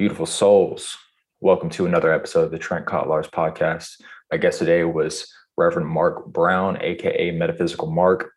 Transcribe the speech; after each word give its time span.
Beautiful 0.00 0.24
souls. 0.24 0.96
Welcome 1.42 1.68
to 1.68 1.84
another 1.84 2.10
episode 2.10 2.44
of 2.44 2.50
the 2.50 2.58
Trent 2.58 2.86
Kotlarz 2.86 3.28
podcast. 3.28 4.00
My 4.32 4.38
guest 4.38 4.58
today 4.58 4.82
was 4.84 5.30
Reverend 5.58 5.88
Marc 5.88 6.24
Brown, 6.24 6.78
aka 6.80 7.32
Metaphysical 7.32 7.90
Marc. 7.90 8.30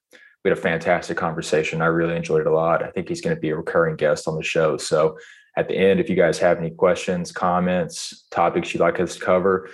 We 0.44 0.50
had 0.50 0.58
a 0.58 0.62
fantastic 0.62 1.16
conversation. 1.16 1.82
I 1.82 1.86
really 1.86 2.18
enjoyed 2.18 2.42
it 2.42 2.48
a 2.48 2.54
lot. 2.54 2.84
I 2.84 2.92
think 2.92 3.08
he's 3.08 3.22
going 3.22 3.34
to 3.34 3.40
be 3.40 3.52
a 3.52 3.56
recurring 3.56 3.96
guest 3.96 4.28
on 4.28 4.36
the 4.36 4.44
show. 4.44 4.76
So 4.76 5.18
at 5.56 5.70
the 5.70 5.78
end, 5.78 6.02
if 6.02 6.10
you 6.10 6.18
guys 6.18 6.38
have 6.40 6.58
any 6.58 6.70
questions, 6.70 7.32
comments, 7.32 8.28
topics 8.30 8.74
you'd 8.74 8.82
like 8.82 9.00
us 9.00 9.16
to 9.16 9.24
cover, 9.24 9.70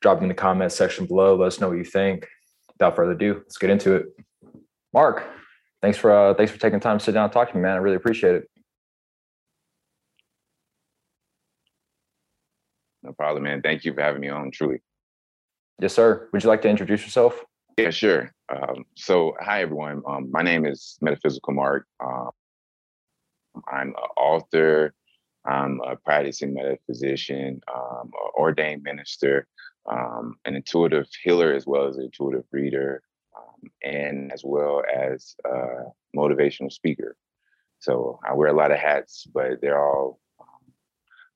drop 0.00 0.18
them 0.18 0.26
in 0.26 0.28
the 0.28 0.34
comments 0.34 0.76
section 0.76 1.06
below. 1.06 1.34
Let 1.34 1.48
us 1.48 1.60
know 1.60 1.70
what 1.70 1.78
you 1.78 1.84
think. 1.84 2.28
Without 2.68 2.94
further 2.94 3.14
ado, 3.14 3.38
let's 3.38 3.58
get 3.58 3.70
into 3.70 3.96
it. 3.96 4.06
Marc, 4.94 5.24
thanks 5.80 5.98
for 5.98 6.12
uh, 6.12 6.34
thanks 6.34 6.52
for 6.52 6.60
taking 6.60 6.78
time 6.78 7.00
to 7.00 7.04
sit 7.04 7.14
down 7.14 7.24
and 7.24 7.32
talk 7.32 7.50
to 7.50 7.56
me, 7.56 7.62
man. 7.62 7.74
I 7.74 7.78
really 7.78 7.96
appreciate 7.96 8.36
it. 8.36 8.51
No 13.02 13.12
problem, 13.12 13.44
man. 13.44 13.62
Thank 13.62 13.84
you 13.84 13.92
for 13.94 14.00
having 14.00 14.20
me 14.20 14.28
on, 14.28 14.50
truly. 14.50 14.80
Yes, 15.80 15.94
sir. 15.94 16.28
Would 16.32 16.42
you 16.44 16.48
like 16.48 16.62
to 16.62 16.68
introduce 16.68 17.02
yourself? 17.02 17.44
Yeah, 17.76 17.90
sure. 17.90 18.30
Um, 18.48 18.84
so, 18.94 19.34
hi, 19.40 19.62
everyone. 19.62 20.02
Um, 20.06 20.30
my 20.30 20.42
name 20.42 20.64
is 20.66 20.98
Metaphysical 21.00 21.54
Marc. 21.54 21.86
Um, 22.04 22.30
I'm 23.70 23.88
an 23.88 23.94
author, 24.16 24.94
I'm 25.44 25.80
a 25.80 25.96
practicing 25.96 26.54
metaphysician, 26.54 27.60
um, 27.74 28.10
an 28.12 28.30
ordained 28.38 28.82
minister, 28.82 29.48
um, 29.90 30.36
an 30.44 30.54
intuitive 30.54 31.08
healer, 31.22 31.52
as 31.52 31.66
well 31.66 31.88
as 31.88 31.96
an 31.96 32.04
intuitive 32.04 32.44
reader, 32.52 33.02
um, 33.36 33.70
and 33.82 34.32
as 34.32 34.42
well 34.44 34.82
as 34.94 35.34
a 35.44 35.90
motivational 36.16 36.70
speaker. 36.70 37.16
So, 37.80 38.20
I 38.24 38.34
wear 38.34 38.48
a 38.48 38.56
lot 38.56 38.70
of 38.70 38.78
hats, 38.78 39.26
but 39.32 39.60
they're 39.60 39.82
all 39.82 40.20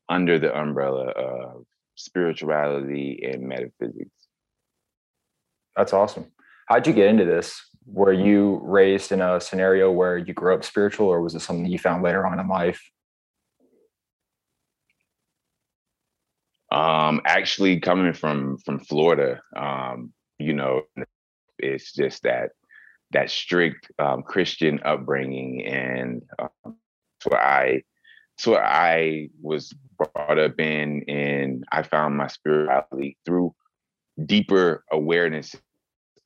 under 0.09 0.38
the 0.38 0.56
umbrella 0.56 1.09
of 1.10 1.65
spirituality 1.95 3.28
and 3.30 3.43
metaphysics. 3.43 4.10
That's 5.76 5.93
awesome. 5.93 6.26
How'd 6.66 6.87
you 6.87 6.93
get 6.93 7.09
into 7.09 7.24
this? 7.24 7.60
Were 7.87 8.13
you 8.13 8.60
raised 8.65 9.13
in 9.13 9.21
a 9.21 9.40
scenario 9.40 9.93
where 9.93 10.18
you 10.18 10.35
grew 10.35 10.54
up 10.54 10.65
spiritual, 10.65 11.09
or 11.09 11.21
was 11.21 11.35
it 11.35 11.40
something 11.40 11.66
you 11.66 11.79
found 11.79 12.02
later 12.02 12.26
on 12.26 12.40
in 12.40 12.48
life? 12.48 12.82
Um, 16.73 17.20
actually, 17.24 17.79
coming 17.79 18.13
from 18.13 18.59
from 18.59 18.80
Florida, 18.80 19.41
um, 19.54 20.13
you 20.38 20.52
know, 20.52 20.82
it's 21.59 21.93
just 21.93 22.24
that 22.24 22.51
that 23.13 23.30
strict 23.30 23.91
um, 24.01 24.24
Christian 24.24 24.80
upbringing, 24.85 25.65
and 25.65 26.23
um, 26.41 26.76
so 27.23 27.37
I 27.37 27.82
so 28.38 28.56
I 28.56 29.29
was 29.40 29.73
brought 29.96 30.38
up 30.38 30.60
in, 30.60 31.04
and 31.09 31.65
I 31.73 31.82
found 31.82 32.16
my 32.16 32.26
spirituality 32.26 33.16
through 33.24 33.54
deeper 34.24 34.84
awareness 34.90 35.54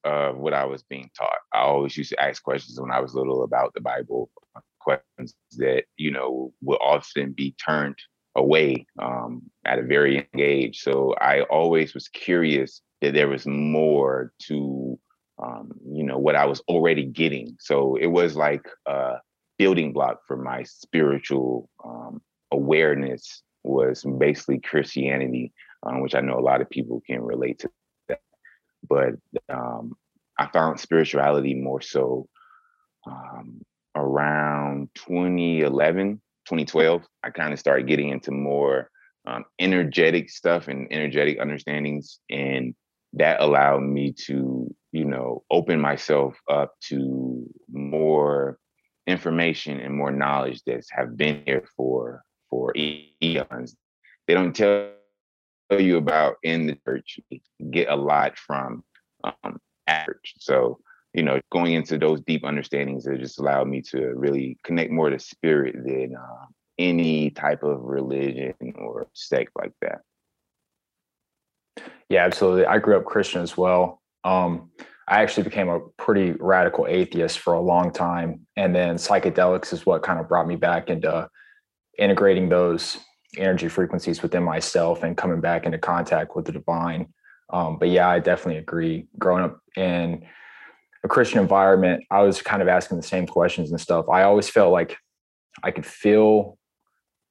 of 0.04 0.38
what 0.38 0.54
I 0.54 0.64
was 0.64 0.82
being 0.82 1.10
taught. 1.16 1.38
I 1.52 1.60
always 1.60 1.96
used 1.96 2.10
to 2.10 2.20
ask 2.20 2.42
questions 2.42 2.80
when 2.80 2.90
I 2.90 3.00
was 3.00 3.14
little 3.14 3.44
about 3.44 3.74
the 3.74 3.80
Bible, 3.80 4.30
questions 4.80 5.34
that 5.58 5.84
you 5.96 6.10
know 6.10 6.52
would 6.62 6.78
often 6.80 7.32
be 7.32 7.54
turned 7.64 7.98
away 8.34 8.86
um, 9.00 9.42
at 9.64 9.78
a 9.78 9.82
very 9.82 10.14
young 10.14 10.44
age. 10.44 10.80
So 10.80 11.14
I 11.20 11.42
always 11.42 11.94
was 11.94 12.08
curious 12.08 12.80
that 13.00 13.14
there 13.14 13.28
was 13.28 13.46
more 13.46 14.32
to 14.46 14.98
um, 15.42 15.72
you 15.86 16.04
know 16.04 16.18
what 16.18 16.36
I 16.36 16.46
was 16.46 16.60
already 16.68 17.04
getting. 17.04 17.56
So 17.60 17.96
it 17.96 18.08
was 18.08 18.36
like 18.36 18.66
a 18.86 19.16
building 19.60 19.92
block 19.92 20.20
for 20.26 20.38
my 20.38 20.62
spiritual 20.62 21.68
um, 21.84 22.22
awareness 22.50 23.42
was 23.62 24.02
basically 24.18 24.58
Christianity, 24.58 25.52
um, 25.82 26.00
which 26.00 26.14
I 26.14 26.22
know 26.22 26.38
a 26.38 26.40
lot 26.40 26.62
of 26.62 26.70
people 26.70 27.02
can 27.06 27.20
relate 27.20 27.58
to 27.58 27.70
that. 28.08 28.22
But 28.88 29.16
um, 29.50 29.98
I 30.38 30.46
found 30.46 30.80
spirituality 30.80 31.52
more 31.52 31.82
so 31.82 32.26
um, 33.06 33.60
around 33.94 34.88
2011, 34.94 36.22
2012. 36.46 37.02
I 37.22 37.28
kind 37.28 37.52
of 37.52 37.58
started 37.58 37.86
getting 37.86 38.08
into 38.08 38.30
more 38.30 38.88
um, 39.26 39.44
energetic 39.58 40.30
stuff 40.30 40.68
and 40.68 40.88
energetic 40.90 41.38
understandings. 41.38 42.18
And 42.30 42.74
that 43.12 43.42
allowed 43.42 43.82
me 43.82 44.14
to, 44.26 44.74
you 44.92 45.04
know, 45.04 45.42
open 45.50 45.78
myself 45.78 46.34
up 46.48 46.72
to 46.88 47.46
more 47.70 48.56
information 49.10 49.80
and 49.80 49.94
more 49.94 50.10
knowledge 50.10 50.62
that's 50.66 50.90
have 50.90 51.16
been 51.16 51.42
here 51.44 51.64
for 51.76 52.22
for 52.48 52.72
eons. 52.76 53.76
They 54.26 54.34
don't 54.34 54.54
tell 54.54 54.90
you 55.78 55.96
about 55.96 56.36
in 56.42 56.66
the 56.66 56.76
church. 56.86 57.20
You 57.28 57.40
get 57.70 57.88
a 57.88 57.96
lot 57.96 58.36
from 58.36 58.84
um, 59.24 59.60
average. 59.86 60.34
So, 60.38 60.80
you 61.14 61.22
know, 61.22 61.40
going 61.50 61.74
into 61.74 61.98
those 61.98 62.20
deep 62.22 62.44
understandings 62.44 63.04
that 63.04 63.20
just 63.20 63.38
allowed 63.38 63.68
me 63.68 63.82
to 63.82 64.12
really 64.14 64.58
connect 64.64 64.90
more 64.90 65.10
to 65.10 65.18
spirit 65.18 65.76
than 65.84 66.16
uh, 66.16 66.46
any 66.78 67.30
type 67.30 67.62
of 67.62 67.82
religion 67.82 68.54
or 68.76 69.08
sect 69.12 69.50
like 69.56 69.72
that. 69.82 70.00
Yeah, 72.08 72.24
absolutely. 72.24 72.66
I 72.66 72.78
grew 72.78 72.96
up 72.96 73.04
Christian 73.04 73.42
as 73.42 73.56
well. 73.56 74.02
Um, 74.24 74.70
I 75.10 75.22
actually 75.22 75.42
became 75.42 75.68
a 75.68 75.80
pretty 75.98 76.32
radical 76.38 76.86
atheist 76.86 77.40
for 77.40 77.52
a 77.54 77.60
long 77.60 77.92
time. 77.92 78.46
And 78.56 78.74
then 78.74 78.94
psychedelics 78.94 79.72
is 79.72 79.84
what 79.84 80.04
kind 80.04 80.20
of 80.20 80.28
brought 80.28 80.46
me 80.46 80.54
back 80.54 80.88
into 80.88 81.28
integrating 81.98 82.48
those 82.48 82.96
energy 83.36 83.68
frequencies 83.68 84.22
within 84.22 84.44
myself 84.44 85.02
and 85.02 85.16
coming 85.16 85.40
back 85.40 85.66
into 85.66 85.78
contact 85.78 86.36
with 86.36 86.44
the 86.44 86.52
divine. 86.52 87.12
Um, 87.52 87.76
but 87.76 87.88
yeah, 87.88 88.08
I 88.08 88.20
definitely 88.20 88.58
agree. 88.58 89.08
Growing 89.18 89.42
up 89.42 89.60
in 89.76 90.24
a 91.02 91.08
Christian 91.08 91.40
environment, 91.40 92.04
I 92.12 92.22
was 92.22 92.40
kind 92.40 92.62
of 92.62 92.68
asking 92.68 92.96
the 92.96 93.02
same 93.02 93.26
questions 93.26 93.72
and 93.72 93.80
stuff. 93.80 94.08
I 94.08 94.22
always 94.22 94.48
felt 94.48 94.72
like 94.72 94.96
I 95.64 95.72
could 95.72 95.86
feel 95.86 96.56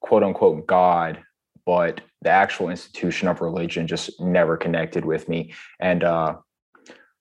quote 0.01 0.23
unquote 0.23 0.67
God, 0.67 1.23
but 1.65 2.01
the 2.21 2.29
actual 2.29 2.69
institution 2.69 3.29
of 3.29 3.39
religion 3.39 3.87
just 3.87 4.19
never 4.19 4.57
connected 4.57 5.05
with 5.05 5.29
me. 5.29 5.53
And 5.79 6.03
uh, 6.03 6.35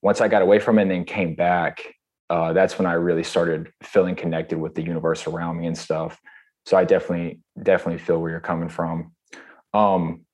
once 0.02 0.20
I 0.20 0.28
got 0.28 0.42
away 0.42 0.58
from 0.58 0.78
it 0.78 0.82
and 0.82 0.90
then 0.90 1.04
came 1.04 1.34
back, 1.34 1.82
uh, 2.30 2.52
that's 2.52 2.78
when 2.78 2.86
I 2.86 2.92
really 2.92 3.24
started 3.24 3.70
feeling 3.82 4.14
connected 4.14 4.58
with 4.58 4.74
the 4.74 4.82
universe 4.82 5.26
around 5.26 5.58
me 5.58 5.66
and 5.66 5.76
stuff. 5.76 6.18
So 6.66 6.76
i 6.76 6.84
definitely 6.84 7.40
definitely 7.62 7.98
feel 7.98 8.20
where 8.20 8.30
you're 8.30 8.40
coming 8.40 8.68
from. 8.68 9.12
Um 9.72 10.26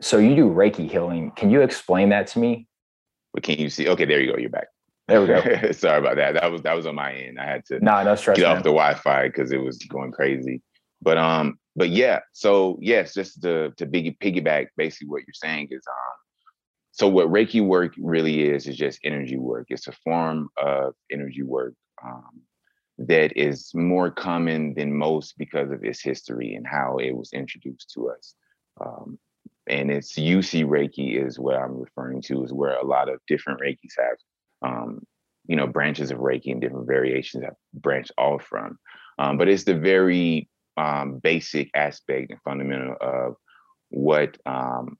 so 0.00 0.18
you 0.18 0.34
do 0.34 0.50
reiki 0.50 0.90
healing. 0.90 1.30
Can 1.36 1.50
you 1.50 1.60
explain 1.60 2.08
that 2.08 2.26
to 2.28 2.40
me? 2.40 2.66
But 3.32 3.44
can 3.44 3.56
you 3.58 3.70
see 3.70 3.88
okay 3.88 4.04
there 4.04 4.20
you 4.20 4.32
go 4.32 4.38
you're 4.38 4.50
back. 4.50 4.66
There 5.06 5.20
we 5.20 5.28
go. 5.28 5.40
Sorry 5.72 5.98
about 5.98 6.16
that. 6.16 6.34
That 6.34 6.50
was 6.50 6.62
that 6.62 6.74
was 6.74 6.86
on 6.86 6.96
my 6.96 7.12
end. 7.12 7.38
I 7.38 7.46
had 7.46 7.64
to 7.66 7.78
nah, 7.78 8.02
no 8.02 8.16
stress, 8.16 8.36
get 8.36 8.48
man. 8.48 8.56
off 8.56 8.62
the 8.64 8.70
wi-fi 8.70 9.28
because 9.28 9.52
it 9.52 9.58
was 9.58 9.78
going 9.78 10.10
crazy. 10.10 10.60
But 11.00 11.18
um 11.18 11.56
but 11.76 11.90
yeah 11.90 12.18
so 12.32 12.76
yes 12.80 13.14
just 13.14 13.40
to 13.42 13.70
to 13.76 13.86
big, 13.86 14.18
piggyback 14.18 14.66
basically 14.76 15.08
what 15.08 15.22
you're 15.24 15.34
saying 15.34 15.68
is 15.70 15.84
um 15.86 16.16
so 16.98 17.08
what 17.08 17.28
reiki 17.28 17.64
work 17.64 17.94
really 17.98 18.42
is 18.42 18.66
is 18.66 18.76
just 18.76 19.00
energy 19.04 19.38
work 19.38 19.66
it's 19.70 19.88
a 19.88 19.92
form 20.04 20.48
of 20.56 20.94
energy 21.10 21.42
work 21.42 21.74
um 22.04 22.42
that 22.98 23.36
is 23.36 23.70
more 23.74 24.10
common 24.10 24.74
than 24.74 24.92
most 24.92 25.38
because 25.38 25.70
of 25.70 25.84
its 25.84 26.02
history 26.02 26.54
and 26.54 26.66
how 26.66 26.96
it 26.98 27.16
was 27.16 27.32
introduced 27.32 27.90
to 27.94 28.10
us. 28.10 28.34
Um, 28.84 29.18
and 29.68 29.90
it's 29.90 30.14
Usui 30.14 30.64
Reiki 30.64 31.24
is 31.24 31.38
what 31.38 31.54
I'm 31.54 31.78
referring 31.78 32.22
to, 32.22 32.42
is 32.42 32.52
where 32.52 32.76
a 32.76 32.84
lot 32.84 33.08
of 33.08 33.20
different 33.28 33.60
Reikis 33.60 33.94
have, 33.98 34.16
um, 34.68 35.00
you 35.46 35.54
know, 35.54 35.66
branches 35.66 36.10
of 36.10 36.18
Reiki 36.18 36.50
and 36.50 36.60
different 36.60 36.88
variations 36.88 37.44
have 37.44 37.54
branched 37.72 38.12
off 38.18 38.44
from. 38.44 38.78
Um, 39.18 39.38
but 39.38 39.48
it's 39.48 39.64
the 39.64 39.78
very 39.78 40.48
um, 40.76 41.20
basic 41.22 41.70
aspect 41.74 42.30
and 42.30 42.40
fundamental 42.42 42.96
of 43.00 43.34
what 43.90 44.36
um, 44.44 44.96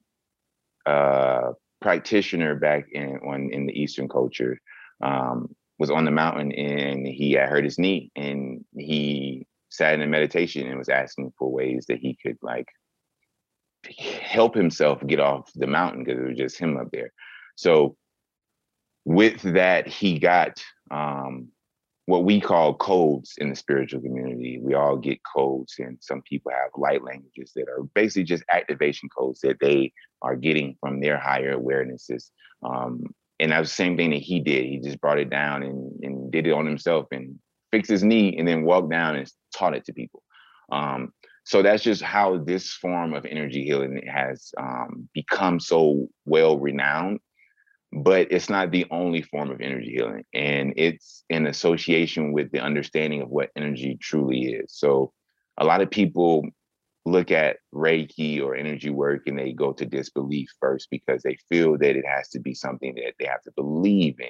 a 0.86 1.52
practitioner 1.80 2.54
back 2.54 2.86
in 2.92 3.19
on 3.26 3.50
in 3.52 3.66
the 3.66 3.80
Eastern 3.80 4.08
culture 4.08 4.60
um, 5.02 5.54
was 5.78 5.90
on 5.90 6.04
the 6.04 6.10
mountain 6.10 6.52
and 6.52 7.06
he 7.06 7.32
had 7.32 7.48
hurt 7.48 7.64
his 7.64 7.78
knee 7.78 8.10
and 8.16 8.64
he 8.76 9.46
sat 9.70 9.94
in 9.94 10.02
a 10.02 10.06
meditation 10.06 10.66
and 10.66 10.78
was 10.78 10.88
asking 10.88 11.32
for 11.38 11.50
ways 11.50 11.86
that 11.88 11.98
he 11.98 12.16
could 12.22 12.38
like 12.42 12.69
help 14.20 14.54
himself 14.54 15.04
get 15.06 15.20
off 15.20 15.50
the 15.54 15.66
mountain 15.66 16.04
because 16.04 16.20
it 16.20 16.28
was 16.28 16.36
just 16.36 16.58
him 16.58 16.76
up 16.76 16.88
there. 16.92 17.12
So 17.56 17.96
with 19.04 19.40
that, 19.42 19.86
he 19.86 20.19
got 20.19 20.62
um, 20.90 21.48
what 22.08 22.25
we 22.25 22.40
call 22.40 22.72
codes 22.72 23.34
in 23.37 23.50
the 23.50 23.55
spiritual 23.55 24.00
community. 24.00 24.58
We 24.62 24.72
all 24.72 24.96
get 24.96 25.20
codes, 25.25 25.75
and 25.78 25.99
some 26.00 26.22
people 26.22 26.50
have 26.50 26.70
light 26.75 27.05
languages 27.05 27.52
that 27.55 27.69
are 27.69 27.82
basically 27.94 28.25
just 28.25 28.44
activation 28.50 29.10
codes 29.10 29.40
that 29.40 29.60
they 29.60 29.93
are 30.22 30.34
getting 30.34 30.75
from 30.81 31.00
their 31.00 31.19
higher 31.19 31.55
awarenesses. 31.55 32.31
Um, 32.62 33.14
and 33.38 33.52
that 33.52 33.58
was 33.58 33.69
the 33.69 33.75
same 33.75 33.99
thing 33.99 34.08
that 34.12 34.22
he 34.22 34.40
did. 34.40 34.64
He 34.64 34.78
just 34.78 35.02
brought 35.02 35.19
it 35.19 35.28
down 35.28 35.62
and, 35.62 36.02
and 36.02 36.32
did 36.32 36.46
it 36.46 36.52
on 36.52 36.64
himself 36.64 37.08
and 37.12 37.38
fixed 37.72 37.90
his 37.90 38.02
knee 38.02 38.38
and 38.38 38.49
then 38.49 38.62
walked 38.64 38.90
down 38.90 39.16
and 39.16 39.31
taught 39.54 39.76
it 39.76 39.84
to 39.84 39.93
people. 39.93 40.22
Um, 40.72 41.12
so 41.44 41.61
that's 41.61 41.82
just 41.82 42.00
how 42.00 42.38
this 42.38 42.72
form 42.72 43.12
of 43.12 43.26
energy 43.26 43.64
healing 43.64 44.00
has 44.11 44.50
um, 44.58 45.11
become 45.12 45.61
so 45.61 46.08
well 46.25 46.58
renowned 46.58 47.20
but 47.93 48.29
it's 48.31 48.50
not 48.50 48.70
the 48.70 48.87
only 48.90 49.23
form 49.23 49.50
of 49.50 49.61
energy 49.61 49.93
healing 49.93 50.25
and 50.35 50.75
it's 50.76 51.25
in 51.31 51.46
association 51.46 52.32
with 52.32 52.50
the 52.52 52.61
understanding 52.61 53.23
of 53.23 53.31
what 53.31 53.50
energy 53.56 53.96
truly 54.00 54.52
is. 54.52 54.73
So 54.73 55.12
a 55.56 55.64
lot 55.64 55.81
of 55.81 55.90
people 55.90 56.46
look 57.06 57.31
at 57.31 57.56
reiki 57.75 58.43
or 58.43 58.55
energy 58.55 58.90
work 58.90 59.23
and 59.26 59.38
they 59.38 59.52
go 59.52 59.73
to 59.73 59.87
disbelief 59.87 60.49
first 60.61 60.88
because 60.90 61.23
they 61.23 61.38
feel 61.49 61.79
that 61.79 61.96
it 61.96 62.05
has 62.06 62.29
to 62.29 62.40
be 62.40 62.55
something 62.55 62.94
that 62.96 63.14
they 63.19 63.25
have 63.25 63.43
to 63.43 63.52
believe 63.56 64.20
in 64.20 64.26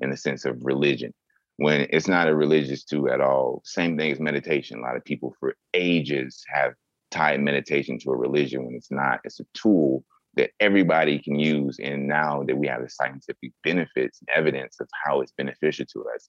in 0.00 0.10
the 0.10 0.16
sense 0.16 0.44
of 0.44 0.64
religion 0.64 1.12
when 1.56 1.86
it's 1.90 2.08
not 2.08 2.28
a 2.28 2.34
religious 2.34 2.82
tool 2.82 3.10
at 3.10 3.20
all. 3.20 3.60
Same 3.64 3.96
thing 3.96 4.10
as 4.10 4.20
meditation. 4.20 4.78
A 4.78 4.82
lot 4.82 4.96
of 4.96 5.04
people 5.04 5.34
for 5.38 5.54
ages 5.74 6.42
have 6.52 6.72
tied 7.10 7.40
meditation 7.40 7.98
to 7.98 8.10
a 8.10 8.16
religion 8.16 8.64
when 8.64 8.74
it's 8.74 8.90
not. 8.90 9.20
It's 9.24 9.40
a 9.40 9.46
tool 9.52 10.04
that 10.36 10.50
everybody 10.60 11.18
can 11.18 11.38
use. 11.38 11.78
And 11.78 12.08
now 12.08 12.42
that 12.46 12.56
we 12.56 12.66
have 12.68 12.82
the 12.82 12.88
scientific 12.88 13.52
benefits 13.64 14.20
and 14.20 14.28
evidence 14.34 14.80
of 14.80 14.88
how 15.04 15.20
it's 15.20 15.32
beneficial 15.32 15.86
to 15.92 16.06
us, 16.14 16.28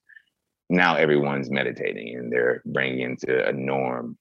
now 0.70 0.96
everyone's 0.96 1.50
meditating 1.50 2.16
and 2.16 2.32
they're 2.32 2.62
bringing 2.66 3.02
into 3.02 3.48
a 3.48 3.54
norm. 3.54 4.18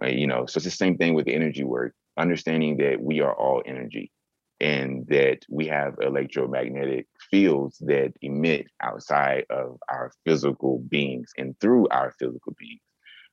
Right? 0.00 0.16
You 0.16 0.26
know, 0.26 0.46
so 0.46 0.58
it's 0.58 0.64
the 0.64 0.70
same 0.70 0.96
thing 0.96 1.14
with 1.14 1.28
energy 1.28 1.64
work, 1.64 1.94
understanding 2.18 2.76
that 2.78 3.00
we 3.00 3.20
are 3.20 3.32
all 3.32 3.62
energy 3.64 4.12
and 4.60 5.06
that 5.08 5.40
we 5.50 5.66
have 5.66 5.96
electromagnetic 6.00 7.06
fields 7.30 7.78
that 7.80 8.12
emit 8.22 8.66
outside 8.82 9.44
of 9.50 9.78
our 9.88 10.12
physical 10.24 10.78
beings 10.88 11.30
and 11.36 11.58
through 11.60 11.88
our 11.88 12.14
physical 12.18 12.54
beings. 12.58 12.80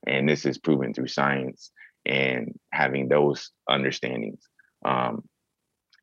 And 0.06 0.28
this 0.28 0.44
is 0.44 0.58
proven 0.58 0.92
through 0.92 1.08
science 1.08 1.70
and 2.04 2.58
having 2.72 3.08
those 3.08 3.50
understandings. 3.68 4.46
Um, 4.84 5.24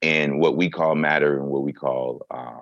and 0.01 0.39
what 0.39 0.55
we 0.55 0.69
call 0.69 0.95
matter 0.95 1.37
and 1.37 1.47
what 1.47 1.63
we 1.63 1.73
call 1.73 2.25
uh, 2.31 2.59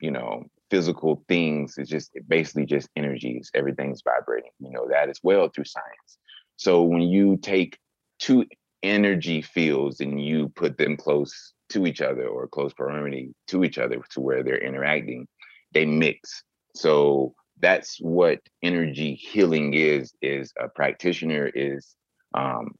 you 0.00 0.10
know 0.10 0.44
physical 0.70 1.24
things 1.28 1.76
is 1.78 1.88
just 1.88 2.16
basically 2.28 2.64
just 2.64 2.88
energies 2.96 3.50
everything's 3.54 4.02
vibrating 4.02 4.50
you 4.60 4.70
know 4.70 4.86
that 4.88 5.08
as 5.08 5.18
well 5.22 5.48
through 5.48 5.64
science. 5.64 6.18
So 6.56 6.82
when 6.82 7.02
you 7.02 7.38
take 7.38 7.78
two 8.18 8.46
energy 8.82 9.42
fields 9.42 10.00
and 10.00 10.22
you 10.24 10.48
put 10.50 10.78
them 10.78 10.96
close 10.96 11.52
to 11.70 11.86
each 11.86 12.00
other 12.00 12.26
or 12.26 12.48
close 12.48 12.72
proximity 12.72 13.34
to 13.48 13.64
each 13.64 13.78
other 13.78 14.00
to 14.10 14.20
where 14.20 14.42
they're 14.42 14.58
interacting 14.58 15.26
they 15.72 15.86
mix. 15.86 16.42
So 16.74 17.34
that's 17.60 17.98
what 18.00 18.40
energy 18.62 19.14
healing 19.14 19.74
is 19.74 20.14
is 20.22 20.52
a 20.58 20.68
practitioner 20.68 21.50
is 21.54 21.94
um, 22.34 22.74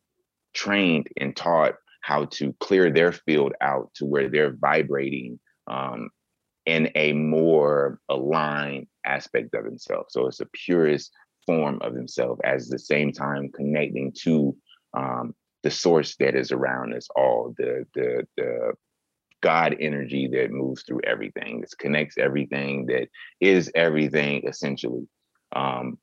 trained 0.54 1.08
and 1.16 1.36
taught 1.36 1.74
how 2.00 2.24
to 2.26 2.54
clear 2.60 2.90
their 2.90 3.12
field 3.12 3.52
out 3.60 3.90
to 3.94 4.06
where 4.06 4.28
they're 4.28 4.56
vibrating 4.56 5.38
um, 5.70 6.10
in 6.66 6.90
a 6.94 7.12
more 7.12 7.98
aligned 8.08 8.86
aspect 9.04 9.54
of 9.54 9.64
themselves. 9.64 10.12
So 10.12 10.26
it's 10.26 10.40
a 10.40 10.46
purest 10.46 11.12
form 11.46 11.78
of 11.82 11.94
themselves 11.94 12.40
at 12.44 12.60
the 12.68 12.78
same 12.78 13.12
time 13.12 13.50
connecting 13.54 14.12
to 14.22 14.56
um, 14.94 15.34
the 15.62 15.70
source 15.70 16.16
that 16.16 16.34
is 16.34 16.52
around 16.52 16.94
us 16.94 17.08
all, 17.14 17.54
the 17.58 17.84
the 17.94 18.26
the 18.36 18.72
God 19.42 19.76
energy 19.80 20.28
that 20.28 20.50
moves 20.50 20.82
through 20.82 21.00
everything, 21.04 21.60
that 21.60 21.78
connects 21.78 22.18
everything, 22.18 22.86
that 22.86 23.08
is 23.40 23.70
everything 23.74 24.46
essentially. 24.46 25.06
Um, 25.54 25.98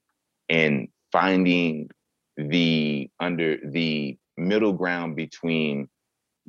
and 0.50 0.88
finding 1.12 1.90
the 2.36 3.10
under 3.20 3.58
the 3.64 4.18
middle 4.38 4.74
ground 4.74 5.16
between 5.16 5.90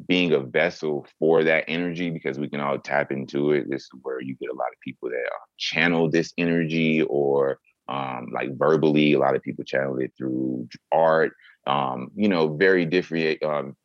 being 0.07 0.33
a 0.33 0.41
vessel 0.41 1.07
for 1.19 1.43
that 1.45 1.65
energy 1.67 2.11
because 2.11 2.39
we 2.39 2.49
can 2.49 2.61
all 2.61 2.79
tap 2.79 3.11
into 3.11 3.53
it. 3.53 3.69
This 3.69 3.83
is 3.83 3.91
where 4.03 4.21
you 4.21 4.37
get 4.37 4.51
a 4.51 4.55
lot 4.55 4.69
of 4.69 4.81
people 4.85 5.09
that 5.11 5.27
uh, 5.27 5.47
channel 5.57 6.09
this 6.09 6.33
energy 6.39 7.03
or 7.03 7.59
um, 7.89 8.29
like 8.33 8.57
verbally, 8.57 9.15
a 9.15 9.19
lot 9.19 9.35
of 9.35 9.43
people 9.43 9.65
channel 9.65 9.99
it 9.99 10.13
through 10.17 10.69
art, 10.93 11.33
um, 11.67 12.11
you 12.15 12.29
know, 12.29 12.55
very 12.55 12.85
different, 12.85 13.43
um, 13.43 13.77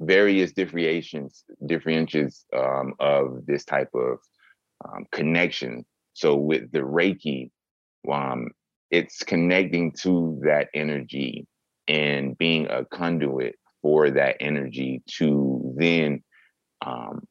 various 0.00 0.52
differentiations, 0.52 1.44
differentiations 1.66 2.46
um, 2.56 2.94
of 2.98 3.44
this 3.46 3.64
type 3.64 3.90
of 3.94 4.18
um, 4.84 5.04
connection. 5.12 5.84
So 6.14 6.34
with 6.34 6.72
the 6.72 6.80
Reiki, 6.80 7.50
um, 8.10 8.50
it's 8.90 9.22
connecting 9.22 9.92
to 10.02 10.40
that 10.44 10.68
energy 10.74 11.46
and 11.88 12.36
being 12.38 12.68
a 12.68 12.84
conduit 12.84 13.56
for 13.82 14.10
that 14.10 14.36
energy 14.40 15.02
to 15.18 15.74
then 15.76 16.22
um, 16.84 17.26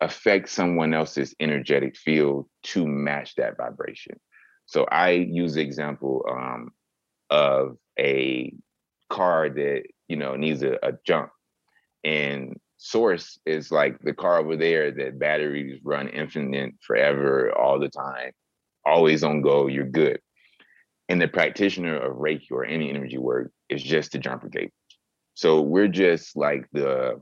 affect 0.00 0.48
someone 0.48 0.92
else's 0.92 1.34
energetic 1.38 1.96
field 1.96 2.46
to 2.64 2.86
match 2.86 3.36
that 3.36 3.56
vibration. 3.56 4.18
So 4.66 4.84
I 4.90 5.10
use 5.10 5.54
the 5.54 5.62
example 5.62 6.24
um, 6.28 6.70
of 7.30 7.76
a 7.98 8.52
car 9.10 9.48
that 9.48 9.82
you 10.08 10.16
know 10.16 10.36
needs 10.36 10.62
a, 10.62 10.78
a 10.82 10.92
jump, 11.06 11.30
and 12.02 12.58
source 12.78 13.38
is 13.46 13.70
like 13.70 13.98
the 14.00 14.12
car 14.12 14.38
over 14.38 14.56
there 14.56 14.90
that 14.90 15.18
batteries 15.18 15.80
run 15.84 16.08
infinite 16.08 16.74
forever 16.84 17.56
all 17.56 17.78
the 17.78 17.88
time, 17.88 18.32
always 18.84 19.22
on 19.22 19.40
go. 19.40 19.68
You're 19.68 19.84
good. 19.84 20.20
And 21.08 21.20
the 21.20 21.28
practitioner 21.28 21.96
of 21.96 22.16
Reiki 22.16 22.50
or 22.50 22.64
any 22.64 22.88
energy 22.88 23.18
work 23.18 23.50
is 23.68 23.82
just 23.82 24.12
the 24.12 24.18
jumper 24.18 24.48
gate. 24.48 24.72
So 25.34 25.60
we're 25.60 25.88
just 25.88 26.36
like 26.36 26.66
the 26.72 27.20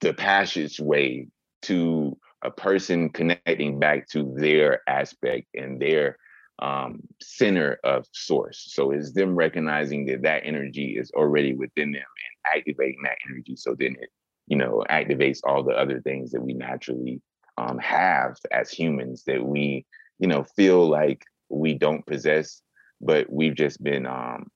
the 0.00 0.12
passageway 0.12 1.26
to 1.62 2.16
a 2.42 2.50
person 2.50 3.08
connecting 3.08 3.78
back 3.78 4.06
to 4.08 4.34
their 4.36 4.82
aspect 4.86 5.46
and 5.54 5.80
their 5.80 6.18
um, 6.60 7.00
center 7.22 7.78
of 7.84 8.06
source. 8.12 8.66
So 8.68 8.90
it's 8.90 9.12
them 9.12 9.34
recognizing 9.34 10.06
that 10.06 10.22
that 10.22 10.42
energy 10.44 10.96
is 10.98 11.10
already 11.12 11.54
within 11.54 11.92
them 11.92 12.02
and 12.02 12.58
activating 12.58 13.02
that 13.04 13.18
energy. 13.28 13.56
So 13.56 13.74
then 13.78 13.96
it, 14.00 14.10
you 14.46 14.56
know, 14.56 14.84
activates 14.90 15.40
all 15.44 15.62
the 15.64 15.72
other 15.72 16.00
things 16.00 16.30
that 16.32 16.42
we 16.42 16.52
naturally 16.52 17.20
um, 17.56 17.78
have 17.78 18.36
as 18.52 18.70
humans 18.70 19.24
that 19.26 19.44
we, 19.44 19.86
you 20.18 20.28
know, 20.28 20.44
feel 20.56 20.86
like 20.86 21.24
we 21.56 21.74
don't 21.74 22.06
possess, 22.06 22.60
but 23.00 23.30
we've 23.30 23.54
just 23.54 23.82
been, 23.82 24.06
um, 24.06 24.48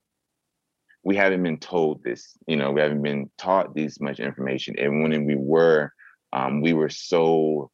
we 1.04 1.16
haven't 1.16 1.42
been 1.42 1.58
told 1.58 2.02
this, 2.02 2.36
you 2.46 2.56
know, 2.56 2.72
we 2.72 2.80
haven't 2.80 3.02
been 3.02 3.30
taught 3.38 3.74
this 3.74 4.00
much 4.00 4.20
information. 4.20 4.78
And 4.78 5.02
when 5.02 5.24
we 5.24 5.36
were, 5.36 5.92
um, 6.32 6.60
we 6.60 6.72
were 6.72 6.90
so 6.90 7.70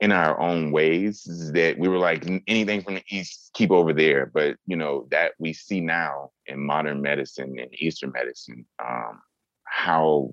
in 0.00 0.12
our 0.12 0.40
own 0.40 0.70
ways 0.70 1.24
that 1.54 1.76
we 1.78 1.88
were 1.88 1.98
like 1.98 2.24
anything 2.46 2.82
from 2.82 2.94
the 2.94 3.04
east 3.10 3.50
keep 3.54 3.70
over 3.70 3.92
there 3.92 4.26
but 4.26 4.56
you 4.66 4.76
know 4.76 5.06
that 5.10 5.32
we 5.38 5.52
see 5.52 5.80
now 5.80 6.30
in 6.46 6.64
modern 6.64 7.02
medicine 7.02 7.56
and 7.58 7.68
eastern 7.74 8.12
medicine 8.12 8.64
um, 8.84 9.20
how 9.64 10.32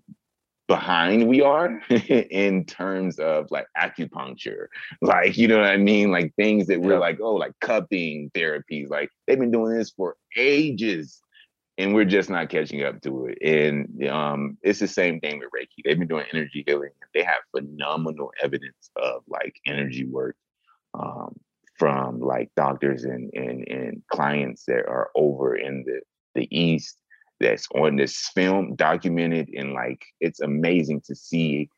behind 0.68 1.28
we 1.28 1.42
are 1.42 1.80
in 1.90 2.66
terms 2.66 3.20
of 3.20 3.50
like 3.52 3.68
acupuncture. 3.78 4.68
Like 5.02 5.38
you 5.38 5.48
know 5.48 5.60
what 5.60 5.70
i 5.70 5.78
mean? 5.78 6.12
Like 6.12 6.34
things 6.36 6.68
that 6.68 6.82
we're 6.82 7.00
like 7.00 7.20
oh 7.22 7.36
like 7.36 7.54
cupping 7.62 8.32
therapies 8.34 8.90
like 8.90 9.10
they've 9.28 9.40
been 9.40 9.52
doing 9.52 9.78
this 9.78 9.92
for 9.92 10.16
ages 10.36 11.22
and 11.78 11.94
we're 11.94 12.06
just 12.06 12.30
not 12.30 12.50
catching 12.50 12.84
up 12.84 13.02
to 13.02 13.26
it. 13.26 13.38
And 13.42 14.08
um, 14.08 14.58
it's 14.62 14.80
the 14.80 14.88
same 14.88 15.20
thing 15.20 15.40
with 15.40 15.50
reiki. 15.50 15.84
They've 15.84 16.00
been 16.00 16.08
doing 16.08 16.26
energy 16.32 16.64
healing 16.66 16.92
they 17.16 17.24
have 17.24 17.38
phenomenal 17.56 18.32
evidence 18.44 18.92
of 18.96 19.24
like 19.28 19.56
energy 19.66 20.06
work 20.06 20.36
um, 20.94 21.36
from 21.80 22.20
like 22.20 22.52
doctors 22.56 23.06
and, 23.06 23.34
and 23.34 23.68
and 23.68 24.04
clients 24.12 24.66
that 24.66 24.86
are 24.88 25.10
over 25.16 25.56
in 25.56 25.84
the 25.86 26.02
the 26.36 26.48
east 26.56 26.98
that's 27.40 27.68
on 27.76 27.96
this 27.96 28.30
film 28.34 28.76
documented 28.76 29.50
and 29.56 29.74
like 29.74 30.02
it's 30.22 30.40
amazing 30.42 31.02
to 31.06 31.16
see 31.16 31.70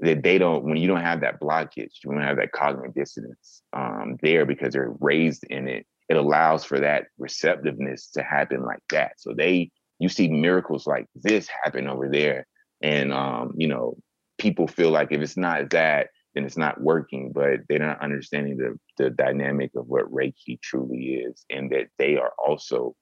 that 0.00 0.22
they 0.22 0.38
don't 0.38 0.64
when 0.64 0.76
you 0.76 0.88
don't 0.88 1.02
have 1.02 1.20
that 1.20 1.40
blockage 1.40 1.92
you 2.02 2.10
don't 2.10 2.22
have 2.22 2.36
that 2.36 2.52
cognitive 2.52 2.94
dissonance 2.94 3.62
um, 3.72 4.16
there 4.22 4.44
because 4.44 4.72
they're 4.72 4.94
raised 5.00 5.44
in 5.44 5.68
it 5.68 5.86
it 6.10 6.16
allows 6.16 6.64
for 6.64 6.80
that 6.80 7.04
receptiveness 7.18 8.10
to 8.10 8.22
happen 8.22 8.64
like 8.64 8.82
that. 8.90 9.12
So 9.18 9.32
they 9.32 9.70
you 10.00 10.08
see 10.08 10.28
miracles 10.28 10.86
like 10.86 11.06
this 11.14 11.48
happen 11.62 11.86
over 11.88 12.08
there 12.08 12.46
and 12.82 13.12
um, 13.12 13.54
you 13.56 13.68
know 13.68 13.96
people 14.36 14.66
feel 14.66 14.90
like 14.90 15.12
if 15.12 15.20
it's 15.20 15.36
not 15.36 15.70
that 15.70 16.08
then 16.34 16.44
it's 16.44 16.56
not 16.56 16.80
working 16.80 17.30
but 17.32 17.60
they're 17.68 17.78
not 17.78 18.02
understanding 18.02 18.56
the 18.56 18.76
the 18.98 19.10
dynamic 19.10 19.70
of 19.76 19.86
what 19.86 20.10
reiki 20.10 20.60
truly 20.60 21.22
is 21.26 21.44
and 21.50 21.70
that 21.70 21.86
they 21.98 22.16
are 22.16 22.32
also 22.44 22.96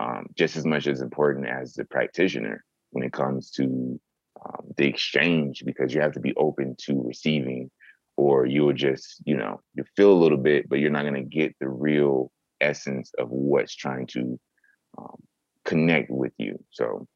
um, 0.00 0.26
just 0.34 0.56
as 0.56 0.64
much 0.64 0.86
as 0.86 1.00
important 1.00 1.46
as 1.46 1.74
the 1.74 1.84
practitioner 1.84 2.64
when 2.90 3.04
it 3.04 3.12
comes 3.12 3.50
to 3.52 4.00
um, 4.44 4.66
the 4.76 4.86
exchange 4.86 5.62
because 5.64 5.94
you 5.94 6.00
have 6.00 6.12
to 6.12 6.20
be 6.20 6.34
open 6.36 6.74
to 6.78 7.02
receiving 7.04 7.70
or 8.16 8.46
you'll 8.46 8.72
just 8.72 9.22
you 9.24 9.36
know 9.36 9.60
you 9.74 9.84
feel 9.96 10.12
a 10.12 10.22
little 10.22 10.38
bit 10.38 10.68
but 10.68 10.78
you're 10.78 10.90
not 10.90 11.02
going 11.02 11.14
to 11.14 11.22
get 11.22 11.54
the 11.60 11.68
real 11.68 12.32
essence 12.60 13.12
of 13.18 13.28
what's 13.30 13.74
trying 13.74 14.06
to 14.06 14.38
um, 14.98 15.16
connect 15.64 16.10
with 16.10 16.32
you. 16.38 16.62
So 16.70 17.06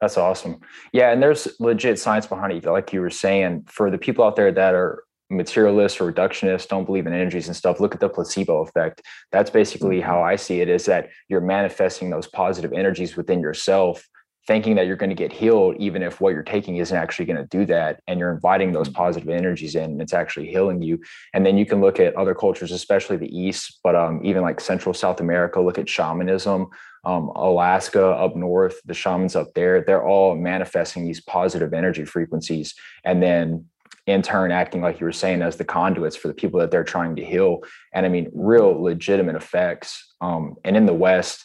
that's 0.00 0.18
awesome. 0.18 0.60
Yeah, 0.92 1.10
and 1.12 1.22
there's 1.22 1.48
legit 1.58 1.98
science 1.98 2.26
behind 2.26 2.52
it. 2.52 2.64
Like 2.64 2.92
you 2.92 3.00
were 3.00 3.10
saying, 3.10 3.66
for 3.68 3.90
the 3.90 3.98
people 3.98 4.24
out 4.24 4.36
there 4.36 4.52
that 4.52 4.74
are 4.74 5.02
materialists 5.30 6.00
or 6.00 6.12
reductionists, 6.12 6.68
don't 6.68 6.84
believe 6.84 7.06
in 7.06 7.12
energies 7.12 7.48
and 7.48 7.56
stuff, 7.56 7.80
look 7.80 7.94
at 7.94 8.00
the 8.00 8.08
placebo 8.08 8.62
effect. 8.62 9.02
That's 9.32 9.50
basically 9.50 10.00
how 10.00 10.16
mm-hmm. 10.16 10.28
I 10.28 10.36
see 10.36 10.60
it 10.60 10.68
is 10.68 10.86
that 10.86 11.10
you're 11.28 11.40
manifesting 11.40 12.10
those 12.10 12.26
positive 12.26 12.72
energies 12.72 13.16
within 13.16 13.40
yourself 13.40 14.06
thinking 14.46 14.76
that 14.76 14.86
you're 14.86 14.96
going 14.96 15.10
to 15.10 15.16
get 15.16 15.32
healed, 15.32 15.74
even 15.78 16.02
if 16.02 16.20
what 16.20 16.32
you're 16.32 16.42
taking 16.42 16.76
isn't 16.76 16.96
actually 16.96 17.24
going 17.24 17.36
to 17.36 17.46
do 17.46 17.66
that. 17.66 18.00
And 18.06 18.20
you're 18.20 18.32
inviting 18.32 18.72
those 18.72 18.88
mm-hmm. 18.88 18.96
positive 18.96 19.28
energies 19.28 19.74
in 19.74 19.84
and 19.84 20.02
it's 20.02 20.12
actually 20.12 20.48
healing 20.48 20.82
you. 20.82 21.00
And 21.34 21.44
then 21.44 21.58
you 21.58 21.66
can 21.66 21.80
look 21.80 21.98
at 21.98 22.14
other 22.14 22.34
cultures, 22.34 22.70
especially 22.70 23.16
the 23.16 23.36
East, 23.36 23.80
but 23.82 23.96
um, 23.96 24.20
even 24.24 24.42
like 24.42 24.60
Central 24.60 24.94
South 24.94 25.20
America, 25.20 25.60
look 25.60 25.78
at 25.78 25.88
shamanism, 25.88 26.68
um, 27.04 27.28
Alaska 27.34 28.04
up 28.04 28.36
north, 28.36 28.80
the 28.84 28.94
shamans 28.94 29.36
up 29.36 29.54
there, 29.54 29.82
they're 29.82 30.06
all 30.06 30.36
manifesting 30.36 31.04
these 31.04 31.20
positive 31.20 31.72
energy 31.72 32.04
frequencies. 32.04 32.74
And 33.04 33.22
then 33.22 33.66
in 34.06 34.22
turn 34.22 34.52
acting 34.52 34.80
like 34.80 35.00
you 35.00 35.06
were 35.06 35.12
saying 35.12 35.42
as 35.42 35.56
the 35.56 35.64
conduits 35.64 36.16
for 36.16 36.28
the 36.28 36.34
people 36.34 36.60
that 36.60 36.70
they're 36.70 36.84
trying 36.84 37.16
to 37.16 37.24
heal 37.24 37.60
and 37.92 38.06
i 38.06 38.08
mean 38.08 38.30
real 38.32 38.80
legitimate 38.80 39.36
effects 39.36 40.14
um, 40.20 40.54
and 40.64 40.76
in 40.76 40.86
the 40.86 40.94
west 40.94 41.44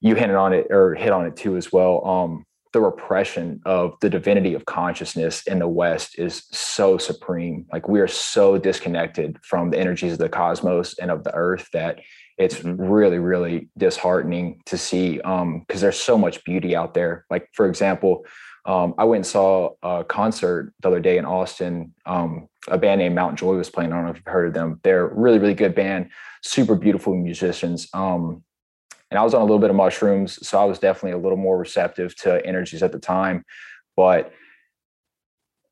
you 0.00 0.14
hit 0.14 0.30
on 0.30 0.52
it 0.52 0.66
or 0.70 0.94
hit 0.94 1.12
on 1.12 1.26
it 1.26 1.36
too 1.36 1.56
as 1.56 1.72
well. 1.72 2.06
Um, 2.06 2.44
the 2.72 2.80
repression 2.80 3.60
of 3.64 3.94
the 4.00 4.10
divinity 4.10 4.52
of 4.52 4.66
consciousness 4.66 5.42
in 5.46 5.60
the 5.60 5.68
West 5.68 6.18
is 6.18 6.44
so 6.50 6.98
supreme. 6.98 7.64
Like 7.72 7.88
we 7.88 8.00
are 8.00 8.08
so 8.08 8.58
disconnected 8.58 9.38
from 9.42 9.70
the 9.70 9.78
energies 9.78 10.12
of 10.12 10.18
the 10.18 10.28
cosmos 10.28 10.98
and 10.98 11.10
of 11.10 11.24
the 11.24 11.34
earth 11.34 11.68
that 11.72 12.00
it's 12.36 12.56
mm-hmm. 12.56 12.82
really, 12.82 13.18
really 13.18 13.70
disheartening 13.78 14.60
to 14.66 14.76
see 14.76 15.20
um, 15.22 15.60
because 15.60 15.80
there's 15.80 15.98
so 15.98 16.18
much 16.18 16.44
beauty 16.44 16.76
out 16.76 16.92
there. 16.92 17.24
Like, 17.30 17.48
for 17.54 17.66
example, 17.66 18.26
um, 18.66 18.94
I 18.98 19.04
went 19.04 19.20
and 19.20 19.26
saw 19.26 19.74
a 19.82 20.04
concert 20.04 20.72
the 20.80 20.88
other 20.88 21.00
day 21.00 21.18
in 21.18 21.24
Austin. 21.24 21.94
Um, 22.04 22.48
a 22.66 22.76
band 22.76 22.98
named 22.98 23.14
Mount 23.14 23.38
Joy 23.38 23.54
was 23.54 23.70
playing. 23.70 23.92
I 23.92 23.96
don't 23.96 24.04
know 24.04 24.10
if 24.10 24.16
you've 24.16 24.26
heard 24.26 24.48
of 24.48 24.54
them. 24.54 24.80
They're 24.82 25.06
really, 25.06 25.38
really 25.38 25.54
good 25.54 25.74
band, 25.74 26.10
super 26.42 26.74
beautiful 26.74 27.14
musicians. 27.14 27.88
Um, 27.94 28.42
and 29.10 29.20
I 29.20 29.22
was 29.22 29.34
on 29.34 29.40
a 29.40 29.44
little 29.44 29.60
bit 29.60 29.70
of 29.70 29.76
mushrooms, 29.76 30.44
so 30.46 30.58
I 30.58 30.64
was 30.64 30.80
definitely 30.80 31.12
a 31.12 31.22
little 31.22 31.38
more 31.38 31.56
receptive 31.56 32.16
to 32.16 32.44
energies 32.44 32.82
at 32.82 32.90
the 32.90 32.98
time. 32.98 33.44
But 33.96 34.32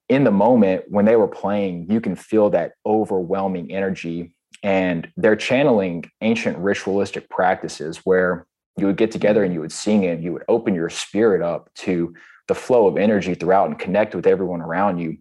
in 0.09 0.23
the 0.23 0.31
moment 0.31 0.85
when 0.89 1.05
they 1.05 1.17
were 1.17 1.27
playing, 1.27 1.91
you 1.91 2.01
can 2.01 2.15
feel 2.15 2.51
that 2.51 2.75
overwhelming 2.87 3.73
energy, 3.73 4.37
and 4.63 5.09
they're 5.17 5.35
channeling 5.35 6.05
ancient 6.21 6.59
ritualistic 6.59 7.29
practices 7.29 7.99
where 8.05 8.47
you 8.77 8.87
would 8.87 8.97
get 8.97 9.11
together 9.11 9.43
and 9.43 9.53
you 9.53 9.61
would 9.61 9.73
sing 9.73 10.05
it, 10.05 10.21
you 10.21 10.33
would 10.33 10.45
open 10.49 10.75
your 10.75 10.91
spirit 10.91 11.43
up 11.43 11.71
to 11.75 12.15
the 12.49 12.55
flow 12.55 12.87
of 12.87 12.97
energy 12.97 13.35
throughout 13.35 13.69
and 13.69 13.79
connect 13.79 14.15
with 14.15 14.27
everyone 14.27 14.61
around 14.61 14.99
you. 14.99 15.19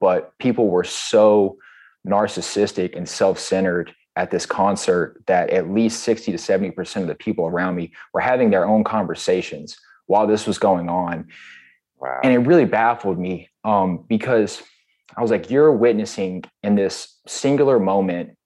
But 0.00 0.36
people 0.38 0.68
were 0.68 0.84
so 0.84 1.58
narcissistic 2.06 2.96
and 2.96 3.08
self-centered 3.08 3.94
at 4.16 4.30
this 4.30 4.44
concert 4.44 5.22
that 5.26 5.50
at 5.50 5.70
least 5.70 6.02
60 6.02 6.32
to 6.32 6.38
70% 6.38 6.96
of 6.96 7.06
the 7.06 7.14
people 7.14 7.46
around 7.46 7.76
me 7.76 7.92
were 8.12 8.20
having 8.20 8.50
their 8.50 8.66
own 8.66 8.84
conversations 8.84 9.76
while 10.06 10.26
this 10.26 10.46
was 10.46 10.58
going 10.58 10.88
on. 10.88 11.28
Wow. 11.98 12.20
And 12.22 12.32
it 12.32 12.38
really 12.38 12.64
baffled 12.64 13.18
me 13.18 13.48
um, 13.64 14.04
because 14.08 14.62
I 15.16 15.22
was 15.22 15.30
like, 15.30 15.50
you're 15.50 15.72
witnessing 15.72 16.44
in 16.62 16.74
this 16.74 17.18
singular 17.26 17.78
moment 17.78 18.36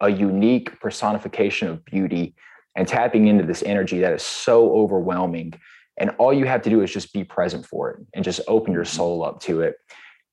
a 0.00 0.10
unique 0.10 0.78
personification 0.80 1.68
of 1.68 1.84
beauty 1.84 2.34
and 2.76 2.86
tapping 2.86 3.26
into 3.26 3.44
this 3.44 3.62
energy 3.62 4.00
that 4.00 4.12
is 4.12 4.22
so 4.22 4.70
overwhelming. 4.72 5.54
And 5.98 6.10
all 6.18 6.32
you 6.32 6.44
have 6.46 6.62
to 6.62 6.70
do 6.70 6.82
is 6.82 6.92
just 6.92 7.12
be 7.12 7.24
present 7.24 7.66
for 7.66 7.90
it 7.90 8.06
and 8.14 8.24
just 8.24 8.40
open 8.48 8.72
your 8.72 8.84
mm-hmm. 8.84 8.96
soul 8.96 9.24
up 9.24 9.40
to 9.42 9.62
it. 9.62 9.76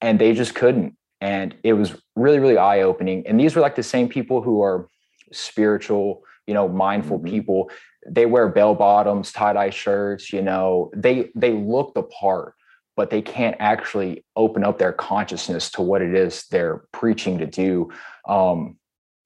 And 0.01 0.19
they 0.19 0.33
just 0.33 0.55
couldn't 0.55 0.95
and 1.23 1.55
it 1.63 1.73
was 1.73 1.95
really 2.15 2.39
really 2.39 2.57
eye 2.57 2.81
opening 2.81 3.25
and 3.25 3.39
these 3.39 3.55
were 3.55 3.61
like 3.61 3.75
the 3.75 3.81
same 3.81 4.09
people 4.09 4.41
who 4.41 4.61
are 4.61 4.89
spiritual 5.31 6.21
you 6.45 6.53
know 6.53 6.67
mindful 6.67 7.17
mm-hmm. 7.17 7.29
people 7.29 7.71
they 8.07 8.25
wear 8.25 8.49
bell 8.49 8.75
bottoms 8.75 9.31
tie 9.31 9.53
dye 9.53 9.69
shirts 9.69 10.33
you 10.33 10.41
know 10.41 10.91
they 10.95 11.29
they 11.33 11.53
look 11.53 11.93
the 11.93 12.03
part 12.03 12.53
but 12.95 13.09
they 13.09 13.21
can't 13.21 13.55
actually 13.59 14.23
open 14.35 14.63
up 14.63 14.77
their 14.77 14.93
consciousness 14.93 15.71
to 15.71 15.81
what 15.81 16.01
it 16.01 16.13
is 16.13 16.45
they're 16.51 16.83
preaching 16.91 17.37
to 17.37 17.47
do 17.47 17.89
um 18.27 18.75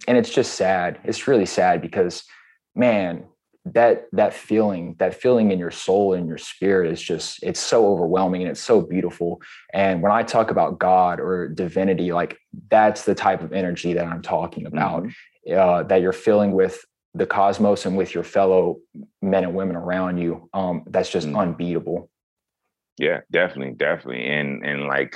and 0.08 0.17
it's 0.17 0.29
just 0.29 0.53
sad 0.53 1.00
it's 1.03 1.27
really 1.27 1.48
sad 1.48 1.82
because 1.82 2.24
man 2.75 3.25
that 3.74 4.05
that 4.12 4.33
feeling 4.33 4.95
that 5.00 5.13
feeling 5.13 5.51
in 5.51 5.59
your 5.59 5.71
soul 5.71 6.13
and 6.13 6.27
your 6.27 6.38
spirit 6.38 6.91
is 6.91 7.01
just 7.01 7.41
it's 7.43 7.59
so 7.59 7.88
overwhelming 7.88 8.41
and 8.41 8.51
it's 8.51 8.62
so 8.62 8.81
beautiful 8.81 9.41
and 9.74 10.01
when 10.01 10.12
i 10.12 10.24
talk 10.24 10.51
about 10.51 10.79
god 10.79 11.19
or 11.19 11.47
divinity 11.47 12.12
like 12.12 12.38
that's 12.69 13.03
the 13.03 13.15
type 13.15 13.41
of 13.41 13.53
energy 13.53 13.93
that 13.93 14.05
i'm 14.05 14.21
talking 14.21 14.65
about 14.65 15.03
mm-hmm. 15.03 15.57
uh, 15.57 15.83
that 15.83 16.01
you're 16.01 16.13
feeling 16.13 16.51
with 16.51 16.83
the 17.13 17.25
cosmos 17.25 17.86
and 17.86 17.97
with 17.97 18.13
your 18.13 18.24
fellow 18.24 18.77
men 19.21 19.43
and 19.43 19.55
women 19.55 19.75
around 19.75 20.17
you 20.17 20.50
um, 20.53 20.83
that's 20.88 21.09
just 21.09 21.27
mm-hmm. 21.27 21.38
unbeatable 21.38 22.09
yeah 22.97 23.21
definitely 23.31 23.74
definitely 23.74 24.25
and 24.25 24.65
and 24.65 24.88
like 24.88 25.15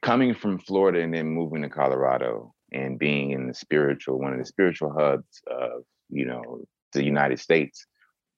coming 0.00 0.34
from 0.34 0.58
florida 0.58 1.00
and 1.00 1.14
then 1.14 1.26
moving 1.26 1.62
to 1.62 1.68
colorado 1.68 2.52
and 2.72 2.98
being 2.98 3.30
in 3.30 3.46
the 3.46 3.54
spiritual 3.54 4.18
one 4.18 4.32
of 4.32 4.38
the 4.38 4.44
spiritual 4.44 4.92
hubs 4.92 5.42
of 5.46 5.82
you 6.08 6.26
know 6.26 6.62
the 6.92 7.04
United 7.04 7.38
States, 7.40 7.86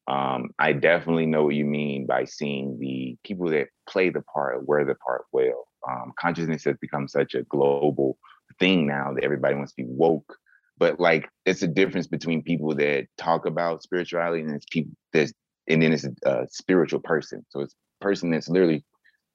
um, 0.06 0.50
I 0.58 0.72
definitely 0.72 1.26
know 1.26 1.44
what 1.44 1.54
you 1.54 1.64
mean 1.64 2.06
by 2.06 2.24
seeing 2.24 2.78
the 2.78 3.16
people 3.24 3.48
that 3.50 3.68
play 3.88 4.10
the 4.10 4.22
part 4.22 4.66
wear 4.66 4.84
the 4.84 4.94
part 4.96 5.24
well. 5.32 5.66
Um, 5.88 6.12
consciousness 6.18 6.64
has 6.64 6.76
become 6.80 7.08
such 7.08 7.34
a 7.34 7.42
global 7.44 8.18
thing 8.58 8.86
now 8.86 9.12
that 9.14 9.24
everybody 9.24 9.54
wants 9.54 9.72
to 9.72 9.82
be 9.82 9.88
woke. 9.88 10.36
But 10.76 11.00
like, 11.00 11.28
it's 11.46 11.62
a 11.62 11.68
difference 11.68 12.06
between 12.06 12.42
people 12.42 12.74
that 12.74 13.06
talk 13.16 13.46
about 13.46 13.82
spirituality 13.82 14.42
and 14.42 14.54
it's 14.54 14.66
people 14.70 14.92
that's, 15.12 15.32
and 15.68 15.82
then 15.82 15.92
it's 15.92 16.06
a, 16.24 16.46
spiritual 16.50 17.00
person. 17.00 17.44
So 17.48 17.60
it's 17.60 17.74
a 18.00 18.04
person 18.04 18.30
that's 18.30 18.48
literally 18.48 18.84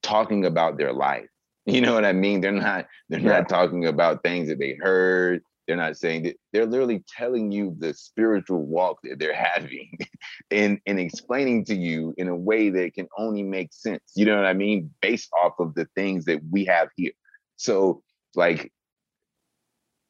talking 0.04 0.46
about 0.46 0.78
their 0.78 0.94
life. 0.94 1.28
You 1.66 1.82
know 1.82 1.94
what 1.94 2.06
I 2.06 2.14
mean? 2.14 2.42
They're 2.42 2.52
not 2.52 2.88
they're 3.10 3.20
yeah. 3.20 3.30
not 3.30 3.50
talking 3.50 3.86
about 3.86 4.24
things 4.24 4.48
that 4.48 4.58
they 4.58 4.76
heard. 4.82 5.44
They're 5.70 5.78
not 5.78 5.98
saying 5.98 6.24
that 6.24 6.36
they're 6.52 6.66
literally 6.66 7.04
telling 7.08 7.52
you 7.52 7.76
the 7.78 7.94
spiritual 7.94 8.66
walk 8.66 8.98
that 9.04 9.20
they're 9.20 9.36
having 9.36 10.00
and, 10.52 10.80
and 10.88 11.00
explaining 11.00 11.64
to 11.66 11.76
you 11.76 12.12
in 12.18 12.28
a 12.28 12.36
way 12.36 12.72
that 12.72 12.96
can 12.96 13.08
only 13.20 13.44
make 13.44 13.72
sense. 13.72 14.02
You 14.16 14.26
know 14.26 14.36
what 14.36 14.48
I 14.48 14.54
mean? 14.54 14.90
Based 15.00 15.30
off 15.44 15.54
of 15.60 15.76
the 15.76 15.88
things 15.94 16.26
that 16.26 16.42
we 16.50 16.66
have 16.66 16.88
here. 16.98 17.12
So, 17.58 18.02
like, 18.34 18.72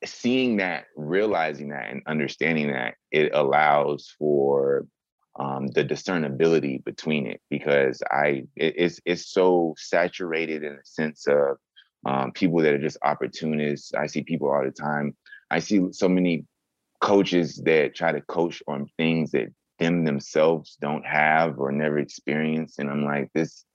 seeing 0.05 0.55
that, 0.57 0.85
realizing 0.95 1.71
that, 1.71 1.89
and 1.89 2.03
understanding 2.07 2.71
that, 2.71 2.93
it 3.11 3.33
allows 3.33 4.15
for 4.17 4.87
um, 5.37 5.67
the 5.67 5.83
discernibility 5.83 6.77
between 6.85 7.27
it 7.27 7.41
because 7.49 8.01
I 8.09 8.43
it, 8.55 8.75
it's 8.77 9.01
it's 9.05 9.29
so 9.29 9.75
saturated 9.77 10.63
in 10.63 10.77
the 10.77 10.85
sense 10.85 11.27
of 11.27 11.57
um, 12.05 12.31
people 12.31 12.61
that 12.61 12.73
are 12.73 12.81
just 12.81 12.97
opportunists. 13.03 13.93
I 13.93 14.07
see 14.07 14.23
people 14.23 14.49
all 14.49 14.63
the 14.63 14.71
time 14.71 15.17
I 15.51 15.60
see 15.60 15.88
so 15.91 16.08
many 16.10 16.46
coaches 17.01 17.62
that 17.65 17.96
try 17.96 18.12
to 18.12 18.22
coach 18.22 18.62
on 18.68 18.88
things 18.98 19.32
that 19.32 19.48
them 19.79 20.03
themselves 20.03 20.77
don't 20.82 21.06
have 21.06 21.58
or 21.58 21.72
never 21.72 22.00
experienced. 22.00 22.79
And 22.79 22.89
I'm 22.89 23.06
like, 23.06 23.29
this 23.34 23.65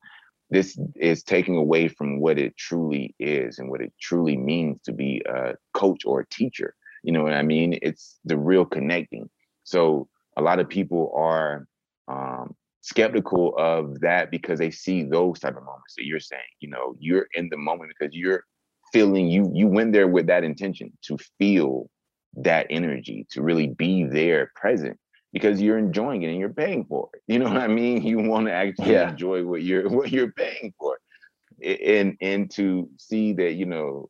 this 0.51 0.79
is 0.97 1.23
taking 1.23 1.57
away 1.57 1.89
from 1.89 2.21
what 2.21 2.39
it 2.39 2.57
truly 2.57 3.15
is 3.19 3.59
and 3.59 3.71
what 3.71 3.81
it 3.81 3.93
truly 4.01 4.37
means 4.37 4.81
to 4.83 4.93
be 4.93 5.23
a 5.27 5.55
coach 5.73 6.03
or 6.05 6.21
a 6.21 6.29
teacher. 6.29 6.75
You 7.03 7.13
know 7.13 7.23
what 7.23 7.33
I 7.33 7.43
mean? 7.43 7.79
It's 7.83 8.19
the 8.25 8.37
real 8.37 8.65
connecting. 8.65 9.29
So 9.65 10.09
a 10.37 10.43
lot 10.43 10.61
of 10.61 10.69
people 10.69 11.13
are 11.17 11.67
um, 12.09 12.55
skeptical 12.83 13.55
of 13.57 14.01
that 14.01 14.31
because 14.31 14.59
they 14.59 14.71
see 14.71 15.03
those 15.03 15.41
type 15.41 15.57
of 15.57 15.65
moments 15.65 15.95
that 15.97 16.05
you're 16.05 16.21
saying. 16.21 16.43
You 16.61 16.69
know, 16.69 16.95
you're 16.99 17.27
in 17.35 17.49
the 17.49 17.57
moment 17.57 17.93
because 17.99 18.15
you're 18.15 18.45
feeling 18.95 19.27
you 19.27 19.51
you 19.53 19.67
went 19.67 19.93
there 19.93 20.07
with 20.07 20.29
that 20.29 20.45
intention 20.45 20.97
to 21.03 21.19
feel 21.39 21.91
that 22.37 22.65
energy 22.71 23.27
to 23.29 23.43
really 23.43 23.67
be 23.67 24.05
there 24.05 24.53
present 24.55 24.97
because 25.33 25.61
you're 25.61 25.79
enjoying 25.79 26.23
it 26.23 26.29
and 26.29 26.39
you're 26.39 26.49
paying 26.49 26.85
for 26.85 27.11
it. 27.13 27.21
You 27.27 27.41
know 27.41 27.49
what 27.49 27.59
i 27.59 27.67
mean? 27.67 28.03
You 28.05 28.21
want 28.21 28.47
to 28.47 28.53
actually 28.53 28.93
yeah. 28.93 29.11
enjoy 29.11 29.45
what 29.45 29.63
you're 29.63 29.91
what 29.91 30.13
you're 30.13 30.33
paying 30.33 30.73
for. 30.79 30.97
And 31.63 32.17
and 32.21 32.49
to 32.53 32.89
see 32.97 33.33
that 33.35 33.55
you 33.55 33.67
know 33.67 34.09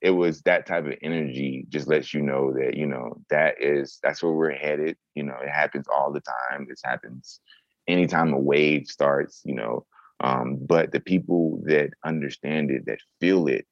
it 0.00 0.10
was 0.10 0.40
that 0.42 0.66
type 0.66 0.86
of 0.86 0.94
energy 1.02 1.66
just 1.68 1.86
lets 1.86 2.12
you 2.14 2.22
know 2.22 2.52
that 2.54 2.74
you 2.74 2.86
know 2.86 3.22
that 3.28 3.56
is 3.60 3.98
that's 4.02 4.22
where 4.22 4.32
we're 4.32 4.52
headed. 4.52 4.96
You 5.14 5.24
know 5.24 5.36
it 5.42 5.50
happens 5.50 5.86
all 5.94 6.10
the 6.10 6.22
time. 6.22 6.66
This 6.66 6.80
happens 6.82 7.38
anytime 7.86 8.32
a 8.32 8.38
wave 8.38 8.86
starts 8.86 9.42
you 9.44 9.54
know 9.54 9.84
um, 10.20 10.56
but 10.56 10.92
the 10.92 11.00
people 11.00 11.60
that 11.64 11.90
understand 12.04 12.70
it 12.70 12.86
that 12.86 13.00
feel 13.20 13.48
it 13.48 13.66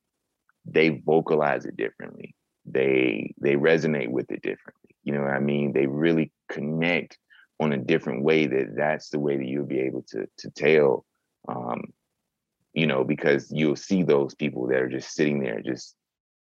they 0.73 1.01
vocalize 1.05 1.65
it 1.65 1.77
differently. 1.77 2.35
They 2.67 3.35
they 3.41 3.55
resonate 3.55 4.11
with 4.11 4.31
it 4.31 4.43
differently. 4.43 4.95
You 5.03 5.15
know 5.15 5.23
what 5.23 5.33
I 5.33 5.41
mean? 5.41 5.73
They 5.73 5.87
really 5.87 6.31
connect 6.51 7.19
on 7.61 7.73
a 7.73 7.79
different 7.79 8.23
way 8.23 8.47
that 8.47 8.75
that's 8.77 9.11
the 9.11 9.19
way 9.19 9.37
that 9.37 9.47
you'll 9.47 9.67
be 9.67 9.81
able 9.81 10.03
to 10.09 10.27
to 10.39 10.51
tell 10.51 11.05
um 11.49 11.83
you 12.73 12.87
know 12.87 13.05
because 13.05 13.51
you'll 13.51 13.77
see 13.77 14.03
those 14.03 14.35
people 14.35 14.67
that 14.69 14.81
are 14.81 14.89
just 14.89 15.15
sitting 15.15 15.41
there 15.41 15.61
just 15.61 15.95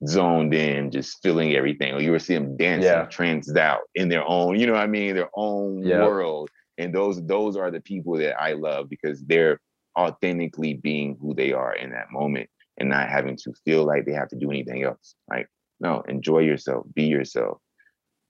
zoned 0.06 0.52
in 0.54 0.90
just 0.90 1.22
feeling 1.22 1.54
everything 1.54 1.92
or 1.94 2.00
you 2.00 2.10
will 2.12 2.18
see 2.18 2.34
them 2.34 2.56
dancing 2.56 2.90
Yeah. 2.90 3.06
transed 3.06 3.56
out 3.56 3.82
in 3.94 4.08
their 4.08 4.26
own 4.26 4.58
you 4.58 4.66
know 4.66 4.72
what 4.72 4.82
i 4.82 4.86
mean 4.86 5.14
their 5.14 5.30
own 5.34 5.82
Yeah. 5.82 6.02
world 6.04 6.50
and 6.78 6.94
those 6.94 7.24
those 7.26 7.56
are 7.56 7.70
the 7.70 7.80
people 7.80 8.16
that 8.18 8.40
i 8.40 8.52
love 8.52 8.88
because 8.88 9.22
they're 9.22 9.60
authentically 9.98 10.74
being 10.74 11.16
who 11.20 11.34
they 11.34 11.52
are 11.52 11.74
in 11.74 11.90
that 11.90 12.10
moment 12.10 12.48
and 12.78 12.88
not 12.88 13.08
having 13.08 13.36
to 13.36 13.52
feel 13.64 13.84
like 13.84 14.04
they 14.04 14.12
have 14.12 14.28
to 14.28 14.36
do 14.36 14.50
anything 14.50 14.82
else 14.82 15.14
like 15.28 15.46
no 15.80 16.02
enjoy 16.08 16.38
yourself 16.38 16.86
be 16.94 17.04
yourself. 17.04 17.58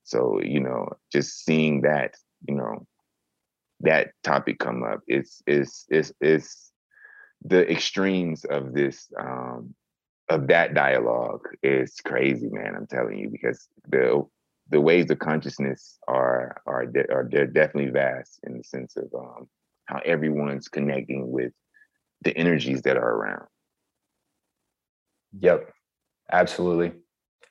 So 0.04 0.40
you 0.42 0.60
know 0.60 0.88
just 1.12 1.44
seeing 1.44 1.82
that 1.82 2.14
you 2.48 2.54
know 2.54 2.86
that 3.80 4.12
topic 4.22 4.58
come 4.58 4.82
up 4.82 5.00
it's 5.06 5.42
it's 5.46 5.86
it's 5.90 6.12
it's 6.20 6.72
the 7.44 7.68
extremes 7.70 8.44
of 8.44 8.72
this 8.72 9.08
um 9.18 9.74
of 10.28 10.46
that 10.46 10.74
dialogue 10.74 11.46
is 11.62 11.96
crazy 12.04 12.48
man 12.50 12.74
i'm 12.76 12.86
telling 12.86 13.18
you 13.18 13.28
because 13.28 13.68
the 13.88 14.24
the 14.70 14.80
waves 14.80 15.10
of 15.10 15.18
consciousness 15.18 15.98
are 16.06 16.56
are 16.66 16.86
de- 16.86 17.12
are 17.12 17.28
they're 17.30 17.46
definitely 17.46 17.90
vast 17.90 18.38
in 18.44 18.56
the 18.56 18.64
sense 18.64 18.96
of 18.96 19.12
um 19.14 19.48
how 19.86 20.00
everyone's 20.04 20.68
connecting 20.68 21.30
with 21.30 21.52
the 22.22 22.36
energies 22.36 22.82
that 22.82 22.96
are 22.96 23.14
around 23.14 23.46
Yep, 25.40 25.72
absolutely. 26.30 26.92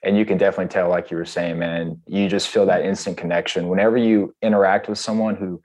And 0.02 0.16
you 0.16 0.24
can 0.24 0.36
definitely 0.36 0.72
tell, 0.72 0.88
like 0.88 1.10
you 1.10 1.16
were 1.16 1.24
saying, 1.24 1.58
man, 1.58 2.00
you 2.06 2.28
just 2.28 2.48
feel 2.48 2.66
that 2.66 2.84
instant 2.84 3.16
connection. 3.16 3.68
Whenever 3.68 3.96
you 3.96 4.34
interact 4.42 4.88
with 4.88 4.98
someone 4.98 5.36
who 5.36 5.62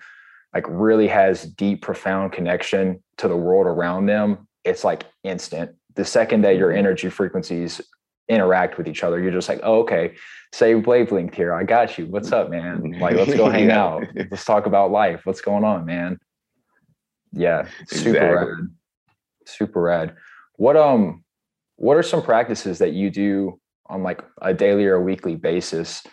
like 0.53 0.65
really 0.67 1.07
has 1.07 1.43
deep, 1.43 1.81
profound 1.81 2.31
connection 2.31 3.03
to 3.17 3.27
the 3.27 3.35
world 3.35 3.65
around 3.65 4.05
them, 4.05 4.47
it's 4.63 4.83
like 4.83 5.05
instant. 5.23 5.75
The 5.95 6.05
second 6.05 6.41
that 6.43 6.57
your 6.57 6.71
energy 6.71 7.09
frequencies 7.09 7.81
interact 8.29 8.77
with 8.77 8.87
each 8.87 9.03
other, 9.03 9.19
you're 9.19 9.31
just 9.31 9.49
like, 9.49 9.61
oh, 9.63 9.79
okay, 9.79 10.15
same 10.53 10.83
wavelength 10.83 11.33
here. 11.33 11.53
I 11.53 11.63
got 11.63 11.97
you. 11.97 12.05
What's 12.05 12.31
up, 12.31 12.49
man? 12.49 12.99
Like, 12.99 13.15
let's 13.15 13.33
go 13.33 13.49
hang 13.49 13.69
Yeah. 13.69 13.83
out. 13.83 14.07
Let's 14.29 14.45
talk 14.45 14.67
about 14.67 14.91
life. 14.91 15.21
What's 15.25 15.41
going 15.41 15.63
on, 15.63 15.85
man? 15.85 16.19
Yeah, 17.31 17.67
super 17.87 18.09
Exactly. 18.09 18.47
rad. 18.53 18.69
Super 19.45 19.81
rad. 19.81 20.15
What 20.55 20.75
um 20.75 21.23
what 21.77 21.97
are 21.97 22.03
some 22.03 22.21
practices 22.21 22.79
that 22.79 22.93
you 22.93 23.09
do 23.09 23.59
on 23.87 24.03
like 24.03 24.21
a 24.41 24.53
daily 24.53 24.85
or 24.85 24.95
a 24.95 25.01
weekly 25.01 25.35
basis 25.35 26.03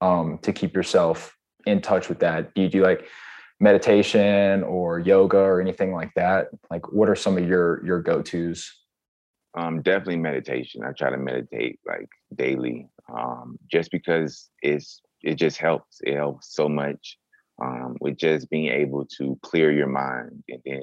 um 0.00 0.38
to 0.42 0.52
keep 0.52 0.74
yourself 0.74 1.36
in 1.66 1.80
touch 1.80 2.08
with 2.08 2.20
that? 2.20 2.54
Do 2.54 2.62
you 2.62 2.68
do 2.68 2.82
like 2.82 3.06
meditation 3.60 4.62
or 4.64 4.98
yoga 4.98 5.38
or 5.38 5.60
anything 5.60 5.94
like 5.94 6.12
that? 6.14 6.48
Like 6.70 6.92
what 6.92 7.08
are 7.08 7.16
some 7.16 7.38
of 7.38 7.48
your 7.48 7.84
your 7.86 8.02
go-tos? 8.02 8.70
um 9.54 9.82
definitely 9.82 10.16
meditation 10.16 10.82
i 10.82 10.92
try 10.92 11.10
to 11.10 11.16
meditate 11.16 11.78
like 11.86 12.08
daily 12.34 12.88
um 13.14 13.58
just 13.70 13.90
because 13.90 14.50
it's 14.62 15.00
it 15.22 15.34
just 15.34 15.58
helps 15.58 16.00
it 16.02 16.14
helps 16.14 16.54
so 16.54 16.68
much 16.68 17.18
um 17.62 17.96
with 18.00 18.16
just 18.16 18.48
being 18.50 18.68
able 18.68 19.04
to 19.04 19.38
clear 19.42 19.70
your 19.70 19.88
mind 19.88 20.42
and 20.48 20.60
then 20.64 20.82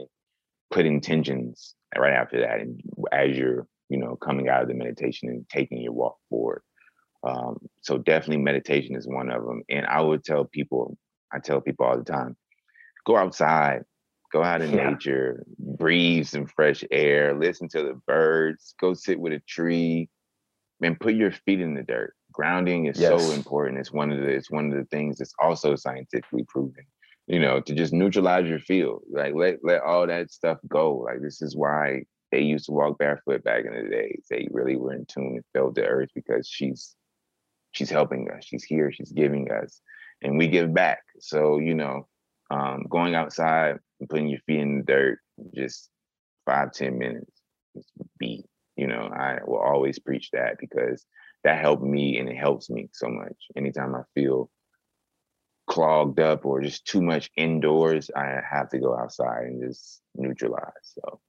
put 0.72 0.86
intentions 0.86 1.76
right 1.98 2.14
after 2.14 2.40
that 2.42 2.60
and 2.60 2.80
as 3.12 3.36
you're 3.36 3.68
you 3.90 3.98
know 3.98 4.16
coming 4.16 4.48
out 4.50 4.62
of 4.62 4.68
the 4.68 4.74
meditation 4.74 5.30
and 5.30 5.48
taking 5.50 5.80
your 5.82 5.94
walk 5.94 6.18
forward. 6.30 6.62
Um 7.24 7.58
so 7.82 7.98
definitely 7.98 8.38
meditation 8.44 8.96
is 8.96 9.08
one 9.08 9.30
of 9.30 9.44
them 9.46 9.62
and 9.70 9.86
i 9.88 10.00
would 10.02 10.24
tell 10.24 10.46
people 10.46 10.98
i 11.34 11.40
tell 11.40 11.60
people 11.60 11.86
all 11.86 11.98
the 11.98 12.04
time 12.04 12.38
go 13.06 13.18
outside 13.18 13.84
go 14.32 14.42
out 14.44 14.62
in 14.62 14.72
Yeah. 14.74 14.92
nature 14.92 15.44
breathe 15.58 16.26
some 16.28 16.46
fresh 16.46 16.84
air 16.92 17.38
listen 17.38 17.68
to 17.70 17.84
the 17.84 18.00
birds 18.08 18.74
go 18.80 18.94
sit 18.94 19.20
with 19.20 19.34
a 19.34 19.42
tree 19.48 20.10
and 20.82 21.00
put 21.00 21.14
your 21.16 21.32
feet 21.32 21.60
in 21.60 21.74
the 21.74 21.84
dirt. 21.84 22.14
Grounding 22.32 22.86
is 22.86 22.98
so 22.98 23.32
important. 23.32 23.80
It's 23.80 23.92
one 23.92 24.12
of 24.12 24.20
the 24.20 24.28
it's 24.30 24.52
one 24.52 24.72
of 24.72 24.78
the 24.78 24.86
things 24.86 25.18
that's 25.18 25.34
also 25.42 25.76
scientifically 25.76 26.46
proven 26.48 26.86
you 27.28 27.40
know 27.40 27.60
to 27.62 27.76
just 27.76 27.94
neutralize 27.94 28.48
your 28.48 28.60
field 28.60 29.04
like 29.12 29.36
let 29.36 29.60
let 29.64 29.82
all 29.82 30.08
that 30.08 30.32
stuff 30.32 30.58
go. 30.68 30.96
Like 30.98 31.22
this 31.22 31.42
is 31.42 31.56
why 31.56 32.04
they 32.32 32.42
used 32.42 32.66
to 32.66 32.72
walk 32.72 32.98
barefoot 32.98 33.44
back 33.44 33.66
in 33.66 33.74
the 33.74 33.90
days 33.90 34.26
they 34.30 34.48
really 34.52 34.76
were 34.76 34.94
in 34.94 35.06
tune 35.06 35.36
and 35.36 35.44
felt 35.54 35.76
the 35.76 35.86
earth 35.86 36.10
because 36.14 36.48
she's 36.48 36.96
she's 37.72 37.90
helping 37.90 38.30
us. 38.32 38.46
She's 38.46 38.64
here. 38.64 38.92
She's 38.92 39.12
giving 39.12 39.52
us. 39.52 39.82
And 40.22 40.38
we 40.38 40.48
give 40.48 40.74
back. 40.74 41.04
So 41.20 41.60
you 41.60 41.76
know 41.76 42.08
um, 42.52 42.86
going 42.90 43.16
outside 43.16 43.78
and 44.00 44.10
putting 44.10 44.28
your 44.28 44.40
feet 44.46 44.60
in 44.60 44.80
the 44.80 44.84
dirt 44.84 45.20
just 45.56 45.90
five 46.46 46.72
ten 46.72 46.98
minutes 46.98 47.32
just 47.76 47.90
be 48.18 48.44
you 48.76 48.88
know 48.88 49.08
i 49.16 49.38
will 49.46 49.60
always 49.60 50.00
preach 50.00 50.32
that 50.32 50.58
because 50.60 51.06
that 51.44 51.62
helped 51.62 51.84
me 51.84 52.18
and 52.18 52.28
it 52.28 52.36
helps 52.36 52.70
me 52.70 52.90
so 52.92 53.08
much. 53.08 53.36
Anytime 53.56 53.96
i 53.96 54.02
feel 54.16 54.50
clogged 55.68 56.20
up 56.20 56.46
or 56.46 56.62
just 56.62 56.86
too 56.86 57.02
much 57.02 57.30
indoors 57.38 58.10
i 58.16 58.42
have 58.50 58.70
to 58.70 58.80
go 58.80 58.98
outside 58.98 59.44
and 59.44 59.62
just 59.62 60.02
neutralize. 60.16 60.74
So 60.82 61.20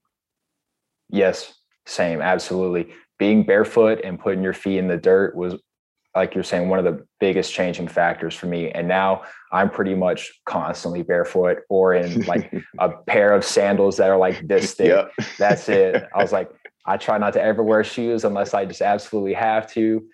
Yes, 1.12 1.55
same, 1.87 2.20
absolutely. 2.20 2.92
Being 3.18 3.44
barefoot 3.44 4.01
and 4.05 4.18
putting 4.18 4.42
your 4.42 4.53
feet 4.55 4.79
in 4.79 4.88
the 4.88 4.96
dirt 4.96 5.37
was 5.37 5.55
like 6.14 6.35
you're 6.35 6.44
saying 6.44 6.68
one 6.68 6.79
of 6.79 6.85
the 6.85 7.07
biggest 7.20 7.53
changing 7.53 7.87
factors 7.87 8.35
for 8.35 8.46
me 8.46 8.68
and 8.73 8.88
now 8.88 9.23
i'm 9.53 9.70
pretty 9.70 9.94
much 9.94 10.33
constantly 10.44 11.03
barefoot 11.03 11.59
or 11.68 11.94
in 11.94 12.23
like 12.23 12.53
a 12.81 12.88
pair 13.07 13.33
of 13.33 13.44
sandals 13.44 13.96
that 13.96 14.11
are 14.11 14.16
like 14.16 14.46
this 14.49 14.75
thick 14.75 14.88
Yep. 14.88 15.12
that's 15.38 15.68
it. 15.68 16.03
I 16.14 16.20
was 16.20 16.33
like, 16.33 16.51
I 16.87 16.96
try 16.96 17.18
not 17.18 17.35
to 17.35 17.42
ever 17.42 17.62
wear 17.62 17.85
shoes 17.85 18.25
unless 18.25 18.55
I 18.55 18.64
just 18.64 18.81
absolutely 18.83 19.35
have 19.35 19.70
to. 19.73 20.05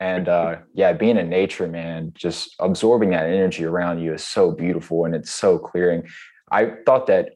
And 0.00 0.28
uh, 0.28 0.56
yeah, 0.74 0.92
being 0.92 1.16
in 1.16 1.28
nature, 1.30 1.66
man, 1.66 2.12
just 2.14 2.54
absorbing 2.58 3.10
that 3.10 3.26
energy 3.26 3.64
around 3.64 4.00
you 4.00 4.12
is 4.14 4.24
so 4.24 4.50
beautiful 4.50 5.04
and 5.04 5.14
it's 5.14 5.30
so 5.30 5.58
clearing. 5.58 6.06
I 6.50 6.72
thought 6.84 7.06
that 7.06 7.30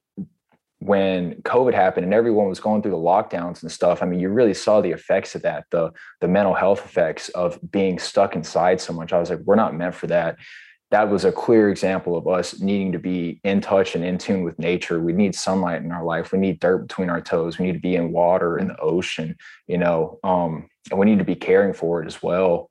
when 0.84 1.34
COVID 1.42 1.74
happened 1.74 2.04
and 2.04 2.14
everyone 2.14 2.48
was 2.48 2.60
going 2.60 2.82
through 2.82 2.92
the 2.92 2.96
lockdowns 2.96 3.62
and 3.62 3.72
stuff, 3.72 4.02
I 4.02 4.06
mean, 4.06 4.20
you 4.20 4.28
really 4.28 4.54
saw 4.54 4.80
the 4.80 4.90
effects 4.90 5.34
of 5.34 5.42
that, 5.42 5.64
the 5.70 5.90
the 6.20 6.28
mental 6.28 6.54
health 6.54 6.84
effects 6.84 7.28
of 7.30 7.58
being 7.70 7.98
stuck 7.98 8.36
inside 8.36 8.80
so 8.80 8.92
much. 8.92 9.12
I 9.12 9.18
was 9.18 9.30
like, 9.30 9.40
we're 9.40 9.54
not 9.54 9.74
meant 9.74 9.94
for 9.94 10.06
that 10.08 10.36
that 10.94 11.10
was 11.10 11.24
a 11.24 11.32
clear 11.32 11.70
example 11.70 12.16
of 12.16 12.28
us 12.28 12.60
needing 12.60 12.92
to 12.92 13.00
be 13.00 13.40
in 13.42 13.60
touch 13.60 13.96
and 13.96 14.04
in 14.04 14.16
tune 14.16 14.44
with 14.44 14.56
nature. 14.60 15.00
We 15.00 15.12
need 15.12 15.34
sunlight 15.34 15.82
in 15.82 15.90
our 15.90 16.04
life. 16.04 16.30
We 16.30 16.38
need 16.38 16.60
dirt 16.60 16.86
between 16.86 17.10
our 17.10 17.20
toes. 17.20 17.58
We 17.58 17.66
need 17.66 17.72
to 17.72 17.80
be 17.80 17.96
in 17.96 18.12
water 18.12 18.58
in 18.58 18.68
the 18.68 18.78
ocean, 18.78 19.36
you 19.66 19.76
know, 19.76 20.20
um, 20.22 20.68
and 20.90 21.00
we 21.00 21.06
need 21.06 21.18
to 21.18 21.24
be 21.24 21.34
caring 21.34 21.72
for 21.72 22.00
it 22.00 22.06
as 22.06 22.22
well. 22.22 22.70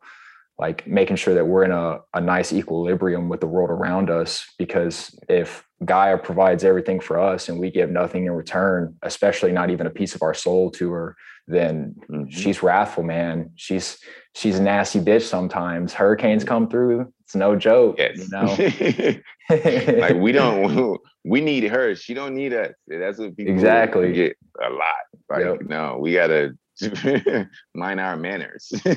Like 0.60 0.86
making 0.86 1.16
sure 1.16 1.34
that 1.34 1.46
we're 1.48 1.64
in 1.64 1.72
a, 1.72 2.00
a 2.14 2.22
nice 2.22 2.54
equilibrium 2.54 3.28
with 3.28 3.42
the 3.42 3.48
world 3.48 3.72
around 3.72 4.10
us. 4.12 4.46
Because 4.60 5.18
if 5.28 5.66
Gaia 5.84 6.18
provides 6.18 6.64
everything 6.64 7.00
for 7.00 7.20
us 7.20 7.50
and 7.50 7.60
we 7.60 7.72
give 7.72 7.90
nothing 7.90 8.26
in 8.26 8.32
return, 8.34 8.96
especially 9.02 9.52
not 9.52 9.72
even 9.72 9.88
a 9.88 9.90
piece 9.90 10.14
of 10.16 10.22
our 10.22 10.34
soul 10.36 10.70
to 10.72 10.92
her, 10.92 11.16
then 11.48 11.96
Mhm. 12.10 12.32
she's 12.32 12.62
wrathful, 12.64 13.04
man. 13.04 13.50
She's 13.56 13.98
she's 14.36 14.60
a 14.60 14.64
nasty 14.64 15.00
bitch 15.00 15.24
sometimes. 15.24 15.94
Hurricanes 15.94 16.44
come 16.44 16.70
through. 16.70 17.12
It's 17.26 17.36
no 17.36 17.56
joke. 17.56 17.96
yes 17.98 18.18
You 18.18 18.28
know? 18.32 20.00
like 20.00 20.16
we 20.16 20.32
don't 20.32 21.00
we 21.26 21.42
need 21.42 21.64
her 21.66 21.96
she 21.96 22.14
don't 22.14 22.34
need 22.36 22.54
us 22.54 22.72
that's 22.88 23.18
what 23.18 23.36
people 23.36 23.54
Exactly. 23.54 24.12
get 24.14 24.38
a 24.62 24.70
lot 24.70 25.04
like 25.30 25.46
Yep. 25.46 25.62
no 25.68 25.98
we 26.00 26.14
gotta 26.14 26.56
mind 27.76 28.00
our 28.00 28.18
manners 28.18 28.72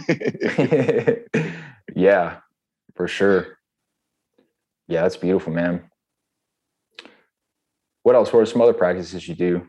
yeah, 1.95 2.39
for 2.95 3.09
sure. 3.09 3.59
Yeah, 4.89 5.03
that's 5.03 5.17
beautiful, 5.17 5.53
man. 5.53 5.91
What 8.03 8.15
else? 8.15 8.33
What 8.33 8.41
are 8.41 8.47
some 8.47 8.63
other 8.63 8.73
practices 8.73 9.27
you 9.29 9.35
do? 9.35 9.67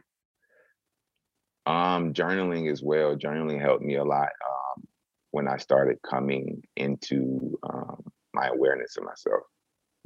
um 1.67 2.13
journaling 2.13 2.71
as 2.71 2.81
well 2.81 3.15
journaling 3.15 3.59
helped 3.59 3.83
me 3.83 3.95
a 3.95 4.03
lot 4.03 4.29
um 4.49 4.83
when 5.31 5.47
i 5.47 5.57
started 5.57 5.97
coming 6.01 6.63
into 6.77 7.59
um 7.69 8.01
my 8.33 8.47
awareness 8.47 8.95
of 8.95 9.03
myself 9.03 9.43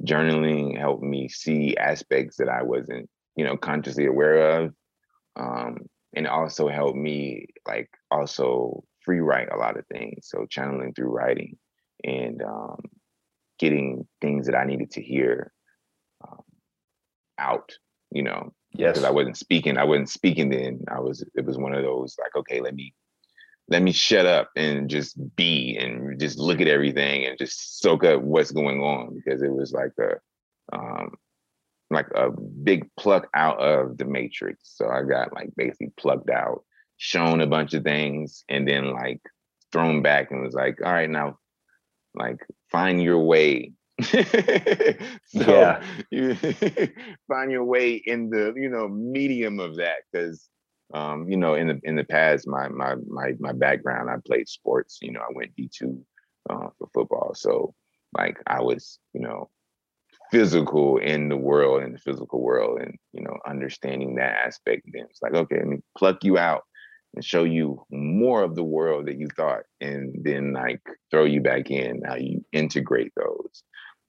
journaling 0.04 0.76
helped 0.76 1.04
me 1.04 1.28
see 1.28 1.76
aspects 1.76 2.36
that 2.36 2.48
i 2.48 2.62
wasn't 2.62 3.08
you 3.36 3.44
know 3.44 3.56
consciously 3.56 4.06
aware 4.06 4.60
of 4.60 4.74
um 5.36 5.78
and 6.14 6.26
also 6.26 6.68
helped 6.68 6.96
me 6.96 7.46
like 7.66 7.90
also 8.10 8.84
free 9.00 9.20
write 9.20 9.52
a 9.52 9.56
lot 9.56 9.78
of 9.78 9.86
things 9.86 10.28
so 10.28 10.46
channeling 10.48 10.92
through 10.94 11.08
writing 11.08 11.56
and 12.04 12.42
um 12.42 12.80
getting 13.58 14.06
things 14.20 14.46
that 14.46 14.56
i 14.56 14.64
needed 14.64 14.90
to 14.90 15.02
hear 15.02 15.52
um, 16.26 16.42
out 17.38 17.72
you 18.10 18.22
know 18.22 18.52
Yes. 18.74 18.94
because 18.94 19.04
I 19.04 19.10
wasn't 19.10 19.36
speaking. 19.36 19.76
I 19.76 19.84
wasn't 19.84 20.08
speaking 20.08 20.48
then. 20.48 20.80
I 20.88 21.00
was. 21.00 21.24
It 21.34 21.44
was 21.44 21.58
one 21.58 21.74
of 21.74 21.82
those 21.82 22.16
like, 22.18 22.34
okay, 22.36 22.60
let 22.60 22.74
me, 22.74 22.94
let 23.68 23.82
me 23.82 23.92
shut 23.92 24.24
up 24.26 24.50
and 24.56 24.88
just 24.88 25.16
be 25.36 25.76
and 25.76 26.18
just 26.18 26.38
look 26.38 26.60
at 26.60 26.68
everything 26.68 27.26
and 27.26 27.38
just 27.38 27.80
soak 27.80 28.04
up 28.04 28.22
what's 28.22 28.50
going 28.50 28.80
on 28.80 29.14
because 29.14 29.42
it 29.42 29.52
was 29.52 29.72
like 29.72 29.92
a, 30.00 30.76
um, 30.76 31.14
like 31.92 32.08
a 32.14 32.30
big 32.30 32.88
pluck 32.98 33.28
out 33.34 33.60
of 33.60 33.98
the 33.98 34.04
matrix. 34.04 34.60
So 34.76 34.88
I 34.88 35.02
got 35.02 35.32
like 35.32 35.50
basically 35.56 35.92
plucked 35.96 36.30
out, 36.30 36.64
shown 36.96 37.40
a 37.40 37.46
bunch 37.46 37.74
of 37.74 37.84
things, 37.84 38.44
and 38.48 38.66
then 38.66 38.92
like 38.92 39.20
thrown 39.72 40.02
back 40.02 40.30
and 40.30 40.42
was 40.42 40.54
like, 40.54 40.78
all 40.84 40.92
right, 40.92 41.10
now 41.10 41.38
like 42.14 42.38
find 42.70 43.02
your 43.02 43.20
way. 43.20 43.72
so 44.02 44.18
yeah. 45.36 45.82
you 46.10 46.36
find 47.28 47.50
your 47.50 47.64
way 47.64 47.94
in 47.94 48.30
the, 48.30 48.52
you 48.56 48.68
know, 48.68 48.88
medium 48.88 49.60
of 49.60 49.76
that. 49.76 49.98
Cause 50.14 50.48
um, 50.94 51.28
you 51.28 51.36
know, 51.38 51.54
in 51.54 51.68
the 51.68 51.80
in 51.84 51.96
the 51.96 52.04
past, 52.04 52.46
my 52.46 52.68
my 52.68 52.96
my 53.08 53.32
my 53.38 53.52
background, 53.52 54.10
I 54.10 54.16
played 54.26 54.48
sports, 54.48 54.98
you 55.00 55.12
know, 55.12 55.20
I 55.20 55.32
went 55.32 55.56
D2 55.56 55.98
uh, 56.50 56.68
for 56.78 56.88
football. 56.92 57.32
So 57.34 57.74
like 58.16 58.36
I 58.46 58.60
was, 58.60 58.98
you 59.14 59.20
know, 59.20 59.48
physical 60.32 60.96
in 60.96 61.28
the 61.28 61.36
world, 61.36 61.82
in 61.82 61.92
the 61.92 61.98
physical 61.98 62.42
world, 62.42 62.80
and 62.80 62.96
you 63.12 63.22
know, 63.22 63.36
understanding 63.46 64.16
that 64.16 64.34
aspect. 64.46 64.82
Then 64.92 65.06
it's 65.10 65.22
like, 65.22 65.34
okay, 65.34 65.58
let 65.58 65.66
me 65.66 65.78
pluck 65.96 66.24
you 66.24 66.38
out 66.38 66.62
and 67.14 67.22
show 67.22 67.44
you 67.44 67.84
more 67.90 68.42
of 68.42 68.56
the 68.56 68.64
world 68.64 69.06
that 69.06 69.18
you 69.18 69.28
thought, 69.36 69.64
and 69.80 70.16
then 70.24 70.54
like 70.54 70.80
throw 71.10 71.24
you 71.24 71.42
back 71.42 71.70
in. 71.70 72.00
How 72.04 72.16
you 72.16 72.44
integrate 72.52 73.12
those. 73.14 73.62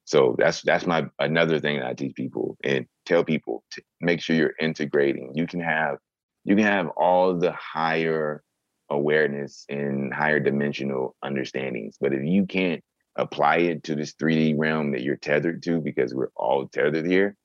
So 0.06 0.36
that's 0.40 0.62
that's 0.62 0.86
my 0.86 1.06
another 1.20 1.60
thing 1.60 1.80
that 1.80 1.88
I 1.88 1.94
teach 1.94 2.16
people 2.16 2.58
and 2.64 2.86
tell 3.06 3.26
people 3.26 3.66
to 3.72 3.84
make 4.00 4.22
sure 4.22 4.36
you're 4.36 4.54
integrating. 4.60 5.34
You 5.36 5.46
can 5.46 5.60
have 5.60 5.98
you 6.46 6.56
can 6.56 6.66
have 6.66 6.88
all 6.96 7.38
the 7.38 7.52
higher 7.52 8.44
awareness 8.90 9.66
and 9.70 10.14
higher 10.14 10.40
dimensional 10.40 11.16
understandings, 11.22 11.98
but 12.00 12.14
if 12.14 12.24
you 12.24 12.46
can't 12.46 12.82
apply 13.16 13.58
it 13.58 13.84
to 13.84 13.96
this 13.96 14.14
3D 14.14 14.56
realm 14.58 14.92
that 14.92 15.02
you're 15.02 15.16
tethered 15.16 15.64
to, 15.64 15.80
because 15.82 16.14
we're 16.14 16.32
all 16.36 16.68
tethered 16.68 17.06
here, 17.06 17.36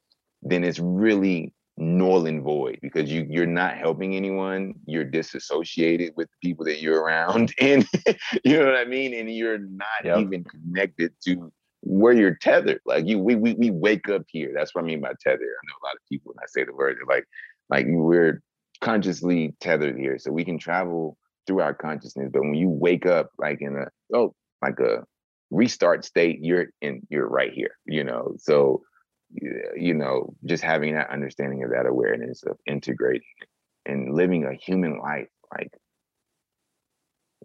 then 0.43 0.65
it's 0.65 0.79
really 0.79 1.53
null 1.79 2.27
and 2.27 2.43
void 2.43 2.77
because 2.83 3.11
you 3.11 3.25
you're 3.31 3.47
not 3.47 3.77
helping 3.77 4.15
anyone. 4.17 4.75
You're 4.87 5.05
disassociated 5.05 6.13
with 6.17 6.29
the 6.29 6.49
people 6.49 6.65
that 6.67 6.83
you're 6.83 7.01
around, 7.01 7.55
and 7.61 7.87
you 8.45 8.59
know 8.59 8.67
what 8.67 8.77
I 8.77 8.85
mean. 8.85 9.15
And 9.15 9.31
you're 9.31 9.59
not 9.59 10.05
yep. 10.05 10.19
even 10.19 10.45
connected 10.45 11.13
to 11.25 11.53
where 11.83 12.13
you're 12.13 12.39
tethered. 12.41 12.81
Like 12.85 13.07
you, 13.07 13.19
we, 13.19 13.37
we 13.37 13.55
we 13.55 13.71
wake 13.71 14.09
up 14.09 14.23
here. 14.29 14.53
That's 14.55 14.75
what 14.75 14.85
I 14.85 14.87
mean 14.87 15.01
by 15.01 15.13
tether. 15.21 15.37
I 15.37 15.65
know 15.67 15.79
a 15.83 15.87
lot 15.87 15.95
of 15.95 16.01
people 16.11 16.33
when 16.35 16.43
I 16.43 16.47
say 16.49 16.65
the 16.65 16.75
word, 16.75 16.97
they're 16.97 17.17
like, 17.17 17.25
like 17.71 17.87
we're 17.89 18.43
consciously 18.81 19.55
tethered 19.61 19.99
here, 19.99 20.19
so 20.19 20.33
we 20.33 20.45
can 20.45 20.59
travel 20.59 21.17
through 21.47 21.61
our 21.61 21.75
consciousness. 21.75 22.31
But 22.33 22.43
when 22.43 22.55
you 22.55 22.69
wake 22.69 23.07
up, 23.07 23.31
like 23.39 23.61
in 23.61 23.77
a 23.77 23.89
oh, 24.17 24.35
like 24.63 24.81
a 24.81 25.05
restart 25.51 26.05
state, 26.05 26.39
you're 26.43 26.67
in, 26.81 27.07
you're 27.09 27.29
right 27.29 27.53
here, 27.53 27.73
you 27.87 28.05
know. 28.05 28.35
So, 28.39 28.83
you 29.31 29.95
know, 29.95 30.35
just 30.45 30.63
having 30.63 30.95
that 30.95 31.11
understanding 31.11 31.63
of 31.63 31.71
that 31.71 31.87
awareness 31.87 32.43
of 32.45 32.57
integrating 32.67 33.23
and 33.87 34.15
living 34.15 34.45
a 34.45 34.55
human 34.55 34.99
life, 34.99 35.29
like 35.53 35.71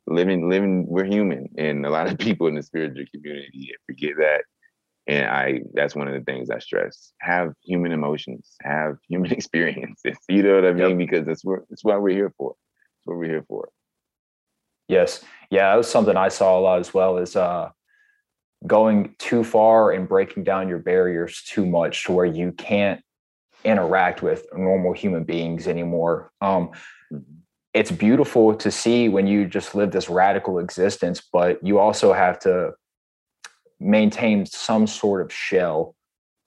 living, 0.08 0.50
living, 0.50 0.86
we're 0.88 1.06
human. 1.06 1.50
And 1.58 1.86
a 1.86 1.90
lot 1.90 2.12
of 2.12 2.18
people 2.20 2.48
in 2.48 2.56
the 2.56 2.64
spiritual 2.64 3.06
community 3.14 3.72
forget 3.86 4.18
that. 4.18 4.44
And 5.06 5.26
I, 5.28 5.60
that's 5.74 5.96
one 5.96 6.08
of 6.08 6.14
the 6.14 6.22
things 6.22 6.50
I 6.50 6.60
stress. 6.60 7.12
Have 7.20 7.54
human 7.64 7.92
emotions, 7.92 8.56
have 8.62 8.96
human 9.08 9.32
experiences. 9.34 10.18
You 10.30 10.44
know 10.44 10.56
what 10.56 10.66
I 10.66 10.72
mean? 10.74 10.92
Yep. 10.92 11.10
Because 11.10 11.26
that's 11.26 11.44
what, 11.44 11.60
that's 11.70 11.84
what 11.84 12.02
we're 12.02 12.16
here 12.16 12.34
for. 12.38 12.52
That's 12.52 13.08
what 13.08 13.18
we're 13.18 13.30
here 13.30 13.46
for. 13.48 13.70
Yes. 14.88 15.24
Yeah, 15.50 15.72
that 15.72 15.78
was 15.78 15.90
something 15.90 16.16
I 16.16 16.30
saw 16.30 16.58
a 16.58 16.62
lot 16.62 16.80
as 16.80 16.94
well 16.94 17.18
is 17.18 17.36
uh 17.36 17.70
going 18.66 19.16
too 19.20 19.44
far 19.44 19.92
and 19.92 20.08
breaking 20.08 20.44
down 20.44 20.70
your 20.70 20.80
barriers 20.80 21.44
too 21.44 21.66
much 21.66 22.06
to 22.06 22.12
where 22.12 22.26
you 22.26 22.52
can't 22.54 23.02
interact 23.64 24.22
with 24.22 24.46
normal 24.56 24.94
human 24.94 25.24
beings 25.24 25.68
anymore. 25.68 26.32
Um, 26.42 26.70
mm-hmm. 27.12 27.20
it's 27.74 27.92
beautiful 27.92 28.56
to 28.56 28.72
see 28.72 29.10
when 29.10 29.28
you 29.28 29.46
just 29.46 29.76
live 29.76 29.92
this 29.92 30.10
radical 30.10 30.60
existence, 30.60 31.22
but 31.32 31.64
you 31.66 31.80
also 31.80 32.14
have 32.14 32.40
to 32.40 32.74
maintain 33.80 34.46
some 34.46 34.88
sort 34.88 35.22
of 35.22 35.32
shell 35.32 35.96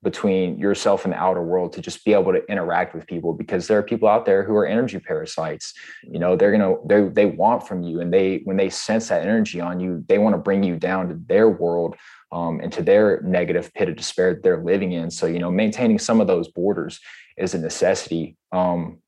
between 0.03 0.59
yourself 0.59 1.05
and 1.05 1.13
the 1.13 1.19
outer 1.19 1.43
world 1.43 1.73
to 1.73 1.81
just 1.81 2.05
be 2.05 2.13
able 2.13 2.33
to 2.33 2.45
interact 2.51 2.95
with 2.95 3.07
people 3.07 3.33
because 3.33 3.67
there 3.67 3.79
are 3.79 3.83
people 3.83 4.09
out 4.09 4.25
there 4.25 4.45
who 4.45 4.55
are 4.55 4.67
energy 4.67 4.99
parasites. 4.99 5.75
You 6.03 6.19
know 6.19 6.37
they're 6.37 6.53
gonna 6.53 6.77
they 6.87 7.09
they 7.09 7.27
want 7.27 7.67
from 7.67 7.83
you 7.83 8.01
and 8.01 8.13
they 8.13 8.41
when 8.45 8.57
they 8.57 8.71
sense 8.71 9.09
that 9.09 9.23
energy 9.23 9.61
on 9.61 9.81
you 9.81 10.05
they 10.09 10.19
want 10.19 10.35
to 10.35 10.39
bring 10.39 10.63
you 10.63 10.77
down 10.77 11.09
to 11.09 11.21
their 11.27 11.49
world 11.49 11.97
um, 12.31 12.61
and 12.61 12.73
to 12.75 12.83
their 12.83 13.21
negative 13.23 13.73
pit 13.75 13.89
of 13.89 13.97
despair 13.97 14.35
that 14.35 14.43
they're 14.43 14.63
living 14.63 14.93
in. 14.93 15.11
So 15.11 15.27
you 15.27 15.39
know 15.39 15.51
maintaining 15.51 15.99
some 15.99 16.21
of 16.21 16.27
those 16.27 16.49
borders 16.49 17.01
is 17.37 17.55
a 17.55 17.59
necessity 17.59 18.37
um, 18.53 18.99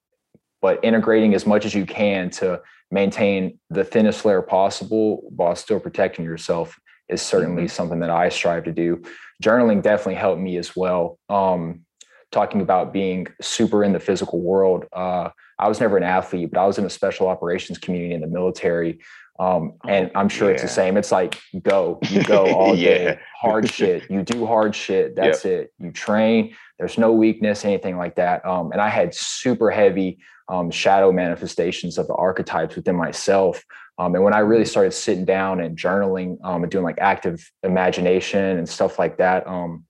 but 0.60 0.80
integrating 0.82 1.34
as 1.34 1.46
much 1.46 1.64
as 1.64 1.74
you 1.74 1.86
can 1.86 2.30
to 2.30 2.60
maintain 2.90 3.58
the 3.70 3.84
thinnest 3.84 4.24
layer 4.24 4.42
possible 4.42 5.22
while 5.36 5.54
still 5.54 5.78
protecting 5.78 6.24
yourself 6.24 6.78
is 7.08 7.22
certainly 7.22 7.64
mm-hmm. 7.64 7.68
something 7.68 8.00
that 8.00 8.10
I 8.10 8.28
strive 8.28 8.64
to 8.64 8.72
do. 8.72 9.02
Journaling 9.42 9.82
definitely 9.82 10.16
helped 10.16 10.40
me 10.40 10.56
as 10.56 10.74
well. 10.76 11.18
Um, 11.28 11.84
talking 12.30 12.60
about 12.60 12.92
being 12.92 13.26
super 13.40 13.82
in 13.82 13.92
the 13.92 14.00
physical 14.00 14.40
world. 14.40 14.84
Uh, 14.92 15.30
I 15.58 15.68
was 15.68 15.80
never 15.80 15.96
an 15.96 16.02
athlete, 16.02 16.50
but 16.52 16.60
I 16.60 16.66
was 16.66 16.78
in 16.78 16.84
a 16.84 16.90
special 16.90 17.26
operations 17.26 17.78
community 17.78 18.14
in 18.14 18.20
the 18.20 18.26
military. 18.26 19.00
Um, 19.38 19.74
and 19.86 20.10
oh, 20.14 20.20
I'm 20.20 20.28
sure 20.28 20.48
yeah. 20.48 20.54
it's 20.54 20.62
the 20.62 20.68
same. 20.68 20.96
It's 20.96 21.12
like 21.12 21.40
go, 21.62 21.98
you 22.10 22.22
go 22.24 22.52
all 22.54 22.76
yeah. 22.76 22.88
day, 22.88 23.20
hard 23.40 23.70
shit. 23.70 24.10
You 24.10 24.22
do 24.22 24.46
hard 24.46 24.74
shit. 24.74 25.16
That's 25.16 25.44
yep. 25.44 25.54
it. 25.54 25.72
You 25.78 25.92
train. 25.92 26.54
There's 26.78 26.98
no 26.98 27.12
weakness, 27.12 27.64
anything 27.64 27.96
like 27.96 28.16
that. 28.16 28.44
Um, 28.44 28.72
and 28.72 28.80
I 28.80 28.88
had 28.88 29.14
super 29.14 29.70
heavy 29.70 30.18
um, 30.48 30.70
shadow 30.70 31.12
manifestations 31.12 31.98
of 31.98 32.06
the 32.08 32.14
archetypes 32.14 32.76
within 32.76 32.96
myself 32.96 33.62
um, 33.98 34.14
and 34.14 34.22
when 34.22 34.32
I 34.32 34.38
really 34.38 34.64
started 34.64 34.92
sitting 34.92 35.24
down 35.24 35.60
and 35.60 35.76
journaling 35.76 36.38
um, 36.44 36.62
and 36.62 36.70
doing 36.70 36.84
like 36.84 36.98
active 37.00 37.50
imagination 37.62 38.58
and 38.58 38.68
stuff 38.68 38.98
like 38.98 39.18
that, 39.18 39.46
um, 39.46 39.84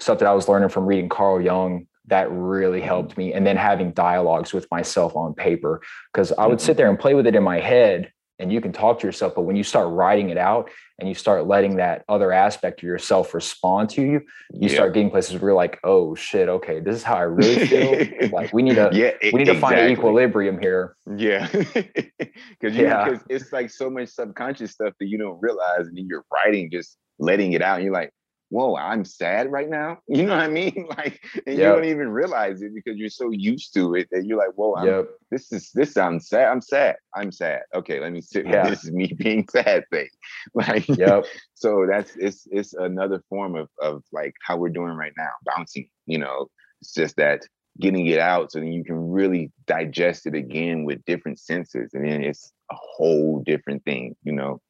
stuff 0.00 0.18
that 0.18 0.26
I 0.26 0.32
was 0.32 0.48
learning 0.48 0.70
from 0.70 0.86
reading 0.86 1.08
Carl 1.08 1.40
Jung, 1.40 1.86
that 2.06 2.30
really 2.30 2.80
helped 2.80 3.16
me. 3.16 3.32
And 3.32 3.46
then 3.46 3.56
having 3.56 3.92
dialogues 3.92 4.52
with 4.52 4.66
myself 4.70 5.14
on 5.14 5.34
paper, 5.34 5.80
because 6.12 6.32
I 6.32 6.46
would 6.46 6.60
sit 6.60 6.76
there 6.76 6.90
and 6.90 6.98
play 6.98 7.14
with 7.14 7.26
it 7.26 7.36
in 7.36 7.42
my 7.42 7.60
head 7.60 8.12
and 8.38 8.52
you 8.52 8.60
can 8.60 8.72
talk 8.72 9.00
to 9.00 9.06
yourself 9.06 9.34
but 9.34 9.42
when 9.42 9.56
you 9.56 9.62
start 9.62 9.92
writing 9.92 10.30
it 10.30 10.36
out 10.36 10.70
and 10.98 11.08
you 11.08 11.14
start 11.14 11.46
letting 11.46 11.76
that 11.76 12.04
other 12.08 12.32
aspect 12.32 12.80
of 12.80 12.84
yourself 12.84 13.34
respond 13.34 13.88
to 13.88 14.02
you 14.02 14.20
you 14.52 14.68
yeah. 14.68 14.74
start 14.74 14.94
getting 14.94 15.10
places 15.10 15.34
where 15.34 15.50
you're 15.50 15.56
like 15.56 15.78
oh 15.84 16.14
shit 16.14 16.48
okay 16.48 16.80
this 16.80 16.96
is 16.96 17.02
how 17.02 17.16
i 17.16 17.22
really 17.22 17.66
feel 17.66 18.30
like 18.32 18.52
we 18.52 18.62
need 18.62 18.74
to 18.74 18.90
yeah, 18.92 19.10
we 19.32 19.38
need 19.38 19.48
exactly. 19.48 19.54
to 19.54 19.60
find 19.60 19.78
an 19.78 19.90
equilibrium 19.90 20.60
here 20.60 20.96
yeah 21.16 21.48
because 21.52 22.76
yeah. 22.76 23.16
it's 23.28 23.52
like 23.52 23.70
so 23.70 23.88
much 23.88 24.08
subconscious 24.08 24.72
stuff 24.72 24.92
that 24.98 25.06
you 25.06 25.18
don't 25.18 25.40
realize 25.40 25.86
and 25.86 25.96
then 25.96 26.06
you're 26.08 26.24
writing 26.32 26.70
just 26.70 26.96
letting 27.18 27.52
it 27.52 27.62
out 27.62 27.76
and 27.76 27.84
you're 27.84 27.92
like 27.92 28.12
whoa, 28.48 28.76
I'm 28.76 29.04
sad 29.04 29.50
right 29.50 29.68
now. 29.68 29.98
You 30.08 30.24
know 30.24 30.36
what 30.36 30.44
I 30.44 30.48
mean? 30.48 30.86
Like, 30.96 31.24
and 31.46 31.56
yep. 31.56 31.58
you 31.58 31.64
don't 31.64 31.84
even 31.86 32.08
realize 32.10 32.62
it 32.62 32.72
because 32.74 32.96
you're 32.96 33.08
so 33.08 33.30
used 33.30 33.74
to 33.74 33.94
it 33.94 34.08
that 34.12 34.24
you're 34.26 34.38
like, 34.38 34.52
whoa, 34.54 34.76
I'm, 34.76 34.86
yep. 34.86 35.08
this 35.30 35.50
is 35.52 35.70
this 35.72 35.92
sounds 35.92 36.28
sad. 36.28 36.48
I'm 36.48 36.60
sad. 36.60 36.96
I'm 37.14 37.32
sad. 37.32 37.62
Okay, 37.74 37.98
let 38.00 38.12
me 38.12 38.20
sit. 38.32 38.46
Yeah. 38.46 38.68
This 38.70 38.84
is 38.84 38.92
me 38.92 39.12
being 39.18 39.46
sad 39.50 39.84
thing. 39.90 40.08
Like, 40.54 40.86
yep. 40.88 41.24
so 41.54 41.86
that's 41.90 42.14
it's 42.16 42.46
it's 42.50 42.74
another 42.74 43.22
form 43.28 43.56
of 43.56 43.68
of 43.80 44.04
like 44.12 44.34
how 44.40 44.56
we're 44.56 44.68
doing 44.68 44.94
right 44.94 45.14
now, 45.16 45.30
bouncing. 45.44 45.88
You 46.06 46.18
know, 46.18 46.48
it's 46.80 46.94
just 46.94 47.16
that 47.16 47.42
getting 47.80 48.06
it 48.06 48.20
out 48.20 48.52
so 48.52 48.60
then 48.60 48.72
you 48.72 48.84
can 48.84 49.10
really 49.10 49.50
digest 49.66 50.26
it 50.26 50.34
again 50.34 50.84
with 50.84 51.04
different 51.06 51.40
senses, 51.40 51.90
and 51.92 52.08
then 52.08 52.22
it's 52.22 52.52
a 52.70 52.76
whole 52.76 53.42
different 53.44 53.84
thing. 53.84 54.14
You 54.22 54.32
know. 54.32 54.60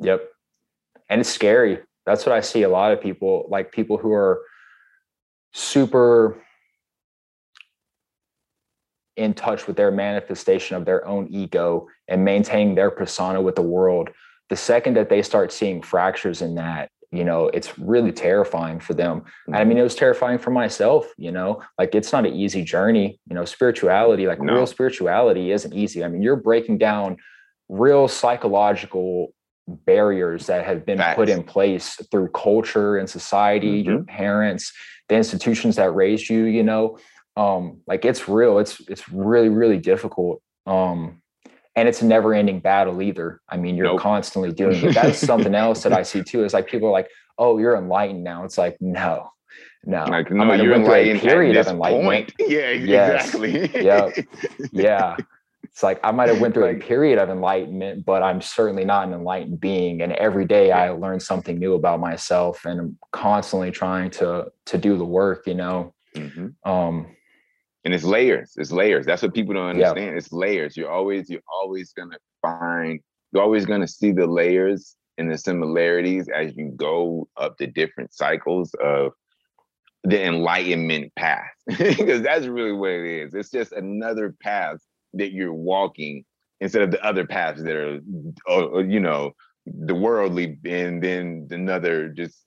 Yep. 0.00 0.28
And 1.08 1.20
it's 1.20 1.30
scary 1.30 1.78
that's 2.06 2.26
what 2.26 2.34
I 2.34 2.40
see 2.40 2.62
a 2.62 2.68
lot 2.68 2.92
of 2.92 3.00
people, 3.00 3.46
like 3.48 3.72
people 3.72 3.98
who 3.98 4.12
are 4.12 4.42
super 5.52 6.42
in 9.16 9.34
touch 9.34 9.66
with 9.66 9.76
their 9.76 9.90
manifestation 9.90 10.76
of 10.76 10.84
their 10.84 11.06
own 11.06 11.28
ego 11.30 11.86
and 12.08 12.24
maintaining 12.24 12.74
their 12.74 12.90
persona 12.90 13.40
with 13.40 13.54
the 13.54 13.62
world. 13.62 14.10
The 14.48 14.56
second 14.56 14.94
that 14.96 15.08
they 15.08 15.22
start 15.22 15.52
seeing 15.52 15.82
fractures 15.82 16.42
in 16.42 16.54
that, 16.56 16.90
you 17.10 17.24
know, 17.24 17.48
it's 17.48 17.78
really 17.78 18.10
terrifying 18.10 18.80
for 18.80 18.94
them. 18.94 19.24
I 19.52 19.64
mean, 19.64 19.76
it 19.76 19.82
was 19.82 19.94
terrifying 19.94 20.38
for 20.38 20.50
myself, 20.50 21.06
you 21.18 21.30
know, 21.30 21.62
like 21.78 21.94
it's 21.94 22.10
not 22.10 22.24
an 22.24 22.32
easy 22.32 22.64
journey, 22.64 23.20
you 23.28 23.34
know, 23.34 23.44
spirituality, 23.44 24.26
like 24.26 24.40
no. 24.40 24.54
real 24.54 24.66
spirituality 24.66 25.52
isn't 25.52 25.74
easy. 25.74 26.02
I 26.02 26.08
mean, 26.08 26.22
you're 26.22 26.36
breaking 26.36 26.78
down 26.78 27.18
real 27.68 28.08
psychological 28.08 29.34
barriers 29.68 30.46
that 30.46 30.64
have 30.64 30.84
been 30.84 31.00
put 31.14 31.28
in 31.28 31.42
place 31.42 31.96
through 32.10 32.28
culture 32.28 32.96
and 32.96 33.08
society, 33.08 33.82
mm-hmm. 33.82 33.90
your 33.90 34.04
parents, 34.04 34.72
the 35.08 35.16
institutions 35.16 35.76
that 35.76 35.90
raised 35.94 36.28
you, 36.28 36.44
you 36.44 36.62
know, 36.62 36.98
um, 37.36 37.80
like 37.86 38.04
it's 38.04 38.28
real. 38.28 38.58
It's 38.58 38.80
it's 38.88 39.08
really, 39.08 39.48
really 39.48 39.78
difficult. 39.78 40.42
Um, 40.66 41.22
and 41.74 41.88
it's 41.88 42.02
a 42.02 42.06
never 42.06 42.34
ending 42.34 42.60
battle 42.60 43.00
either. 43.00 43.40
I 43.48 43.56
mean, 43.56 43.76
you're 43.76 43.86
nope. 43.86 44.00
constantly 44.00 44.52
doing 44.62 44.84
it. 44.84 44.94
That's 44.94 45.18
something 45.18 45.54
else 45.54 45.82
that 45.84 45.92
I 45.92 46.02
see 46.02 46.22
too. 46.22 46.44
Is 46.44 46.52
like 46.52 46.66
people 46.68 46.88
are 46.88 46.92
like, 46.92 47.08
oh, 47.38 47.58
you're 47.58 47.76
enlightened 47.76 48.24
now. 48.24 48.44
It's 48.44 48.58
like, 48.58 48.76
no, 48.80 49.30
No, 49.84 50.04
like 50.04 50.30
no, 50.30 50.52
you're 50.54 50.74
enlightened 50.74 51.20
period 51.20 51.56
of 51.56 51.66
enlightenment. 51.66 52.04
Point. 52.04 52.32
Yeah, 52.50 52.68
exactly. 52.68 53.70
yeah, 53.82 54.10
yeah. 54.72 55.16
It's 55.72 55.82
like 55.82 56.00
I 56.04 56.10
might 56.10 56.28
have 56.28 56.40
went 56.40 56.54
through 56.54 56.66
a 56.66 56.74
period 56.90 57.18
of 57.18 57.30
enlightenment, 57.30 58.04
but 58.04 58.22
I'm 58.22 58.42
certainly 58.42 58.84
not 58.84 59.08
an 59.08 59.14
enlightened 59.14 59.60
being. 59.60 60.02
And 60.02 60.12
every 60.12 60.44
day 60.44 60.70
I 60.70 60.90
learn 60.90 61.18
something 61.18 61.58
new 61.58 61.74
about 61.74 61.98
myself, 61.98 62.64
and 62.64 62.80
I'm 62.80 62.98
constantly 63.12 63.70
trying 63.70 64.10
to 64.12 64.52
to 64.66 64.78
do 64.78 64.96
the 64.96 65.04
work. 65.04 65.46
You 65.46 65.54
know. 65.54 65.94
Mm-hmm. 66.14 66.70
Um, 66.70 67.16
and 67.84 67.94
it's 67.94 68.04
layers. 68.04 68.52
It's 68.56 68.70
layers. 68.70 69.06
That's 69.06 69.22
what 69.22 69.34
people 69.34 69.54
don't 69.54 69.70
understand. 69.70 70.16
It's 70.16 70.30
layers. 70.30 70.76
You're 70.76 70.90
always 70.90 71.30
you're 71.30 71.40
always 71.52 71.92
gonna 71.92 72.18
find. 72.42 73.00
You're 73.32 73.42
always 73.42 73.64
gonna 73.64 73.88
see 73.88 74.12
the 74.12 74.26
layers 74.26 74.94
and 75.18 75.30
the 75.30 75.38
similarities 75.38 76.28
as 76.28 76.54
you 76.56 76.72
go 76.76 77.28
up 77.36 77.56
the 77.56 77.66
different 77.66 78.12
cycles 78.12 78.74
of 78.82 79.12
the 80.04 80.22
enlightenment 80.22 81.14
path 81.14 81.50
because 81.78 82.22
that's 82.22 82.46
really 82.46 82.72
what 82.72 82.90
it 82.90 83.22
is 83.22 83.34
it's 83.34 83.50
just 83.50 83.72
another 83.72 84.34
path 84.42 84.78
that 85.14 85.32
you're 85.32 85.54
walking 85.54 86.24
instead 86.60 86.82
of 86.82 86.90
the 86.90 87.04
other 87.04 87.26
paths 87.26 87.62
that 87.62 87.76
are 87.76 88.00
uh, 88.48 88.78
you 88.78 89.00
know 89.00 89.32
the 89.66 89.94
worldly 89.94 90.58
and 90.64 91.02
then 91.02 91.46
another 91.50 92.08
just 92.08 92.44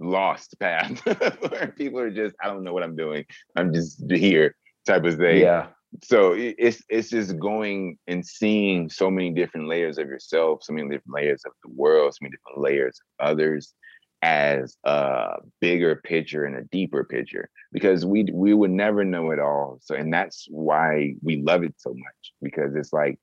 lost 0.00 0.54
path 0.60 0.98
where 1.50 1.74
people 1.76 1.98
are 1.98 2.10
just 2.10 2.34
i 2.42 2.46
don't 2.46 2.62
know 2.62 2.72
what 2.72 2.82
i'm 2.82 2.96
doing. 2.96 3.24
I'm 3.56 3.72
just 3.72 4.10
here 4.10 4.54
type 4.86 5.04
of 5.04 5.16
thing. 5.16 5.42
Yeah. 5.42 5.66
So 6.02 6.34
it's 6.36 6.82
it's 6.90 7.08
just 7.08 7.38
going 7.38 7.98
and 8.06 8.24
seeing 8.24 8.90
so 8.90 9.10
many 9.10 9.30
different 9.30 9.68
layers 9.68 9.96
of 9.96 10.06
yourself 10.06 10.62
so 10.62 10.74
many 10.74 10.86
different 10.88 11.14
layers 11.14 11.42
of 11.46 11.52
the 11.64 11.70
world 11.70 12.12
so 12.12 12.18
many 12.22 12.32
different 12.32 12.60
layers 12.60 13.00
of 13.18 13.30
others 13.30 13.74
as 14.22 14.76
a 14.84 15.36
bigger 15.60 15.96
picture 15.96 16.44
and 16.44 16.56
a 16.56 16.64
deeper 16.64 17.04
picture 17.04 17.48
because 17.72 18.04
we 18.04 18.26
we 18.32 18.52
would 18.52 18.70
never 18.70 19.04
know 19.04 19.30
it 19.30 19.38
all. 19.38 19.78
So 19.80 19.94
and 19.94 20.12
that's 20.12 20.46
why 20.50 21.14
we 21.22 21.36
love 21.42 21.62
it 21.62 21.74
so 21.78 21.90
much 21.90 22.32
because 22.42 22.74
it's 22.74 22.92
like 22.92 23.18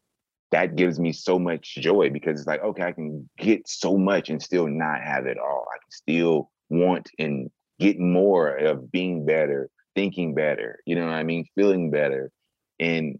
that 0.52 0.76
gives 0.76 1.00
me 1.00 1.12
so 1.12 1.38
much 1.38 1.76
joy 1.76 2.10
because 2.10 2.40
it's 2.40 2.48
like 2.48 2.64
okay 2.64 2.84
i 2.84 2.92
can 2.92 3.28
get 3.38 3.68
so 3.68 3.98
much 3.98 4.30
and 4.30 4.42
still 4.42 4.68
not 4.68 5.02
have 5.02 5.26
it 5.26 5.38
all. 5.38 5.66
I 5.74 5.78
can 5.80 5.92
still 5.92 6.52
want 6.70 7.10
and 7.20 7.50
get 7.80 8.00
more 8.00 8.56
of 8.56 8.92
being 8.92 9.26
better 9.26 9.70
thinking 9.96 10.34
better 10.34 10.80
you 10.86 10.96
know 10.96 11.06
what 11.06 11.14
i 11.14 11.24
mean? 11.24 11.46
Feeling 11.56 11.92
better. 11.92 12.32
And 12.80 13.20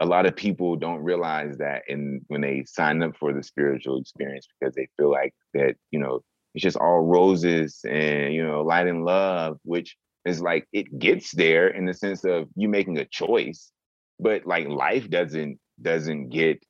a 0.00 0.06
lot 0.06 0.26
of 0.26 0.36
people 0.36 0.76
don't 0.76 1.02
realize 1.02 1.58
that 1.58 1.82
and 1.88 2.22
when 2.28 2.40
they 2.40 2.64
sign 2.66 3.02
up 3.02 3.16
for 3.16 3.32
the 3.32 3.42
spiritual 3.42 3.98
experience 3.98 4.46
because 4.58 4.74
they 4.74 4.88
feel 4.96 5.10
like 5.10 5.34
that 5.54 5.74
you 5.90 5.98
know 5.98 6.20
it's 6.54 6.62
just 6.62 6.76
all 6.76 7.00
roses 7.00 7.80
and 7.88 8.32
you 8.32 8.46
know 8.46 8.62
light 8.62 8.86
and 8.86 9.04
love 9.04 9.58
which 9.64 9.96
is 10.24 10.40
like 10.40 10.66
it 10.72 10.98
gets 10.98 11.32
there 11.32 11.68
in 11.68 11.86
the 11.86 11.94
sense 11.94 12.24
of 12.24 12.48
you 12.56 12.68
making 12.68 12.98
a 12.98 13.04
choice 13.04 13.70
but 14.18 14.46
like 14.46 14.66
life 14.68 15.08
doesn't 15.08 15.58
doesn't 15.80 16.30
get 16.30 16.62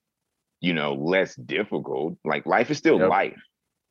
you 0.60 0.74
know 0.74 0.94
less 0.94 1.34
difficult. 1.36 2.16
Like 2.24 2.46
life 2.46 2.70
is 2.70 2.78
still 2.78 2.98
yep. 2.98 3.10
life. 3.10 3.40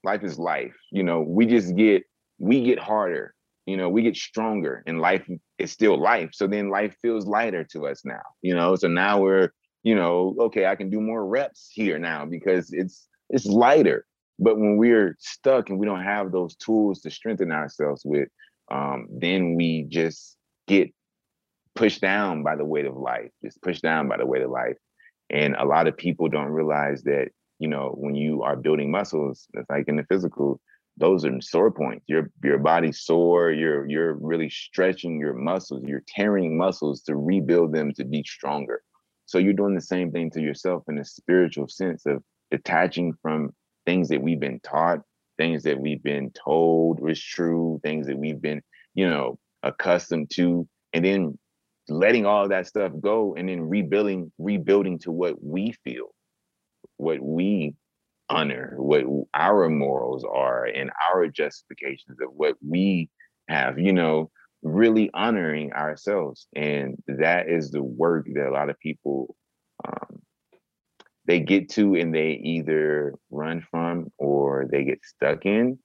Life 0.03 0.23
is 0.23 0.37
life. 0.37 0.75
You 0.91 1.03
know 1.03 1.21
we 1.21 1.45
just 1.45 1.75
get 1.75 2.03
we 2.39 2.63
get 2.63 2.79
harder. 2.79 3.33
You 3.65 3.77
know 3.77 3.89
we 3.89 4.03
get 4.03 4.15
stronger 4.15 4.83
and 4.85 5.01
life 5.01 5.27
is 5.57 5.71
still 5.71 5.99
life. 5.99 6.29
So 6.33 6.47
then 6.47 6.69
life 6.69 6.95
feels 7.01 7.25
lighter 7.25 7.63
to 7.71 7.87
us 7.87 8.05
now 8.05 8.21
you 8.41 8.55
know? 8.55 8.75
So 8.75 8.87
now 8.87 9.21
we're 9.21 9.49
you 9.83 9.95
know 9.95 10.35
okay 10.39 10.65
i 10.65 10.75
can 10.75 10.89
do 10.89 10.99
more 10.99 11.23
reps 11.25 11.69
here 11.71 11.99
now 11.99 12.25
because 12.25 12.73
it's 12.73 13.07
it's 13.29 13.45
lighter 13.45 14.05
but 14.39 14.57
when 14.57 14.77
we're 14.77 15.15
stuck 15.19 15.69
and 15.69 15.79
we 15.79 15.85
don't 15.85 16.03
have 16.03 16.31
those 16.31 16.55
tools 16.55 17.01
to 17.01 17.11
strengthen 17.11 17.51
ourselves 17.51 18.03
with, 18.05 18.29
um, 18.69 19.07
then 19.09 19.55
we 19.55 19.83
just 19.89 20.37
get 20.67 20.91
pushed 21.75 22.01
down 22.01 22.43
by 22.43 22.55
the 22.55 22.65
weight 22.65 22.85
of 22.85 22.95
life, 22.95 23.29
just 23.43 23.61
pushed 23.61 23.81
down 23.81 24.07
by 24.07 24.17
the 24.17 24.25
weight 24.25 24.41
of 24.41 24.51
life. 24.51 24.77
And 25.29 25.55
a 25.55 25.65
lot 25.65 25.87
of 25.87 25.97
people 25.97 26.29
don't 26.29 26.49
realize 26.49 27.03
that, 27.03 27.29
you 27.59 27.67
know, 27.67 27.93
when 27.97 28.15
you 28.15 28.43
are 28.43 28.55
building 28.55 28.91
muscles, 28.91 29.47
it's 29.53 29.69
like 29.69 29.87
in 29.87 29.95
the 29.95 30.03
physical, 30.03 30.59
those 30.97 31.25
are 31.25 31.41
sore 31.41 31.71
points. 31.71 32.05
Your 32.07 32.31
your 32.43 32.57
body's 32.57 33.01
sore, 33.01 33.51
you're 33.51 33.87
you're 33.87 34.13
really 34.15 34.49
stretching 34.49 35.19
your 35.19 35.33
muscles, 35.33 35.83
you're 35.85 36.03
tearing 36.07 36.57
muscles 36.57 37.01
to 37.03 37.15
rebuild 37.15 37.73
them 37.73 37.93
to 37.93 38.05
be 38.05 38.23
stronger. 38.23 38.81
So 39.25 39.37
you're 39.37 39.53
doing 39.53 39.75
the 39.75 39.81
same 39.81 40.11
thing 40.11 40.31
to 40.31 40.41
yourself 40.41 40.83
in 40.87 40.97
a 40.97 41.05
spiritual 41.05 41.67
sense 41.67 42.05
of 42.05 42.23
detaching 42.49 43.13
from 43.21 43.53
things 43.87 44.09
that 44.09 44.21
we've 44.21 44.39
been 44.39 44.59
taught, 44.59 44.99
things 45.37 45.63
that 45.63 45.79
we've 45.79 46.03
been 46.03 46.29
told 46.31 46.99
was 46.99 47.23
true, 47.23 47.79
things 47.83 48.05
that 48.05 48.17
we've 48.17 48.41
been, 48.41 48.61
you 48.93 49.09
know, 49.09 49.39
accustomed 49.63 50.29
to, 50.31 50.67
and 50.93 51.05
then 51.05 51.39
letting 51.87 52.25
all 52.25 52.49
that 52.49 52.67
stuff 52.67 52.91
go 52.99 53.33
and 53.35 53.47
then 53.47 53.61
rebuilding, 53.61 54.29
rebuilding 54.37 54.99
to 54.99 55.11
what 55.11 55.41
we 55.41 55.73
feel, 55.85 56.13
what 56.97 57.21
we 57.21 57.75
honor, 58.29 58.73
what 58.77 59.05
our 59.33 59.69
morals 59.69 60.25
are, 60.25 60.65
and 60.65 60.91
our 61.09 61.27
justifications 61.27 62.17
of 62.21 62.29
what 62.33 62.55
we 62.67 63.09
have, 63.47 63.79
you 63.79 63.93
know, 63.93 64.29
really 64.63 65.09
honoring 65.13 65.71
ourselves. 65.71 66.47
And 66.53 67.01
that 67.07 67.47
is 67.47 67.71
the 67.71 67.83
work 67.83 68.27
that 68.33 68.49
a 68.49 68.51
lot 68.51 68.69
of 68.69 68.77
people 68.79 69.33
um, 69.87 70.21
they 71.27 71.39
get 71.39 71.69
to 71.69 71.95
and 71.95 72.13
they 72.15 72.31
either 72.43 73.13
run 73.29 73.65
from 73.69 74.11
or 74.17 74.67
they 74.71 74.83
get 74.83 75.03
stuck 75.03 75.45
in 75.45 75.77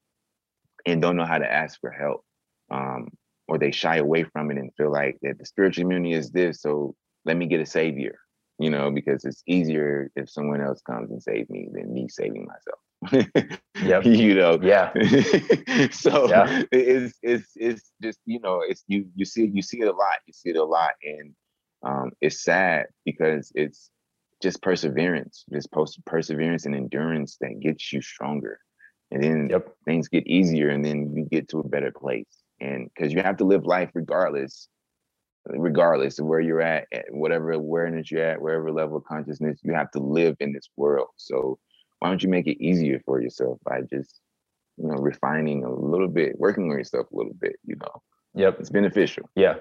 and 0.87 1.03
don't 1.03 1.17
know 1.17 1.27
how 1.27 1.39
to 1.39 1.53
ask 1.53 1.81
for 1.81 1.91
help 1.91 2.25
um, 2.71 3.09
or 3.49 3.59
they 3.59 3.71
shy 3.71 3.97
away 3.97 4.23
from 4.23 4.51
it 4.51 4.57
and 4.57 4.73
feel 4.77 4.91
like 4.91 5.19
that 5.23 5.39
the 5.39 5.45
spiritual 5.45 5.83
community 5.83 6.15
is 6.15 6.31
this 6.31 6.63
so 6.63 6.95
let 7.25 7.37
me 7.37 7.47
get 7.47 7.61
a 7.61 7.67
savior 7.67 8.19
you 8.59 8.71
know 8.71 8.91
because 8.91 9.25
it's 9.25 9.43
easier 9.47 10.11
if 10.17 10.31
someone 10.31 10.61
else 10.61 10.81
comes 10.83 11.11
and 11.11 11.23
saves 11.23 11.51
me 11.51 11.69
than 11.73 11.93
me 11.93 12.09
saving 12.09 12.47
myself. 12.47 12.79
Yep. 13.83 14.05
You 14.05 14.35
know? 14.35 14.61
Yeah. 14.63 14.93
So 15.91 16.29
yeah. 16.29 16.63
it's 16.71 17.19
it's 17.23 17.51
it's 17.57 17.91
just 18.01 18.21
you 18.27 18.39
know 18.41 18.63
it's 18.67 18.85
you 18.87 19.07
you 19.17 19.25
see 19.25 19.51
you 19.53 19.63
see 19.63 19.81
it 19.81 19.89
a 19.89 19.93
lot 19.93 20.19
you 20.27 20.33
see 20.33 20.51
it 20.51 20.57
a 20.57 20.65
lot 20.65 20.93
and 21.03 21.35
um, 21.85 22.13
it's 22.21 22.45
sad 22.45 22.87
because 23.05 23.51
it's 23.57 23.91
just 24.43 24.61
perseverance, 24.63 25.45
just 25.53 25.71
post 25.73 26.05
perseverance 26.05 26.67
and 26.67 26.75
endurance 26.75 27.37
that 27.41 27.61
gets 27.61 27.93
you 27.93 28.03
stronger. 28.03 28.59
And 29.11 29.23
then 29.23 29.49
yep. 29.51 29.75
things 29.85 30.09
get 30.09 30.27
easier 30.27 30.71
and 30.71 30.85
then 30.85 31.15
you 31.15 31.27
get 31.31 31.49
to 31.51 31.61
a 31.61 31.69
better 31.69 31.93
place. 31.93 32.43
And 32.61 32.89
because 32.95 33.13
you 33.13 33.23
have 33.23 33.37
to 33.39 33.45
live 33.45 33.65
life 33.65 33.91
regardless, 33.95 34.69
regardless 35.47 36.19
of 36.19 36.27
where 36.27 36.41
you're 36.41 36.63
at, 36.63 36.87
at, 36.93 37.07
whatever 37.11 37.53
awareness 37.53 38.11
you're 38.11 38.25
at, 38.25 38.41
wherever 38.41 38.73
level 38.73 38.97
of 38.97 39.05
consciousness, 39.05 39.61
you 39.63 39.75
have 39.75 39.91
to 39.93 39.99
live 39.99 40.37
in 40.41 40.53
this 40.53 40.69
world. 40.77 41.09
So 41.17 41.59
why 41.99 42.09
don't 42.09 42.23
you 42.23 42.29
make 42.29 42.47
it 42.47 42.63
easier 42.63 43.01
for 43.05 43.21
yourself 43.21 43.59
by 43.65 43.83
just, 43.83 44.21
you 44.77 44.89
know, 44.89 44.97
refining 44.97 45.65
a 45.65 45.73
little 45.73 46.09
bit, 46.09 46.39
working 46.39 46.71
on 46.71 46.79
yourself 46.79 47.07
a 47.13 47.17
little 47.17 47.35
bit, 47.35 47.57
you 47.65 47.77
know? 47.77 48.03
Yep. 48.35 48.61
It's 48.61 48.71
beneficial. 48.71 49.29
Yeah. 49.37 49.57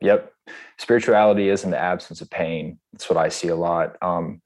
Yep. 0.00 0.32
Spirituality 0.78 1.48
is 1.48 1.64
in 1.64 1.70
the 1.70 1.78
absence 1.78 2.20
of 2.20 2.30
pain. 2.30 2.78
That's 2.92 3.08
what 3.08 3.18
I 3.18 3.28
see 3.28 3.48
a 3.48 3.56
lot. 3.56 3.96
Um, 4.02 4.40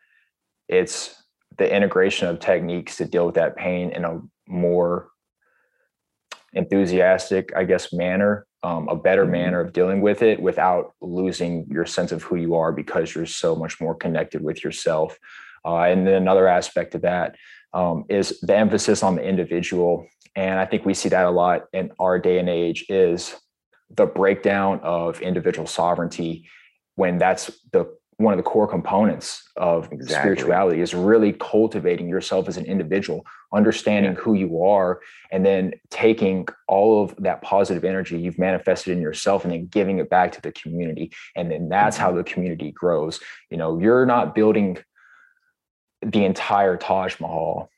it's 0.68 1.22
the 1.56 1.72
integration 1.72 2.28
of 2.28 2.40
techniques 2.40 2.96
to 2.96 3.04
deal 3.04 3.26
with 3.26 3.36
that 3.36 3.56
pain 3.56 3.90
in 3.90 4.04
a 4.04 4.20
more 4.48 5.08
enthusiastic, 6.52 7.52
I 7.56 7.64
guess, 7.64 7.92
manner, 7.92 8.46
um, 8.62 8.88
a 8.88 8.96
better 8.96 9.22
mm-hmm. 9.22 9.32
manner 9.32 9.60
of 9.60 9.72
dealing 9.72 10.00
with 10.00 10.22
it 10.22 10.40
without 10.40 10.92
losing 11.00 11.66
your 11.70 11.86
sense 11.86 12.12
of 12.12 12.22
who 12.22 12.36
you 12.36 12.54
are 12.54 12.72
because 12.72 13.14
you're 13.14 13.26
so 13.26 13.54
much 13.54 13.80
more 13.80 13.94
connected 13.94 14.42
with 14.42 14.64
yourself. 14.64 15.18
Uh, 15.64 15.82
and 15.82 16.06
then 16.06 16.14
another 16.14 16.48
aspect 16.48 16.94
of 16.94 17.02
that 17.02 17.36
um, 17.72 18.04
is 18.08 18.40
the 18.40 18.56
emphasis 18.56 19.02
on 19.02 19.16
the 19.16 19.22
individual. 19.22 20.06
And 20.36 20.58
I 20.58 20.66
think 20.66 20.84
we 20.84 20.94
see 20.94 21.08
that 21.08 21.26
a 21.26 21.30
lot 21.30 21.64
in 21.72 21.90
our 21.98 22.18
day 22.18 22.38
and 22.38 22.48
age 22.48 22.86
is 22.88 23.34
the 23.90 24.06
breakdown 24.06 24.80
of 24.82 25.20
individual 25.20 25.66
sovereignty 25.66 26.48
when 26.96 27.18
that's 27.18 27.50
the 27.72 27.86
one 28.18 28.32
of 28.32 28.36
the 28.36 28.44
core 28.44 28.68
components 28.68 29.42
of 29.56 29.90
exactly. 29.92 30.14
spirituality 30.14 30.80
is 30.80 30.94
really 30.94 31.32
cultivating 31.32 32.08
yourself 32.08 32.48
as 32.48 32.56
an 32.56 32.64
individual 32.64 33.24
understanding 33.52 34.12
yeah. 34.12 34.18
who 34.18 34.34
you 34.34 34.62
are 34.62 35.00
and 35.32 35.44
then 35.44 35.72
taking 35.90 36.46
all 36.68 37.02
of 37.02 37.14
that 37.16 37.42
positive 37.42 37.84
energy 37.84 38.18
you've 38.18 38.38
manifested 38.38 38.96
in 38.96 39.02
yourself 39.02 39.44
and 39.44 39.52
then 39.52 39.66
giving 39.66 39.98
it 39.98 40.08
back 40.08 40.30
to 40.30 40.40
the 40.42 40.52
community 40.52 41.10
and 41.34 41.50
then 41.50 41.68
that's 41.68 41.96
mm-hmm. 41.96 42.06
how 42.06 42.12
the 42.12 42.24
community 42.24 42.70
grows 42.70 43.18
you 43.50 43.56
know 43.56 43.78
you're 43.78 44.06
not 44.06 44.34
building 44.34 44.78
the 46.02 46.24
entire 46.24 46.76
taj 46.76 47.18
mahal 47.20 47.68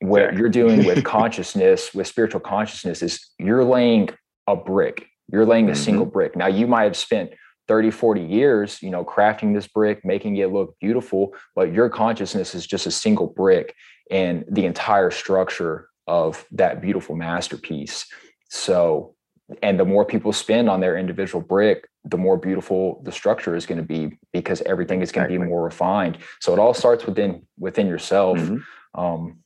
what 0.00 0.22
exactly. 0.22 0.40
you're 0.40 0.48
doing 0.48 0.84
with 0.84 1.04
consciousness 1.16 1.94
with 1.94 2.06
spiritual 2.06 2.40
consciousness 2.40 3.02
is 3.02 3.30
you're 3.38 3.64
laying 3.64 4.08
a 4.48 4.56
brick 4.56 5.06
you're 5.30 5.46
laying 5.46 5.68
a 5.68 5.72
mm-hmm. 5.72 5.82
single 5.82 6.06
brick. 6.06 6.36
Now 6.36 6.46
you 6.46 6.66
might 6.66 6.84
have 6.84 6.96
spent 6.96 7.32
30, 7.68 7.90
40 7.90 8.22
years, 8.22 8.82
you 8.82 8.90
know, 8.90 9.04
crafting 9.04 9.54
this 9.54 9.66
brick, 9.66 10.04
making 10.04 10.36
it 10.36 10.52
look 10.52 10.76
beautiful, 10.80 11.34
but 11.54 11.72
your 11.72 11.88
consciousness 11.88 12.54
is 12.54 12.66
just 12.66 12.86
a 12.86 12.90
single 12.90 13.26
brick 13.26 13.74
and 14.10 14.44
the 14.48 14.66
entire 14.66 15.10
structure 15.10 15.88
of 16.06 16.44
that 16.52 16.80
beautiful 16.80 17.16
masterpiece. 17.16 18.06
So 18.50 19.16
and 19.62 19.78
the 19.78 19.84
more 19.84 20.04
people 20.04 20.32
spend 20.32 20.68
on 20.68 20.80
their 20.80 20.96
individual 20.96 21.42
brick 21.42 21.88
the 22.04 22.16
more 22.16 22.36
beautiful 22.36 23.00
the 23.04 23.12
structure 23.12 23.54
is 23.54 23.66
going 23.66 23.78
to 23.78 23.84
be 23.84 24.18
because 24.32 24.60
everything 24.62 25.02
is 25.02 25.12
going 25.12 25.28
to 25.28 25.38
be 25.38 25.44
more 25.44 25.62
refined 25.62 26.18
so 26.40 26.52
it 26.52 26.58
all 26.58 26.74
starts 26.74 27.06
within 27.06 27.42
within 27.58 27.86
yourself 27.86 28.38
mm-hmm. 28.38 29.00
um 29.00 29.38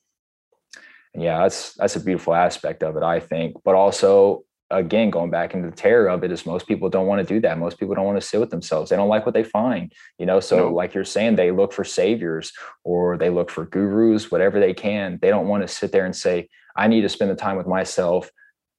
yeah 1.14 1.40
that's 1.40 1.74
that's 1.74 1.96
a 1.96 2.00
beautiful 2.00 2.34
aspect 2.34 2.82
of 2.82 2.96
it 2.96 3.02
i 3.02 3.20
think 3.20 3.56
but 3.64 3.74
also 3.74 4.42
again 4.70 5.10
going 5.10 5.30
back 5.30 5.54
into 5.54 5.68
the 5.68 5.76
terror 5.76 6.08
of 6.08 6.22
it 6.22 6.30
is 6.30 6.46
most 6.46 6.66
people 6.66 6.88
don't 6.88 7.06
want 7.06 7.26
to 7.26 7.34
do 7.34 7.40
that. 7.40 7.58
Most 7.58 7.78
people 7.78 7.94
don't 7.94 8.04
want 8.04 8.20
to 8.20 8.26
sit 8.26 8.38
with 8.38 8.50
themselves. 8.50 8.90
They 8.90 8.96
don't 8.96 9.08
like 9.08 9.26
what 9.26 9.34
they 9.34 9.44
find 9.44 9.92
you 10.18 10.26
know? 10.26 10.40
So 10.40 10.68
no. 10.68 10.74
like 10.74 10.94
you're 10.94 11.04
saying 11.04 11.36
they 11.36 11.50
look 11.50 11.72
for 11.72 11.84
saviors 11.84 12.52
or 12.84 13.16
they 13.16 13.30
look 13.30 13.50
for 13.50 13.66
gurus 13.66 14.30
whatever 14.30 14.60
they 14.60 14.74
can. 14.74 15.18
They 15.20 15.28
don't 15.28 15.48
want 15.48 15.62
to 15.62 15.68
sit 15.68 15.92
there 15.92 16.04
and 16.04 16.14
say 16.14 16.48
i 16.76 16.86
need 16.86 17.00
to 17.02 17.08
spend 17.08 17.30
the 17.30 17.36
time 17.36 17.56
with 17.56 17.66
myself. 17.66 18.30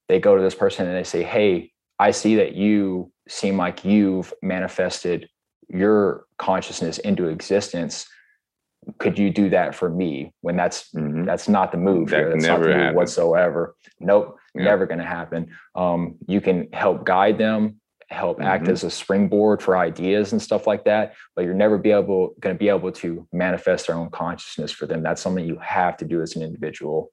They 0.07 0.19
go 0.19 0.35
to 0.35 0.41
this 0.41 0.55
person 0.55 0.87
and 0.87 0.95
they 0.95 1.03
say 1.03 1.23
hey 1.23 1.71
i 1.99 2.11
see 2.11 2.35
that 2.35 2.55
you 2.55 3.11
seem 3.27 3.57
like 3.57 3.85
you've 3.85 4.33
manifested 4.41 5.29
your 5.69 6.25
consciousness 6.37 6.97
into 6.97 7.27
existence. 7.27 8.05
Could 8.97 9.17
you 9.19 9.29
do 9.29 9.49
that 9.51 9.75
for 9.75 9.89
me? 9.89 10.33
When 10.41 10.55
that's 10.57 10.89
mm-hmm. 10.91 11.25
that's 11.25 11.47
not 11.47 11.71
the 11.71 11.77
move 11.77 12.09
that 12.09 12.17
here. 12.17 12.29
that's 12.31 12.43
never 12.43 12.69
not 12.69 12.77
the 12.77 12.85
move 12.85 12.95
whatsoever. 12.95 13.75
Nope 13.99 14.37
yeah. 14.55 14.63
never 14.63 14.85
going 14.85 14.99
to 14.99 15.05
happen 15.05 15.51
um, 15.75 16.15
you 16.27 16.41
can 16.41 16.67
help 16.73 17.05
guide 17.05 17.37
them 17.37 17.77
help 18.09 18.37
mm-hmm. 18.37 18.47
act 18.47 18.67
as 18.67 18.83
a 18.83 18.91
springboard 18.91 19.61
for 19.61 19.77
ideas 19.77 20.31
and 20.33 20.41
stuff 20.41 20.67
like 20.67 20.83
that 20.83 21.15
but 21.35 21.45
you're 21.45 21.53
never 21.53 21.77
be 21.77 21.91
able 21.91 22.35
going 22.39 22.55
to 22.55 22.59
be 22.59 22.69
able 22.69 22.91
to 22.91 23.27
manifest 23.31 23.87
their 23.87 23.95
own 23.95 24.09
consciousness 24.09 24.71
for 24.71 24.85
them 24.85 25.01
that's 25.01 25.21
something 25.21 25.45
you 25.45 25.57
have 25.59 25.95
to 25.95 26.05
do 26.05 26.21
as 26.21 26.35
an 26.35 26.41
individual 26.41 27.11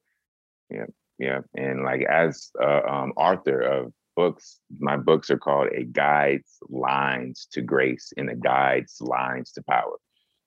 yeah 0.70 0.86
yeah 1.18 1.38
and 1.54 1.84
like 1.84 2.02
as 2.02 2.50
uh, 2.60 2.80
um, 2.88 3.12
author 3.16 3.60
of 3.60 3.92
books 4.16 4.58
my 4.80 4.96
books 4.96 5.30
are 5.30 5.38
called 5.38 5.68
a 5.72 5.84
guide's 5.84 6.58
lines 6.68 7.46
to 7.52 7.62
grace 7.62 8.12
and 8.16 8.28
a 8.28 8.34
guide's 8.34 9.00
lines 9.00 9.52
to 9.52 9.62
power 9.62 9.96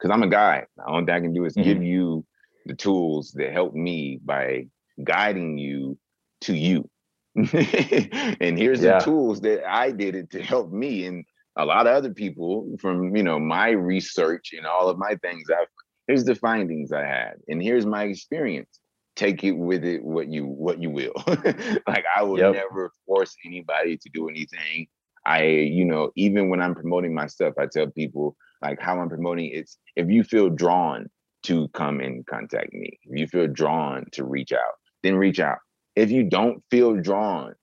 because 0.02 0.14
I'm 0.14 0.24
a 0.24 0.28
guide. 0.28 0.66
The 0.78 0.86
only 0.88 1.06
thing 1.06 1.16
I 1.16 1.20
can 1.20 1.34
do 1.34 1.46
is 1.46 1.54
mm-hmm. 1.54 1.68
give 1.68 1.84
you 1.84 2.26
the 2.66 2.74
tools 2.74 3.32
that 3.36 3.52
help 3.52 3.74
me 3.74 4.20
by 4.24 4.68
guiding 5.04 5.58
you 5.58 5.98
to 6.42 6.56
you. 6.56 6.90
and 7.36 8.58
here's 8.58 8.82
yeah. 8.82 9.00
the 9.00 9.06
tools 9.06 9.42
that 9.42 9.66
I 9.66 9.92
did 9.92 10.16
it 10.16 10.32
to 10.32 10.44
help 10.44 10.72
me 10.72 11.06
and 11.06 11.26
a 11.56 11.66
lot 11.66 11.88
of 11.88 11.94
other 11.94 12.14
people 12.14 12.76
from 12.80 13.16
you 13.16 13.24
know 13.24 13.40
my 13.40 13.70
research 13.70 14.54
and 14.56 14.66
all 14.66 14.90
of 14.90 14.98
my 14.98 15.16
things. 15.22 15.44
I've 15.50 15.68
here's 16.08 16.26
the 16.26 16.36
findings 16.36 16.92
I 16.92 17.06
had, 17.06 17.36
and 17.48 17.62
here's 17.62 17.86
my 17.86 18.04
experience. 18.04 18.80
Take 19.16 19.44
it 19.44 19.52
with 19.52 19.84
it 19.84 20.04
what 20.04 20.28
you 20.28 20.46
what 20.46 20.82
you 20.82 20.90
will. 20.90 21.14
like 21.28 22.06
I 22.16 22.24
will 22.24 22.40
yep. 22.40 22.54
never 22.54 22.92
force 23.06 23.36
anybody 23.46 23.98
to 23.98 24.10
do 24.14 24.30
anything. 24.30 24.88
I, 25.26 25.44
you 25.44 25.86
know, 25.86 26.12
even 26.16 26.50
when 26.50 26.62
I'm 26.62 26.74
promoting 26.74 27.14
my 27.14 27.28
stuff, 27.28 27.54
I 27.60 27.68
tell 27.68 27.88
people 27.88 28.36
like 28.62 28.82
how 28.82 29.00
I'm 29.00 29.10
promoting 29.10 29.52
it's 29.54 29.78
if 29.96 30.10
you 30.10 30.24
feel 30.24 30.50
drawn 30.50 31.08
to 31.44 31.68
come 31.70 32.00
and 32.00 32.26
contact 32.26 32.74
me, 32.74 33.00
if 33.04 33.20
you 33.20 33.28
feel 33.28 33.48
drawn 33.48 34.06
to 34.14 34.24
reach 34.24 34.52
out, 34.52 34.74
then 35.04 35.16
reach 35.16 35.40
out. 35.40 35.60
If 35.96 36.12
you 36.12 36.24
don't 36.24 36.64
feel 36.70 36.96
drawn, 36.96 37.56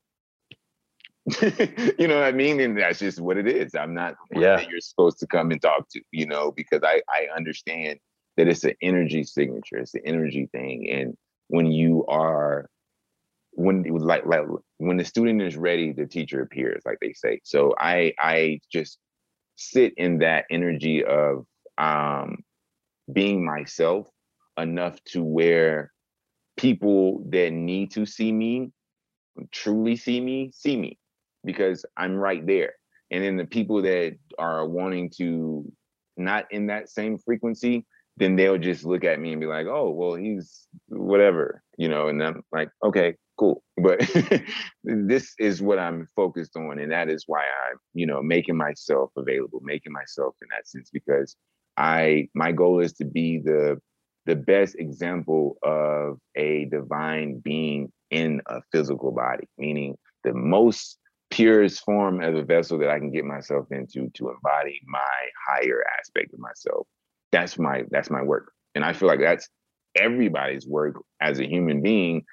you 1.43 2.09
know 2.09 2.17
what 2.17 2.25
I 2.25 2.33
mean? 2.33 2.61
And 2.61 2.79
that's 2.79 2.99
just 2.99 3.21
what 3.21 3.37
it 3.37 3.47
is. 3.47 3.75
I'm 3.75 3.95
not 3.95 4.17
yeah. 4.33 4.61
you're 4.69 4.81
supposed 4.81 5.19
to 5.21 5.27
come 5.27 5.51
and 5.51 5.61
talk 5.61 5.89
to, 5.91 6.01
you 6.11 6.27
know, 6.27 6.53
because 6.53 6.81
I, 6.83 7.03
I 7.09 7.29
understand 7.37 7.99
that 8.37 8.49
it's 8.49 8.65
an 8.65 8.75
energy 8.81 9.25
signature, 9.25 9.79
it's 9.79 9.95
an 9.95 10.03
energy 10.05 10.49
thing. 10.53 10.91
And 10.91 11.17
when 11.49 11.67
you 11.67 12.07
are 12.07 12.69
when 13.53 13.85
it 13.85 13.93
was 13.93 14.05
like 14.05 14.25
like 14.25 14.45
when 14.79 14.97
the 14.97 15.05
student 15.05 15.43
is 15.43 15.57
ready, 15.57 15.93
the 15.93 16.07
teacher 16.07 16.41
appears, 16.41 16.83
like 16.87 16.99
they 17.01 17.13
say. 17.13 17.41
So 17.45 17.75
I 17.79 18.15
I 18.19 18.61
just 18.73 18.99
sit 19.57 19.95
in 19.97 20.19
that 20.19 20.45
energy 20.51 21.05
of 21.05 21.45
um, 21.77 22.45
being 23.13 23.45
myself 23.45 24.09
enough 24.57 25.03
to 25.05 25.23
where 25.23 25.93
people 26.59 27.25
that 27.31 27.53
need 27.53 27.91
to 27.93 28.05
see 28.05 28.33
me 28.33 28.71
truly 29.53 29.97
see 29.97 30.21
me 30.21 30.51
see 30.53 30.77
me 30.77 30.99
because 31.45 31.87
i'm 31.97 32.15
right 32.15 32.47
there 32.47 32.73
and 33.11 33.23
then 33.23 33.37
the 33.37 33.45
people 33.45 33.81
that 33.81 34.17
are 34.39 34.67
wanting 34.67 35.09
to 35.09 35.65
not 36.17 36.45
in 36.51 36.67
that 36.67 36.89
same 36.89 37.17
frequency 37.19 37.87
then 38.17 38.35
they'll 38.35 38.59
just 38.59 38.85
look 38.85 39.05
at 39.05 39.21
me 39.21 39.31
and 39.31 39.41
be 39.41 39.47
like 39.47 39.67
oh 39.67 39.91
well 39.91 40.15
he's 40.15 40.67
whatever 40.89 41.63
you 41.77 41.89
know 41.89 42.09
and 42.09 42.23
i'm 42.23 42.43
like 42.53 42.69
okay 42.85 43.15
cool. 43.39 43.63
But 43.79 44.01
this 44.85 45.35
is 45.39 45.63
what 45.63 45.79
I'm 45.79 46.07
focused 46.17 46.57
on. 46.57 46.79
And 46.79 46.91
that 46.91 47.09
is 47.09 47.25
why 47.27 47.41
I'm, 47.41 47.79
you 47.95 48.07
know, 48.07 48.21
making 48.23 48.57
myself 48.57 49.11
available, 49.17 49.61
making 49.63 49.93
myself 49.93 50.35
in 50.43 50.49
that 50.51 50.69
sense, 50.69 50.91
because 50.93 51.37
I 51.77 52.29
my 52.35 52.51
goal 52.51 52.81
is 52.81 52.93
to 52.95 53.05
be 53.05 53.39
the 53.39 53.81
the 54.29 54.37
best 54.37 54.77
example 54.79 55.57
of 55.63 56.19
a 56.37 56.67
divine 56.71 57.41
being 57.41 57.91
in 58.11 58.41
a 58.47 58.61
physical 58.71 59.11
body, 59.11 59.49
meaning 59.59 59.97
the 60.23 60.35
most 60.35 60.99
purest 61.31 61.83
form 61.85 62.23
of 62.23 62.35
a 62.37 62.43
vessel 62.43 62.79
that 62.79 62.91
I 62.91 62.99
can 62.99 63.11
get 63.11 63.25
myself 63.25 63.67
into 63.71 64.11
to 64.15 64.31
embody 64.31 64.81
my 64.87 65.01
higher 65.49 65.83
aspect 65.99 66.33
of 66.33 66.39
myself. 66.39 66.87
That's 67.33 67.59
my 67.59 67.85
that's 67.91 68.11
my 68.11 68.23
work. 68.23 68.53
And 68.75 68.85
I 68.85 68.93
feel 68.93 69.09
like 69.09 69.21
that's 69.21 69.49
everybody's 69.97 70.67
work 70.67 71.03
as 71.21 71.41
a 71.41 71.49
human 71.49 71.83
being 71.83 72.25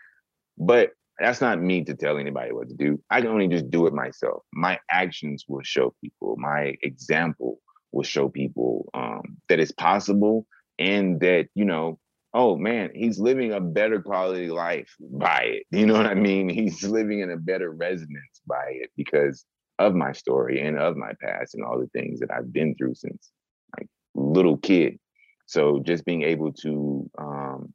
but 0.58 0.91
that's 1.19 1.41
not 1.41 1.62
me 1.62 1.84
to 1.86 1.93
tell 1.95 2.17
anybody 2.17 2.51
what 2.51 2.69
to 2.69 2.75
do. 2.75 3.01
I 3.10 3.21
can 3.21 3.29
only 3.29 3.47
just 3.47 3.69
do 3.69 3.88
it 3.88 3.93
myself. 3.93 4.43
My 4.53 4.79
actions 4.91 5.45
will 5.47 5.63
show 5.63 5.93
people, 6.01 6.36
my 6.38 6.75
example 6.81 7.60
will 7.91 8.03
show 8.03 8.27
people 8.27 8.89
um, 8.93 9.38
that 9.47 9.60
it's 9.60 9.71
possible 9.71 10.45
and 10.79 11.19
that, 11.21 11.47
you 11.55 11.65
know, 11.65 11.99
oh 12.33 12.57
man, 12.57 12.91
he's 12.93 13.19
living 13.19 13.53
a 13.53 13.61
better 13.61 14.01
quality 14.01 14.49
life 14.49 14.93
by 14.99 15.41
it. 15.43 15.63
You 15.77 15.85
know 15.85 15.93
what 15.93 16.07
I 16.07 16.15
mean? 16.15 16.49
He's 16.49 16.83
living 16.83 17.21
in 17.21 17.31
a 17.31 17.38
better 17.38 17.71
resonance 17.71 18.41
by 18.47 18.65
it 18.69 18.91
because 18.95 19.45
of 19.79 19.93
my 19.93 20.11
story 20.13 20.61
and 20.61 20.77
of 20.77 20.95
my 20.95 21.11
past 21.21 21.55
and 21.55 21.63
all 21.63 21.79
the 21.79 21.88
things 21.88 22.19
that 22.19 22.31
I've 22.31 22.51
been 22.51 22.75
through 22.75 22.95
since 22.95 23.31
like 23.77 23.88
little 24.13 24.57
kid. 24.57 24.99
So 25.47 25.81
just 25.85 26.05
being 26.05 26.23
able 26.23 26.53
to 26.53 27.09
um, 27.17 27.73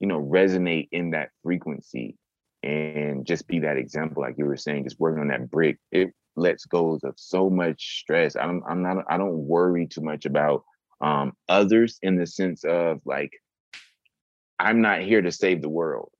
you 0.00 0.08
know, 0.08 0.20
resonate 0.20 0.88
in 0.92 1.10
that 1.10 1.30
frequency 1.42 2.16
and 2.62 3.26
just 3.26 3.46
be 3.46 3.60
that 3.60 3.76
example, 3.76 4.22
like 4.22 4.36
you 4.38 4.44
were 4.44 4.56
saying, 4.56 4.84
just 4.84 5.00
working 5.00 5.20
on 5.20 5.28
that 5.28 5.50
brick, 5.50 5.78
it 5.92 6.10
lets 6.36 6.66
go 6.66 6.98
of 7.02 7.14
so 7.16 7.48
much 7.48 8.00
stress. 8.00 8.36
I'm 8.36 8.62
I'm 8.68 8.82
not 8.82 9.04
I 9.08 9.16
don't 9.16 9.46
worry 9.46 9.86
too 9.86 10.00
much 10.00 10.26
about 10.26 10.64
um 11.00 11.32
others 11.48 11.98
in 12.02 12.16
the 12.16 12.26
sense 12.26 12.64
of 12.64 13.00
like 13.04 13.32
I'm 14.58 14.80
not 14.80 15.00
here 15.00 15.22
to 15.22 15.32
save 15.32 15.62
the 15.62 15.68
world. 15.68 16.10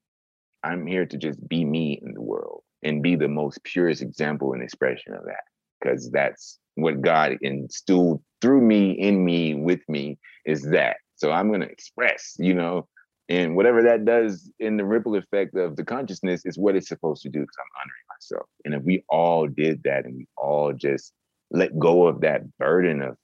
I'm 0.62 0.86
here 0.86 1.06
to 1.06 1.16
just 1.16 1.46
be 1.48 1.64
me 1.64 2.00
in 2.02 2.14
the 2.14 2.22
world 2.22 2.62
and 2.82 3.02
be 3.02 3.16
the 3.16 3.28
most 3.28 3.62
purest 3.64 4.02
example 4.02 4.52
and 4.52 4.62
expression 4.62 5.14
of 5.14 5.24
that. 5.24 5.44
Because 5.80 6.10
that's 6.10 6.58
what 6.74 7.00
God 7.00 7.36
instilled 7.42 8.22
through 8.40 8.60
me, 8.62 8.92
in 8.92 9.24
me, 9.24 9.54
with 9.54 9.80
me, 9.88 10.18
is 10.44 10.62
that. 10.70 10.96
So 11.16 11.30
I'm 11.30 11.50
gonna 11.50 11.66
express, 11.66 12.36
you 12.38 12.54
know, 12.54 12.88
and 13.28 13.56
whatever 13.56 13.82
that 13.82 14.04
does 14.04 14.50
in 14.58 14.76
the 14.76 14.84
ripple 14.84 15.16
effect 15.16 15.56
of 15.56 15.76
the 15.76 15.84
consciousness 15.84 16.44
is 16.44 16.58
what 16.58 16.76
it's 16.76 16.88
supposed 16.88 17.22
to 17.22 17.28
do 17.28 17.40
because 17.40 17.56
I'm 17.58 17.80
honoring 17.80 18.04
myself. 18.10 18.48
And 18.64 18.74
if 18.74 18.82
we 18.82 19.04
all 19.08 19.46
did 19.46 19.82
that 19.84 20.04
and 20.04 20.16
we 20.16 20.26
all 20.36 20.72
just 20.72 21.12
let 21.50 21.78
go 21.78 22.06
of 22.06 22.20
that 22.22 22.42
burden 22.58 23.00
of 23.00 23.16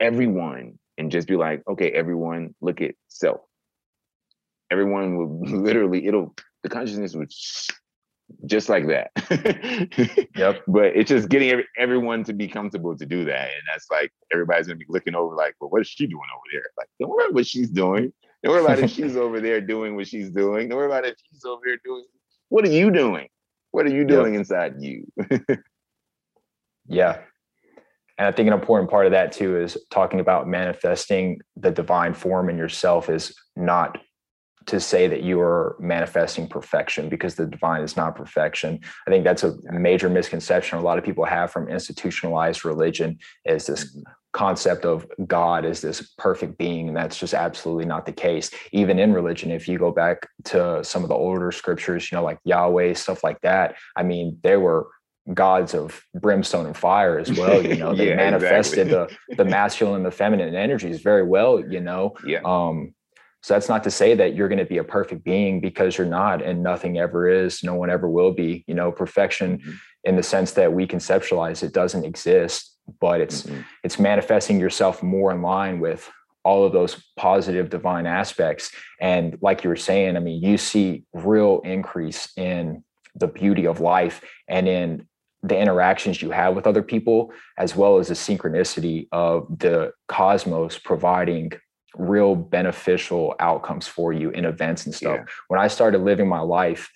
everyone 0.00 0.78
and 0.98 1.10
just 1.10 1.28
be 1.28 1.36
like, 1.36 1.62
okay, 1.68 1.90
everyone, 1.90 2.54
look 2.60 2.80
at 2.80 2.94
self. 3.08 3.40
Everyone 4.70 5.16
will 5.16 5.40
literally, 5.62 6.06
it'll, 6.06 6.34
the 6.62 6.68
consciousness 6.68 7.14
would 7.14 7.32
just 8.46 8.68
like 8.68 8.86
that. 8.88 9.10
yep. 10.36 10.62
But 10.66 10.96
it's 10.96 11.10
just 11.10 11.28
getting 11.28 11.50
every, 11.50 11.66
everyone 11.76 12.24
to 12.24 12.32
be 12.32 12.48
comfortable 12.48 12.96
to 12.96 13.06
do 13.06 13.24
that. 13.24 13.48
And 13.50 13.62
that's 13.72 13.90
like, 13.90 14.12
everybody's 14.32 14.66
gonna 14.66 14.78
be 14.78 14.86
looking 14.88 15.14
over 15.14 15.34
like, 15.34 15.54
well, 15.60 15.70
what 15.70 15.82
is 15.82 15.88
she 15.88 16.06
doing 16.06 16.22
over 16.34 16.44
there? 16.52 16.70
Like, 16.78 16.88
don't 17.00 17.10
worry 17.10 17.24
about 17.24 17.34
what 17.34 17.46
she's 17.46 17.70
doing. 17.70 18.12
Don't 18.42 18.52
worry 18.52 18.64
about 18.64 18.78
if 18.78 18.90
she's 18.96 19.16
over 19.16 19.40
there 19.40 19.60
doing 19.60 19.96
what 19.96 20.06
she's 20.06 20.30
doing. 20.30 20.68
Don't 20.68 20.78
worry 20.78 20.86
about 20.86 21.06
if 21.06 21.16
she's 21.30 21.44
over 21.44 21.62
there 21.64 21.78
doing 21.84 22.04
what 22.52 22.66
are 22.66 22.70
you 22.70 22.90
doing? 22.90 23.28
What 23.70 23.86
are 23.86 23.94
you 23.94 24.04
doing 24.04 24.34
yep. 24.34 24.40
inside 24.40 24.74
you? 24.78 25.10
yeah. 26.86 27.20
And 28.18 28.28
I 28.28 28.32
think 28.32 28.46
an 28.46 28.54
important 28.54 28.90
part 28.90 29.06
of 29.06 29.12
that 29.12 29.32
too 29.32 29.58
is 29.58 29.76
talking 29.90 30.20
about 30.20 30.48
manifesting 30.48 31.40
the 31.56 31.70
divine 31.70 32.14
form 32.14 32.48
in 32.48 32.56
yourself 32.56 33.08
is 33.08 33.34
not 33.56 33.98
to 34.66 34.80
say 34.80 35.08
that 35.08 35.22
you 35.22 35.40
are 35.40 35.76
manifesting 35.80 36.46
perfection 36.46 37.08
because 37.08 37.34
the 37.34 37.46
divine 37.46 37.82
is 37.82 37.96
not 37.96 38.14
perfection. 38.14 38.80
I 39.06 39.10
think 39.10 39.24
that's 39.24 39.44
a 39.44 39.56
major 39.72 40.08
misconception 40.08 40.78
a 40.78 40.82
lot 40.82 40.98
of 40.98 41.04
people 41.04 41.24
have 41.24 41.50
from 41.50 41.68
institutionalized 41.68 42.64
religion 42.64 43.18
is 43.44 43.66
this 43.66 43.84
mm-hmm. 43.84 44.02
concept 44.32 44.84
of 44.84 45.06
God 45.26 45.64
as 45.64 45.80
this 45.80 46.12
perfect 46.18 46.58
being. 46.58 46.88
And 46.88 46.96
that's 46.96 47.18
just 47.18 47.34
absolutely 47.34 47.86
not 47.86 48.06
the 48.06 48.12
case. 48.12 48.50
Even 48.72 48.98
in 48.98 49.12
religion, 49.12 49.50
if 49.50 49.68
you 49.68 49.78
go 49.78 49.90
back 49.90 50.28
to 50.44 50.82
some 50.84 51.02
of 51.02 51.08
the 51.08 51.14
older 51.14 51.50
scriptures, 51.52 52.10
you 52.10 52.16
know, 52.16 52.24
like 52.24 52.38
Yahweh, 52.44 52.94
stuff 52.94 53.24
like 53.24 53.40
that, 53.40 53.76
I 53.96 54.02
mean, 54.02 54.38
there 54.42 54.60
were 54.60 54.86
gods 55.32 55.74
of 55.74 56.04
brimstone 56.14 56.66
and 56.66 56.76
fire 56.76 57.18
as 57.18 57.32
well. 57.32 57.62
You 57.62 57.76
know, 57.76 57.94
they 57.94 58.08
yeah, 58.10 58.16
manifested 58.16 58.88
exactly. 58.88 59.16
the 59.28 59.36
the 59.36 59.44
masculine 59.44 59.96
and 59.96 60.06
the 60.06 60.10
feminine 60.10 60.54
energies 60.54 61.00
very 61.00 61.22
well, 61.22 61.60
you 61.60 61.80
know. 61.80 62.14
Yeah. 62.26 62.40
Um, 62.44 62.94
so 63.42 63.54
that's 63.54 63.68
not 63.68 63.82
to 63.84 63.90
say 63.90 64.14
that 64.14 64.36
you're 64.36 64.48
going 64.48 64.60
to 64.60 64.64
be 64.64 64.78
a 64.78 64.84
perfect 64.84 65.24
being 65.24 65.60
because 65.60 65.98
you're 65.98 66.06
not, 66.06 66.42
and 66.42 66.62
nothing 66.62 66.98
ever 66.98 67.28
is. 67.28 67.64
No 67.64 67.74
one 67.74 67.90
ever 67.90 68.08
will 68.08 68.32
be. 68.32 68.64
You 68.68 68.74
know, 68.74 68.92
perfection 68.92 69.58
mm-hmm. 69.58 69.72
in 70.04 70.16
the 70.16 70.22
sense 70.22 70.52
that 70.52 70.72
we 70.72 70.86
conceptualize 70.86 71.62
it 71.62 71.72
doesn't 71.72 72.04
exist, 72.04 72.78
but 73.00 73.20
it's 73.20 73.42
mm-hmm. 73.42 73.62
it's 73.82 73.98
manifesting 73.98 74.60
yourself 74.60 75.02
more 75.02 75.32
in 75.32 75.42
line 75.42 75.80
with 75.80 76.08
all 76.44 76.64
of 76.64 76.72
those 76.72 77.02
positive 77.16 77.70
divine 77.70 78.06
aspects. 78.06 78.70
And 79.00 79.38
like 79.40 79.64
you 79.64 79.70
were 79.70 79.76
saying, 79.76 80.16
I 80.16 80.20
mean, 80.20 80.42
you 80.42 80.56
see 80.56 81.04
real 81.12 81.60
increase 81.64 82.32
in 82.36 82.84
the 83.14 83.28
beauty 83.28 83.66
of 83.66 83.80
life 83.80 84.22
and 84.48 84.68
in 84.68 85.06
the 85.42 85.58
interactions 85.58 86.22
you 86.22 86.30
have 86.30 86.54
with 86.54 86.66
other 86.66 86.82
people, 86.82 87.32
as 87.58 87.74
well 87.74 87.98
as 87.98 88.08
the 88.08 88.14
synchronicity 88.14 89.08
of 89.10 89.46
the 89.58 89.92
cosmos 90.08 90.78
providing 90.78 91.52
real 91.96 92.34
beneficial 92.34 93.34
outcomes 93.40 93.86
for 93.86 94.12
you 94.12 94.30
in 94.30 94.44
events 94.44 94.86
and 94.86 94.94
stuff. 94.94 95.18
Yeah. 95.18 95.24
When 95.48 95.60
I 95.60 95.68
started 95.68 96.02
living 96.02 96.28
my 96.28 96.40
life 96.40 96.90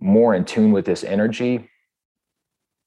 more 0.00 0.34
in 0.34 0.44
tune 0.44 0.72
with 0.72 0.84
this 0.84 1.04
energy, 1.04 1.68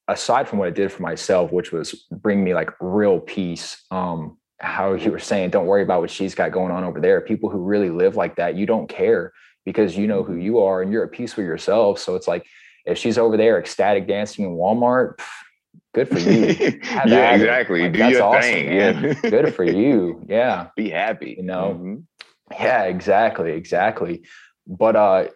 aside 0.07 0.47
from 0.47 0.59
what 0.59 0.67
it 0.67 0.75
did 0.75 0.91
for 0.91 1.01
myself, 1.01 1.51
which 1.51 1.71
was 1.71 2.05
bring 2.11 2.43
me 2.43 2.53
like 2.53 2.69
real 2.79 3.19
peace. 3.19 3.83
Um, 3.91 4.37
how 4.59 4.93
you 4.93 5.11
were 5.11 5.19
saying, 5.19 5.49
don't 5.49 5.65
worry 5.65 5.81
about 5.81 6.01
what 6.01 6.11
she's 6.11 6.35
got 6.35 6.51
going 6.51 6.71
on 6.71 6.83
over 6.83 6.99
there. 6.99 7.19
People 7.19 7.49
who 7.49 7.57
really 7.57 7.89
live 7.89 8.15
like 8.15 8.35
that, 8.35 8.55
you 8.55 8.67
don't 8.67 8.87
care 8.87 9.33
because 9.65 9.97
you 9.97 10.07
know 10.07 10.23
who 10.23 10.33
mm-hmm. 10.33 10.41
you 10.41 10.59
are 10.59 10.81
and 10.81 10.91
you're 10.91 11.03
at 11.03 11.11
peace 11.11 11.35
with 11.35 11.45
yourself. 11.45 11.97
So 11.99 12.15
it's 12.15 12.27
like 12.27 12.45
if 12.85 12.97
she's 12.97 13.17
over 13.17 13.37
there 13.37 13.59
ecstatic 13.59 14.07
dancing 14.07 14.45
in 14.45 14.51
Walmart, 14.51 15.19
good 15.93 16.09
for 16.09 16.19
you. 16.19 16.79
yeah, 17.05 17.35
exactly. 17.35 17.83
Like, 17.83 17.93
Do 17.93 17.99
that's 17.99 18.19
awesome, 18.19 18.41
thing. 18.41 18.65
Man. 18.77 19.03
Yeah. 19.03 19.13
good 19.29 19.55
for 19.55 19.63
you. 19.63 20.23
Yeah. 20.27 20.67
Be 20.75 20.89
happy. 20.89 21.35
You 21.37 21.43
know. 21.43 21.75
Mm-hmm. 21.75 21.95
Yeah, 22.63 22.83
exactly, 22.83 23.51
exactly. 23.53 24.23
But 24.67 24.95
uh 24.95 25.27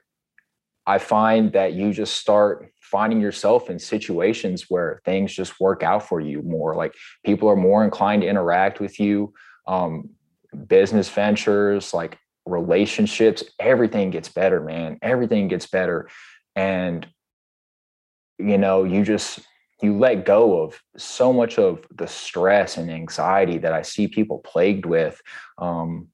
I 0.88 1.00
find 1.00 1.52
that 1.54 1.74
you 1.74 1.92
just 1.94 2.16
start 2.18 2.72
finding 2.80 3.20
yourself 3.20 3.70
in 3.70 3.80
situations 3.80 4.66
where 4.70 5.02
things 5.04 5.34
just 5.34 5.60
work 5.60 5.82
out 5.82 6.08
for 6.08 6.20
you 6.20 6.44
more. 6.44 6.76
Like 6.76 6.94
people 7.26 7.50
are 7.50 7.56
more 7.56 7.84
inclined 7.84 8.22
to 8.22 8.28
interact 8.28 8.80
with 8.80 9.00
you. 9.00 9.34
Um, 9.68 10.12
business 10.68 11.10
ventures, 11.10 11.94
like 11.94 12.20
relationships, 12.46 13.44
everything 13.60 14.12
gets 14.12 14.30
better, 14.30 14.62
man. 14.62 15.00
Everything 15.02 15.48
gets 15.48 15.66
better. 15.66 16.08
And 16.56 17.08
you 18.38 18.58
know, 18.58 18.84
you 18.84 19.04
just 19.04 19.40
you 19.82 19.98
let 19.98 20.26
go 20.26 20.62
of 20.62 20.82
so 20.98 21.34
much 21.34 21.60
of 21.60 21.86
the 21.94 22.08
stress 22.08 22.78
and 22.78 22.90
anxiety 22.90 23.58
that 23.58 23.74
I 23.74 23.82
see 23.82 24.08
people 24.08 24.40
plagued 24.40 24.86
with. 24.86 25.22
Um, 25.58 26.08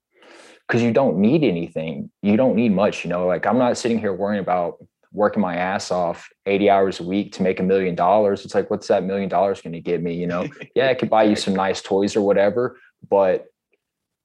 because 0.67 0.83
you 0.83 0.93
don't 0.93 1.17
need 1.17 1.43
anything. 1.43 2.09
You 2.21 2.37
don't 2.37 2.55
need 2.55 2.71
much, 2.71 3.03
you 3.03 3.09
know. 3.09 3.27
Like 3.27 3.45
I'm 3.45 3.57
not 3.57 3.77
sitting 3.77 3.99
here 3.99 4.13
worrying 4.13 4.39
about 4.39 4.77
working 5.11 5.41
my 5.41 5.57
ass 5.57 5.91
off 5.91 6.29
80 6.45 6.69
hours 6.69 6.99
a 7.01 7.03
week 7.03 7.33
to 7.33 7.43
make 7.43 7.59
a 7.59 7.63
million 7.63 7.93
dollars. 7.93 8.45
It's 8.45 8.55
like, 8.55 8.69
what's 8.69 8.87
that 8.87 9.03
million 9.03 9.27
dollars 9.27 9.61
going 9.61 9.73
to 9.73 9.81
give 9.81 10.01
me? 10.01 10.13
You 10.13 10.27
know, 10.27 10.47
yeah, 10.75 10.87
it 10.87 10.97
could 10.97 11.09
buy 11.09 11.23
you 11.23 11.35
some 11.35 11.53
nice 11.53 11.81
toys 11.81 12.15
or 12.15 12.21
whatever, 12.21 12.77
but 13.09 13.47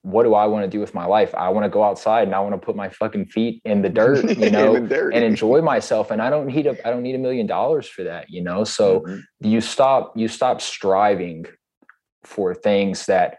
what 0.06 0.22
do 0.22 0.34
I 0.34 0.46
want 0.46 0.62
to 0.62 0.70
do 0.70 0.78
with 0.78 0.94
my 0.94 1.04
life? 1.04 1.34
I 1.34 1.48
want 1.48 1.64
to 1.64 1.68
go 1.68 1.82
outside 1.82 2.28
and 2.28 2.34
I 2.34 2.38
want 2.38 2.54
to 2.54 2.64
put 2.64 2.76
my 2.76 2.88
fucking 2.88 3.26
feet 3.26 3.60
in 3.64 3.82
the 3.82 3.88
dirt, 3.88 4.24
you 4.38 4.50
know, 4.50 4.78
dirt. 4.78 5.12
and 5.12 5.24
enjoy 5.24 5.62
myself. 5.62 6.12
And 6.12 6.22
I 6.22 6.30
don't 6.30 6.46
need 6.46 6.68
a 6.68 6.76
I 6.86 6.90
don't 6.90 7.02
need 7.02 7.16
a 7.16 7.18
million 7.18 7.48
dollars 7.48 7.88
for 7.88 8.04
that, 8.04 8.30
you 8.30 8.40
know. 8.40 8.62
So 8.62 9.00
mm-hmm. 9.00 9.18
you 9.40 9.60
stop 9.60 10.12
you 10.16 10.28
stop 10.28 10.60
striving 10.60 11.46
for 12.22 12.54
things 12.54 13.06
that 13.06 13.38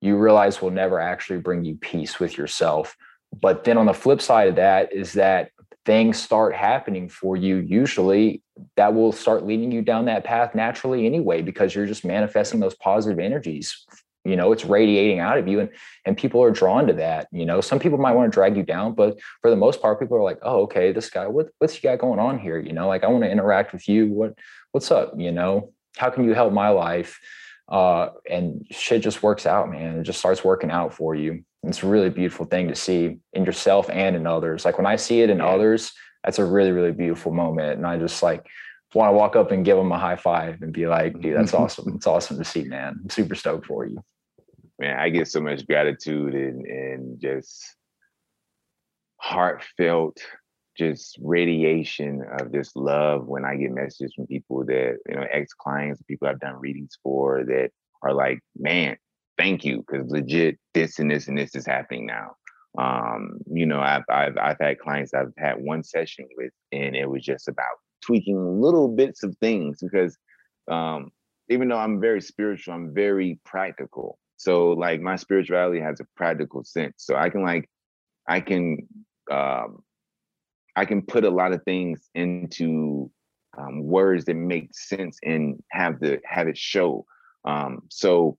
you 0.00 0.16
realize 0.16 0.60
will 0.60 0.72
never 0.72 0.98
actually 0.98 1.38
bring 1.38 1.64
you 1.64 1.76
peace 1.76 2.18
with 2.18 2.36
yourself. 2.36 2.96
But 3.40 3.62
then 3.62 3.78
on 3.78 3.86
the 3.86 3.94
flip 3.94 4.20
side 4.20 4.48
of 4.48 4.56
that 4.56 4.92
is 4.92 5.12
that 5.12 5.50
things 5.86 6.20
start 6.20 6.52
happening 6.52 7.08
for 7.08 7.36
you 7.36 7.58
usually 7.58 8.42
that 8.76 8.92
will 8.92 9.12
start 9.12 9.46
leading 9.46 9.70
you 9.70 9.82
down 9.82 10.06
that 10.06 10.24
path 10.24 10.52
naturally 10.52 11.06
anyway 11.06 11.42
because 11.42 11.76
you're 11.76 11.86
just 11.86 12.04
manifesting 12.04 12.58
those 12.58 12.74
positive 12.74 13.20
energies 13.20 13.86
you 14.28 14.36
know 14.36 14.52
it's 14.52 14.64
radiating 14.64 15.20
out 15.20 15.38
of 15.38 15.48
you 15.48 15.60
and 15.60 15.70
and 16.04 16.16
people 16.16 16.42
are 16.42 16.50
drawn 16.50 16.86
to 16.86 16.92
that 16.92 17.28
you 17.32 17.46
know? 17.46 17.60
Some 17.60 17.78
people 17.78 17.98
might 17.98 18.14
want 18.14 18.30
to 18.30 18.34
drag 18.34 18.56
you 18.56 18.62
down 18.62 18.94
but 18.94 19.18
for 19.40 19.50
the 19.50 19.56
most 19.56 19.80
part 19.80 19.98
people 19.98 20.16
are 20.16 20.22
like 20.22 20.38
oh 20.42 20.62
okay 20.62 20.92
this 20.92 21.10
guy 21.10 21.26
what, 21.26 21.48
what's 21.58 21.74
he 21.74 21.80
got 21.80 21.98
going 21.98 22.18
on 22.18 22.38
here? 22.38 22.58
You 22.58 22.72
know 22.72 22.88
like 22.88 23.04
i 23.04 23.08
want 23.08 23.24
to 23.24 23.30
interact 23.30 23.72
with 23.72 23.88
you. 23.88 24.08
What 24.08 24.34
what's 24.72 24.90
up? 24.90 25.14
You 25.16 25.32
know? 25.32 25.72
How 25.96 26.10
can 26.10 26.24
you 26.24 26.34
help 26.34 26.52
my 26.52 26.68
life? 26.68 27.18
Uh 27.68 28.10
and 28.28 28.66
shit 28.70 29.02
just 29.02 29.22
works 29.22 29.46
out 29.46 29.70
man. 29.70 29.98
It 29.98 30.04
just 30.04 30.18
starts 30.18 30.44
working 30.44 30.70
out 30.70 30.94
for 30.94 31.14
you. 31.14 31.44
It's 31.64 31.82
a 31.82 31.88
really 31.88 32.10
beautiful 32.10 32.46
thing 32.46 32.68
to 32.68 32.74
see 32.74 33.18
in 33.32 33.44
yourself 33.44 33.90
and 33.90 34.14
in 34.14 34.26
others. 34.26 34.64
Like 34.64 34.78
when 34.78 34.86
i 34.86 34.96
see 34.96 35.22
it 35.22 35.30
in 35.30 35.40
others 35.40 35.92
that's 36.24 36.40
a 36.40 36.44
really 36.44 36.72
really 36.72 36.90
beautiful 36.90 37.32
moment 37.32 37.78
and 37.78 37.86
i 37.86 37.96
just 37.96 38.24
like 38.24 38.44
want 38.94 39.10
to 39.10 39.12
walk 39.12 39.36
up 39.36 39.50
and 39.50 39.64
give 39.64 39.76
them 39.76 39.92
a 39.92 39.98
high 39.98 40.16
five 40.16 40.62
and 40.62 40.72
be 40.72 40.86
like, 40.86 41.20
dude, 41.20 41.36
that's 41.36 41.54
awesome. 41.60 41.94
It's 41.96 42.06
awesome 42.06 42.38
to 42.38 42.44
see, 42.44 42.64
man. 42.64 43.00
I'm 43.02 43.10
super 43.10 43.34
stoked 43.34 43.66
for 43.66 43.86
you. 43.86 44.02
Man, 44.78 44.98
I 44.98 45.08
get 45.08 45.28
so 45.28 45.40
much 45.40 45.66
gratitude 45.66 46.34
and, 46.34 46.64
and 46.64 47.20
just 47.20 47.74
heartfelt, 49.16 50.18
just 50.76 51.18
radiation 51.20 52.24
of 52.38 52.52
just 52.52 52.76
love 52.76 53.26
when 53.26 53.44
I 53.44 53.56
get 53.56 53.72
messages 53.72 54.12
from 54.14 54.26
people 54.28 54.64
that, 54.66 54.98
you 55.08 55.16
know, 55.16 55.26
ex 55.32 55.52
clients, 55.52 56.00
people 56.02 56.28
I've 56.28 56.40
done 56.40 56.60
readings 56.60 56.96
for 57.02 57.44
that 57.44 57.70
are 58.02 58.14
like, 58.14 58.38
man, 58.56 58.96
thank 59.36 59.64
you. 59.64 59.82
Cause 59.90 60.04
legit 60.06 60.58
this 60.74 61.00
and 61.00 61.10
this 61.10 61.26
and 61.26 61.36
this 61.36 61.56
is 61.56 61.66
happening 61.66 62.06
now. 62.06 62.36
Um, 62.78 63.38
you 63.52 63.66
know, 63.66 63.80
I've, 63.80 64.04
I've, 64.08 64.36
I've 64.38 64.58
had 64.60 64.78
clients 64.78 65.12
I've 65.12 65.32
had 65.36 65.56
one 65.58 65.82
session 65.82 66.28
with, 66.36 66.52
and 66.70 66.94
it 66.94 67.10
was 67.10 67.24
just 67.24 67.48
about 67.48 67.66
tweaking 68.04 68.60
little 68.60 68.88
bits 68.88 69.24
of 69.24 69.36
things 69.40 69.78
because 69.82 70.16
um, 70.70 71.10
even 71.48 71.68
though 71.68 71.78
I'm 71.78 72.00
very 72.00 72.20
spiritual, 72.20 72.74
I'm 72.74 72.94
very 72.94 73.40
practical. 73.44 74.18
So 74.38 74.70
like 74.70 75.00
my 75.00 75.16
spirituality 75.16 75.80
has 75.80 76.00
a 76.00 76.06
practical 76.16 76.64
sense. 76.64 76.94
So 76.98 77.16
I 77.16 77.28
can 77.28 77.42
like 77.42 77.68
I 78.26 78.40
can 78.40 78.78
um, 79.30 79.82
I 80.76 80.84
can 80.84 81.02
put 81.02 81.24
a 81.24 81.30
lot 81.30 81.52
of 81.52 81.62
things 81.64 82.08
into 82.14 83.10
um, 83.58 83.82
words 83.82 84.24
that 84.26 84.34
make 84.34 84.74
sense 84.74 85.18
and 85.24 85.62
have 85.72 85.98
the 86.00 86.20
have 86.24 86.48
it 86.48 86.56
show. 86.56 87.04
Um, 87.44 87.82
so 87.90 88.38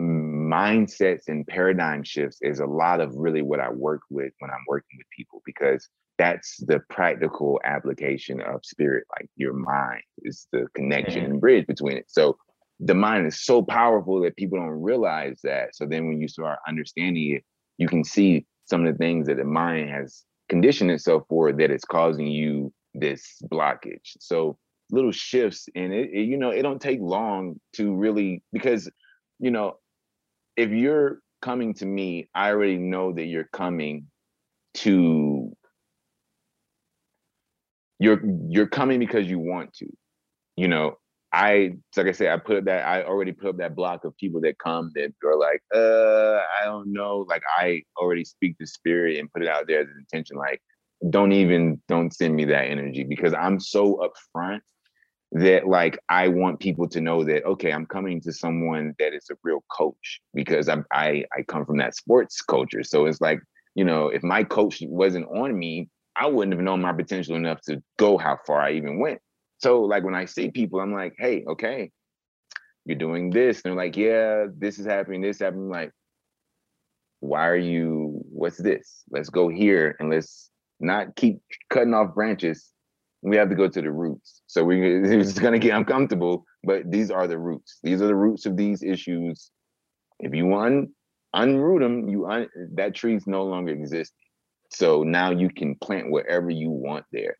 mindsets 0.00 1.28
and 1.28 1.46
paradigm 1.46 2.02
shifts 2.02 2.38
is 2.40 2.60
a 2.60 2.66
lot 2.66 3.00
of 3.00 3.14
really 3.14 3.42
what 3.42 3.60
I 3.60 3.70
work 3.70 4.00
with 4.08 4.32
when 4.38 4.50
I'm 4.50 4.64
working 4.66 4.98
with 4.98 5.06
people 5.14 5.42
because 5.44 5.88
that's 6.16 6.56
the 6.66 6.80
practical 6.88 7.60
application 7.64 8.40
of 8.40 8.64
spirit 8.64 9.04
like 9.18 9.28
your 9.36 9.52
mind 9.52 10.02
is 10.22 10.46
the 10.52 10.66
connection 10.74 11.24
and 11.24 11.40
bridge 11.40 11.66
between 11.66 11.96
it 11.96 12.06
so 12.08 12.36
the 12.82 12.94
mind 12.94 13.26
is 13.26 13.44
so 13.44 13.62
powerful 13.62 14.22
that 14.22 14.36
people 14.36 14.58
don't 14.58 14.68
realize 14.68 15.38
that. 15.44 15.76
So 15.76 15.86
then 15.86 16.08
when 16.08 16.20
you 16.20 16.28
start 16.28 16.58
understanding 16.66 17.36
it 17.36 17.44
you 17.80 17.88
can 17.88 18.04
see 18.04 18.46
some 18.66 18.86
of 18.86 18.92
the 18.92 18.98
things 18.98 19.26
that 19.26 19.38
the 19.38 19.44
mind 19.44 19.90
has 19.90 20.22
conditioned 20.48 20.90
itself 20.90 21.24
for 21.28 21.50
that 21.50 21.70
is 21.70 21.82
causing 21.82 22.26
you 22.26 22.72
this 22.94 23.42
blockage. 23.50 24.16
So 24.20 24.58
little 24.90 25.12
shifts 25.12 25.68
and 25.74 25.92
it, 25.92 26.10
it 26.12 26.22
you 26.22 26.36
know 26.36 26.50
it 26.50 26.62
don't 26.62 26.80
take 26.80 27.00
long 27.00 27.58
to 27.72 27.94
really 27.94 28.42
because 28.52 28.90
you 29.38 29.50
know 29.50 29.76
if 30.56 30.70
you're 30.70 31.20
coming 31.40 31.72
to 31.72 31.86
me 31.86 32.28
i 32.34 32.50
already 32.50 32.76
know 32.76 33.12
that 33.12 33.26
you're 33.26 33.48
coming 33.52 34.04
to 34.74 35.56
you're 38.00 38.20
you're 38.48 38.66
coming 38.66 38.98
because 38.98 39.28
you 39.28 39.38
want 39.38 39.72
to 39.72 39.86
you 40.56 40.66
know 40.66 40.96
i 41.32 41.70
like 41.96 42.06
i 42.06 42.12
said 42.12 42.28
i 42.28 42.36
put 42.36 42.64
that 42.64 42.86
i 42.86 43.02
already 43.04 43.32
put 43.32 43.50
up 43.50 43.56
that 43.56 43.74
block 43.74 44.04
of 44.04 44.16
people 44.16 44.40
that 44.40 44.58
come 44.58 44.90
that 44.94 45.12
are 45.24 45.36
like 45.36 45.62
uh 45.74 46.40
i 46.60 46.64
don't 46.64 46.92
know 46.92 47.24
like 47.28 47.42
i 47.58 47.82
already 47.96 48.24
speak 48.24 48.56
the 48.58 48.66
spirit 48.66 49.18
and 49.18 49.32
put 49.32 49.42
it 49.42 49.48
out 49.48 49.66
there 49.66 49.80
as 49.80 49.88
an 49.88 49.96
intention 49.98 50.36
like 50.36 50.60
don't 51.08 51.32
even 51.32 51.80
don't 51.88 52.14
send 52.14 52.34
me 52.34 52.44
that 52.44 52.64
energy 52.64 53.04
because 53.04 53.32
i'm 53.34 53.60
so 53.60 54.00
upfront 54.36 54.60
that 55.32 55.68
like 55.68 55.98
i 56.08 56.26
want 56.26 56.58
people 56.58 56.88
to 56.88 57.00
know 57.00 57.22
that 57.22 57.44
okay 57.44 57.72
i'm 57.72 57.86
coming 57.86 58.20
to 58.20 58.32
someone 58.32 58.92
that 58.98 59.14
is 59.14 59.28
a 59.30 59.34
real 59.44 59.62
coach 59.70 60.20
because 60.34 60.68
i'm 60.68 60.84
i 60.92 61.24
i 61.36 61.42
come 61.42 61.64
from 61.64 61.78
that 61.78 61.94
sports 61.94 62.42
culture 62.42 62.82
so 62.82 63.06
it's 63.06 63.20
like 63.20 63.38
you 63.76 63.84
know 63.84 64.08
if 64.08 64.22
my 64.24 64.42
coach 64.42 64.82
wasn't 64.82 65.26
on 65.28 65.56
me 65.56 65.88
I 66.16 66.26
wouldn't 66.26 66.52
have 66.52 66.62
known 66.62 66.82
my 66.82 66.92
potential 66.92 67.36
enough 67.36 67.60
to 67.62 67.82
go 67.98 68.18
how 68.18 68.38
far 68.46 68.60
I 68.60 68.72
even 68.72 68.98
went. 68.98 69.20
So 69.60 69.82
like 69.82 70.04
when 70.04 70.14
I 70.14 70.24
see 70.24 70.50
people, 70.50 70.80
I'm 70.80 70.92
like, 70.92 71.14
hey, 71.18 71.44
okay, 71.46 71.90
you're 72.86 72.98
doing 72.98 73.30
this. 73.30 73.58
And 73.58 73.70
they're 73.70 73.84
like, 73.84 73.96
yeah, 73.96 74.46
this 74.56 74.78
is 74.78 74.86
happening, 74.86 75.20
this 75.20 75.38
happening. 75.38 75.68
like, 75.68 75.92
why 77.20 77.46
are 77.46 77.56
you, 77.56 78.24
what's 78.30 78.56
this? 78.56 79.02
Let's 79.10 79.28
go 79.28 79.48
here 79.48 79.96
and 80.00 80.08
let's 80.08 80.50
not 80.80 81.14
keep 81.14 81.40
cutting 81.68 81.92
off 81.92 82.14
branches. 82.14 82.70
We 83.20 83.36
have 83.36 83.50
to 83.50 83.54
go 83.54 83.68
to 83.68 83.82
the 83.82 83.92
roots. 83.92 84.40
So 84.46 84.64
we 84.64 84.80
it's 85.20 85.38
gonna 85.38 85.58
get 85.58 85.76
uncomfortable, 85.76 86.46
but 86.64 86.90
these 86.90 87.10
are 87.10 87.26
the 87.26 87.38
roots. 87.38 87.78
These 87.82 88.00
are 88.00 88.06
the 88.06 88.14
roots 88.14 88.46
of 88.46 88.56
these 88.56 88.82
issues. 88.82 89.50
If 90.20 90.34
you 90.34 90.54
un 90.54 90.88
unroot 91.36 91.80
them, 91.80 92.08
you 92.08 92.26
un, 92.26 92.48
that 92.76 92.94
tree's 92.94 93.26
no 93.26 93.44
longer 93.44 93.72
existing. 93.72 94.16
So 94.70 95.02
now 95.02 95.32
you 95.32 95.50
can 95.50 95.74
plant 95.74 96.10
wherever 96.10 96.48
you 96.48 96.70
want 96.70 97.04
there 97.12 97.36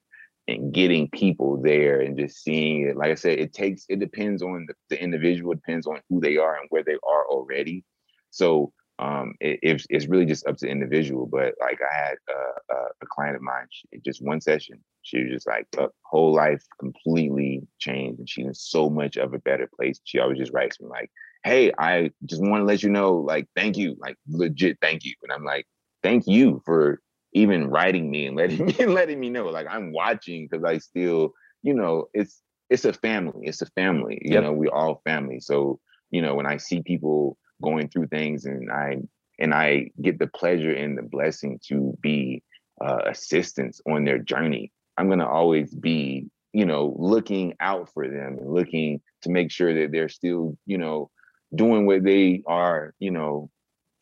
and 0.51 0.73
getting 0.75 1.09
people 1.11 1.61
there 1.63 2.01
and 2.01 2.19
just 2.19 2.43
seeing 2.43 2.89
it. 2.89 2.97
Like 2.97 3.11
I 3.11 3.15
said, 3.15 3.39
it 3.39 3.53
takes, 3.53 3.87
it 3.89 4.01
depends 4.01 4.43
on 4.43 4.67
the, 4.67 4.75
the 4.91 5.03
individual, 5.03 5.55
depends 5.55 5.87
on 5.87 6.01
who 6.09 6.21
they 6.21 6.37
are 6.37 6.57
and 6.57 6.67
where 6.71 6.83
they 6.83 6.97
are 7.09 7.27
already. 7.27 7.85
So 8.31 8.73
um, 8.99 9.35
it, 9.41 9.61
it's, 9.63 9.87
it's 9.89 10.09
really 10.09 10.27
just 10.27 10.47
up 10.47 10.57
to 10.59 10.69
individual. 10.69 11.27
But 11.27 11.55
like 11.61 11.79
I 11.81 11.95
had 11.95 12.17
a, 12.29 12.75
a 12.75 13.07
client 13.07 13.37
of 13.37 13.43
mine, 13.43 13.67
she, 13.71 13.89
just 14.05 14.23
one 14.23 14.41
session, 14.41 14.83
she 15.03 15.23
was 15.23 15.33
just 15.33 15.47
like, 15.47 15.67
whole 16.03 16.35
life 16.35 16.65
completely 16.79 17.63
changed 17.79 18.19
and 18.19 18.29
she's 18.29 18.47
in 18.47 18.55
so 18.55 18.91
much 18.91 19.17
of 19.17 19.33
a 19.33 19.39
better 19.39 19.69
place. 19.75 20.01
She 20.05 20.19
always 20.19 20.39
just 20.39 20.53
writes 20.53 20.81
me 20.81 20.89
like, 20.89 21.11
hey, 21.45 21.73
I 21.79 22.11
just 22.27 22.43
want 22.43 22.61
to 22.61 22.65
let 22.67 22.83
you 22.83 22.91
know, 22.91 23.15
like, 23.15 23.47
thank 23.57 23.77
you, 23.79 23.97
like 23.99 24.17
legit 24.29 24.79
thank 24.83 25.05
you. 25.05 25.15
And 25.23 25.33
I'm 25.33 25.45
like, 25.45 25.67
thank 26.03 26.27
you 26.27 26.61
for 26.67 27.01
even 27.33 27.69
writing 27.69 28.11
me 28.11 28.27
and 28.27 28.37
letting 28.37 28.65
me 28.79 28.87
letting 28.87 29.21
me 29.21 29.31
know 29.31 29.47
like 29.47 29.67
i'm 29.71 29.93
watching 29.93 30.49
because 30.49 30.65
i 30.65 30.79
still 30.79 31.33
you 31.63 31.75
know 31.75 32.07
it's 32.15 32.43
it's 32.69 32.85
a 32.85 32.93
family 32.93 33.47
it's 33.47 33.63
a 33.63 33.67
family 33.67 34.21
you 34.23 34.35
yep. 34.35 34.45
know 34.45 34.53
we 34.53 34.69
all 34.69 35.01
family 35.05 35.41
so 35.41 35.79
you 36.11 36.23
know 36.23 36.35
when 36.35 36.47
i 36.47 36.57
see 36.57 36.83
people 36.83 37.37
going 37.63 37.89
through 37.89 38.07
things 38.07 38.45
and 38.45 38.71
i 38.71 38.97
and 39.39 39.55
i 39.55 39.91
get 40.01 40.19
the 40.19 40.27
pleasure 40.27 40.73
and 40.73 40.97
the 40.97 41.03
blessing 41.03 41.59
to 41.67 41.97
be 42.01 42.43
uh, 42.83 43.03
assistance 43.07 43.81
on 43.87 44.05
their 44.05 44.19
journey 44.19 44.73
i'm 44.97 45.07
going 45.07 45.19
to 45.19 45.29
always 45.29 45.75
be 45.75 46.27
you 46.53 46.65
know 46.65 46.95
looking 46.99 47.55
out 47.61 47.93
for 47.93 48.09
them 48.09 48.39
and 48.41 48.53
looking 48.53 49.01
to 49.23 49.31
make 49.31 49.51
sure 49.51 49.75
that 49.75 49.93
they're 49.93 50.09
still 50.09 50.57
you 50.67 50.79
know 50.79 51.11
doing 51.55 51.85
what 51.85 52.03
they 52.05 52.43
are 52.47 52.95
you 52.99 53.11
know 53.11 53.51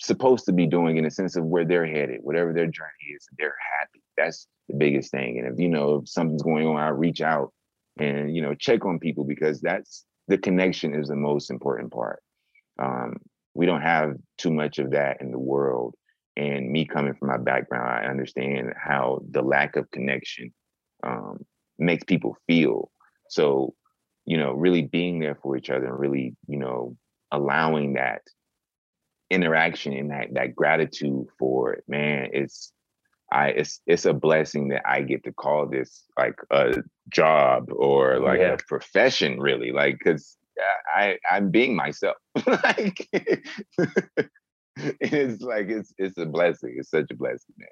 supposed 0.01 0.47
to 0.47 0.53
be 0.53 0.67
doing 0.67 0.97
in 0.97 1.05
the 1.05 1.11
sense 1.11 1.37
of 1.37 1.45
where 1.45 1.65
they're 1.65 1.87
headed, 1.87 2.21
whatever 2.23 2.53
their 2.53 2.67
journey 2.67 3.15
is, 3.15 3.27
they're 3.39 3.57
happy. 3.81 4.03
That's 4.17 4.47
the 4.69 4.77
biggest 4.77 5.11
thing. 5.11 5.39
And 5.39 5.53
if 5.53 5.59
you 5.59 5.69
know 5.69 5.97
if 5.97 6.09
something's 6.09 6.43
going 6.43 6.67
on, 6.67 6.77
I 6.77 6.89
reach 6.89 7.21
out 7.21 7.53
and 7.99 8.35
you 8.35 8.43
know 8.43 8.55
check 8.55 8.85
on 8.85 8.99
people 8.99 9.25
because 9.25 9.61
that's 9.61 10.05
the 10.29 10.39
connection 10.39 10.95
is 10.95 11.09
the 11.09 11.17
most 11.17 11.51
important 11.51 11.93
part. 11.93 12.23
Um, 12.79 13.17
we 13.55 13.67
don't 13.67 13.83
have 13.83 14.15
too 14.37 14.53
much 14.53 14.79
of 14.79 14.93
that 14.93 15.21
in 15.21 15.33
the 15.33 15.39
world. 15.39 15.95
And 16.37 16.71
me 16.71 16.85
coming 16.85 17.15
from 17.15 17.29
my 17.29 17.39
background, 17.39 17.89
I 17.89 18.09
understand 18.09 18.73
how 18.81 19.23
the 19.31 19.43
lack 19.43 19.75
of 19.75 19.91
connection 19.91 20.53
um, 21.03 21.45
makes 21.79 22.05
people 22.05 22.37
feel. 22.47 22.93
So, 23.31 23.75
you 24.25 24.37
know, 24.37 24.53
really 24.53 24.83
being 24.83 25.19
there 25.19 25.37
for 25.43 25.57
each 25.57 25.71
other 25.71 25.87
and 25.87 25.99
really, 25.99 26.37
you 26.47 26.59
know, 26.59 26.97
allowing 27.33 27.95
that 27.95 28.23
interaction 29.31 29.93
and 29.93 30.11
that 30.11 30.35
that 30.35 30.57
gratitude 30.57 31.27
for 31.39 31.73
it, 31.73 31.85
man, 31.89 32.31
it's 32.33 32.73
I 33.31 33.49
it's 33.49 33.81
it's 33.87 34.07
a 34.07 34.15
blessing 34.15 34.69
that 34.69 34.83
I 34.89 35.03
get 35.03 35.25
to 35.25 35.33
call 35.33 35.67
this 35.67 36.05
like 36.17 36.39
a 36.51 36.83
job 37.09 37.71
or 37.71 38.21
like 38.21 38.41
yeah. 38.41 38.55
a 38.55 38.59
profession, 38.67 39.41
really. 39.41 39.73
Like, 39.73 39.99
cause 40.03 40.37
I 40.95 41.19
I'm 41.31 41.51
being 41.51 41.77
myself. 41.77 42.17
like 42.47 43.09
it's 45.01 45.43
like 45.43 45.69
it's 45.69 45.93
it's 45.99 46.19
a 46.19 46.27
blessing. 46.27 46.77
It's 46.79 46.91
such 46.91 47.11
a 47.11 47.15
blessing, 47.17 47.55
man. 47.59 47.69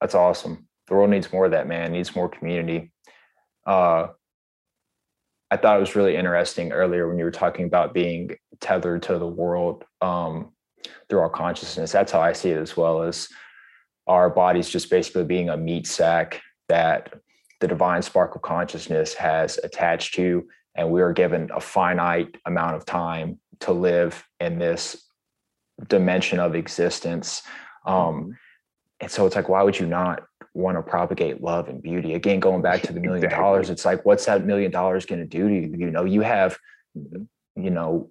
That's 0.00 0.14
awesome. 0.14 0.68
The 0.88 0.94
world 0.94 1.10
needs 1.10 1.32
more 1.32 1.46
of 1.46 1.52
that, 1.52 1.66
man. 1.66 1.86
It 1.86 1.96
needs 1.96 2.14
more 2.14 2.28
community. 2.28 2.92
Uh 3.66 4.08
I 5.50 5.56
thought 5.56 5.76
it 5.76 5.80
was 5.80 5.96
really 5.96 6.16
interesting 6.16 6.72
earlier 6.72 7.08
when 7.08 7.18
you 7.18 7.24
were 7.24 7.30
talking 7.30 7.64
about 7.64 7.92
being 7.92 8.36
tethered 8.60 9.02
to 9.04 9.18
the 9.18 9.26
world 9.26 9.84
um, 10.00 10.52
through 11.08 11.20
our 11.20 11.30
consciousness. 11.30 11.92
That's 11.92 12.12
how 12.12 12.20
I 12.20 12.32
see 12.32 12.50
it 12.50 12.58
as 12.58 12.76
well 12.76 13.02
as 13.02 13.28
our 14.06 14.30
bodies 14.30 14.68
just 14.68 14.90
basically 14.90 15.24
being 15.24 15.48
a 15.48 15.56
meat 15.56 15.86
sack 15.86 16.40
that 16.68 17.14
the 17.60 17.68
divine 17.68 18.02
spark 18.02 18.34
of 18.34 18.42
consciousness 18.42 19.14
has 19.14 19.58
attached 19.62 20.14
to, 20.14 20.46
and 20.76 20.90
we 20.90 21.02
are 21.02 21.12
given 21.12 21.50
a 21.54 21.60
finite 21.60 22.36
amount 22.46 22.76
of 22.76 22.86
time 22.86 23.38
to 23.60 23.72
live 23.72 24.24
in 24.38 24.58
this 24.58 25.04
dimension 25.88 26.38
of 26.38 26.54
existence. 26.54 27.42
Um, 27.84 27.94
mm-hmm. 27.96 28.30
and 29.00 29.10
so 29.10 29.26
it's 29.26 29.36
like, 29.36 29.48
why 29.48 29.62
would 29.62 29.78
you 29.78 29.86
not 29.86 30.22
want 30.54 30.76
to 30.76 30.82
propagate 30.82 31.42
love 31.42 31.68
and 31.68 31.82
beauty. 31.82 32.14
Again, 32.14 32.40
going 32.40 32.62
back 32.62 32.82
to 32.82 32.92
the 32.92 33.00
million 33.00 33.24
exactly. 33.24 33.42
dollars, 33.42 33.70
it's 33.70 33.84
like, 33.84 34.04
what's 34.04 34.26
that 34.26 34.44
million 34.44 34.70
dollars 34.70 35.06
going 35.06 35.20
to 35.20 35.26
do 35.26 35.48
to 35.48 35.54
you? 35.54 35.86
You 35.86 35.90
know, 35.90 36.04
you 36.04 36.22
have, 36.22 36.58
you 36.94 37.70
know, 37.70 38.10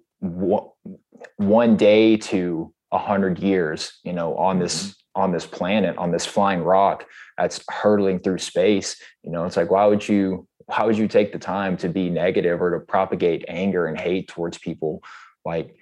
one 1.36 1.76
day 1.76 2.16
to 2.16 2.72
a 2.92 2.98
hundred 2.98 3.38
years, 3.38 3.98
you 4.04 4.12
know, 4.12 4.36
on 4.36 4.58
this 4.58 4.88
mm-hmm. 4.88 5.22
on 5.22 5.32
this 5.32 5.46
planet, 5.46 5.96
on 5.96 6.10
this 6.10 6.26
flying 6.26 6.62
rock 6.62 7.06
that's 7.38 7.62
hurtling 7.68 8.20
through 8.20 8.38
space. 8.38 8.96
You 9.22 9.30
know, 9.30 9.44
it's 9.44 9.56
like, 9.56 9.70
why 9.70 9.86
would 9.86 10.06
you? 10.08 10.46
Why 10.66 10.84
would 10.84 10.98
you 10.98 11.08
take 11.08 11.32
the 11.32 11.38
time 11.38 11.76
to 11.78 11.88
be 11.88 12.10
negative 12.10 12.62
or 12.62 12.78
to 12.78 12.86
propagate 12.86 13.44
anger 13.48 13.86
and 13.86 13.98
hate 13.98 14.28
towards 14.28 14.56
people? 14.56 15.02
Like, 15.44 15.74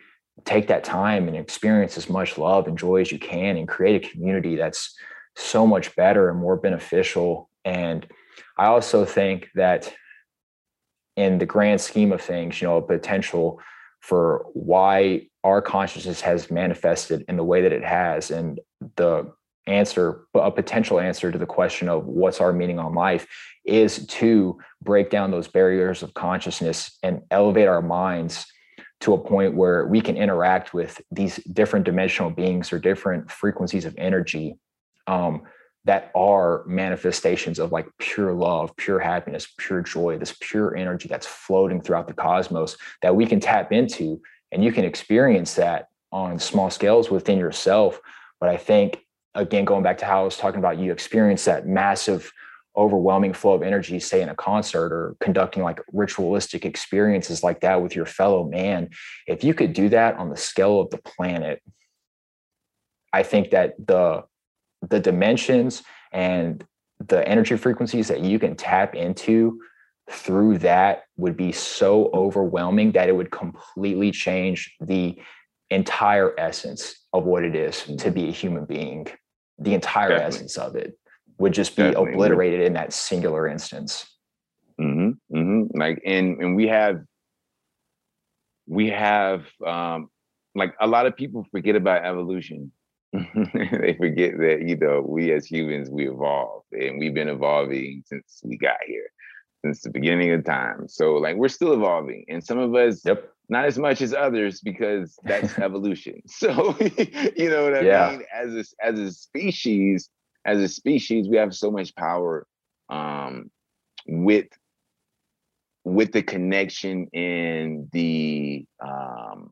take 0.47 0.69
that 0.69 0.83
time 0.83 1.29
and 1.29 1.37
experience 1.37 1.99
as 1.99 2.09
much 2.09 2.39
love 2.39 2.67
and 2.67 2.79
joy 2.79 3.03
as 3.03 3.13
you 3.13 3.19
can, 3.19 3.57
and 3.57 3.69
create 3.69 4.03
a 4.03 4.09
community 4.09 4.57
that's 4.57 4.95
so 5.39 5.67
much 5.67 5.95
better 5.97 6.29
and 6.29 6.39
more 6.39 6.57
beneficial. 6.57 7.49
And 7.65 8.07
I 8.59 8.67
also 8.67 9.05
think 9.05 9.49
that 9.55 9.93
in 11.17 11.39
the 11.39 11.47
grand 11.47 11.81
scheme 11.81 12.13
of 12.13 12.21
things, 12.21 12.61
you 12.61 12.69
know, 12.69 12.77
a 12.77 12.83
potential 12.83 13.61
for 14.01 14.47
why 14.53 15.29
our 15.45 15.63
consciousness 15.63 16.21
has 16.21 16.51
manifested 16.51 17.25
in 17.29 17.37
the 17.37 17.45
way 17.45 17.63
that 17.63 17.73
it 17.73 17.85
has 17.85 18.31
and 18.31 18.61
the 18.97 19.33
answer 19.67 20.27
a 20.35 20.51
potential 20.51 20.99
answer 20.99 21.31
to 21.31 21.37
the 21.37 21.45
question 21.45 21.89
of 21.89 22.07
what's 22.07 22.41
our 22.41 22.53
meaning 22.53 22.79
on 22.79 22.95
life 22.95 23.27
is 23.67 24.07
to 24.07 24.59
break 24.83 25.11
down 25.11 25.31
those 25.31 25.47
barriers 25.47 26.03
of 26.03 26.15
consciousness 26.15 26.97
and 27.03 27.21
elevate 27.31 27.69
our 27.69 27.83
minds 27.83 28.47
to 29.01 29.13
a 29.13 29.19
point 29.19 29.55
where 29.55 29.87
we 29.87 30.01
can 30.01 30.17
interact 30.17 30.73
with 30.73 31.01
these 31.11 31.37
different 31.53 31.85
dimensional 31.85 32.31
beings 32.31 32.73
or 32.73 32.79
different 32.79 33.31
frequencies 33.31 33.85
of 33.85 33.95
energy 33.99 34.57
um, 35.09 35.43
that 35.87 36.13
are 36.15 36.65
manifestations 36.67 37.59
of 37.59 37.73
like 37.73 37.89
pure 37.99 38.35
love, 38.35 38.77
pure 38.77 38.99
happiness, 38.99 39.49
pure 39.57 39.81
joy, 39.81 40.19
this 40.19 40.37
pure 40.39 40.77
energy 40.77 41.09
that's 41.09 41.27
floating 41.27 41.81
throughout 41.81 42.07
the 42.07 42.15
cosmos 42.15 42.77
that 43.01 43.17
we 43.17 43.25
can 43.25 43.41
tap 43.41 43.73
into. 43.73 44.21
And 44.53 44.63
you 44.63 44.71
can 44.71 44.85
experience 44.85 45.55
that 45.55 45.89
on 46.13 46.39
small 46.39 46.71
scales 46.71 47.11
within 47.11 47.39
yourself. 47.39 48.01
But 48.39 48.51
I 48.51 48.59
think, 48.59 48.99
again, 49.35 49.65
going 49.65 49.83
back 49.83 49.99
to 49.99 50.05
how 50.05 50.21
I 50.21 50.25
was 50.25 50.37
talking 50.37 50.59
about, 50.59 50.79
you 50.79 50.93
experience 50.93 51.47
that 51.47 51.67
massive, 51.67 52.31
overwhelming 52.77 53.33
flow 53.33 53.55
of 53.55 53.63
energy, 53.63 53.99
say 53.99 54.21
in 54.21 54.29
a 54.29 54.35
concert 54.35 54.93
or 54.93 55.17
conducting 55.21 55.63
like 55.63 55.81
ritualistic 55.93 56.67
experiences 56.67 57.43
like 57.43 57.61
that 57.61 57.83
with 57.83 57.97
your 57.97 58.07
fellow 58.07 58.45
man. 58.45 58.91
If 59.27 59.43
you 59.43 59.55
could 59.55 59.73
do 59.73 59.89
that 59.89 60.17
on 60.17 60.29
the 60.29 60.37
scale 60.37 60.81
of 60.81 60.91
the 60.91 60.99
planet, 60.99 61.63
I 63.11 63.23
think 63.23 63.51
that 63.51 63.75
the 63.79 64.25
the 64.87 65.01
dimensions 65.01 65.83
and 66.13 66.65
the 67.07 67.27
energy 67.29 67.57
frequencies 67.57 68.09
that 68.09 68.21
you 68.21 68.39
can 68.39 68.57
tap 68.57 68.95
into 68.95 69.61
through 70.11 70.59
that 70.59 71.05
would 71.17 71.37
be 71.37 71.53
so 71.53 72.11
overwhelming 72.15 72.93
that 72.93 73.09
it 73.09 73.13
would 73.17 73.31
completely 73.31 74.11
change 74.11 74.75
the 74.81 75.19
entire 75.71 76.39
essence 76.39 77.07
of 77.13 77.25
what 77.25 77.45
it 77.45 77.55
is 77.55 77.85
to 77.99 78.11
be 78.11 78.29
a 78.29 78.33
human 78.33 78.65
being. 78.65 79.07
The 79.59 79.75
entire 79.75 80.11
Definitely. 80.11 80.37
essence 80.37 80.57
of 80.57 80.77
it 80.77 80.99
would 81.39 81.53
just 81.53 81.77
be 81.77 81.83
Definitely. 81.83 82.13
obliterated 82.13 82.61
in 82.63 82.73
that 82.75 82.93
singular 82.93 83.47
instance. 83.47 84.07
Mm-hmm, 84.81 85.37
mm-hmm. 85.37 85.79
Like, 85.79 86.01
and 86.05 86.41
and 86.41 86.57
we 86.57 86.69
have 86.69 87.03
we 88.67 88.91
have 88.91 89.47
um, 89.67 90.09
like 90.55 90.75
a 90.81 90.87
lot 90.87 91.07
of 91.07 91.17
people 91.17 91.45
forget 91.51 91.75
about 91.75 92.05
evolution 92.05 92.73
they 93.13 93.95
forget 93.99 94.37
that 94.39 94.65
you 94.67 94.77
know 94.77 95.05
we 95.07 95.33
as 95.33 95.47
humans 95.47 95.89
we 95.91 96.09
evolve 96.09 96.63
and 96.73 96.99
we've 96.99 97.15
been 97.15 97.29
evolving 97.29 98.03
since 98.07 98.41
we 98.45 98.57
got 98.59 98.77
here 98.87 99.11
since 99.65 99.83
the 99.83 99.91
beginning 99.91 100.31
of 100.31 100.45
time. 100.45 100.87
So 100.89 101.15
like 101.15 101.37
we're 101.37 101.49
still 101.49 101.73
evolving 101.73 102.25
and 102.29 102.45
some 102.45 102.59
of 102.59 102.75
us 102.75 103.05
yep. 103.05 103.33
not 103.49 103.65
as 103.65 103.79
much 103.79 104.01
as 104.03 104.15
others 104.15 104.61
because 104.61 105.19
that's 105.25 105.59
evolution. 105.59 106.23
So 106.29 106.77
you 107.37 107.51
know 107.51 107.65
what 107.65 107.75
i 107.75 107.81
yeah. 107.81 108.11
mean? 108.11 108.23
As 108.33 108.55
a 108.55 108.87
as 108.87 108.99
a 108.99 109.13
species 109.13 110.11
as 110.45 110.61
a 110.61 110.69
species 110.69 111.29
we 111.29 111.37
have 111.37 111.55
so 111.55 111.71
much 111.71 111.95
power 111.97 112.47
um 112.91 113.51
with 114.07 114.49
with 115.85 116.13
the 116.13 116.23
connection 116.23 117.09
and 117.15 117.89
the 117.93 118.65
um, 118.85 119.51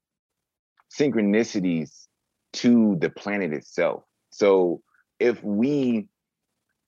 synchronicities 0.93 2.07
to 2.57 2.97
the 3.01 3.11
planet 3.11 3.53
itself. 3.53 4.03
So 4.31 4.83
if 5.19 5.43
we 5.43 6.09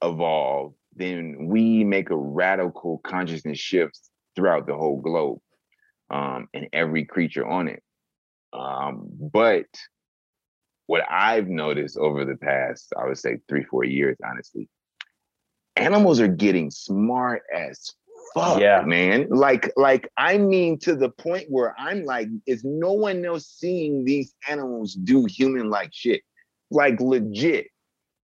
evolve, 0.02 0.74
then 0.94 1.46
we 1.48 1.84
make 1.84 2.10
a 2.10 2.16
radical 2.16 2.98
consciousness 3.04 3.58
shift 3.58 3.98
throughout 4.34 4.66
the 4.66 4.74
whole 4.74 5.00
globe 5.00 5.38
um, 6.10 6.48
and 6.54 6.68
every 6.72 7.04
creature 7.04 7.46
on 7.46 7.68
it. 7.68 7.82
Um, 8.52 9.08
but 9.10 9.66
what 10.86 11.02
I've 11.08 11.48
noticed 11.48 11.98
over 11.98 12.24
the 12.24 12.36
past, 12.36 12.92
I 12.98 13.06
would 13.06 13.18
say 13.18 13.38
three, 13.48 13.64
four 13.64 13.84
years, 13.84 14.16
honestly, 14.24 14.68
animals 15.76 16.20
are 16.20 16.28
getting 16.28 16.70
smart 16.70 17.42
as 17.54 17.92
fuck, 18.34 18.60
yeah. 18.60 18.82
man. 18.82 19.28
Like, 19.30 19.72
like 19.76 20.10
I 20.16 20.38
mean, 20.38 20.78
to 20.80 20.94
the 20.94 21.10
point 21.10 21.46
where 21.48 21.74
I'm 21.78 22.04
like, 22.04 22.28
is 22.46 22.64
no 22.64 22.92
one 22.92 23.24
else 23.24 23.46
seeing 23.46 24.04
these 24.04 24.34
animals 24.48 24.94
do 24.94 25.24
human-like 25.24 25.90
shit? 25.92 26.22
Like 26.70 27.00
legit. 27.00 27.68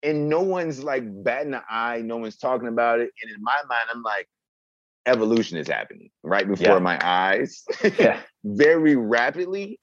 And 0.02 0.28
no 0.28 0.42
one's 0.42 0.84
like 0.84 1.04
batting 1.24 1.54
an 1.54 1.62
eye, 1.68 2.02
no 2.02 2.18
one's 2.18 2.36
talking 2.36 2.68
about 2.68 3.00
it. 3.00 3.10
And 3.22 3.34
in 3.34 3.42
my 3.42 3.56
mind, 3.68 3.88
I'm 3.90 4.02
like, 4.02 4.28
evolution 5.06 5.58
is 5.58 5.68
happening 5.68 6.10
right 6.22 6.46
before 6.46 6.74
yeah. 6.74 6.78
my 6.78 6.98
eyes 7.02 7.64
yeah. 7.98 8.20
very 8.44 8.96
rapidly. 8.96 9.80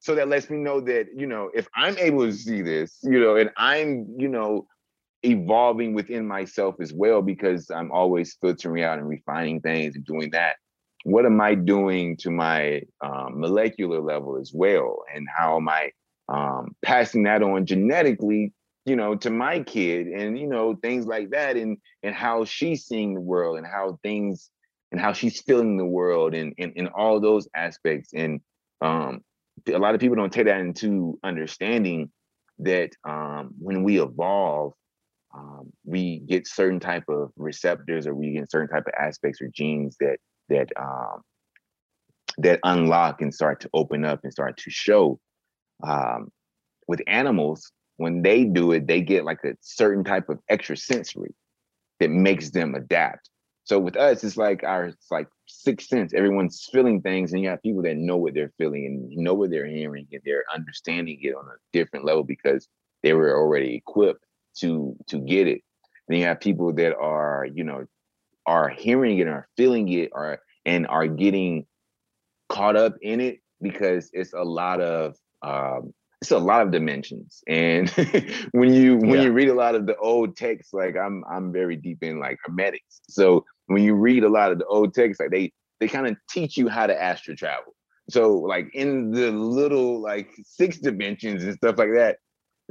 So 0.00 0.16
that 0.16 0.28
lets 0.28 0.50
me 0.50 0.58
know 0.58 0.80
that, 0.80 1.08
you 1.14 1.26
know, 1.26 1.50
if 1.54 1.68
I'm 1.76 1.96
able 1.98 2.26
to 2.26 2.32
see 2.32 2.60
this, 2.60 2.98
you 3.02 3.20
know, 3.20 3.36
and 3.36 3.50
I'm, 3.56 4.16
you 4.18 4.26
know, 4.26 4.66
evolving 5.22 5.94
within 5.94 6.26
myself 6.26 6.76
as 6.80 6.92
well 6.92 7.22
because 7.22 7.70
I'm 7.70 7.92
always 7.92 8.36
filtering 8.40 8.82
out 8.82 8.98
and 8.98 9.08
refining 9.08 9.60
things 9.60 9.94
and 9.94 10.04
doing 10.04 10.30
that. 10.32 10.56
What 11.04 11.26
am 11.26 11.40
I 11.40 11.54
doing 11.54 12.16
to 12.18 12.30
my 12.30 12.82
um, 13.04 13.40
molecular 13.40 14.00
level 14.00 14.38
as 14.38 14.52
well? 14.54 15.02
And 15.14 15.26
how 15.36 15.56
am 15.56 15.68
I 15.68 15.90
um, 16.28 16.76
passing 16.82 17.24
that 17.24 17.42
on 17.42 17.66
genetically, 17.66 18.52
you 18.84 18.96
know, 18.96 19.16
to 19.16 19.30
my 19.30 19.60
kid 19.60 20.06
and, 20.06 20.38
you 20.38 20.46
know, 20.46 20.76
things 20.76 21.06
like 21.06 21.30
that 21.30 21.56
and, 21.56 21.78
and 22.02 22.14
how 22.14 22.44
she's 22.44 22.84
seeing 22.84 23.14
the 23.14 23.20
world 23.20 23.58
and 23.58 23.66
how 23.66 23.98
things 24.02 24.50
and 24.92 25.00
how 25.00 25.12
she's 25.12 25.40
feeling 25.42 25.76
the 25.76 25.86
world 25.86 26.34
and, 26.34 26.54
and, 26.58 26.72
and 26.76 26.88
all 26.88 27.18
those 27.18 27.48
aspects. 27.54 28.10
And 28.14 28.40
um, 28.80 29.22
a 29.66 29.78
lot 29.78 29.94
of 29.94 30.00
people 30.00 30.16
don't 30.16 30.32
take 30.32 30.46
that 30.46 30.60
into 30.60 31.18
understanding 31.24 32.10
that 32.58 32.90
um, 33.04 33.54
when 33.58 33.82
we 33.82 34.00
evolve, 34.00 34.74
um, 35.34 35.72
we 35.84 36.18
get 36.20 36.46
certain 36.46 36.80
type 36.80 37.04
of 37.08 37.30
receptors 37.36 38.06
or 38.06 38.14
we 38.14 38.32
get 38.32 38.50
certain 38.50 38.68
type 38.68 38.86
of 38.86 38.92
aspects 38.98 39.40
or 39.40 39.48
genes 39.48 39.96
that 40.00 40.18
that 40.48 40.68
um, 40.78 41.22
that 42.38 42.60
unlock 42.64 43.20
and 43.20 43.34
start 43.34 43.60
to 43.60 43.70
open 43.74 44.04
up 44.04 44.20
and 44.22 44.32
start 44.32 44.56
to 44.58 44.70
show 44.70 45.18
um, 45.82 46.30
with 46.86 47.00
animals 47.06 47.72
when 47.96 48.22
they 48.22 48.44
do 48.44 48.72
it 48.72 48.86
they 48.86 49.00
get 49.00 49.24
like 49.24 49.42
a 49.44 49.52
certain 49.60 50.04
type 50.04 50.28
of 50.28 50.38
extra 50.48 50.76
sensory 50.76 51.34
that 52.00 52.10
makes 52.10 52.50
them 52.50 52.74
adapt. 52.74 53.30
So 53.64 53.78
with 53.78 53.96
us 53.96 54.24
it's 54.24 54.36
like 54.36 54.64
our 54.64 54.86
it's 54.86 55.10
like 55.10 55.28
sixth 55.46 55.88
sense. 55.88 56.12
Everyone's 56.12 56.68
feeling 56.70 57.00
things 57.00 57.32
and 57.32 57.42
you 57.42 57.48
have 57.48 57.62
people 57.62 57.82
that 57.82 57.96
know 57.96 58.16
what 58.16 58.34
they're 58.34 58.52
feeling 58.58 58.86
and 58.86 59.10
know 59.16 59.34
what 59.34 59.50
they're 59.50 59.66
hearing 59.66 60.06
and 60.12 60.20
they're 60.24 60.44
understanding 60.52 61.18
it 61.22 61.34
on 61.34 61.44
a 61.44 61.56
different 61.72 62.04
level 62.04 62.24
because 62.24 62.68
they 63.02 63.12
were 63.12 63.36
already 63.36 63.76
equipped 63.76 64.24
to 64.60 64.96
to 65.08 65.18
get 65.18 65.46
it. 65.48 65.62
Then 66.08 66.18
you 66.18 66.24
have 66.26 66.40
people 66.40 66.72
that 66.74 66.96
are, 66.96 67.46
you 67.52 67.64
know, 67.64 67.86
are 68.46 68.68
hearing 68.68 69.18
it 69.18 69.28
or 69.28 69.48
feeling 69.56 69.88
it 69.88 70.10
or 70.12 70.38
and 70.64 70.86
are 70.86 71.06
getting 71.06 71.66
caught 72.48 72.76
up 72.76 72.94
in 73.00 73.20
it 73.20 73.38
because 73.60 74.10
it's 74.12 74.32
a 74.32 74.42
lot 74.42 74.80
of 74.80 75.16
um 75.42 75.92
it's 76.20 76.30
a 76.30 76.38
lot 76.38 76.62
of 76.62 76.70
dimensions 76.70 77.42
and 77.48 77.88
when 78.52 78.72
you 78.72 78.96
when 78.96 79.14
yeah. 79.14 79.22
you 79.22 79.32
read 79.32 79.48
a 79.48 79.54
lot 79.54 79.74
of 79.74 79.86
the 79.86 79.96
old 79.96 80.36
texts 80.36 80.72
like 80.72 80.96
i'm 80.96 81.24
i'm 81.30 81.52
very 81.52 81.76
deep 81.76 82.02
in 82.02 82.20
like 82.20 82.38
hermetics 82.44 83.00
so 83.08 83.44
when 83.66 83.82
you 83.82 83.94
read 83.94 84.22
a 84.22 84.28
lot 84.28 84.52
of 84.52 84.58
the 84.58 84.66
old 84.66 84.94
texts 84.94 85.20
like 85.20 85.30
they 85.30 85.52
they 85.80 85.88
kind 85.88 86.06
of 86.06 86.16
teach 86.28 86.56
you 86.56 86.68
how 86.68 86.86
to 86.86 87.02
astral 87.02 87.36
travel 87.36 87.74
so 88.10 88.34
like 88.34 88.68
in 88.74 89.10
the 89.10 89.30
little 89.32 90.00
like 90.00 90.28
six 90.44 90.78
dimensions 90.78 91.42
and 91.42 91.54
stuff 91.54 91.78
like 91.78 91.92
that 91.94 92.18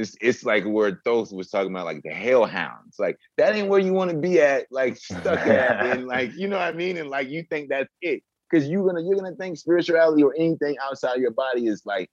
it's, 0.02 0.16
it's 0.22 0.44
like 0.44 0.64
where 0.66 1.02
Thoth 1.06 1.32
was 1.32 1.50
talking 1.50 1.72
about 1.72 1.86
like 1.86 2.04
the 2.04 2.14
hellhounds. 2.14 2.98
Like 3.00 3.18
that 3.38 3.56
ain't 3.56 3.68
where 3.68 3.80
you 3.80 3.94
want 3.94 4.12
to 4.12 4.18
be 4.18 4.40
at, 4.42 4.68
like 4.72 4.98
stuck 4.98 5.40
at, 5.40 5.86
and 5.98 6.08
like 6.08 6.32
you 6.36 6.48
know 6.48 6.58
what 6.58 6.68
I 6.68 6.74
mean. 6.74 6.98
And 6.98 7.10
like 7.10 7.30
you 7.30 7.44
think 7.50 7.70
that's 7.70 7.90
it, 8.02 8.24
because 8.50 8.68
you're 8.68 8.86
gonna 8.86 9.02
you're 9.02 9.18
gonna 9.18 9.36
think 9.36 9.58
spirituality 9.58 10.24
or 10.24 10.34
anything 10.38 10.76
outside 10.84 11.20
your 11.20 11.32
body 11.32 11.68
is 11.68 11.84
like 11.86 12.10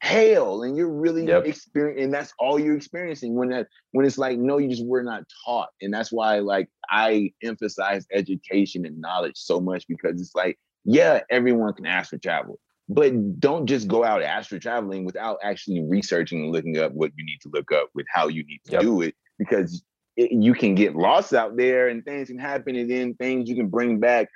hell, 0.00 0.62
and 0.62 0.76
you're 0.76 0.92
really 0.92 1.26
yep. 1.26 1.46
experiencing, 1.46 2.04
and 2.04 2.14
that's 2.14 2.32
all 2.38 2.58
you're 2.58 2.76
experiencing. 2.76 3.34
When 3.34 3.48
that 3.50 3.68
when 3.92 4.06
it's 4.06 4.18
like 4.18 4.38
no, 4.38 4.58
you 4.58 4.68
just 4.68 4.86
were 4.86 5.02
not 5.02 5.24
taught, 5.44 5.70
and 5.80 5.92
that's 5.92 6.12
why 6.12 6.38
like 6.38 6.68
I 6.90 7.32
emphasize 7.42 8.06
education 8.12 8.86
and 8.86 9.00
knowledge 9.00 9.36
so 9.36 9.60
much 9.60 9.86
because 9.88 10.20
it's 10.20 10.34
like 10.34 10.58
yeah, 10.84 11.20
everyone 11.30 11.72
can 11.72 11.86
astral 11.86 12.20
travel 12.20 12.60
but 12.88 13.40
don't 13.40 13.66
just 13.66 13.88
go 13.88 14.04
out 14.04 14.22
astral 14.22 14.60
traveling 14.60 15.04
without 15.04 15.38
actually 15.42 15.82
researching 15.82 16.42
and 16.42 16.52
looking 16.52 16.78
up 16.78 16.92
what 16.92 17.12
you 17.16 17.24
need 17.24 17.38
to 17.40 17.50
look 17.52 17.72
up 17.72 17.88
with 17.94 18.06
how 18.12 18.28
you 18.28 18.44
need 18.44 18.60
to 18.66 18.72
yep. 18.72 18.82
do 18.82 19.02
it 19.02 19.14
because 19.38 19.82
it, 20.16 20.32
you 20.32 20.54
can 20.54 20.74
get 20.74 20.94
lost 20.94 21.32
out 21.32 21.56
there 21.56 21.88
and 21.88 22.04
things 22.04 22.28
can 22.28 22.38
happen 22.38 22.76
and 22.76 22.90
then 22.90 23.14
things 23.14 23.48
you 23.48 23.56
can 23.56 23.68
bring 23.68 23.98
back 23.98 24.28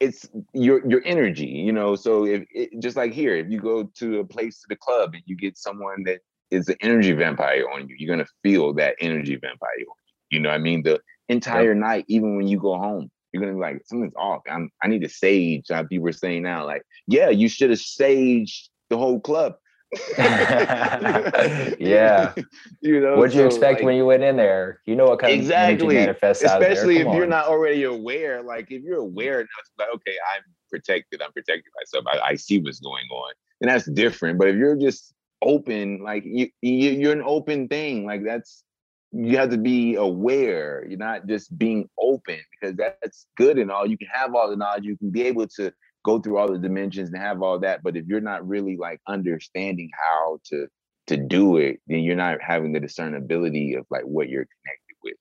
it's 0.00 0.28
your 0.54 0.88
your 0.88 1.02
energy 1.04 1.46
you 1.46 1.72
know 1.72 1.94
so 1.94 2.24
if 2.24 2.44
it, 2.50 2.70
just 2.80 2.96
like 2.96 3.12
here 3.12 3.36
if 3.36 3.50
you 3.50 3.60
go 3.60 3.84
to 3.94 4.20
a 4.20 4.24
place 4.24 4.60
to 4.60 4.66
the 4.68 4.76
club 4.76 5.12
and 5.14 5.22
you 5.26 5.36
get 5.36 5.58
someone 5.58 6.02
that 6.04 6.20
is 6.50 6.68
an 6.68 6.76
energy 6.80 7.12
vampire 7.12 7.68
on 7.74 7.88
you 7.88 7.96
you're 7.98 8.14
going 8.14 8.24
to 8.24 8.32
feel 8.42 8.72
that 8.72 8.94
energy 9.00 9.36
vampire 9.36 9.68
on 9.70 9.76
you 9.76 9.86
you 10.30 10.40
know 10.40 10.50
i 10.50 10.58
mean 10.58 10.82
the 10.82 10.98
entire 11.28 11.72
yep. 11.72 11.76
night 11.76 12.04
even 12.08 12.36
when 12.36 12.46
you 12.46 12.58
go 12.58 12.78
home 12.78 13.10
you're 13.32 13.42
gonna 13.42 13.54
be 13.54 13.60
like, 13.60 13.82
something's 13.84 14.14
off. 14.16 14.42
I'm, 14.50 14.70
I 14.82 14.88
need 14.88 15.02
to 15.02 15.08
sage. 15.08 15.66
How 15.70 15.84
people 15.84 16.04
were 16.04 16.12
saying 16.12 16.42
now, 16.42 16.64
like, 16.64 16.82
yeah, 17.06 17.28
you 17.28 17.48
should 17.48 17.70
have 17.70 17.78
saged 17.78 18.68
the 18.88 18.96
whole 18.96 19.20
club. 19.20 19.56
yeah. 20.18 22.34
you 22.80 23.00
know, 23.00 23.16
what'd 23.16 23.34
you 23.34 23.42
so, 23.42 23.46
expect 23.46 23.80
like, 23.80 23.84
when 23.84 23.96
you 23.96 24.06
went 24.06 24.22
in 24.22 24.36
there? 24.36 24.80
You 24.86 24.96
know 24.96 25.06
what 25.06 25.20
kind 25.20 25.32
exactly. 25.32 25.96
of 25.96 26.02
manifests 26.02 26.44
Especially 26.44 26.98
if 26.98 27.06
on. 27.06 27.16
you're 27.16 27.26
not 27.26 27.46
already 27.46 27.84
aware. 27.84 28.42
Like 28.42 28.70
if 28.70 28.82
you're 28.82 29.00
aware 29.00 29.40
enough, 29.40 29.48
like, 29.78 29.88
okay, 29.94 30.16
I'm 30.34 30.42
protected. 30.70 31.22
I'm 31.22 31.32
protecting 31.32 31.72
myself. 31.80 32.04
I, 32.12 32.30
I 32.30 32.34
see 32.36 32.60
what's 32.60 32.80
going 32.80 33.06
on, 33.10 33.32
and 33.60 33.70
that's 33.70 33.90
different. 33.90 34.38
But 34.38 34.48
if 34.48 34.56
you're 34.56 34.76
just 34.76 35.14
open, 35.42 36.02
like 36.02 36.24
you, 36.24 36.48
you 36.60 36.90
you're 36.90 37.12
an 37.12 37.22
open 37.24 37.68
thing. 37.68 38.04
Like 38.04 38.24
that's 38.24 38.64
you 39.12 39.38
have 39.38 39.50
to 39.50 39.58
be 39.58 39.94
aware. 39.94 40.84
You're 40.86 40.98
not 40.98 41.26
just 41.26 41.56
being 41.56 41.88
open 41.98 42.38
because 42.52 42.76
that's 42.76 43.26
good 43.36 43.58
and 43.58 43.70
all. 43.70 43.86
You 43.86 43.96
can 43.96 44.08
have 44.12 44.34
all 44.34 44.50
the 44.50 44.56
knowledge. 44.56 44.84
You 44.84 44.98
can 44.98 45.10
be 45.10 45.22
able 45.22 45.46
to 45.56 45.72
go 46.04 46.18
through 46.18 46.38
all 46.38 46.50
the 46.50 46.58
dimensions 46.58 47.10
and 47.10 47.18
have 47.18 47.42
all 47.42 47.58
that. 47.60 47.82
But 47.82 47.96
if 47.96 48.06
you're 48.06 48.20
not 48.20 48.46
really 48.46 48.76
like 48.76 49.00
understanding 49.06 49.90
how 49.94 50.38
to 50.50 50.66
to 51.06 51.16
do 51.16 51.56
it, 51.56 51.80
then 51.86 52.00
you're 52.00 52.16
not 52.16 52.42
having 52.42 52.72
the 52.72 52.80
discernibility 52.80 53.74
of 53.74 53.86
like 53.90 54.02
what 54.02 54.28
you're 54.28 54.46
connected 54.46 54.96
with. 55.02 55.16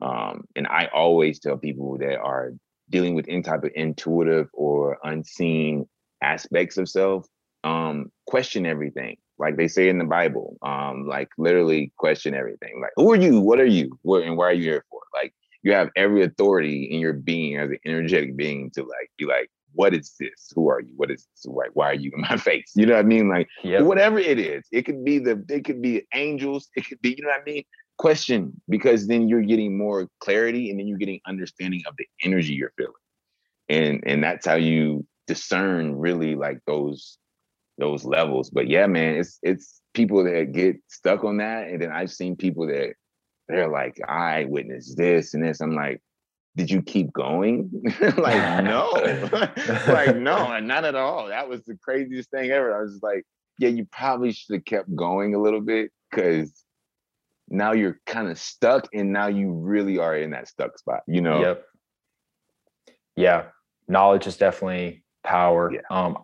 Um, 0.00 0.44
and 0.56 0.66
I 0.66 0.88
always 0.92 1.38
tell 1.38 1.56
people 1.56 1.96
that 1.98 2.18
are 2.18 2.52
dealing 2.90 3.14
with 3.14 3.26
any 3.28 3.42
type 3.42 3.62
of 3.62 3.70
intuitive 3.74 4.48
or 4.52 4.98
unseen 5.04 5.86
aspects 6.22 6.76
of 6.76 6.88
self, 6.88 7.24
um, 7.62 8.10
question 8.26 8.66
everything 8.66 9.16
like 9.38 9.56
they 9.56 9.68
say 9.68 9.88
in 9.88 9.98
the 9.98 10.04
Bible. 10.04 10.56
Um, 10.62 11.06
like 11.06 11.28
literally 11.38 11.92
question 11.96 12.34
everything. 12.34 12.80
Like, 12.80 12.92
who 12.96 13.12
are 13.12 13.16
you? 13.16 13.40
What 13.40 13.60
are 13.60 13.66
you? 13.66 13.98
What 14.02 14.22
and 14.22 14.36
why 14.36 14.46
are 14.46 14.52
you 14.52 14.62
here 14.62 14.84
for? 14.90 15.00
Like, 15.14 15.34
you 15.62 15.72
have 15.72 15.90
every 15.96 16.24
authority 16.24 16.84
in 16.84 17.00
your 17.00 17.12
being 17.12 17.56
as 17.56 17.70
an 17.70 17.78
energetic 17.84 18.36
being 18.36 18.70
to 18.72 18.82
like 18.82 19.10
be 19.16 19.26
like, 19.26 19.50
what 19.72 19.94
is 19.94 20.14
this? 20.18 20.52
Who 20.54 20.68
are 20.68 20.80
you? 20.80 20.92
What 20.96 21.10
is 21.10 21.26
this? 21.34 21.44
Why, 21.46 21.66
why 21.72 21.90
are 21.90 21.94
you 21.94 22.10
in 22.14 22.22
my 22.22 22.36
face? 22.48 22.72
You 22.74 22.86
know 22.86 22.94
what 22.94 23.04
I 23.04 23.08
mean? 23.08 23.28
Like 23.28 23.48
yep. 23.62 23.82
whatever 23.82 24.18
it 24.18 24.38
is, 24.38 24.66
it 24.72 24.82
could 24.82 25.04
be 25.04 25.18
the 25.18 25.44
it 25.48 25.64
could 25.64 25.82
be 25.82 26.06
angels, 26.14 26.68
it 26.74 26.86
could 26.86 27.00
be, 27.00 27.10
you 27.10 27.22
know 27.22 27.28
what 27.28 27.40
I 27.40 27.44
mean? 27.44 27.64
Question 27.98 28.60
because 28.68 29.08
then 29.08 29.28
you're 29.28 29.42
getting 29.42 29.76
more 29.76 30.08
clarity 30.20 30.70
and 30.70 30.78
then 30.78 30.86
you're 30.86 30.98
getting 30.98 31.20
understanding 31.26 31.82
of 31.86 31.94
the 31.98 32.06
energy 32.22 32.54
you're 32.54 32.72
feeling. 32.76 32.92
And 33.68 34.02
and 34.06 34.22
that's 34.22 34.46
how 34.46 34.54
you 34.54 35.06
discern 35.26 35.96
really 35.96 36.34
like 36.34 36.60
those 36.66 37.18
those 37.78 38.04
levels. 38.04 38.50
But 38.50 38.68
yeah, 38.68 38.86
man, 38.86 39.16
it's 39.16 39.38
it's 39.42 39.80
people 39.94 40.24
that 40.24 40.52
get 40.52 40.76
stuck 40.88 41.24
on 41.24 41.38
that, 41.38 41.68
and 41.68 41.80
then 41.80 41.92
I've 41.92 42.10
seen 42.10 42.36
people 42.36 42.66
that 42.66 42.94
they're 43.48 43.68
like, 43.68 43.98
I 44.06 44.44
witnessed 44.44 44.96
this 44.96 45.34
and 45.34 45.42
this. 45.42 45.60
I'm 45.60 45.74
like, 45.74 46.02
did 46.56 46.70
you 46.70 46.82
keep 46.82 47.12
going? 47.12 47.70
like, 48.00 48.64
no, 48.64 48.90
like 49.88 50.16
no, 50.16 50.58
not 50.60 50.84
at 50.84 50.94
all. 50.94 51.28
That 51.28 51.48
was 51.48 51.62
the 51.64 51.78
craziest 51.82 52.30
thing 52.30 52.50
ever. 52.50 52.76
I 52.76 52.82
was 52.82 53.00
like, 53.02 53.24
yeah, 53.58 53.70
you 53.70 53.86
probably 53.90 54.32
should 54.32 54.54
have 54.56 54.64
kept 54.64 54.94
going 54.94 55.34
a 55.34 55.40
little 55.40 55.60
bit 55.60 55.90
because 56.10 56.64
now 57.48 57.72
you're 57.72 57.98
kind 58.06 58.28
of 58.28 58.38
stuck, 58.38 58.88
and 58.92 59.12
now 59.12 59.28
you 59.28 59.52
really 59.52 59.98
are 59.98 60.16
in 60.16 60.30
that 60.30 60.48
stuck 60.48 60.76
spot. 60.78 61.00
You 61.06 61.22
know? 61.22 61.40
Yep. 61.40 61.64
Yeah, 63.16 63.44
knowledge 63.88 64.26
is 64.26 64.36
definitely 64.36 65.02
power. 65.24 65.72
Yeah. 65.72 65.80
Um, 65.90 66.18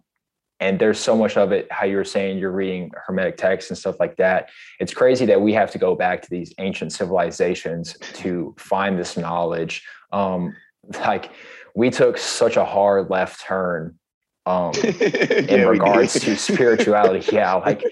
and 0.61 0.79
there's 0.79 0.99
so 0.99 1.17
much 1.17 1.37
of 1.37 1.53
it 1.53 1.71
how 1.71 1.85
you're 1.85 2.05
saying 2.05 2.39
you're 2.39 2.53
reading 2.53 2.91
hermetic 3.07 3.37
texts 3.37 3.71
and 3.71 3.79
stuff 3.79 3.99
like 3.99 4.17
that. 4.17 4.51
It's 4.81 4.95
crazy 4.95 5.27
that 5.27 5.41
we 5.41 5.53
have 5.53 5.71
to 5.73 5.79
go 5.79 5.95
back 5.95 6.23
to 6.23 6.31
these 6.31 6.55
ancient 6.59 6.93
civilizations 6.93 7.97
to 8.15 8.55
find 8.57 8.99
this 8.99 9.17
knowledge. 9.17 9.83
Um 10.13 10.55
like 11.01 11.31
we 11.75 11.91
took 11.91 12.19
such 12.19 12.57
a 12.57 12.65
hard 12.65 13.11
left 13.11 13.43
turn 13.43 13.99
um 14.47 14.73
in 14.85 15.49
yeah, 15.49 15.65
regards 15.65 16.21
to 16.21 16.37
spirituality. 16.37 17.27
Yeah 17.35 17.55
like 17.55 17.83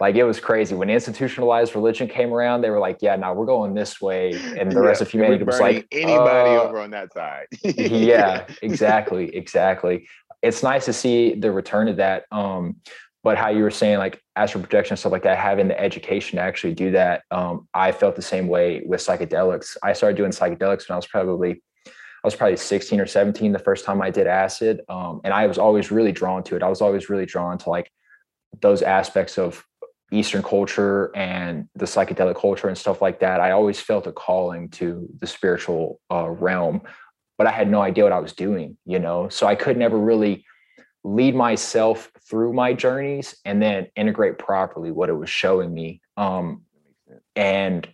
like 0.00 0.16
it 0.16 0.24
was 0.24 0.40
crazy. 0.40 0.74
When 0.74 0.90
institutionalized 0.90 1.76
religion 1.76 2.08
came 2.08 2.32
around 2.32 2.62
they 2.62 2.70
were 2.70 2.80
like 2.80 2.98
yeah 3.00 3.14
now 3.14 3.32
we're 3.32 3.46
going 3.46 3.74
this 3.74 4.00
way 4.00 4.32
and 4.32 4.72
the 4.72 4.76
yeah, 4.76 4.86
rest 4.86 5.02
of 5.02 5.10
humanity 5.10 5.44
was 5.44 5.60
like 5.60 5.86
anybody 5.92 6.50
uh, 6.50 6.62
over 6.62 6.78
on 6.78 6.90
that 6.90 7.12
side. 7.12 7.46
yeah 7.62 8.46
exactly 8.62 9.34
exactly 9.36 10.08
it's 10.42 10.62
nice 10.62 10.84
to 10.86 10.92
see 10.92 11.34
the 11.34 11.52
return 11.52 11.88
of 11.88 11.96
that. 11.96 12.24
Um, 12.30 12.76
but 13.24 13.38
how 13.38 13.48
you 13.48 13.62
were 13.62 13.70
saying 13.70 13.98
like 13.98 14.20
astral 14.34 14.64
projection 14.64 14.96
stuff 14.96 15.12
like 15.12 15.22
that, 15.22 15.38
having 15.38 15.68
the 15.68 15.80
education 15.80 16.36
to 16.36 16.42
actually 16.42 16.74
do 16.74 16.90
that, 16.90 17.22
um, 17.30 17.68
I 17.72 17.92
felt 17.92 18.16
the 18.16 18.22
same 18.22 18.48
way 18.48 18.82
with 18.84 19.00
psychedelics. 19.00 19.76
I 19.82 19.92
started 19.92 20.16
doing 20.16 20.32
psychedelics 20.32 20.88
when 20.88 20.94
I 20.94 20.96
was 20.96 21.06
probably 21.06 21.62
I 21.86 22.26
was 22.26 22.36
probably 22.36 22.56
16 22.56 23.00
or 23.00 23.06
17 23.06 23.52
the 23.52 23.58
first 23.58 23.84
time 23.84 24.00
I 24.00 24.10
did 24.10 24.28
acid. 24.28 24.82
Um, 24.88 25.20
and 25.24 25.34
I 25.34 25.46
was 25.48 25.58
always 25.58 25.90
really 25.90 26.12
drawn 26.12 26.44
to 26.44 26.56
it. 26.56 26.62
I 26.62 26.68
was 26.68 26.80
always 26.80 27.08
really 27.08 27.26
drawn 27.26 27.58
to 27.58 27.70
like 27.70 27.90
those 28.60 28.80
aspects 28.82 29.38
of 29.38 29.64
Eastern 30.12 30.42
culture 30.42 31.10
and 31.16 31.68
the 31.74 31.86
psychedelic 31.86 32.40
culture 32.40 32.68
and 32.68 32.78
stuff 32.78 33.02
like 33.02 33.18
that. 33.20 33.40
I 33.40 33.50
always 33.52 33.80
felt 33.80 34.06
a 34.06 34.12
calling 34.12 34.68
to 34.70 35.08
the 35.18 35.26
spiritual 35.26 36.00
uh, 36.12 36.28
realm 36.28 36.82
but 37.38 37.46
I 37.46 37.50
had 37.50 37.70
no 37.70 37.80
idea 37.80 38.04
what 38.04 38.12
I 38.12 38.18
was 38.18 38.32
doing, 38.32 38.76
you 38.84 38.98
know? 38.98 39.28
So 39.28 39.46
I 39.46 39.54
could 39.54 39.76
never 39.76 39.98
really 39.98 40.44
lead 41.04 41.34
myself 41.34 42.10
through 42.28 42.52
my 42.52 42.72
journeys 42.72 43.34
and 43.44 43.60
then 43.60 43.88
integrate 43.96 44.38
properly 44.38 44.90
what 44.90 45.08
it 45.08 45.14
was 45.14 45.30
showing 45.30 45.72
me. 45.72 46.00
Um, 46.16 46.62
and 47.34 47.88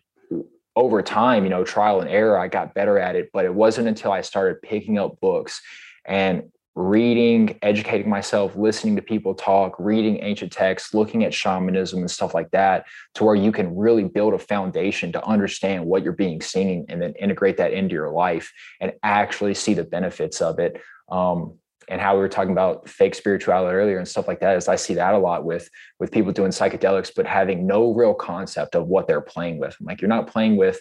over 0.76 1.02
time, 1.02 1.44
you 1.44 1.50
know, 1.50 1.64
trial 1.64 2.00
and 2.00 2.10
error, 2.10 2.38
I 2.38 2.48
got 2.48 2.74
better 2.74 2.98
at 2.98 3.16
it, 3.16 3.30
but 3.32 3.44
it 3.44 3.54
wasn't 3.54 3.88
until 3.88 4.12
I 4.12 4.20
started 4.20 4.62
picking 4.62 4.98
up 4.98 5.18
books 5.20 5.60
and 6.04 6.50
reading, 6.78 7.58
educating 7.62 8.08
myself, 8.08 8.54
listening 8.54 8.94
to 8.94 9.02
people 9.02 9.34
talk, 9.34 9.74
reading 9.80 10.22
ancient 10.22 10.52
texts, 10.52 10.94
looking 10.94 11.24
at 11.24 11.34
shamanism 11.34 11.98
and 11.98 12.10
stuff 12.10 12.34
like 12.34 12.48
that, 12.52 12.86
to 13.14 13.24
where 13.24 13.34
you 13.34 13.50
can 13.50 13.76
really 13.76 14.04
build 14.04 14.32
a 14.32 14.38
foundation 14.38 15.10
to 15.10 15.24
understand 15.26 15.84
what 15.84 16.04
you're 16.04 16.12
being 16.12 16.40
seen 16.40 16.86
and 16.88 17.02
then 17.02 17.14
integrate 17.18 17.56
that 17.56 17.72
into 17.72 17.94
your 17.94 18.10
life 18.10 18.52
and 18.80 18.92
actually 19.02 19.54
see 19.54 19.74
the 19.74 19.82
benefits 19.82 20.40
of 20.40 20.60
it. 20.60 20.80
Um, 21.08 21.54
and 21.88 22.00
how 22.00 22.14
we 22.14 22.20
were 22.20 22.28
talking 22.28 22.52
about 22.52 22.88
fake 22.88 23.16
spirituality 23.16 23.74
earlier 23.74 23.98
and 23.98 24.06
stuff 24.06 24.28
like 24.28 24.38
that 24.40 24.56
is 24.56 24.68
I 24.68 24.76
see 24.76 24.94
that 24.94 25.14
a 25.14 25.18
lot 25.18 25.44
with 25.44 25.68
with 25.98 26.12
people 26.12 26.30
doing 26.32 26.52
psychedelics, 26.52 27.10
but 27.16 27.26
having 27.26 27.66
no 27.66 27.92
real 27.92 28.14
concept 28.14 28.76
of 28.76 28.86
what 28.86 29.08
they're 29.08 29.20
playing 29.20 29.58
with. 29.58 29.76
Like 29.80 30.00
you're 30.00 30.08
not 30.08 30.28
playing 30.28 30.58
with, 30.58 30.80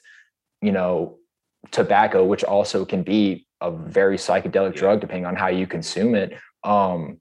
you 0.62 0.74
know, 0.74 1.18
tobacco, 1.72 2.24
which 2.24 2.44
also 2.44 2.86
can 2.86 3.02
be 3.02 3.47
a 3.62 3.72
very 3.72 4.18
psychedelic 4.18 4.74
yeah. 4.74 4.80
drug 4.80 5.00
depending 5.00 5.26
on 5.26 5.36
how 5.36 5.48
you 5.48 5.68
consume 5.68 6.16
it 6.16 6.34
um, 6.64 7.20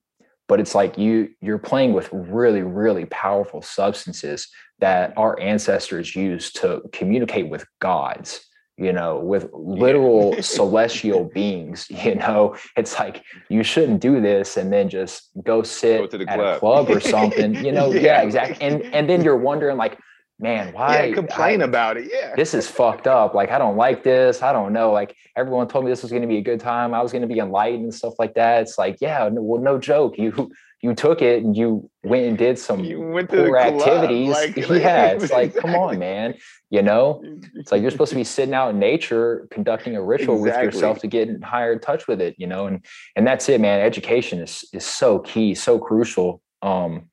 but 0.49 0.61
it's 0.61 0.75
like 0.75 0.99
you 0.99 1.29
you're 1.41 1.59
playing 1.59 1.93
with 1.93 2.09
really 2.13 2.63
really 2.63 3.05
powerful 3.07 3.63
substances 3.63 4.49
that 4.79 5.13
our 5.17 5.39
ancestors 5.41 6.15
used 6.15 6.57
to 6.57 6.83
communicate 6.93 7.49
with 7.49 7.65
gods 7.81 8.47
you 8.77 8.93
know 8.93 9.19
with 9.19 9.49
literal 9.53 10.35
yeah. 10.35 10.41
celestial 10.43 11.25
beings 11.35 11.87
you 12.05 12.15
know 12.15 12.57
it's 12.77 12.99
like 12.99 13.23
you 13.49 13.63
shouldn't 13.63 14.01
do 14.01 14.21
this 14.21 14.57
and 14.57 14.73
then 14.73 14.89
just 14.89 15.31
go 15.43 15.63
sit 15.63 16.11
go 16.11 16.19
at 16.19 16.27
club. 16.27 16.57
a 16.57 16.59
club 16.59 16.91
or 16.91 17.01
something 17.17 17.55
you 17.55 17.73
know 17.73 17.91
yeah. 17.93 18.01
yeah 18.01 18.23
exactly 18.23 18.67
and 18.67 18.83
and 18.95 19.09
then 19.09 19.23
you're 19.23 19.37
wondering 19.37 19.77
like 19.77 19.99
man, 20.39 20.73
why 20.73 21.07
yeah, 21.07 21.15
complain 21.15 21.63
I, 21.63 21.65
about 21.65 21.97
it? 21.97 22.11
Yeah. 22.13 22.35
This 22.37 22.55
is 22.55 22.69
fucked 22.69 23.07
up. 23.07 23.35
Like, 23.35 23.51
I 23.51 23.59
don't 23.59 23.77
like 23.77 24.03
this. 24.03 24.43
I 24.43 24.53
don't 24.53 24.73
know. 24.73 24.93
Like 24.93 25.17
everyone 25.37 25.69
told 25.69 25.85
me 25.85 25.91
this 25.91 26.03
was 26.03 26.11
going 26.11 26.23
to 26.23 26.29
be 26.29 26.39
a 26.39 26.43
good 26.43 26.61
time. 26.61 26.95
I 26.95 27.03
was 27.03 27.13
going 27.13 27.23
to 27.23 27.29
be 27.29 27.39
enlightened 27.39 27.85
and 27.85 27.95
stuff 27.95 28.15
like 28.19 28.35
that. 28.35 28.63
It's 28.63 28.79
like, 28.79 28.99
yeah, 29.01 29.29
no, 29.33 29.43
well, 29.43 29.63
no 29.63 29.79
joke. 29.79 30.19
You, 30.19 30.51
you 30.83 30.95
took 30.95 31.23
it 31.23 31.43
and 31.43 31.57
you 31.57 31.91
went 32.05 32.27
and 32.27 32.37
did 32.37 32.59
some 32.59 32.85
you 32.85 33.01
went 33.01 33.31
to 33.31 33.37
poor 33.37 33.57
activities. 33.57 34.29
Like, 34.37 34.57
yeah. 34.57 35.13
It's 35.13 35.33
like, 35.33 35.55
come 35.57 35.75
on, 35.75 35.99
man. 35.99 36.35
You 36.69 36.83
know, 36.83 37.23
it's 37.55 37.73
like 37.73 37.81
you're 37.81 37.91
supposed 37.91 38.11
to 38.11 38.17
be 38.17 38.25
sitting 38.25 38.55
out 38.55 38.71
in 38.71 38.79
nature, 38.79 39.47
conducting 39.51 39.97
a 39.97 40.03
ritual 40.03 40.37
exactly. 40.37 40.67
with 40.67 40.75
yourself 40.75 40.99
to 40.99 41.07
get 41.07 41.29
in 41.29 41.41
higher 41.41 41.79
touch 41.79 42.09
with 42.09 42.21
it, 42.21 42.35
you 42.39 42.47
know, 42.47 42.67
and, 42.67 42.85
and 43.15 43.27
that's 43.27 43.49
it, 43.49 43.61
man. 43.61 43.81
Education 43.81 44.41
is, 44.41 44.65
is 44.73 44.85
so 44.85 45.21
key, 45.21 45.55
so 45.55 45.79
crucial. 45.79 46.43
Um, 46.63 47.09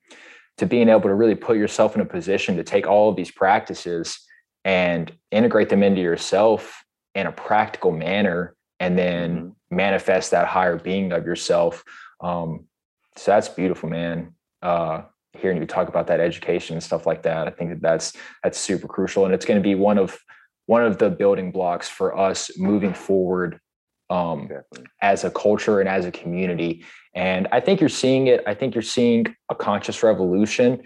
to 0.58 0.66
being 0.66 0.88
able 0.88 1.02
to 1.02 1.14
really 1.14 1.34
put 1.34 1.56
yourself 1.56 1.94
in 1.94 2.00
a 2.00 2.06
position 2.06 2.56
to 2.56 2.64
take 2.64 2.86
all 2.86 3.10
of 3.10 3.16
these 3.16 3.30
practices 3.30 4.18
and 4.64 5.12
integrate 5.30 5.68
them 5.68 5.82
into 5.82 6.00
yourself 6.00 6.84
in 7.14 7.26
a 7.26 7.32
practical 7.32 7.92
manner 7.92 8.54
and 8.80 8.98
then 8.98 9.36
mm-hmm. 9.36 9.76
manifest 9.76 10.30
that 10.30 10.46
higher 10.46 10.76
being 10.76 11.12
of 11.12 11.26
yourself 11.26 11.82
um, 12.20 12.66
so 13.16 13.30
that's 13.30 13.48
beautiful 13.48 13.88
man 13.88 14.32
uh, 14.62 15.02
hearing 15.32 15.58
you 15.58 15.66
talk 15.66 15.88
about 15.88 16.06
that 16.06 16.20
education 16.20 16.74
and 16.74 16.82
stuff 16.82 17.06
like 17.06 17.22
that 17.22 17.46
i 17.46 17.50
think 17.50 17.70
that 17.70 17.82
that's 17.82 18.12
that's 18.42 18.58
super 18.58 18.86
crucial 18.86 19.24
and 19.24 19.34
it's 19.34 19.44
going 19.44 19.60
to 19.60 19.62
be 19.62 19.74
one 19.74 19.98
of 19.98 20.18
one 20.66 20.84
of 20.84 20.98
the 20.98 21.10
building 21.10 21.50
blocks 21.50 21.88
for 21.88 22.16
us 22.16 22.50
moving 22.56 22.94
forward 22.94 23.60
um, 24.10 24.48
as 25.00 25.24
a 25.24 25.30
culture 25.30 25.80
and 25.80 25.88
as 25.88 26.04
a 26.04 26.10
community. 26.10 26.84
And 27.14 27.46
I 27.52 27.60
think 27.60 27.80
you're 27.80 27.88
seeing 27.88 28.26
it. 28.26 28.42
I 28.46 28.54
think 28.54 28.74
you're 28.74 28.82
seeing 28.82 29.34
a 29.48 29.54
conscious 29.54 30.02
revolution 30.02 30.82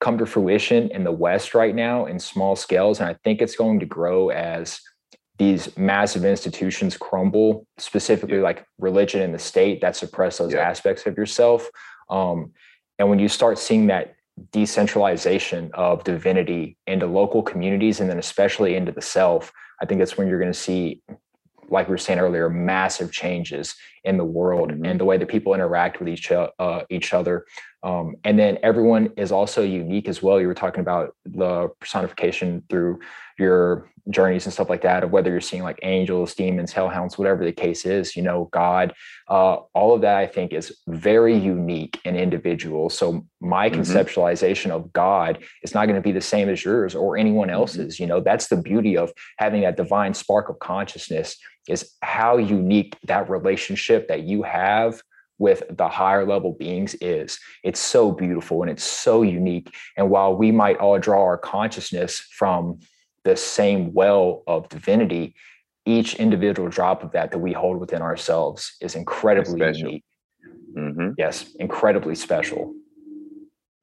come 0.00 0.18
to 0.18 0.26
fruition 0.26 0.90
in 0.90 1.04
the 1.04 1.12
West 1.12 1.54
right 1.54 1.74
now 1.74 2.06
in 2.06 2.18
small 2.18 2.56
scales. 2.56 3.00
And 3.00 3.08
I 3.08 3.16
think 3.22 3.40
it's 3.40 3.56
going 3.56 3.80
to 3.80 3.86
grow 3.86 4.30
as 4.30 4.80
these 5.38 5.76
massive 5.76 6.24
institutions 6.24 6.96
crumble, 6.96 7.66
specifically 7.78 8.36
yeah. 8.36 8.42
like 8.42 8.66
religion 8.78 9.22
and 9.22 9.34
the 9.34 9.38
state 9.38 9.80
that 9.80 9.96
suppress 9.96 10.38
those 10.38 10.52
yeah. 10.52 10.60
aspects 10.60 11.06
of 11.06 11.16
yourself. 11.16 11.68
Um, 12.08 12.52
and 12.98 13.08
when 13.08 13.18
you 13.18 13.28
start 13.28 13.58
seeing 13.58 13.86
that 13.86 14.14
decentralization 14.52 15.70
of 15.74 16.04
divinity 16.04 16.76
into 16.86 17.06
local 17.06 17.42
communities 17.42 18.00
and 18.00 18.10
then 18.10 18.18
especially 18.18 18.74
into 18.74 18.92
the 18.92 19.02
self, 19.02 19.52
I 19.80 19.86
think 19.86 19.98
that's 19.98 20.18
when 20.18 20.28
you're 20.28 20.38
going 20.38 20.52
to 20.52 20.58
see 20.58 21.02
like 21.70 21.88
we 21.88 21.92
were 21.92 21.98
saying 21.98 22.18
earlier, 22.18 22.50
massive 22.50 23.12
changes 23.12 23.74
in 24.04 24.16
the 24.16 24.24
world 24.24 24.70
mm-hmm. 24.70 24.84
and 24.84 24.98
the 25.00 25.04
way 25.04 25.16
that 25.16 25.28
people 25.28 25.54
interact 25.54 25.98
with 25.98 26.08
each 26.08 26.30
uh, 26.32 26.82
each 26.90 27.14
other. 27.14 27.46
Um, 27.82 28.16
and 28.24 28.38
then 28.38 28.58
everyone 28.62 29.12
is 29.16 29.32
also 29.32 29.62
unique 29.62 30.08
as 30.08 30.22
well. 30.22 30.40
You 30.40 30.48
were 30.48 30.54
talking 30.54 30.80
about 30.80 31.14
the 31.24 31.68
personification 31.80 32.62
through 32.68 33.00
your 33.38 33.90
journeys 34.10 34.46
and 34.46 34.52
stuff 34.52 34.68
like 34.68 34.82
that, 34.82 35.04
of 35.04 35.10
whether 35.10 35.30
you're 35.30 35.40
seeing 35.40 35.62
like 35.62 35.78
angels, 35.82 36.34
demons, 36.34 36.72
hellhounds, 36.72 37.16
whatever 37.16 37.44
the 37.44 37.52
case 37.52 37.84
is, 37.84 38.16
you 38.16 38.22
know, 38.22 38.48
God, 38.52 38.92
uh, 39.28 39.56
all 39.74 39.94
of 39.94 40.00
that 40.02 40.16
I 40.16 40.26
think 40.26 40.52
is 40.52 40.76
very 40.88 41.36
unique 41.36 42.00
and 42.04 42.16
individual. 42.16 42.90
So 42.90 43.26
my 43.40 43.68
mm-hmm. 43.68 43.80
conceptualization 43.80 44.70
of 44.70 44.92
God 44.92 45.38
is 45.62 45.74
not 45.74 45.86
going 45.86 45.96
to 45.96 46.02
be 46.02 46.12
the 46.12 46.20
same 46.20 46.48
as 46.48 46.64
yours 46.64 46.94
or 46.94 47.16
anyone 47.16 47.48
mm-hmm. 47.48 47.54
else's. 47.54 47.94
Mm-hmm. 47.94 48.02
You 48.02 48.08
know, 48.08 48.20
that's 48.20 48.48
the 48.48 48.56
beauty 48.56 48.96
of 48.96 49.12
having 49.38 49.62
that 49.62 49.76
divine 49.76 50.14
spark 50.14 50.48
of 50.48 50.58
consciousness 50.58 51.36
is 51.68 51.92
how 52.02 52.36
unique 52.36 52.96
that 53.04 53.30
relationship 53.30 54.08
that 54.08 54.22
you 54.22 54.42
have 54.42 55.02
with 55.38 55.62
the 55.70 55.88
higher 55.88 56.26
level 56.26 56.52
beings 56.52 56.94
is. 57.00 57.38
It's 57.64 57.80
so 57.80 58.12
beautiful 58.12 58.62
and 58.62 58.70
it's 58.70 58.84
so 58.84 59.22
unique. 59.22 59.72
And 59.96 60.10
while 60.10 60.36
we 60.36 60.52
might 60.52 60.76
all 60.76 60.98
draw 60.98 61.22
our 61.22 61.38
consciousness 61.38 62.18
from 62.18 62.80
the 63.24 63.36
same 63.36 63.92
well 63.92 64.42
of 64.46 64.68
divinity, 64.68 65.34
each 65.86 66.14
individual 66.14 66.68
drop 66.68 67.02
of 67.02 67.12
that 67.12 67.30
that 67.32 67.38
we 67.38 67.52
hold 67.52 67.78
within 67.80 68.02
ourselves 68.02 68.76
is 68.80 68.94
incredibly 68.94 69.60
unique. 69.76 70.04
Mm-hmm. 70.76 71.10
Yes, 71.18 71.54
incredibly 71.58 72.14
special. 72.14 72.74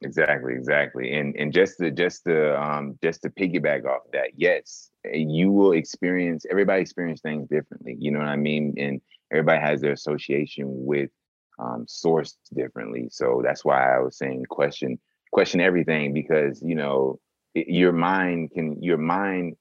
Exactly, 0.02 0.54
exactly. 0.54 1.14
And 1.14 1.36
and 1.36 1.52
just 1.52 1.80
to 1.80 1.90
just 1.90 2.24
to 2.26 2.60
um 2.62 3.00
just 3.02 3.24
to 3.24 3.30
piggyback 3.30 3.86
off 3.86 4.04
that, 4.14 4.30
yes, 4.36 4.92
you 5.12 5.52
will 5.52 5.72
experience 5.72 6.46
everybody 6.50 6.82
experience 6.82 7.22
things 7.22 7.48
differently. 7.50 7.98
You 8.00 8.12
know 8.12 8.20
what 8.20 8.28
I 8.28 8.36
mean? 8.36 8.76
And 8.78 9.02
everybody 9.32 9.60
has 9.60 9.82
their 9.82 9.94
association 9.94 10.66
with 10.68 11.10
um 11.58 11.86
source 11.88 12.38
differently. 12.54 13.08
So 13.10 13.42
that's 13.44 13.66
why 13.66 13.96
I 13.96 14.00
was 14.00 14.18
saying 14.18 14.46
question 14.50 15.00
question 15.32 15.62
everything 15.62 16.14
because 16.14 16.62
you 16.62 16.76
know 16.76 17.20
your 17.68 17.92
mind 17.92 18.52
can 18.52 18.82
your 18.82 18.98
mind 18.98 19.56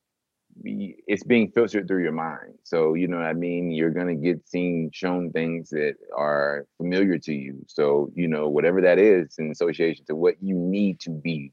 it's 0.64 1.22
being 1.22 1.50
filtered 1.50 1.86
through 1.86 2.02
your 2.02 2.12
mind. 2.12 2.54
So 2.62 2.94
you 2.94 3.08
know 3.08 3.18
what 3.18 3.26
i 3.26 3.34
mean? 3.34 3.70
You're 3.70 3.90
going 3.90 4.06
to 4.06 4.14
get 4.14 4.48
seen 4.48 4.90
shown 4.92 5.30
things 5.30 5.68
that 5.70 5.96
are 6.16 6.66
familiar 6.78 7.18
to 7.18 7.34
you. 7.34 7.62
So 7.68 8.10
you 8.14 8.28
know 8.28 8.48
whatever 8.48 8.80
that 8.82 8.98
is 8.98 9.34
in 9.38 9.50
association 9.50 10.04
to 10.06 10.16
what 10.16 10.36
you 10.40 10.56
need 10.56 11.00
to 11.00 11.10
be 11.10 11.52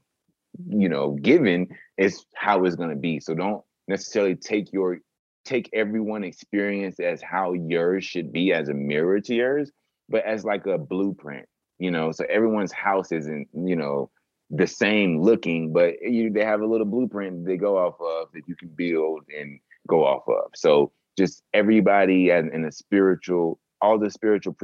you 0.68 0.88
know 0.88 1.12
given 1.20 1.66
is 1.98 2.24
how 2.34 2.64
it's 2.64 2.76
going 2.76 2.90
to 2.90 2.96
be. 2.96 3.20
So 3.20 3.34
don't 3.34 3.62
necessarily 3.88 4.36
take 4.36 4.72
your 4.72 4.98
take 5.44 5.68
everyone 5.72 6.24
experience 6.24 6.98
as 6.98 7.22
how 7.22 7.52
yours 7.52 8.04
should 8.04 8.32
be 8.32 8.52
as 8.52 8.68
a 8.68 8.74
mirror 8.74 9.20
to 9.20 9.34
yours, 9.34 9.70
but 10.08 10.24
as 10.24 10.44
like 10.44 10.66
a 10.66 10.78
blueprint, 10.78 11.46
you 11.78 11.90
know. 11.90 12.12
So 12.12 12.24
everyone's 12.28 12.72
house 12.72 13.12
isn't, 13.12 13.48
you 13.52 13.76
know, 13.76 14.10
the 14.50 14.66
same 14.66 15.20
looking, 15.20 15.72
but 15.72 15.94
you 16.02 16.30
they 16.30 16.44
have 16.44 16.60
a 16.60 16.66
little 16.66 16.86
blueprint 16.86 17.44
they 17.44 17.56
go 17.56 17.78
off 17.78 17.94
of 18.00 18.28
that 18.32 18.42
you 18.46 18.54
can 18.56 18.68
build 18.68 19.22
and 19.36 19.58
go 19.88 20.04
off 20.04 20.28
of. 20.28 20.50
So 20.54 20.92
just 21.18 21.42
everybody 21.52 22.30
and 22.30 22.52
in 22.52 22.64
a 22.64 22.72
spiritual, 22.72 23.58
all 23.80 23.98
the 23.98 24.10
spiritual 24.10 24.56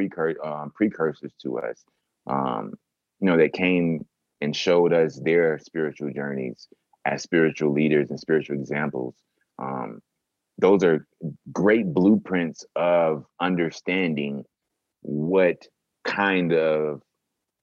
um, 0.45 0.73
precursors 0.75 1.33
to 1.43 1.59
us, 1.59 1.85
um, 2.29 2.75
you 3.21 3.27
know, 3.27 3.37
that 3.37 3.53
came 3.53 4.07
and 4.41 4.55
showed 4.55 4.93
us 4.93 5.21
their 5.23 5.59
spiritual 5.59 6.11
journeys 6.13 6.69
as 7.05 7.23
spiritual 7.23 7.73
leaders 7.73 8.11
and 8.11 8.21
spiritual 8.21 8.57
examples. 8.57 9.15
Um, 9.59 10.01
those 10.59 10.85
are 10.85 11.07
great 11.53 11.93
blueprints 11.93 12.65
of 12.77 13.25
understanding 13.41 14.45
what 15.03 15.67
kind 16.05 16.53
of 16.53 17.03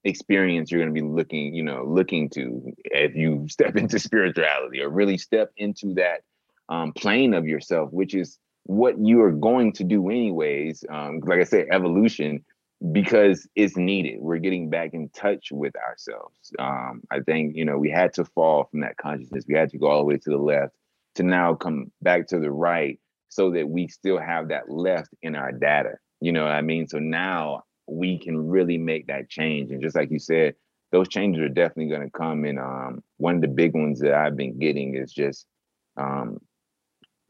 experience 0.04 0.72
you're 0.72 0.82
going 0.82 0.94
to 0.94 1.02
be 1.02 1.08
looking, 1.08 1.54
you 1.54 1.64
know, 1.64 1.84
looking 1.86 2.30
to 2.32 2.74
if 2.86 3.16
you 3.16 3.48
step 3.50 3.76
into 3.76 4.00
spirituality 4.00 4.82
or 4.82 4.90
really 4.90 5.18
step 5.18 5.52
into 5.58 5.94
that 5.96 6.22
um, 6.70 6.94
plane 6.94 7.34
of 7.34 7.46
yourself, 7.46 7.92
which 7.92 8.14
is 8.14 8.38
what 8.64 9.00
you 9.00 9.22
are 9.22 9.32
going 9.32 9.74
to 9.74 9.84
do 9.84 10.10
anyways. 10.10 10.84
Um, 10.90 11.22
like 11.26 11.40
I 11.40 11.44
said, 11.44 11.68
evolution 11.72 12.44
because 12.92 13.48
it's 13.56 13.76
needed. 13.76 14.20
We're 14.20 14.38
getting 14.38 14.70
back 14.70 14.94
in 14.94 15.10
touch 15.10 15.48
with 15.52 15.76
ourselves. 15.76 16.52
Um, 16.60 17.02
I 17.10 17.22
think 17.22 17.56
you 17.56 17.66
know 17.66 17.78
we 17.78 17.90
had 17.90 18.14
to 18.14 18.26
fall 18.26 18.66
from 18.70 18.82
that 18.82 18.98
consciousness. 18.98 19.46
We 19.48 19.56
had 19.56 19.70
to 19.72 19.78
go 19.78 19.88
all 19.88 20.00
the 20.00 20.06
way 20.06 20.18
to 20.18 20.30
the 20.30 20.38
left 20.38 20.74
to 21.16 21.24
now 21.24 21.56
come 21.56 21.92
back 22.02 22.28
to 22.28 22.40
the 22.40 22.52
right, 22.52 23.00
so 23.30 23.52
that 23.52 23.68
we 23.68 23.88
still 23.88 24.20
have 24.20 24.50
that 24.50 24.70
left 24.70 25.10
in 25.22 25.36
our 25.36 25.52
data. 25.52 25.94
You 26.22 26.32
know 26.32 26.44
what 26.44 26.52
I 26.52 26.62
mean? 26.62 26.88
So 26.88 27.00
now 27.00 27.64
we 27.88 28.20
can 28.20 28.48
really 28.48 28.78
make 28.78 29.08
that 29.08 29.30
change. 29.30 29.72
And 29.72 29.82
just 29.82 29.96
like 29.96 30.12
you 30.12 30.20
said, 30.20 30.56
those 30.92 31.08
changes 31.08 31.42
are 31.42 31.50
definitely 31.50 31.90
going 31.90 32.10
to 32.10 32.18
come. 32.18 32.46
And 32.46 32.60
um, 32.60 33.04
one 33.18 33.36
of 33.36 33.42
the 33.42 33.48
big 33.48 33.74
ones 33.74 34.00
that 34.00 34.14
I've 34.14 34.38
been 34.38 34.58
getting 34.60 34.96
is 34.96 35.12
just 35.12 35.46
um, 35.98 36.40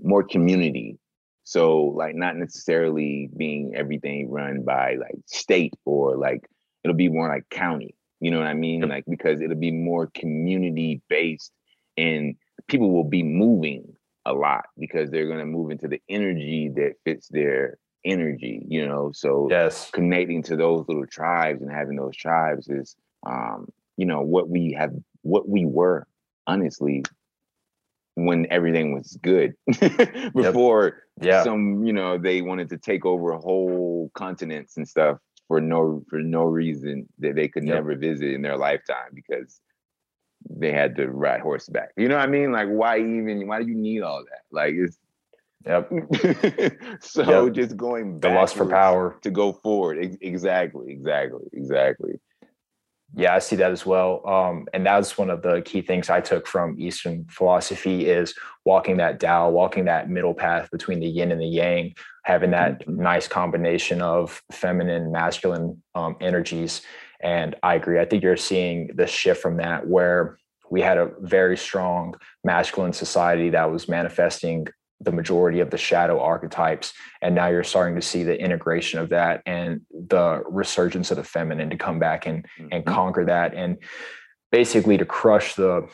more 0.01 0.23
community. 0.23 0.99
So 1.43 1.93
like 1.95 2.15
not 2.15 2.35
necessarily 2.35 3.29
being 3.35 3.73
everything 3.75 4.29
run 4.29 4.63
by 4.63 4.95
like 4.95 5.15
state 5.25 5.73
or 5.85 6.17
like 6.17 6.47
it'll 6.83 6.95
be 6.95 7.09
more 7.09 7.29
like 7.29 7.49
county. 7.49 7.95
You 8.19 8.31
know 8.31 8.39
what 8.39 8.47
I 8.47 8.53
mean? 8.53 8.81
Like 8.81 9.05
because 9.07 9.41
it'll 9.41 9.55
be 9.55 9.71
more 9.71 10.07
community 10.13 11.01
based 11.07 11.51
and 11.95 12.35
people 12.67 12.91
will 12.91 13.03
be 13.03 13.23
moving 13.23 13.95
a 14.25 14.33
lot 14.33 14.65
because 14.77 15.09
they're 15.09 15.27
going 15.27 15.39
to 15.39 15.45
move 15.45 15.71
into 15.71 15.87
the 15.87 16.01
energy 16.09 16.69
that 16.75 16.95
fits 17.05 17.27
their 17.29 17.77
energy, 18.05 18.65
you 18.67 18.87
know. 18.87 19.11
So 19.13 19.47
yes, 19.49 19.89
connecting 19.91 20.43
to 20.43 20.55
those 20.55 20.85
little 20.87 21.07
tribes 21.07 21.61
and 21.61 21.71
having 21.71 21.95
those 21.95 22.15
tribes 22.15 22.69
is 22.69 22.95
um, 23.25 23.67
you 23.97 24.05
know, 24.05 24.21
what 24.21 24.49
we 24.49 24.73
have 24.73 24.93
what 25.23 25.49
we 25.49 25.65
were, 25.65 26.07
honestly, 26.45 27.03
when 28.15 28.47
everything 28.49 28.93
was 28.93 29.17
good. 29.21 29.53
Before 30.33 31.03
yep. 31.19 31.25
yeah. 31.27 31.43
some, 31.43 31.83
you 31.83 31.93
know, 31.93 32.17
they 32.17 32.41
wanted 32.41 32.69
to 32.69 32.77
take 32.77 33.05
over 33.05 33.33
whole 33.33 34.09
continents 34.13 34.77
and 34.77 34.87
stuff 34.87 35.17
for 35.47 35.59
no 35.59 36.03
for 36.09 36.19
no 36.19 36.43
reason 36.43 37.07
that 37.19 37.35
they 37.35 37.47
could 37.47 37.65
yep. 37.65 37.75
never 37.75 37.95
visit 37.95 38.33
in 38.33 38.41
their 38.41 38.57
lifetime 38.57 39.11
because 39.13 39.59
they 40.49 40.71
had 40.71 40.95
to 40.95 41.07
ride 41.07 41.41
horseback. 41.41 41.89
You 41.97 42.07
know 42.07 42.17
what 42.17 42.27
I 42.27 42.31
mean? 42.31 42.51
Like, 42.51 42.67
why 42.67 42.99
even? 42.99 43.47
Why 43.47 43.61
do 43.61 43.67
you 43.67 43.75
need 43.75 44.01
all 44.01 44.23
that? 44.23 44.41
Like, 44.51 44.75
it's 44.75 44.97
Yep. 45.67 45.91
so 47.01 47.45
yep. 47.45 47.53
just 47.53 47.77
going 47.77 48.19
back 48.19 48.31
the 48.31 48.39
lust 48.39 48.55
for 48.55 48.65
power 48.65 49.17
to 49.21 49.29
go 49.29 49.53
forward. 49.53 50.17
Exactly, 50.21 50.91
exactly, 50.91 51.45
exactly. 51.53 52.19
Yeah, 53.15 53.35
I 53.35 53.39
see 53.39 53.55
that 53.57 53.71
as 53.71 53.85
well. 53.85 54.27
Um, 54.27 54.67
and 54.73 54.85
that's 54.85 55.17
one 55.17 55.29
of 55.29 55.41
the 55.41 55.61
key 55.61 55.81
things 55.81 56.09
I 56.09 56.19
took 56.19 56.45
from 56.45 56.75
Eastern 56.79 57.25
philosophy 57.29 58.07
is 58.09 58.33
walking 58.65 58.97
that 58.97 59.19
Tao, 59.19 59.49
walking 59.49 59.85
that 59.85 60.09
middle 60.09 60.33
path 60.33 60.69
between 60.71 60.99
the 60.99 61.07
yin 61.07 61.31
and 61.31 61.41
the 61.41 61.47
yang, 61.47 61.93
having 62.23 62.51
that 62.51 62.81
mm-hmm. 62.81 63.01
nice 63.01 63.27
combination 63.27 64.01
of 64.01 64.41
feminine, 64.51 65.11
masculine 65.11 65.81
um, 65.95 66.17
energies. 66.19 66.81
And 67.21 67.55
I 67.63 67.75
agree. 67.75 67.99
I 67.99 68.05
think 68.05 68.23
you're 68.23 68.37
seeing 68.37 68.91
the 68.95 69.07
shift 69.07 69.41
from 69.41 69.57
that 69.57 69.87
where 69.87 70.37
we 70.69 70.81
had 70.81 70.97
a 70.97 71.11
very 71.19 71.57
strong 71.57 72.15
masculine 72.43 72.93
society 72.93 73.49
that 73.51 73.71
was 73.71 73.87
manifesting 73.87 74.67
the 74.99 75.11
majority 75.11 75.59
of 75.59 75.69
the 75.69 75.77
shadow 75.77 76.19
archetypes 76.19 76.93
and 77.21 77.35
now 77.35 77.47
you're 77.47 77.63
starting 77.63 77.95
to 77.95 78.01
see 78.01 78.23
the 78.23 78.39
integration 78.39 78.99
of 78.99 79.09
that 79.09 79.43
and 79.45 79.81
the 79.91 80.43
resurgence 80.47 81.11
of 81.11 81.17
the 81.17 81.23
feminine 81.23 81.69
to 81.69 81.77
come 81.77 81.99
back 81.99 82.25
and 82.25 82.45
mm-hmm. 82.59 82.67
and 82.71 82.85
conquer 82.85 83.23
that 83.25 83.53
and 83.53 83.77
basically 84.51 84.97
to 84.97 85.05
crush 85.05 85.55
the 85.55 85.87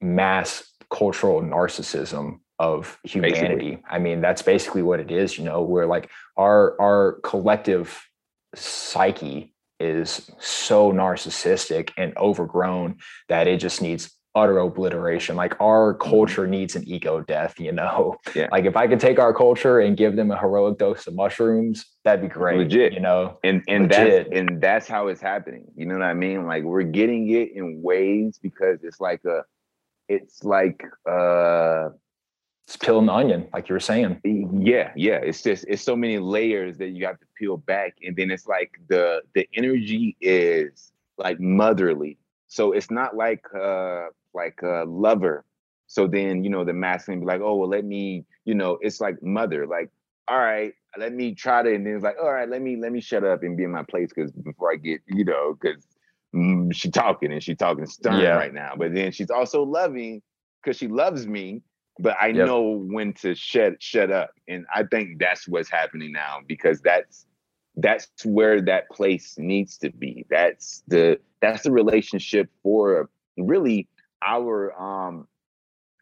mass 0.00 0.70
cultural 0.90 1.42
narcissism 1.42 2.38
of 2.58 2.98
humanity 3.04 3.70
basically. 3.70 3.82
i 3.88 3.98
mean 3.98 4.20
that's 4.20 4.42
basically 4.42 4.82
what 4.82 5.00
it 5.00 5.10
is 5.10 5.36
you 5.36 5.44
know 5.44 5.62
where 5.62 5.86
like 5.86 6.08
our 6.36 6.80
our 6.80 7.20
collective 7.22 8.06
psyche 8.54 9.54
is 9.80 10.30
so 10.38 10.92
narcissistic 10.92 11.90
and 11.96 12.16
overgrown 12.18 12.96
that 13.28 13.48
it 13.48 13.56
just 13.58 13.80
needs 13.80 14.14
utter 14.40 14.58
obliteration. 14.58 15.36
Like 15.36 15.60
our 15.60 15.94
mm-hmm. 15.94 16.10
culture 16.10 16.46
needs 16.46 16.76
an 16.76 16.88
ego 16.88 17.20
death, 17.20 17.60
you 17.60 17.72
know. 17.72 18.16
Yeah. 18.34 18.48
Like 18.52 18.64
if 18.64 18.76
I 18.76 18.86
could 18.86 19.00
take 19.00 19.18
our 19.18 19.34
culture 19.34 19.80
and 19.80 19.96
give 19.96 20.14
them 20.14 20.30
a 20.30 20.38
heroic 20.38 20.78
dose 20.78 21.06
of 21.08 21.14
mushrooms, 21.14 21.84
that'd 22.04 22.22
be 22.22 22.28
great. 22.28 22.58
Legit. 22.58 22.92
You 22.92 23.00
know. 23.00 23.38
And 23.42 23.62
and 23.66 23.88
Legit. 23.88 24.28
that's 24.28 24.38
and 24.38 24.60
that's 24.60 24.86
how 24.86 25.08
it's 25.08 25.20
happening. 25.20 25.64
You 25.74 25.86
know 25.86 25.94
what 25.94 26.04
I 26.04 26.14
mean? 26.14 26.46
Like 26.46 26.62
we're 26.62 26.84
getting 26.84 27.28
it 27.30 27.52
in 27.52 27.82
ways 27.82 28.38
because 28.40 28.84
it's 28.84 29.00
like 29.00 29.24
a 29.24 29.42
it's 30.08 30.44
like 30.44 30.84
uh 31.10 31.88
it's 32.66 32.76
peeling 32.76 33.06
the 33.06 33.12
onion, 33.12 33.48
like 33.52 33.68
you 33.68 33.72
were 33.72 33.80
saying. 33.80 34.20
Yeah, 34.22 34.92
yeah. 34.94 35.16
It's 35.16 35.42
just 35.42 35.64
it's 35.66 35.82
so 35.82 35.96
many 35.96 36.20
layers 36.20 36.78
that 36.78 36.90
you 36.90 37.04
have 37.04 37.18
to 37.18 37.26
peel 37.36 37.56
back. 37.56 37.96
And 38.04 38.14
then 38.14 38.30
it's 38.30 38.46
like 38.46 38.80
the 38.88 39.22
the 39.34 39.48
energy 39.54 40.16
is 40.20 40.92
like 41.18 41.40
motherly. 41.40 42.16
So 42.46 42.70
it's 42.70 42.90
not 42.90 43.16
like 43.16 43.44
uh 43.54 44.06
like 44.34 44.60
a 44.62 44.84
lover. 44.86 45.44
So 45.86 46.06
then, 46.06 46.44
you 46.44 46.50
know, 46.50 46.64
the 46.64 46.72
masculine 46.72 47.20
be 47.20 47.26
like, 47.26 47.40
oh, 47.40 47.56
well, 47.56 47.68
let 47.68 47.84
me, 47.84 48.24
you 48.44 48.54
know, 48.54 48.78
it's 48.80 49.00
like 49.00 49.20
mother, 49.22 49.66
like, 49.66 49.90
all 50.28 50.38
right, 50.38 50.72
let 50.96 51.12
me 51.12 51.34
try 51.34 51.62
to, 51.62 51.74
and 51.74 51.84
then 51.84 51.94
it's 51.94 52.04
like, 52.04 52.16
all 52.22 52.32
right, 52.32 52.48
let 52.48 52.62
me, 52.62 52.76
let 52.76 52.92
me 52.92 53.00
shut 53.00 53.24
up 53.24 53.42
and 53.42 53.56
be 53.56 53.64
in 53.64 53.72
my 53.72 53.82
place. 53.82 54.12
Cause 54.12 54.30
before 54.30 54.72
I 54.72 54.76
get, 54.76 55.00
you 55.08 55.24
know, 55.24 55.56
cause 55.60 55.84
mm, 56.34 56.72
she 56.72 56.90
talking 56.90 57.32
and 57.32 57.42
she 57.42 57.56
talking 57.56 57.86
stern 57.86 58.20
yeah. 58.20 58.36
right 58.36 58.54
now. 58.54 58.74
But 58.76 58.94
then 58.94 59.10
she's 59.10 59.30
also 59.30 59.64
loving 59.64 60.22
because 60.62 60.76
she 60.76 60.86
loves 60.86 61.26
me, 61.26 61.62
but 61.98 62.16
I 62.20 62.28
yep. 62.28 62.46
know 62.46 62.86
when 62.88 63.12
to 63.14 63.34
shut, 63.34 63.82
shut 63.82 64.12
up. 64.12 64.30
And 64.46 64.66
I 64.72 64.84
think 64.84 65.18
that's 65.18 65.48
what's 65.48 65.70
happening 65.70 66.12
now 66.12 66.38
because 66.46 66.80
that's, 66.82 67.26
that's 67.76 68.08
where 68.24 68.60
that 68.62 68.88
place 68.90 69.34
needs 69.38 69.76
to 69.78 69.90
be. 69.90 70.24
That's 70.30 70.84
the, 70.86 71.18
that's 71.40 71.64
the 71.64 71.72
relationship 71.72 72.48
for 72.62 73.10
really 73.36 73.88
our 74.22 74.72
um 74.80 75.26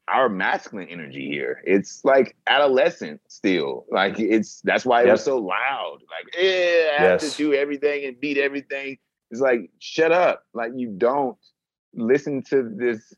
our 0.09 0.29
masculine 0.29 0.89
energy 0.89 1.29
here. 1.29 1.63
It's 1.65 2.05
like 2.05 2.37
adolescent 2.47 3.21
still. 3.29 3.87
Like 3.91 4.19
it's 4.19 4.61
that's 4.63 4.85
why 4.85 5.03
it 5.05 5.11
was 5.11 5.25
so 5.25 5.39
loud. 5.39 5.99
Like, 6.01 6.35
yeah, 6.35 6.41
I 6.41 7.03
yes. 7.03 7.23
have 7.23 7.31
to 7.33 7.37
do 7.37 7.55
everything 7.55 8.07
and 8.07 8.19
beat 8.19 8.39
everything. 8.39 8.99
It's 9.31 9.41
like, 9.41 9.71
shut 9.79 10.13
up. 10.13 10.45
Like 10.55 10.73
you 10.75 10.91
don't 10.97 11.37
listen 11.95 12.43
to 12.45 12.71
this 12.75 13.15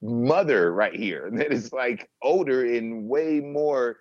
mother 0.00 0.72
right 0.72 0.94
here 0.94 1.30
that 1.34 1.52
is 1.52 1.72
like 1.72 2.08
older 2.22 2.64
and 2.64 3.08
way 3.08 3.40
more. 3.40 3.96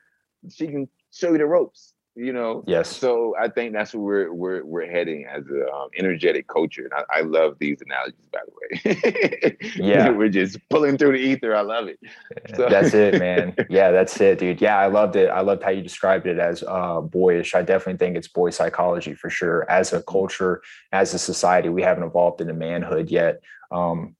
She 0.50 0.68
can 0.68 0.88
show 1.12 1.32
you 1.32 1.40
the 1.40 1.46
ropes 1.46 1.94
you 2.18 2.34
know 2.34 2.64
yes. 2.66 2.98
so 2.98 3.36
i 3.40 3.48
think 3.48 3.74
that's 3.74 3.94
where 3.94 4.02
we're 4.02 4.34
we're, 4.34 4.66
we're 4.66 4.90
heading 4.90 5.26
as 5.26 5.46
an 5.48 5.66
um, 5.74 5.88
energetic 5.96 6.48
culture 6.48 6.84
and 6.84 6.94
I, 6.94 7.20
I, 7.20 7.22
love 7.22 7.58
these 7.60 7.80
analogies 7.82 8.28
by 8.32 8.40
the 8.46 9.50
way. 9.52 9.58
Yeah. 9.76 10.10
We're 10.18 10.30
just 10.30 10.58
pulling 10.70 10.98
through 10.98 11.14
the 11.14 11.24
ether 11.24 11.56
i 11.56 11.62
love 11.62 11.88
it. 11.88 12.00
So. 12.56 12.68
that's 12.70 12.94
it 12.94 13.20
man. 13.20 13.56
Yeah 13.70 13.92
that's 13.92 14.20
it 14.20 14.40
dude. 14.40 14.62
Yeah 14.62 14.78
i 14.78 14.88
loved 14.88 15.16
it. 15.16 15.30
I 15.30 15.42
loved 15.42 15.64
how 15.64 15.70
you 15.70 15.82
described 15.82 16.26
it 16.26 16.40
as 16.40 16.64
uh, 16.64 17.02
boyish. 17.02 17.54
I 17.54 17.62
definitely 17.62 17.98
think 17.98 18.18
it's 18.18 18.28
boy 18.28 18.50
psychology 18.50 19.14
for 19.14 19.30
sure. 19.30 19.70
As 19.70 19.94
a 19.94 20.02
culture 20.02 20.62
as 20.92 21.14
a 21.14 21.20
society 21.20 21.70
we 21.70 21.82
haven't 21.82 22.04
evolved 22.04 22.42
into 22.42 22.54
manhood 22.54 23.10
yet. 23.10 23.42
Um, 23.72 24.16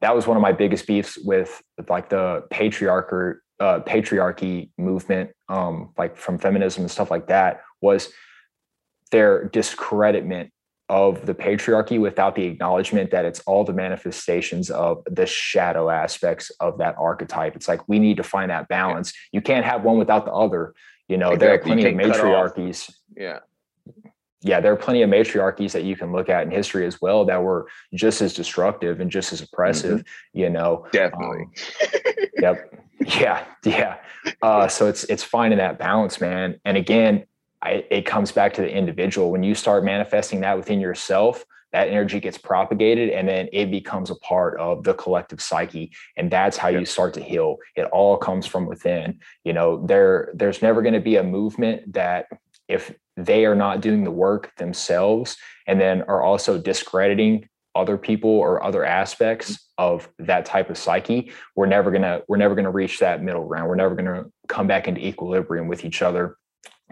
that 0.00 0.16
was 0.16 0.26
one 0.26 0.36
of 0.36 0.42
my 0.42 0.52
biggest 0.52 0.86
beefs 0.86 1.18
with 1.18 1.62
like 1.88 2.08
the 2.08 2.44
patriarchy 2.50 3.36
uh, 3.60 3.80
patriarchy 3.80 4.70
movement, 4.78 5.30
um, 5.48 5.90
like 5.98 6.16
from 6.16 6.38
feminism 6.38 6.82
and 6.82 6.90
stuff 6.90 7.10
like 7.10 7.28
that, 7.28 7.62
was 7.80 8.10
their 9.12 9.48
discreditment 9.50 10.50
of 10.88 11.24
the 11.24 11.34
patriarchy 11.34 12.00
without 12.00 12.34
the 12.34 12.44
acknowledgement 12.44 13.12
that 13.12 13.24
it's 13.24 13.40
all 13.40 13.62
the 13.62 13.72
manifestations 13.72 14.70
of 14.70 15.04
the 15.08 15.24
shadow 15.24 15.88
aspects 15.88 16.50
of 16.58 16.78
that 16.78 16.96
archetype. 16.98 17.54
It's 17.54 17.68
like 17.68 17.88
we 17.88 18.00
need 18.00 18.16
to 18.16 18.24
find 18.24 18.50
that 18.50 18.66
balance. 18.66 19.12
You 19.30 19.40
can't 19.40 19.64
have 19.64 19.84
one 19.84 19.98
without 19.98 20.24
the 20.24 20.32
other. 20.32 20.74
You 21.08 21.16
know, 21.16 21.30
exactly. 21.30 21.46
there 21.46 21.54
are 21.54 21.58
plenty 21.58 21.86
of 21.86 21.94
matriarchies. 21.94 22.92
Yeah. 23.16 23.40
Yeah, 24.42 24.60
there 24.60 24.72
are 24.72 24.76
plenty 24.76 25.02
of 25.02 25.10
matriarchies 25.10 25.72
that 25.72 25.84
you 25.84 25.96
can 25.96 26.12
look 26.12 26.28
at 26.28 26.44
in 26.44 26.50
history 26.50 26.86
as 26.86 27.00
well 27.00 27.24
that 27.26 27.42
were 27.42 27.68
just 27.94 28.22
as 28.22 28.32
destructive 28.32 29.00
and 29.00 29.10
just 29.10 29.32
as 29.32 29.42
oppressive, 29.42 30.00
mm-hmm. 30.00 30.38
you 30.38 30.50
know. 30.50 30.86
Definitely. 30.92 31.42
Um, 31.42 31.52
yep. 32.38 32.74
Yeah. 33.18 33.46
Yeah. 33.64 33.96
Uh, 34.42 34.68
so 34.68 34.86
it's 34.86 35.04
it's 35.04 35.22
finding 35.22 35.56
that 35.56 35.78
balance, 35.78 36.20
man. 36.20 36.60
And 36.66 36.76
again, 36.76 37.24
I, 37.62 37.86
it 37.90 38.04
comes 38.04 38.30
back 38.30 38.52
to 38.54 38.60
the 38.60 38.70
individual. 38.70 39.30
When 39.30 39.42
you 39.42 39.54
start 39.54 39.84
manifesting 39.84 40.42
that 40.42 40.54
within 40.58 40.80
yourself, 40.80 41.46
that 41.72 41.88
energy 41.88 42.20
gets 42.20 42.36
propagated 42.36 43.10
and 43.10 43.28
then 43.28 43.48
it 43.52 43.70
becomes 43.70 44.10
a 44.10 44.14
part 44.16 44.58
of 44.58 44.82
the 44.84 44.94
collective 44.94 45.40
psyche 45.40 45.92
and 46.16 46.30
that's 46.30 46.56
how 46.56 46.68
you 46.68 46.84
start 46.84 47.14
to 47.14 47.22
heal 47.22 47.56
it 47.76 47.84
all 47.86 48.16
comes 48.16 48.46
from 48.46 48.66
within 48.66 49.18
you 49.44 49.52
know 49.52 49.84
there 49.86 50.30
there's 50.34 50.62
never 50.62 50.82
going 50.82 50.94
to 50.94 51.00
be 51.00 51.16
a 51.16 51.22
movement 51.22 51.92
that 51.92 52.26
if 52.70 52.94
they 53.16 53.44
are 53.44 53.54
not 53.54 53.80
doing 53.80 54.04
the 54.04 54.10
work 54.10 54.54
themselves 54.56 55.36
and 55.66 55.80
then 55.80 56.02
are 56.02 56.22
also 56.22 56.58
discrediting 56.58 57.48
other 57.74 57.96
people 57.96 58.30
or 58.30 58.62
other 58.64 58.84
aspects 58.84 59.68
of 59.78 60.08
that 60.18 60.44
type 60.44 60.70
of 60.70 60.76
psyche 60.76 61.30
we're 61.54 61.66
never 61.66 61.90
going 61.90 62.02
to 62.02 62.22
we're 62.28 62.36
never 62.36 62.54
going 62.54 62.64
to 62.64 62.70
reach 62.70 62.98
that 62.98 63.22
middle 63.22 63.46
ground 63.46 63.68
we're 63.68 63.76
never 63.76 63.94
going 63.94 64.06
to 64.06 64.30
come 64.48 64.66
back 64.66 64.88
into 64.88 65.04
equilibrium 65.06 65.68
with 65.68 65.84
each 65.84 66.02
other 66.02 66.36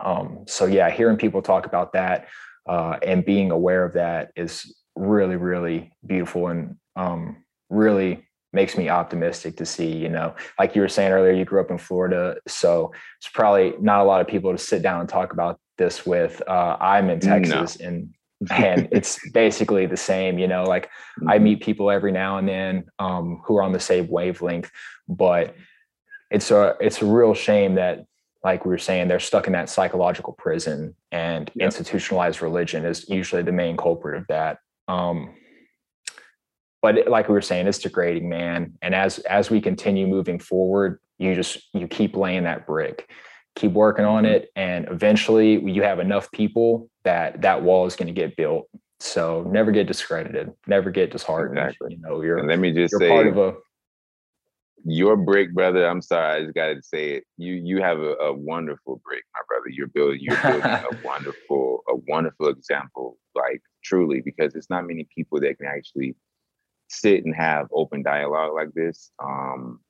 um, 0.00 0.44
so 0.46 0.66
yeah, 0.66 0.90
hearing 0.90 1.16
people 1.16 1.42
talk 1.42 1.66
about 1.66 1.92
that 1.92 2.28
uh, 2.68 2.98
and 3.02 3.24
being 3.24 3.50
aware 3.50 3.84
of 3.84 3.94
that 3.94 4.30
is 4.36 4.76
really, 4.96 5.36
really 5.36 5.92
beautiful 6.06 6.48
and 6.48 6.76
um, 6.96 7.44
really 7.70 8.24
makes 8.52 8.76
me 8.76 8.88
optimistic 8.88 9.56
to 9.58 9.66
see, 9.66 9.94
you 9.94 10.08
know, 10.08 10.34
like 10.58 10.74
you 10.74 10.80
were 10.80 10.88
saying 10.88 11.12
earlier, 11.12 11.32
you 11.32 11.44
grew 11.44 11.60
up 11.60 11.70
in 11.70 11.78
Florida. 11.78 12.36
So 12.46 12.92
it's 13.18 13.28
probably 13.28 13.74
not 13.80 14.00
a 14.00 14.04
lot 14.04 14.20
of 14.20 14.26
people 14.26 14.52
to 14.52 14.58
sit 14.58 14.82
down 14.82 15.00
and 15.00 15.08
talk 15.08 15.32
about 15.32 15.60
this 15.78 16.04
with. 16.04 16.42
Uh, 16.46 16.76
I'm 16.80 17.10
in 17.10 17.20
Texas 17.20 17.80
no. 17.80 17.86
and 17.86 18.14
and 18.50 18.88
it's 18.92 19.18
basically 19.32 19.86
the 19.86 19.96
same, 19.96 20.38
you 20.38 20.46
know, 20.46 20.64
like 20.64 20.90
I 21.26 21.36
mm-hmm. 21.36 21.44
meet 21.44 21.62
people 21.62 21.90
every 21.90 22.12
now 22.12 22.38
and 22.38 22.48
then 22.48 22.84
um, 22.98 23.40
who 23.44 23.56
are 23.56 23.62
on 23.62 23.72
the 23.72 23.80
same 23.80 24.08
wavelength, 24.08 24.70
but 25.08 25.54
it's 26.30 26.50
a 26.50 26.76
it's 26.80 27.00
a 27.00 27.06
real 27.06 27.34
shame 27.34 27.76
that 27.76 28.04
like 28.44 28.64
we 28.64 28.70
were 28.70 28.78
saying, 28.78 29.08
they're 29.08 29.20
stuck 29.20 29.46
in 29.46 29.52
that 29.52 29.68
psychological 29.68 30.32
prison, 30.32 30.94
and 31.10 31.50
yep. 31.54 31.66
institutionalized 31.66 32.40
religion 32.40 32.84
is 32.84 33.08
usually 33.08 33.42
the 33.42 33.52
main 33.52 33.76
culprit 33.76 34.16
of 34.16 34.26
that. 34.28 34.58
Um, 34.86 35.34
but 36.80 37.08
like 37.08 37.28
we 37.28 37.34
were 37.34 37.42
saying, 37.42 37.66
it's 37.66 37.80
degrading, 37.80 38.28
man. 38.28 38.74
And 38.80 38.94
as 38.94 39.18
as 39.20 39.50
we 39.50 39.60
continue 39.60 40.06
moving 40.06 40.38
forward, 40.38 41.00
you 41.18 41.34
just 41.34 41.58
you 41.74 41.88
keep 41.88 42.16
laying 42.16 42.44
that 42.44 42.66
brick, 42.66 43.10
keep 43.58 43.72
working 43.72 44.04
on 44.04 44.24
mm-hmm. 44.24 44.34
it, 44.34 44.50
and 44.56 44.86
eventually 44.88 45.60
you 45.70 45.82
have 45.82 45.98
enough 45.98 46.30
people 46.32 46.88
that 47.04 47.42
that 47.42 47.62
wall 47.62 47.86
is 47.86 47.96
going 47.96 48.06
to 48.06 48.12
get 48.12 48.36
built. 48.36 48.68
So 49.00 49.44
never 49.50 49.70
get 49.70 49.86
discredited, 49.86 50.52
never 50.66 50.90
get 50.90 51.10
disheartened. 51.10 51.58
Exactly. 51.58 51.94
You 51.94 52.00
know, 52.00 52.22
you're 52.22 52.38
and 52.38 52.48
let 52.48 52.58
me 52.58 52.72
just 52.72 52.96
say, 52.98 53.08
part 53.08 53.26
of 53.26 53.36
a 53.36 53.54
your 54.84 55.16
brick, 55.16 55.52
brother. 55.52 55.86
I'm 55.86 56.02
sorry, 56.02 56.36
I 56.36 56.42
just 56.42 56.54
got 56.54 56.68
to 56.68 56.82
say 56.82 57.10
it. 57.12 57.24
You 57.36 57.54
you 57.54 57.82
have 57.82 57.98
a, 57.98 58.14
a, 58.14 58.32
wonderful 58.32 59.00
brick, 59.04 59.24
my 59.34 59.40
brother. 59.48 59.68
You're 59.68 59.88
building 59.88 60.20
you're 60.20 60.40
building 60.42 60.62
a 60.62 60.88
wonderful 61.04 61.82
a 61.88 61.96
wonderful 62.08 62.48
example, 62.48 63.18
like 63.34 63.60
truly, 63.84 64.20
because 64.20 64.54
it's 64.54 64.70
not 64.70 64.86
many 64.86 65.06
people 65.14 65.40
that 65.40 65.58
can 65.58 65.66
actually 65.66 66.16
sit 66.88 67.24
and 67.24 67.34
have 67.34 67.68
open 67.72 68.02
dialogue 68.02 68.54
like 68.54 68.72
this 68.72 69.10
um, 69.22 69.80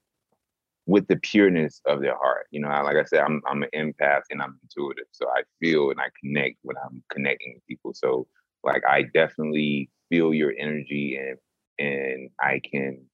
with 0.88 1.06
the 1.06 1.16
pureness 1.16 1.82
of 1.84 2.00
their 2.00 2.16
heart. 2.16 2.46
You 2.50 2.62
know, 2.62 2.68
like 2.68 2.96
I 2.96 3.04
said, 3.04 3.20
I'm 3.20 3.42
I'm 3.46 3.62
an 3.62 3.68
empath 3.76 4.22
and 4.30 4.40
I'm 4.40 4.58
intuitive, 4.62 5.04
so 5.12 5.28
I 5.28 5.42
feel 5.60 5.90
and 5.90 6.00
I 6.00 6.06
connect 6.18 6.56
when 6.62 6.76
I'm 6.84 7.04
connecting 7.12 7.52
with 7.54 7.66
people. 7.66 7.92
So 7.94 8.26
like 8.64 8.82
I 8.88 9.02
definitely 9.02 9.90
feel 10.08 10.32
your 10.32 10.54
energy 10.58 11.20
and 11.20 11.38
and 11.78 12.30
I 12.40 12.60
can 12.68 13.04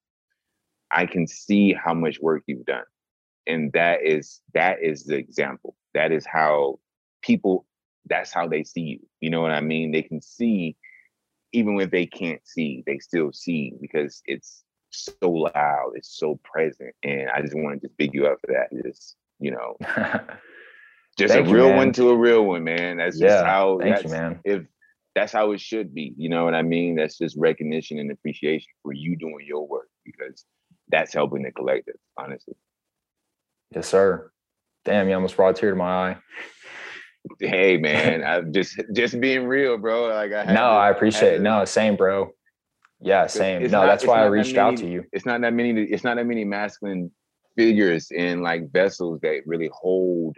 I 0.93 1.05
can 1.05 1.27
see 1.27 1.75
how 1.75 1.93
much 1.95 2.20
work 2.20 2.45
you've 2.47 2.64
done. 2.64 2.85
And 3.49 3.72
that 3.72 4.03
is 4.05 4.41
that 4.55 4.81
is 4.81 5.05
the 5.05 5.16
example. 5.16 5.75
That 5.95 6.12
is 6.12 6.25
how 6.25 6.79
people 7.22 7.66
that's 8.07 8.33
how 8.33 8.47
they 8.47 8.62
see 8.62 8.83
you. 8.83 9.01
You 9.20 9.31
know 9.31 9.41
what 9.41 9.51
I 9.51 9.61
mean? 9.61 9.91
They 9.91 10.03
can 10.03 10.22
see 10.22 10.77
even 11.53 11.75
when 11.75 11.91
they 11.91 12.07
can't 12.07 12.47
see, 12.47 12.85
they 12.87 12.99
still 12.99 13.33
see 13.33 13.72
because 13.81 14.22
it's 14.27 14.62
so 14.95 15.30
loud, 15.30 15.92
it's 15.95 16.16
so 16.16 16.38
present. 16.45 16.95
And 17.03 17.28
I 17.30 17.40
just 17.40 17.55
want 17.55 17.80
to 17.80 17.88
just 17.88 17.97
big 17.97 18.14
you 18.14 18.26
up 18.26 18.40
for 18.40 18.53
that. 18.53 18.68
Just, 18.84 19.16
you 19.40 19.51
know, 19.51 19.76
just 21.18 21.34
a 21.34 21.42
real 21.42 21.70
you, 21.70 21.76
one 21.76 21.92
to 21.92 22.11
a 22.11 22.16
real 22.16 22.45
one, 22.45 22.64
man. 22.64 22.99
That's 22.99 23.18
yeah, 23.18 23.28
just 23.28 23.45
how 23.45 23.78
Thank 23.80 24.05
you, 24.05 24.11
man. 24.11 24.40
If 24.45 24.62
that's 25.14 25.32
how 25.32 25.53
it 25.53 25.61
should 25.61 25.95
be, 25.95 26.12
you 26.16 26.28
know 26.28 26.45
what 26.45 26.55
I 26.55 26.62
mean? 26.62 26.97
That's 26.97 27.18
just 27.18 27.36
recognition 27.38 27.99
and 27.99 28.11
appreciation 28.11 28.72
for 28.82 28.92
you 28.92 29.16
doing 29.16 29.47
your 29.47 29.66
work 29.66 29.88
because 30.05 30.45
that's 30.88 31.14
helping 31.14 31.42
the 31.42 31.53
collective, 31.53 31.97
honestly. 32.18 32.55
Yes, 33.74 33.88
sir. 33.88 34.30
Damn, 34.84 35.09
you 35.09 35.14
almost 35.14 35.36
brought 35.36 35.57
a 35.57 35.61
tear 35.61 35.70
to 35.70 35.76
my 35.76 36.11
eye. 36.11 36.16
Hey 37.40 37.78
man, 37.78 38.22
I'm 38.22 38.53
just 38.53 38.80
just 38.92 39.18
being 39.18 39.47
real, 39.47 39.78
bro. 39.78 40.09
Like 40.09 40.32
I 40.32 40.45
no, 40.45 40.53
to, 40.53 40.61
I 40.61 40.90
appreciate 40.90 41.32
I 41.32 41.34
it. 41.36 41.40
No, 41.40 41.64
same, 41.64 41.97
bro. 41.97 42.30
Yeah, 43.05 43.26
same. 43.26 43.62
no, 43.62 43.68
not, 43.68 43.86
that's 43.86 44.07
why 44.07 44.22
I 44.22 44.26
reached 44.26 44.55
many, 44.55 44.59
out 44.59 44.76
to 44.78 44.88
you. 44.88 45.05
It's 45.12 45.26
not 45.26 45.40
that 45.42 45.52
many. 45.52 45.82
It's 45.82 46.05
not 46.05 46.16
that 46.16 46.26
many 46.26 46.44
masculine 46.44 47.11
figures 47.57 48.11
and 48.16 48.42
like 48.42 48.72
vessels 48.72 49.20
that 49.22 49.42
really 49.46 49.70
hold 49.72 50.36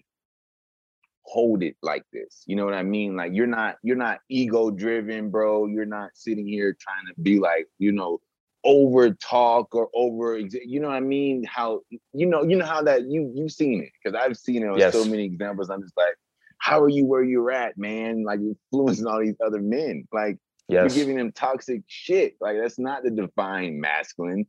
hold 1.23 1.63
it 1.63 1.77
like 1.83 2.05
this. 2.13 2.43
You 2.47 2.57
know 2.57 2.65
what 2.65 2.75
I 2.75 2.83
mean? 2.83 3.17
Like 3.17 3.33
you're 3.35 3.47
not 3.47 3.77
you're 3.83 3.97
not 3.97 4.19
ego 4.29 4.71
driven, 4.71 5.31
bro. 5.31 5.67
You're 5.67 5.85
not 5.85 6.11
sitting 6.15 6.47
here 6.47 6.77
trying 6.79 7.07
to 7.07 7.21
be 7.21 7.39
like 7.39 7.67
you 7.79 7.93
know 7.93 8.21
over 8.65 9.11
talk 9.15 9.75
or 9.75 9.89
over 9.95 10.39
you 10.39 10.81
know 10.81 10.89
what 10.89 10.97
I 10.97 11.01
mean? 11.01 11.45
How 11.45 11.81
you 12.13 12.27
know, 12.27 12.43
you 12.43 12.57
know 12.57 12.67
how 12.67 12.83
that 12.83 13.09
you 13.09 13.33
you've 13.35 13.53
seen 13.53 13.83
it 13.83 13.91
because 14.03 14.19
I've 14.21 14.37
seen 14.37 14.63
it 14.63 14.69
on 14.69 14.79
yes. 14.79 14.93
so 14.93 15.05
many 15.05 15.25
examples. 15.25 15.71
I'm 15.71 15.83
just 15.83 15.97
like, 15.97 16.17
how 16.59 16.81
are 16.81 16.89
you 16.89 17.05
where 17.07 17.23
you're 17.23 17.51
at, 17.53 17.79
man? 17.79 18.25
Like 18.25 18.41
influencing 18.73 19.07
all 19.07 19.21
these 19.21 19.37
other 19.45 19.61
men. 19.61 20.07
Like 20.13 20.39
yes. 20.69 20.95
you're 20.95 21.05
giving 21.05 21.17
them 21.17 21.33
toxic 21.33 21.83
shit. 21.87 22.37
Like 22.41 22.57
that's 22.61 22.79
not 22.79 23.03
the 23.03 23.11
divine 23.11 23.81
masculine. 23.81 24.47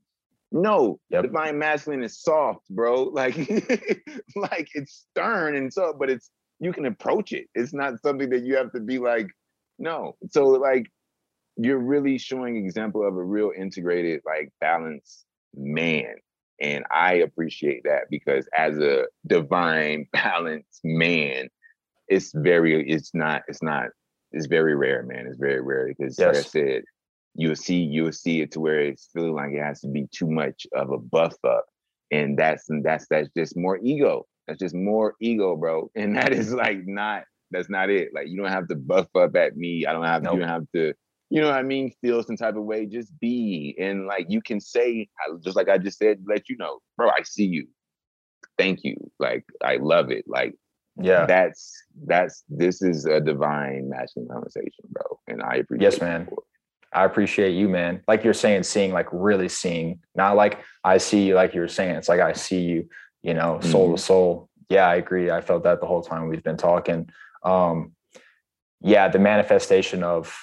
No, 0.51 0.99
yep. 1.09 1.23
divine 1.23 1.57
masculine 1.59 2.03
is 2.03 2.17
soft, 2.17 2.67
bro. 2.69 3.03
Like, 3.13 3.35
like 4.35 4.69
it's 4.73 5.05
stern 5.11 5.55
and 5.55 5.71
so, 5.71 5.93
but 5.97 6.09
it's 6.09 6.29
you 6.59 6.71
can 6.73 6.85
approach 6.85 7.33
it. 7.33 7.47
It's 7.53 7.73
not 7.73 8.01
something 8.01 8.29
that 8.29 8.43
you 8.43 8.55
have 8.55 8.71
to 8.71 8.79
be 8.79 8.97
like, 8.99 9.27
no. 9.77 10.15
So 10.31 10.47
like 10.47 10.87
you're 11.57 11.79
really 11.79 12.17
showing 12.17 12.55
example 12.55 13.05
of 13.05 13.15
a 13.15 13.23
real 13.23 13.51
integrated, 13.55 14.21
like 14.25 14.51
balanced 14.61 15.25
man. 15.55 16.15
And 16.59 16.85
I 16.89 17.15
appreciate 17.15 17.83
that 17.83 18.03
because 18.09 18.47
as 18.55 18.77
a 18.77 19.05
divine 19.25 20.07
balanced 20.13 20.81
man, 20.83 21.49
it's 22.07 22.31
very, 22.33 22.89
it's 22.89 23.13
not, 23.13 23.43
it's 23.47 23.61
not, 23.61 23.89
it's 24.31 24.47
very 24.47 24.75
rare, 24.75 25.03
man. 25.03 25.27
It's 25.27 25.39
very 25.39 25.61
rare 25.61 25.87
because 25.87 26.17
yes. 26.17 26.27
like 26.27 26.37
I 26.37 26.47
said, 26.47 26.83
you'll 27.35 27.55
see, 27.55 27.81
you'll 27.81 28.11
see 28.11 28.41
it 28.41 28.51
to 28.51 28.59
where 28.59 28.81
it's 28.81 29.09
feeling 29.13 29.33
like 29.33 29.51
it 29.53 29.63
has 29.63 29.81
to 29.81 29.87
be 29.87 30.07
too 30.11 30.29
much 30.29 30.67
of 30.73 30.91
a 30.91 30.97
buff 30.97 31.35
up. 31.43 31.65
And 32.11 32.37
that's 32.37 32.69
and 32.69 32.83
that's 32.83 33.05
that's 33.09 33.29
just 33.35 33.57
more 33.57 33.77
ego. 33.83 34.25
That's 34.47 34.59
just 34.59 34.75
more 34.75 35.15
ego, 35.21 35.55
bro. 35.55 35.91
And 35.95 36.15
that 36.17 36.33
is 36.33 36.53
like 36.53 36.85
not 36.85 37.23
that's 37.51 37.69
not 37.69 37.89
it. 37.89 38.09
Like 38.13 38.27
you 38.27 38.37
don't 38.37 38.51
have 38.51 38.67
to 38.69 38.75
buff 38.75 39.07
up 39.15 39.35
at 39.35 39.57
me. 39.57 39.85
I 39.85 39.93
don't 39.93 40.03
have 40.03 40.23
nope. 40.23 40.35
you 40.35 40.39
don't 40.39 40.49
have 40.49 40.67
to 40.75 40.93
you 41.29 41.41
know 41.41 41.47
what 41.47 41.57
I 41.57 41.63
mean, 41.63 41.91
feel 42.01 42.23
some 42.23 42.37
type 42.37 42.55
of 42.55 42.63
way, 42.63 42.85
just 42.85 43.17
be. 43.19 43.75
And 43.79 44.07
like 44.07 44.27
you 44.29 44.41
can 44.41 44.61
say, 44.61 45.09
just 45.43 45.57
like 45.57 45.67
I 45.67 45.77
just 45.77 45.97
said, 45.97 46.23
let 46.25 46.47
you 46.47 46.55
know, 46.57 46.79
bro, 46.95 47.09
I 47.09 47.23
see 47.23 47.45
you. 47.45 47.67
Thank 48.57 48.83
you. 48.83 48.95
Like 49.19 49.43
I 49.63 49.77
love 49.77 50.09
it. 50.09 50.25
Like, 50.27 50.55
yeah, 50.99 51.25
that's 51.25 51.73
that's 52.05 52.43
this 52.49 52.81
is 52.81 53.05
a 53.05 53.19
divine 53.19 53.89
matching 53.89 54.27
conversation, 54.27 54.85
bro. 54.89 55.19
And 55.27 55.41
I 55.41 55.55
appreciate 55.55 55.91
Yes, 55.91 56.01
man. 56.01 56.27
I 56.93 57.05
appreciate 57.05 57.51
you, 57.51 57.67
man. 57.67 58.01
Like 58.07 58.23
you're 58.23 58.33
saying, 58.33 58.63
seeing, 58.63 58.93
like 58.93 59.07
really 59.11 59.49
seeing, 59.49 59.99
not 60.15 60.35
like 60.35 60.59
I 60.83 60.97
see 60.97 61.27
you, 61.27 61.35
like 61.35 61.53
you 61.53 61.61
were 61.61 61.67
saying. 61.67 61.95
It's 61.95 62.09
like 62.09 62.21
I 62.21 62.33
see 62.33 62.61
you, 62.61 62.89
you 63.21 63.33
know, 63.33 63.59
soul 63.61 63.87
mm-hmm. 63.87 63.95
to 63.95 64.01
soul. 64.01 64.49
Yeah, 64.69 64.87
I 64.87 64.95
agree. 64.95 65.29
I 65.29 65.41
felt 65.41 65.63
that 65.63 65.79
the 65.79 65.87
whole 65.87 66.01
time 66.01 66.27
we've 66.27 66.43
been 66.43 66.57
talking. 66.57 67.09
Um, 67.43 67.93
yeah, 68.81 69.09
the 69.09 69.19
manifestation 69.19 70.03
of 70.03 70.35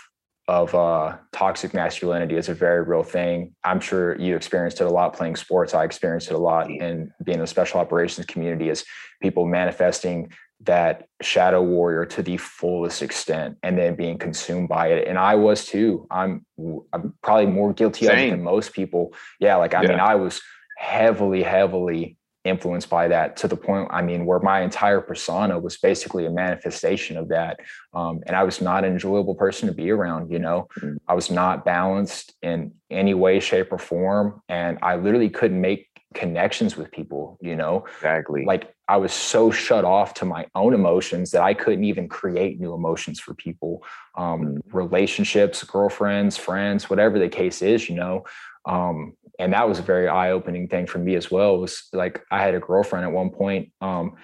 of 0.46 0.74
uh, 0.74 1.16
toxic 1.32 1.72
masculinity 1.72 2.36
is 2.36 2.50
a 2.50 2.54
very 2.54 2.82
real 2.82 3.02
thing. 3.02 3.54
I'm 3.64 3.80
sure 3.80 4.20
you 4.20 4.36
experienced 4.36 4.80
it 4.80 4.84
a 4.84 4.90
lot 4.90 5.14
playing 5.14 5.36
sports. 5.36 5.72
I 5.72 5.84
experienced 5.84 6.28
it 6.28 6.34
a 6.34 6.38
lot 6.38 6.70
in 6.70 7.10
being 7.24 7.36
in 7.36 7.40
the 7.40 7.46
special 7.46 7.80
operations 7.80 8.26
community 8.26 8.68
as 8.68 8.84
people 9.22 9.46
manifesting 9.46 10.30
that 10.60 11.08
shadow 11.20 11.62
warrior 11.62 12.04
to 12.06 12.22
the 12.22 12.36
fullest 12.36 13.02
extent 13.02 13.56
and 13.62 13.76
then 13.76 13.94
being 13.94 14.18
consumed 14.18 14.68
by 14.68 14.88
it 14.88 15.06
and 15.08 15.18
i 15.18 15.34
was 15.34 15.66
too 15.66 16.06
i'm 16.10 16.44
i'm 16.92 17.12
probably 17.22 17.46
more 17.46 17.72
guilty 17.72 18.06
Same. 18.06 18.12
of 18.12 18.24
it 18.24 18.30
than 18.30 18.42
most 18.42 18.72
people 18.72 19.12
yeah 19.40 19.56
like 19.56 19.74
i 19.74 19.82
yeah. 19.82 19.88
mean 19.88 20.00
i 20.00 20.14
was 20.14 20.40
heavily 20.78 21.42
heavily 21.42 22.16
influenced 22.44 22.90
by 22.90 23.08
that 23.08 23.36
to 23.36 23.48
the 23.48 23.56
point 23.56 23.88
i 23.90 24.00
mean 24.02 24.26
where 24.26 24.38
my 24.38 24.60
entire 24.60 25.00
persona 25.00 25.58
was 25.58 25.76
basically 25.78 26.26
a 26.26 26.30
manifestation 26.30 27.16
of 27.16 27.28
that 27.28 27.58
um, 27.94 28.20
and 28.26 28.36
i 28.36 28.42
was 28.42 28.60
not 28.60 28.84
an 28.84 28.92
enjoyable 28.92 29.34
person 29.34 29.66
to 29.66 29.74
be 29.74 29.90
around 29.90 30.30
you 30.30 30.38
know 30.38 30.68
mm-hmm. 30.78 30.96
i 31.08 31.14
was 31.14 31.30
not 31.30 31.64
balanced 31.64 32.34
in 32.42 32.72
any 32.90 33.14
way 33.14 33.40
shape 33.40 33.72
or 33.72 33.78
form 33.78 34.40
and 34.48 34.78
i 34.82 34.94
literally 34.94 35.30
couldn't 35.30 35.60
make 35.60 35.88
connections 36.14 36.76
with 36.76 36.90
people 36.90 37.38
you 37.40 37.56
know? 37.56 37.84
Exactly. 37.96 38.44
Like 38.44 38.74
i 38.86 38.96
was 38.96 39.12
so 39.12 39.50
shut 39.50 39.84
off 39.84 40.12
to 40.14 40.24
my 40.24 40.46
own 40.54 40.74
emotions 40.74 41.30
that 41.30 41.42
i 41.42 41.54
couldn't 41.54 41.84
even 41.84 42.08
create 42.08 42.60
new 42.60 42.74
emotions 42.74 43.18
for 43.20 43.34
people. 43.34 43.82
Um, 44.16 44.40
mm-hmm. 44.40 44.76
relationships 44.76 45.62
girlfriends 45.64 46.36
friends 46.36 46.88
whatever 46.88 47.18
the 47.18 47.28
case 47.28 47.62
is 47.62 47.88
you 47.88 47.96
know? 47.96 48.24
Um, 48.66 49.14
and 49.38 49.52
that 49.52 49.68
was 49.68 49.78
a 49.78 49.82
very 49.82 50.08
eye-opening 50.08 50.68
thing 50.68 50.86
for 50.86 50.98
me 50.98 51.16
as 51.16 51.30
well 51.30 51.58
was 51.58 51.88
like 51.92 52.24
i 52.30 52.42
had 52.42 52.54
a 52.54 52.60
girlfriend 52.60 53.04
at 53.04 53.12
one 53.12 53.30
point 53.30 53.72
um, 53.80 54.14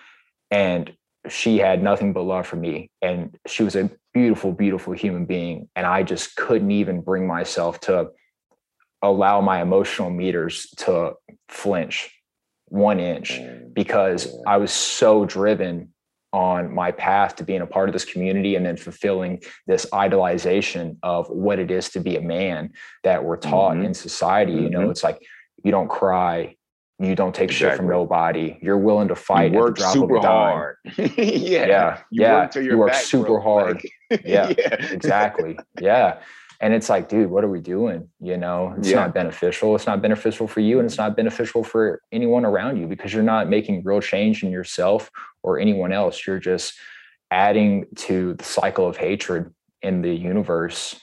and 0.50 0.92
she 1.28 1.58
had 1.58 1.82
nothing 1.82 2.12
but 2.12 2.22
love 2.22 2.46
for 2.46 2.56
me 2.56 2.90
and 3.02 3.36
she 3.46 3.62
was 3.62 3.76
a 3.76 3.90
beautiful 4.14 4.52
beautiful 4.52 4.92
human 4.92 5.26
being 5.26 5.68
and 5.76 5.86
i 5.86 6.02
just 6.02 6.36
couldn't 6.36 6.70
even 6.70 7.00
bring 7.00 7.26
myself 7.26 7.78
to 7.80 8.08
allow 9.02 9.40
my 9.40 9.62
emotional 9.62 10.10
meters 10.10 10.66
to 10.76 11.12
flinch 11.48 12.10
one 12.66 13.00
inch 13.00 13.40
because 13.72 14.36
i 14.46 14.56
was 14.56 14.70
so 14.70 15.24
driven 15.24 15.92
on 16.32 16.72
my 16.72 16.92
path 16.92 17.36
to 17.36 17.44
being 17.44 17.60
a 17.60 17.66
part 17.66 17.88
of 17.88 17.92
this 17.92 18.04
community 18.04 18.54
and 18.54 18.64
then 18.64 18.76
fulfilling 18.76 19.42
this 19.66 19.86
idolization 19.92 20.96
of 21.02 21.28
what 21.28 21.58
it 21.58 21.70
is 21.70 21.88
to 21.90 22.00
be 22.00 22.16
a 22.16 22.20
man 22.20 22.70
that 23.02 23.24
we're 23.24 23.36
taught 23.36 23.74
mm-hmm. 23.74 23.86
in 23.86 23.94
society. 23.94 24.52
Mm-hmm. 24.52 24.62
You 24.64 24.70
know, 24.70 24.80
mm-hmm. 24.80 24.90
it's 24.90 25.02
like 25.02 25.20
you 25.64 25.72
don't 25.72 25.88
cry, 25.88 26.54
you 27.00 27.14
don't 27.14 27.34
take 27.34 27.50
exactly. 27.50 27.70
shit 27.70 27.76
from 27.78 27.88
nobody. 27.88 28.58
You're 28.62 28.78
willing 28.78 29.08
to 29.08 29.16
fight. 29.16 29.52
You 29.52 29.58
work 29.58 29.78
super 29.78 30.20
hard. 30.20 30.76
yeah, 30.96 31.06
yeah, 31.16 32.00
you 32.10 32.22
yeah. 32.22 32.40
Work 32.42 32.54
you 32.56 32.78
work 32.78 32.94
super 32.94 33.40
hard. 33.40 33.82
Like, 34.10 34.22
yeah, 34.24 34.52
yeah, 34.56 34.74
exactly. 34.92 35.58
Yeah, 35.80 36.20
and 36.60 36.74
it's 36.74 36.88
like 36.88 37.08
dude 37.08 37.30
what 37.30 37.44
are 37.44 37.48
we 37.48 37.60
doing? 37.60 38.08
You 38.20 38.36
know 38.36 38.74
it's 38.78 38.90
yeah. 38.90 38.96
not 38.96 39.14
beneficial. 39.14 39.74
It's 39.74 39.86
not 39.86 40.02
beneficial 40.02 40.46
for 40.46 40.60
you 40.60 40.78
and 40.78 40.86
it's 40.86 40.98
not 40.98 41.16
beneficial 41.16 41.64
for 41.64 42.02
anyone 42.12 42.44
around 42.44 42.76
you 42.78 42.86
because 42.86 43.12
you're 43.12 43.22
not 43.22 43.48
making 43.48 43.82
real 43.84 44.00
change 44.00 44.42
in 44.42 44.50
yourself 44.50 45.10
or 45.42 45.58
anyone 45.58 45.92
else. 45.92 46.26
You're 46.26 46.38
just 46.38 46.74
adding 47.30 47.86
to 47.94 48.34
the 48.34 48.44
cycle 48.44 48.86
of 48.86 48.96
hatred 48.96 49.52
in 49.82 50.02
the 50.02 50.12
universe 50.12 51.00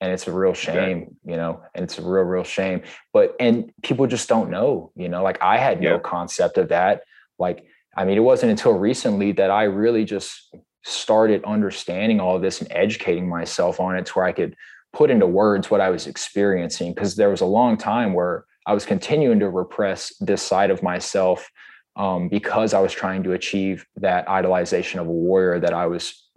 and 0.00 0.12
it's 0.12 0.26
a 0.26 0.32
real 0.32 0.54
shame 0.54 1.16
you 1.24 1.36
know 1.36 1.62
and 1.74 1.84
it's 1.84 1.98
a 1.98 2.02
real 2.02 2.24
real 2.24 2.44
shame. 2.44 2.82
But 3.12 3.36
and 3.38 3.72
people 3.82 4.06
just 4.06 4.28
don't 4.28 4.50
know 4.50 4.90
you 4.96 5.08
know 5.08 5.22
like 5.22 5.42
i 5.42 5.58
had 5.58 5.80
no 5.80 5.98
concept 5.98 6.58
of 6.58 6.68
that. 6.68 7.02
Like 7.38 7.66
i 7.96 8.04
mean 8.04 8.16
it 8.16 8.22
wasn't 8.22 8.50
until 8.50 8.72
recently 8.72 9.32
that 9.32 9.50
i 9.50 9.64
really 9.64 10.04
just 10.04 10.54
started 10.84 11.42
understanding 11.44 12.20
all 12.20 12.36
of 12.36 12.42
this 12.42 12.60
and 12.60 12.70
educating 12.70 13.28
myself 13.28 13.80
on 13.80 13.96
it 13.96 14.04
to 14.06 14.12
where 14.12 14.26
i 14.26 14.32
could 14.32 14.54
put 14.94 15.10
into 15.10 15.26
words 15.26 15.70
what 15.70 15.80
I 15.80 15.90
was 15.90 16.06
experiencing 16.06 16.94
because 16.94 17.16
there 17.16 17.28
was 17.28 17.40
a 17.40 17.46
long 17.46 17.76
time 17.76 18.14
where 18.14 18.46
I 18.64 18.72
was 18.72 18.86
continuing 18.86 19.40
to 19.40 19.50
repress 19.50 20.14
this 20.20 20.40
side 20.40 20.70
of 20.70 20.82
myself 20.82 21.50
um, 21.96 22.28
because 22.28 22.72
I 22.72 22.80
was 22.80 22.92
trying 22.92 23.24
to 23.24 23.32
achieve 23.32 23.84
that 23.96 24.26
idolization 24.26 25.00
of 25.00 25.06
a 25.06 25.12
warrior 25.12 25.60
that 25.60 25.74
I 25.74 25.86
was 25.86 26.28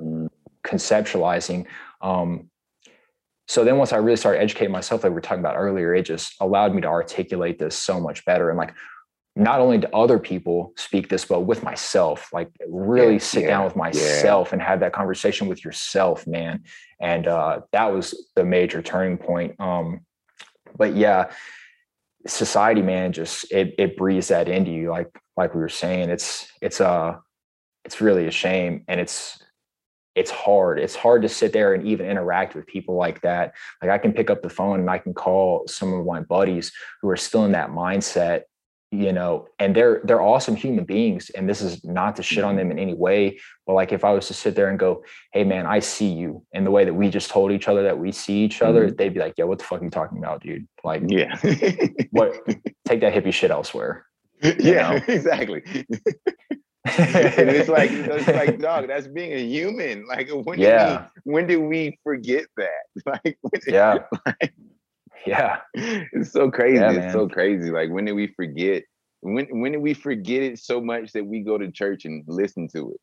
conceptualizing. 0.63 1.67
Um, 2.01 2.49
so 3.47 3.63
then 3.63 3.77
once 3.77 3.93
I 3.93 3.97
really 3.97 4.17
started 4.17 4.41
educating 4.41 4.73
myself, 4.73 5.03
like 5.03 5.11
we 5.11 5.15
were 5.15 5.21
talking 5.21 5.39
about 5.39 5.55
earlier, 5.55 5.95
it 5.95 6.03
just 6.03 6.35
allowed 6.41 6.75
me 6.75 6.81
to 6.81 6.87
articulate 6.87 7.59
this 7.59 7.77
so 7.77 7.99
much 7.99 8.25
better. 8.25 8.49
And 8.49 8.57
like 8.57 8.73
not 9.38 9.59
only 9.59 9.79
to 9.79 9.95
other 9.95 10.17
people 10.17 10.73
speak 10.77 11.09
this, 11.09 11.23
but 11.23 11.41
with 11.41 11.61
myself, 11.61 12.33
like 12.33 12.49
really 12.67 13.13
yeah, 13.13 13.19
sit 13.19 13.43
yeah, 13.43 13.49
down 13.49 13.65
with 13.65 13.75
myself 13.75 14.47
yeah. 14.47 14.53
and 14.53 14.61
have 14.61 14.79
that 14.79 14.93
conversation 14.93 15.47
with 15.47 15.63
yourself, 15.63 16.25
man. 16.25 16.63
And 16.99 17.27
uh, 17.27 17.61
that 17.71 17.93
was 17.93 18.29
the 18.35 18.43
major 18.43 18.81
turning 18.81 19.17
point. 19.17 19.59
Um, 19.59 20.01
but 20.75 20.95
yeah, 20.95 21.31
society, 22.25 22.81
man, 22.81 23.13
just 23.13 23.51
it 23.51 23.75
it 23.77 23.95
breathes 23.95 24.29
that 24.29 24.49
into 24.49 24.71
you. 24.71 24.89
Like 24.89 25.09
like 25.35 25.53
we 25.53 25.61
were 25.61 25.69
saying, 25.69 26.09
it's 26.09 26.51
it's 26.61 26.81
uh 26.81 27.17
it's 27.85 28.01
really 28.01 28.25
a 28.25 28.31
shame, 28.31 28.83
and 28.88 28.99
it's 28.99 29.39
it's 30.15 30.31
hard. 30.31 30.79
It's 30.79 30.95
hard 30.95 31.21
to 31.21 31.29
sit 31.29 31.53
there 31.53 31.75
and 31.75 31.85
even 31.88 32.07
interact 32.07 32.55
with 32.55 32.65
people 32.65 32.95
like 32.95 33.21
that. 33.21 33.53
Like 33.83 33.91
I 33.91 33.99
can 33.99 34.13
pick 34.13 34.31
up 34.31 34.41
the 34.41 34.49
phone 34.49 34.79
and 34.79 34.89
I 34.89 34.97
can 34.97 35.13
call 35.13 35.67
some 35.67 35.93
of 35.93 36.05
my 36.07 36.21
buddies 36.21 36.71
who 37.03 37.09
are 37.09 37.17
still 37.17 37.45
in 37.45 37.51
that 37.51 37.69
mindset 37.69 38.41
you 38.91 39.11
know 39.11 39.47
and 39.59 39.75
they're 39.75 39.99
they're 40.05 40.21
awesome 40.21 40.55
human 40.55 40.85
beings 40.85 41.29
and 41.31 41.49
this 41.49 41.61
is 41.61 41.83
not 41.83 42.15
to 42.15 42.23
shit 42.23 42.43
on 42.43 42.51
mm-hmm. 42.51 42.69
them 42.69 42.71
in 42.71 42.79
any 42.79 42.93
way 42.93 43.38
but 43.65 43.73
like 43.73 43.91
if 43.91 44.05
i 44.05 44.11
was 44.11 44.27
to 44.27 44.33
sit 44.33 44.55
there 44.55 44.69
and 44.69 44.79
go 44.79 45.03
hey 45.33 45.43
man 45.43 45.65
i 45.65 45.77
see 45.77 46.07
you 46.07 46.41
in 46.53 46.63
the 46.63 46.71
way 46.71 46.85
that 46.85 46.93
we 46.93 47.09
just 47.09 47.29
told 47.29 47.51
each 47.51 47.67
other 47.67 47.83
that 47.83 47.99
we 47.99 48.13
see 48.13 48.38
each 48.43 48.61
other 48.61 48.88
mm-hmm. 48.88 48.95
they'd 48.95 49.13
be 49.13 49.19
like 49.19 49.33
yeah 49.38 49.43
what 49.43 49.59
the 49.59 49.65
fuck 49.65 49.81
are 49.81 49.83
you 49.83 49.89
talking 49.89 50.17
about 50.17 50.41
dude 50.41 50.65
like 50.85 51.03
yeah 51.07 51.35
what 52.11 52.33
take 52.85 53.01
that 53.01 53.13
hippie 53.13 53.33
shit 53.33 53.51
elsewhere 53.51 54.05
yeah 54.41 54.91
know? 54.91 55.03
exactly 55.13 55.61
and 56.97 57.49
it's 57.49 57.67
like 57.67 57.91
it's 57.91 58.27
like 58.27 58.57
dog 58.59 58.88
that's 58.88 59.07
being 59.07 59.33
a 59.33 59.43
human 59.43 60.07
like 60.07 60.29
when 60.45 60.57
yeah. 60.57 60.88
did 60.88 61.21
we 61.25 61.33
when 61.33 61.47
did 61.47 61.57
we 61.57 61.99
forget 62.03 62.45
that 62.55 63.11
like 63.23 63.38
yeah 63.67 63.97
like, 64.25 64.53
yeah. 65.28 65.57
It's 65.73 66.32
so 66.32 66.49
crazy. 66.49 66.78
Yeah, 66.78 66.91
it's 66.91 67.13
so 67.13 67.28
crazy. 67.28 67.71
Like 67.71 67.89
when 67.89 68.05
did 68.05 68.13
we 68.13 68.28
forget? 68.28 68.84
When 69.21 69.47
when 69.59 69.71
did 69.71 69.82
we 69.82 69.93
forget 69.93 70.43
it 70.43 70.59
so 70.59 70.82
much 70.82 71.11
that 71.13 71.25
we 71.25 71.41
go 71.41 71.57
to 71.57 71.71
church 71.71 72.05
and 72.05 72.23
listen 72.28 72.67
to 72.69 72.91
it 72.91 73.01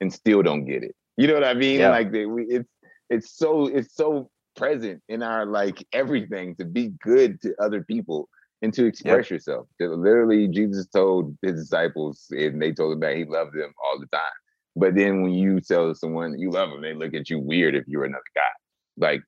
and 0.00 0.12
still 0.12 0.42
don't 0.42 0.64
get 0.64 0.82
it? 0.82 0.94
You 1.16 1.28
know 1.28 1.34
what 1.34 1.44
I 1.44 1.54
mean? 1.54 1.80
Yeah. 1.80 1.90
Like 1.90 2.12
that 2.12 2.28
we 2.28 2.44
it's 2.44 2.70
it's 3.10 3.36
so 3.36 3.66
it's 3.66 3.94
so 3.94 4.30
present 4.56 5.02
in 5.08 5.22
our 5.22 5.46
like 5.46 5.84
everything 5.92 6.54
to 6.56 6.64
be 6.64 6.92
good 7.02 7.40
to 7.42 7.54
other 7.60 7.82
people 7.82 8.28
and 8.62 8.72
to 8.72 8.86
express 8.86 9.26
yep. 9.26 9.30
yourself. 9.30 9.66
Literally, 9.78 10.48
Jesus 10.48 10.86
told 10.86 11.36
his 11.42 11.60
disciples, 11.60 12.26
and 12.30 12.60
they 12.60 12.72
told 12.72 12.94
him 12.94 13.00
that 13.00 13.16
he 13.16 13.24
loved 13.24 13.54
them 13.54 13.72
all 13.84 14.00
the 14.00 14.06
time. 14.06 14.22
But 14.76 14.94
then 14.94 15.22
when 15.22 15.32
you 15.32 15.60
tell 15.60 15.94
someone 15.94 16.38
you 16.38 16.50
love 16.50 16.70
them, 16.70 16.82
they 16.82 16.94
look 16.94 17.14
at 17.14 17.30
you 17.30 17.38
weird 17.38 17.74
if 17.74 17.86
you're 17.86 18.04
another 18.04 18.22
guy. 18.34 18.40
Like 18.96 19.22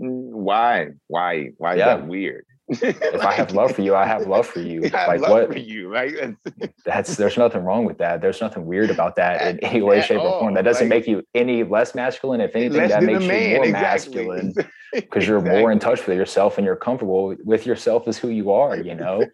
Mm, 0.00 0.30
why? 0.32 0.88
Why? 1.06 1.50
Why 1.58 1.74
yeah. 1.74 1.94
is 1.94 2.00
that 2.00 2.06
weird? 2.06 2.46
if 2.68 3.24
I 3.24 3.32
have 3.32 3.50
love 3.52 3.72
for 3.72 3.82
you, 3.82 3.96
I 3.96 4.06
have 4.06 4.28
love 4.28 4.46
for 4.46 4.60
you. 4.60 4.80
like 4.92 5.20
what? 5.22 5.52
For 5.52 5.58
you, 5.58 5.88
right? 5.88 6.36
That's 6.84 7.16
there's 7.16 7.36
nothing 7.36 7.64
wrong 7.64 7.84
with 7.84 7.98
that. 7.98 8.20
There's 8.20 8.40
nothing 8.40 8.64
weird 8.64 8.90
about 8.90 9.16
that 9.16 9.44
in 9.46 9.64
any 9.64 9.82
way, 9.82 10.00
shape, 10.02 10.20
or 10.20 10.38
form. 10.38 10.54
That 10.54 10.62
doesn't 10.62 10.88
like, 10.88 11.00
make 11.00 11.08
you 11.08 11.24
any 11.34 11.64
less 11.64 11.96
masculine. 11.96 12.40
If 12.40 12.54
anything, 12.54 12.88
that 12.88 13.02
makes 13.02 13.22
you 13.22 13.28
more 13.28 13.64
exactly. 13.64 13.72
masculine 13.72 14.54
because 14.92 15.26
you're 15.26 15.38
exactly. 15.38 15.60
more 15.60 15.72
in 15.72 15.80
touch 15.80 16.06
with 16.06 16.16
yourself 16.16 16.58
and 16.58 16.64
you're 16.64 16.76
comfortable 16.76 17.34
with 17.44 17.66
yourself 17.66 18.06
as 18.06 18.18
who 18.18 18.28
you 18.28 18.52
are. 18.52 18.76
You 18.76 18.94
know 18.94 19.24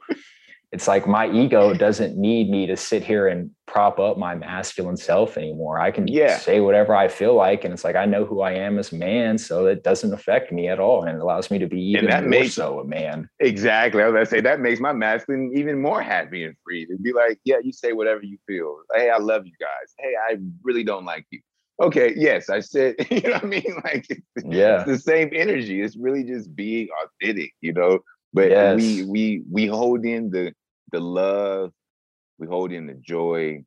it's 0.77 0.87
like 0.87 1.07
my 1.07 1.27
ego 1.31 1.73
doesn't 1.73 2.19
need 2.19 2.51
me 2.51 2.67
to 2.67 2.77
sit 2.77 3.03
here 3.03 3.29
and 3.29 3.51
prop 3.67 3.99
up 3.99 4.19
my 4.19 4.35
masculine 4.35 4.99
self 4.99 5.39
anymore. 5.39 5.81
I 5.81 5.91
can 5.91 6.07
yeah. 6.07 6.37
say 6.37 6.61
whatever 6.61 6.95
I 6.95 7.09
feel 7.09 7.35
like. 7.35 7.65
And 7.65 7.73
it's 7.73 7.83
like, 7.83 7.97
I 7.97 8.05
know 8.05 8.27
who 8.27 8.43
I 8.43 8.53
am 8.53 8.79
as 8.79 8.93
a 8.93 8.97
man. 8.97 9.39
So 9.39 9.65
it 9.65 9.83
doesn't 9.83 10.13
affect 10.13 10.53
me 10.53 10.69
at 10.69 10.79
all. 10.79 11.03
And 11.03 11.17
it 11.17 11.23
allows 11.23 11.51
me 11.51 11.59
to 11.61 11.67
be 11.67 11.81
even 11.81 12.11
more 12.11 12.21
makes, 12.21 12.53
so 12.53 12.81
a 12.81 12.85
man. 12.85 13.27
Exactly. 13.41 14.03
I 14.03 14.09
was 14.09 14.29
to 14.29 14.37
say 14.37 14.43
that 14.43 14.61
makes 14.61 14.79
my 14.79 14.93
masculine 14.93 15.51
even 15.57 15.81
more 15.81 16.03
happy 16.03 16.45
and 16.45 16.55
free 16.63 16.85
to 16.85 16.99
be 16.99 17.15
like, 17.15 17.41
yeah, 17.45 17.57
you 17.65 17.73
say 17.73 17.95
whatever 17.95 18.23
you 18.23 18.37
feel. 18.47 18.77
Hey, 18.95 19.09
I 19.09 19.17
love 19.17 19.47
you 19.47 19.55
guys. 19.59 19.95
Hey, 19.99 20.13
I 20.29 20.37
really 20.63 20.85
don't 20.85 21.07
like 21.07 21.25
you. 21.31 21.41
Okay, 21.81 22.13
yes, 22.15 22.51
I 22.51 22.61
said, 22.61 22.97
you 23.11 23.23
know 23.23 23.31
what 23.31 23.45
I 23.45 23.47
mean? 23.47 23.81
Like, 23.83 24.07
yeah, 24.45 24.83
it's 24.83 24.91
the 24.91 24.99
same 24.99 25.31
energy. 25.33 25.81
It's 25.81 25.97
really 25.97 26.25
just 26.25 26.55
being 26.55 26.89
authentic, 27.03 27.55
you 27.63 27.73
know, 27.73 28.01
but 28.37 28.51
yes. 28.51 28.77
we 28.77 29.05
we 29.05 29.43
we 29.51 29.67
hold 29.67 30.05
in 30.05 30.29
the 30.29 30.53
the 30.93 31.01
love, 31.01 31.73
we 32.39 32.47
hold 32.47 32.73
in 32.73 32.87
the 32.87 32.95
joy, 32.95 33.65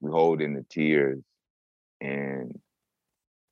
we 0.00 0.10
hold 0.10 0.40
in 0.40 0.54
the 0.54 0.64
tears, 0.70 1.22
and 2.00 2.58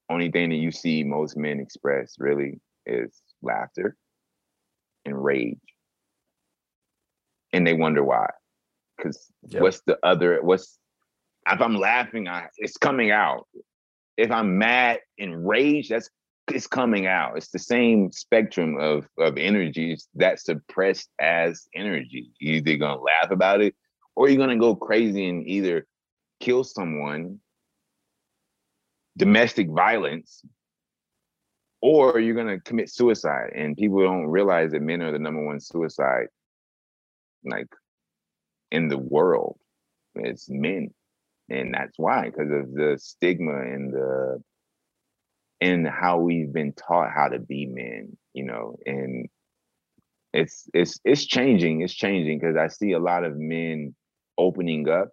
only 0.09 0.31
thing 0.31 0.51
that 0.51 0.57
you 0.57 0.71
see 0.71 1.03
most 1.03 1.37
men 1.37 1.61
express 1.61 2.17
really 2.19 2.61
is 2.87 3.23
laughter 3.41 3.97
and 5.05 5.23
rage, 5.23 5.59
and 7.53 7.67
they 7.67 7.75
wonder 7.75 8.05
why. 8.05 8.29
Because 8.97 9.31
yep. 9.49 9.63
what's 9.63 9.81
the 9.87 9.99
other? 10.03 10.41
What's 10.43 10.79
if 11.51 11.61
I'm 11.61 11.77
laughing, 11.77 12.29
I, 12.29 12.49
it's 12.57 12.77
coming 12.77 13.11
out. 13.11 13.47
If 14.17 14.31
I'm 14.31 14.59
mad 14.59 15.01
and 15.19 15.47
rage, 15.47 15.89
that's 15.89 16.11
it's 16.55 16.67
coming 16.67 17.07
out. 17.07 17.37
It's 17.37 17.51
the 17.51 17.59
same 17.59 18.13
spectrum 18.13 18.79
of 18.79 19.09
of 19.19 19.39
energies 19.39 20.09
that's 20.15 20.45
suppressed 20.45 21.11
as 21.21 21.69
energy. 21.75 22.33
You're 22.39 22.57
either 22.57 22.77
gonna 22.77 23.01
laugh 23.01 23.31
about 23.31 23.61
it 23.61 23.75
or 24.15 24.29
you're 24.29 24.39
gonna 24.39 24.59
go 24.59 24.75
crazy 24.75 25.29
and 25.29 25.47
either 25.47 25.87
kill 26.41 26.65
someone 26.65 27.41
domestic 29.17 29.69
violence 29.69 30.43
or 31.81 32.19
you're 32.19 32.45
to 32.45 32.61
commit 32.61 32.89
suicide 32.89 33.51
and 33.55 33.77
people 33.77 34.03
don't 34.03 34.27
realize 34.27 34.73
that 34.73 34.81
men 34.81 35.03
are 35.03 35.13
the 35.13 35.19
number 35.19 35.45
one 35.45 35.61
suicide 35.61 36.29
like 37.45 37.67
in 38.71 38.89
the 38.89 38.97
world 38.97 39.59
it's 40.15 40.49
men 40.49 40.89
and 41.51 41.75
that's 41.75 41.99
why 41.99 42.25
because 42.25 42.51
of 42.51 42.73
the 42.73 42.97
stigma 42.99 43.61
and 43.61 43.93
the 43.93 44.43
and 45.63 45.87
how 45.87 46.19
we've 46.19 46.53
been 46.53 46.73
taught 46.73 47.13
how 47.15 47.29
to 47.29 47.39
be 47.39 47.67
men 47.67 48.17
you 48.35 48.45
know 48.45 48.77
and 48.85 49.29
it's 50.33 50.69
it's 50.75 50.99
it's 51.05 51.25
changing 51.25 51.83
it's 51.83 51.95
changing 51.95 52.39
because 52.39 52.57
i 52.57 52.67
see 52.67 52.93
a 52.93 52.99
lot 52.99 53.25
of 53.25 53.37
men 53.37 53.95
opening 54.39 54.89
up 54.89 55.11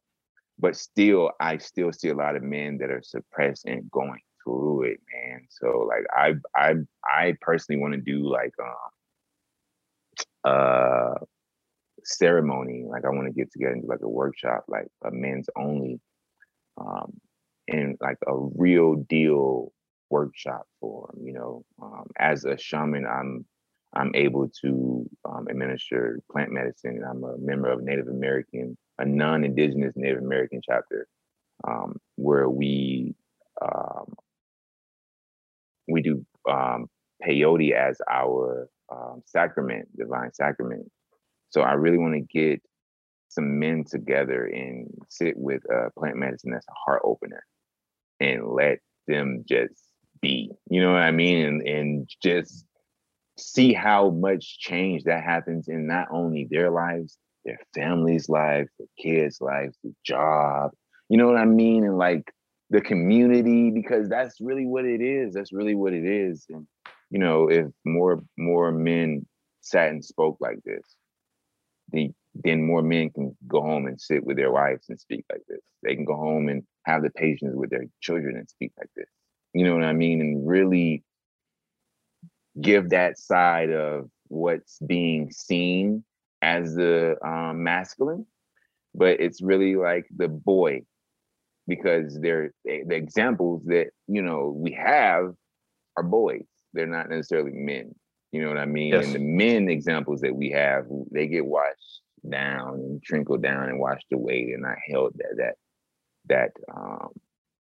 but 0.58 0.76
still 0.76 1.32
i 1.40 1.58
still 1.58 1.94
see 1.94 2.10
a 2.10 2.16
lot 2.16 2.36
of 2.36 2.42
men 2.42 2.78
that 2.80 2.90
are 2.90 3.04
suppressed 3.04 3.66
and 3.66 3.90
going 3.92 4.20
through 4.44 4.84
it 4.84 5.00
man. 5.14 5.46
So 5.50 5.88
like 5.88 6.06
i 6.12 6.34
i 6.56 6.74
i 7.06 7.36
personally 7.42 7.80
want 7.80 7.94
to 7.94 8.02
do 8.02 8.28
like 8.28 8.54
um 8.62 10.52
uh 10.52 11.14
ceremony 12.04 12.86
like 12.88 13.06
i 13.06 13.10
want 13.10 13.28
to 13.28 13.34
get 13.34 13.52
together 13.52 13.74
and 13.74 13.84
do 13.84 13.90
like 13.90 14.02
a 14.02 14.10
workshop 14.10 14.64
like 14.70 14.88
a 15.04 15.12
men's 15.12 15.50
only 15.58 16.00
um 16.80 17.12
and 17.68 17.98
like 18.02 18.18
a 18.26 18.34
real 18.56 18.96
deal 18.96 19.72
workshop 20.10 20.68
for 20.80 21.14
you 21.22 21.34
know 21.34 21.64
um 21.81 22.06
as 22.18 22.45
a 22.45 22.57
shaman 22.57 23.06
i'm 23.06 23.45
I'm 23.94 24.11
able 24.14 24.49
to 24.61 25.10
um, 25.26 25.48
administer 25.49 26.19
plant 26.31 26.52
medicine, 26.52 27.02
I'm 27.07 27.23
a 27.23 27.38
member 27.38 27.72
of 27.72 27.81
Native 27.81 28.07
American, 28.07 28.77
a 28.99 29.06
non-indigenous 29.06 29.94
Native 29.95 30.22
American 30.22 30.61
chapter, 30.64 31.07
um, 31.68 31.98
where 32.15 32.49
we 32.49 33.15
um, 33.61 34.14
we 35.88 36.02
do 36.02 36.23
um, 36.49 36.88
peyote 37.26 37.72
as 37.72 37.99
our 38.10 38.69
um, 38.91 39.23
sacrament, 39.26 39.90
divine 39.98 40.34
sacrament. 40.34 40.90
So 41.49 41.61
I 41.61 41.73
really 41.73 41.98
want 41.98 42.14
to 42.14 42.22
get 42.22 42.61
some 43.30 43.60
men 43.60 43.84
together 43.84 44.45
and 44.45 44.88
sit 45.10 45.36
with 45.36 45.64
a 45.65 45.90
plant 45.99 46.18
medicine 46.18 46.52
that's 46.52 46.68
a 46.68 46.73
heart 46.86 47.02
opener, 47.03 47.44
and 48.19 48.48
let 48.48 48.80
them 49.07 49.44
just 49.48 49.89
be. 50.22 50.52
You 50.70 50.82
know 50.82 50.94
what 50.94 51.02
I 51.02 51.12
mean? 51.12 51.46
And 51.46 51.68
and 51.68 52.10
just 52.22 52.66
see 53.38 53.74
how 53.74 54.10
much 54.10 54.60
change 54.60 55.04
that 55.04 55.24
happens 55.24 55.68
in 55.68 55.88
not 55.88 56.08
only 56.12 56.48
their 56.50 56.70
lives, 56.70 57.18
their 57.46 57.60
families' 57.74 58.30
lives, 58.30 58.70
their 58.78 58.88
kids' 59.00 59.40
lives, 59.41 59.78
the 59.84 59.94
job. 60.06 60.72
You 61.10 61.18
know 61.18 61.28
what 61.28 61.38
I 61.38 61.46
mean? 61.46 61.84
And 61.84 61.98
like 61.98 62.32
the 62.70 62.82
community, 62.82 63.72
because 63.72 64.10
that's 64.10 64.40
really 64.40 64.66
what 64.66 64.86
it 64.86 65.02
is. 65.02 65.34
That's 65.34 65.54
really 65.54 65.76
what 65.76 65.94
it 65.94 66.06
is. 66.06 66.46
And 66.50 66.68
you 67.10 67.20
know, 67.20 67.50
if 67.50 67.68
more 67.86 68.22
more 68.38 68.72
men 68.72 69.26
sat 69.62 69.90
and 69.90 70.04
spoke 70.04 70.38
like 70.40 70.60
this, 70.66 70.84
the 71.91 72.12
then 72.36 72.64
more 72.64 72.84
men 72.84 73.10
can 73.10 73.36
go 73.48 73.62
home 73.62 73.88
and 73.88 74.00
sit 74.00 74.24
with 74.24 74.38
their 74.38 74.52
wives 74.52 74.88
and 74.90 75.00
speak 75.00 75.26
like 75.32 75.41
this. 75.48 75.62
They 75.84 75.96
can 75.96 76.06
go 76.06 76.16
home 76.16 76.48
and 76.48 76.64
have 76.84 77.02
the 77.02 77.10
patience 77.10 77.56
with 77.56 77.72
their 77.72 77.86
children 78.02 78.38
and 78.38 78.48
speak 78.48 78.72
like 78.78 78.90
this. 78.96 79.08
You 79.54 79.66
know 79.66 79.74
what 79.74 79.84
I 79.84 79.94
mean? 79.94 80.22
And 80.22 80.48
really 80.48 81.04
give 82.60 82.90
that 82.90 83.18
side 83.18 83.72
of 83.72 84.10
what's 84.28 84.80
being 84.80 85.32
seen 85.32 86.04
as 86.42 86.76
the 86.76 87.18
um, 87.26 87.64
masculine, 87.64 88.26
but 88.94 89.20
it's 89.20 89.42
really 89.42 89.76
like 89.76 90.08
the 90.16 90.28
boy 90.28 90.84
because 91.68 92.20
they're 92.20 92.52
the 92.66 92.96
examples 92.96 93.64
that 93.66 93.88
you 94.08 94.22
know 94.22 94.54
we 94.56 94.72
have 94.72 95.34
are 95.98 96.04
boys. 96.04 96.46
They're 96.74 96.88
not 96.88 97.10
necessarily 97.10 97.52
men. 97.52 97.94
You 98.32 98.44
know 98.44 98.50
what 98.50 98.58
I 98.58 98.66
mean? 98.66 98.94
Yes. 98.94 99.06
And 99.06 99.16
the 99.16 99.20
men 99.20 99.70
examples 99.70 100.22
that 100.22 100.36
we 100.36 100.52
have, 100.52 100.86
they 101.12 101.28
get 101.28 101.46
washed 101.46 102.02
down 102.30 102.76
and 102.76 103.04
trickled 103.04 103.42
down 103.42 103.70
and 103.70 103.80
washed 103.80 104.12
away. 104.12 104.52
and 104.54 104.62
not 104.62 104.78
held 104.88 105.14
that 105.18 105.36
that 105.38 105.56
that 106.28 106.52
um, 106.76 107.10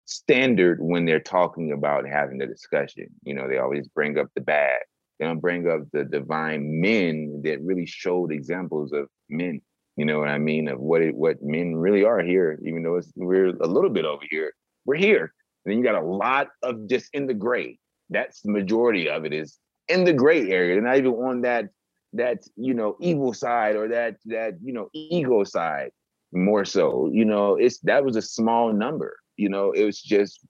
standard 0.07 0.78
when 0.81 1.05
they're 1.05 1.20
talking 1.20 1.73
about 1.73 2.09
having 2.09 2.39
the 2.39 2.47
discussion. 2.47 3.07
You 3.24 3.35
know, 3.35 3.49
they 3.49 3.59
always 3.59 3.89
bring 3.89 4.19
up 4.19 4.28
the 4.35 4.41
bad. 4.41 4.78
They 5.19 5.27
don't 5.27 5.41
bring 5.41 5.69
up 5.69 5.83
the 5.93 6.05
divine 6.05 6.81
men 6.81 7.43
that 7.45 7.62
really 7.62 7.87
showed 7.87 8.33
examples 8.33 8.93
of 8.93 9.09
men. 9.28 9.61
You 9.97 10.05
know 10.05 10.19
what 10.19 10.28
I 10.28 10.39
mean? 10.39 10.69
Of 10.69 10.78
what 10.78 11.03
it, 11.03 11.15
what 11.15 11.43
men 11.43 11.74
really 11.74 12.05
are 12.05 12.20
here, 12.20 12.59
even 12.65 12.83
though 12.83 12.97
it's, 12.97 13.12
we're 13.16 13.49
a 13.49 13.66
little 13.66 13.91
bit 13.91 14.05
over 14.05 14.24
here. 14.31 14.53
We're 14.85 14.97
here. 14.97 15.33
And 15.65 15.73
then 15.73 15.78
you 15.78 15.85
got 15.85 16.03
a 16.03 16.07
lot 16.07 16.49
of 16.62 16.89
just 16.89 17.09
in 17.12 17.27
the 17.27 17.35
gray. 17.35 17.78
That's 18.11 18.41
the 18.43 18.53
majority 18.53 19.09
of 19.09 19.24
it 19.24 19.33
is 19.33 19.59
in 19.89 20.05
the 20.05 20.12
gray 20.12 20.51
area. 20.51 20.74
They're 20.74 20.83
not 20.83 20.99
even 20.99 21.12
on 21.12 21.41
that 21.43 21.70
that 22.12 22.45
you 22.57 22.74
know 22.74 22.97
evil 23.01 23.33
side 23.33 23.77
or 23.77 23.89
that 23.89 24.16
that 24.27 24.55
you 24.62 24.73
know 24.73 24.89
ego 24.93 25.45
side 25.45 25.91
more 26.33 26.65
so 26.65 27.11
you 27.12 27.24
know 27.24 27.57
it's 27.57 27.78
that 27.81 28.05
was 28.05 28.16
a 28.16 28.23
small 28.23 28.73
number 28.73 29.16
you 29.37 29.49
know 29.49 29.73
it 29.73 29.85
was 29.85 30.01
just 30.01 30.41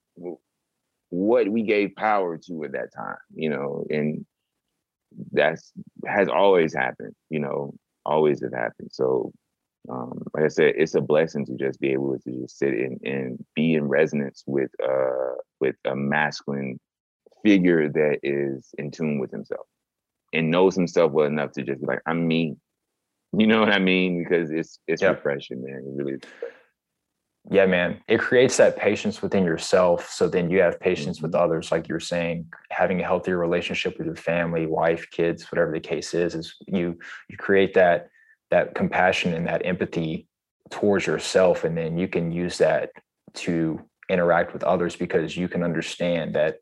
what 1.10 1.48
we 1.48 1.62
gave 1.62 1.94
power 1.96 2.36
to 2.36 2.64
at 2.64 2.72
that 2.72 2.92
time 2.94 3.16
you 3.34 3.48
know 3.48 3.84
and 3.90 4.24
that's 5.32 5.72
has 6.06 6.28
always 6.28 6.74
happened 6.74 7.14
you 7.30 7.38
know 7.38 7.72
always 8.06 8.40
have 8.42 8.52
happened. 8.52 8.88
So 8.92 9.32
um, 9.88 10.20
like 10.34 10.44
i 10.44 10.48
said 10.48 10.74
it's 10.76 10.96
a 10.96 11.00
blessing 11.00 11.46
to 11.46 11.54
just 11.54 11.78
be 11.78 11.92
able 11.92 12.18
to 12.18 12.40
just 12.42 12.58
sit 12.58 12.74
in 12.74 12.98
and 13.04 13.44
be 13.54 13.74
in 13.74 13.86
resonance 13.86 14.42
with 14.44 14.70
uh 14.82 15.34
with 15.60 15.76
a 15.84 15.94
masculine 15.94 16.80
figure 17.44 17.88
that 17.88 18.18
is 18.24 18.68
in 18.78 18.90
tune 18.90 19.20
with 19.20 19.30
himself 19.30 19.66
and 20.32 20.50
knows 20.50 20.74
himself 20.74 21.12
well 21.12 21.26
enough 21.26 21.52
to 21.52 21.62
just 21.62 21.80
be 21.80 21.86
like 21.86 22.02
i'm 22.06 22.26
me. 22.26 22.56
You 23.36 23.46
know 23.46 23.60
what 23.60 23.72
i 23.72 23.78
mean? 23.78 24.22
Because 24.22 24.50
it's 24.50 24.78
it's 24.86 25.02
yep. 25.02 25.16
refreshing 25.16 25.62
man. 25.62 25.84
It 25.86 26.02
really 26.02 26.14
is 26.14 26.20
yeah 27.50 27.66
man 27.66 28.00
it 28.08 28.18
creates 28.18 28.56
that 28.56 28.76
patience 28.76 29.22
within 29.22 29.44
yourself 29.44 30.10
so 30.10 30.28
then 30.28 30.50
you 30.50 30.60
have 30.60 30.80
patience 30.80 31.20
with 31.20 31.32
mm-hmm. 31.32 31.44
others 31.44 31.70
like 31.70 31.88
you're 31.88 32.00
saying 32.00 32.46
having 32.70 33.00
a 33.00 33.04
healthier 33.04 33.38
relationship 33.38 33.96
with 33.98 34.06
your 34.06 34.16
family 34.16 34.66
wife 34.66 35.08
kids 35.10 35.50
whatever 35.52 35.72
the 35.72 35.80
case 35.80 36.14
is 36.14 36.34
is 36.34 36.54
you 36.66 36.98
you 37.28 37.36
create 37.36 37.74
that 37.74 38.08
that 38.50 38.74
compassion 38.74 39.34
and 39.34 39.46
that 39.46 39.64
empathy 39.64 40.26
towards 40.70 41.06
yourself 41.06 41.64
and 41.64 41.76
then 41.76 41.96
you 41.96 42.08
can 42.08 42.32
use 42.32 42.58
that 42.58 42.90
to 43.34 43.80
interact 44.08 44.52
with 44.52 44.64
others 44.64 44.96
because 44.96 45.36
you 45.36 45.48
can 45.48 45.62
understand 45.62 46.34
that 46.34 46.58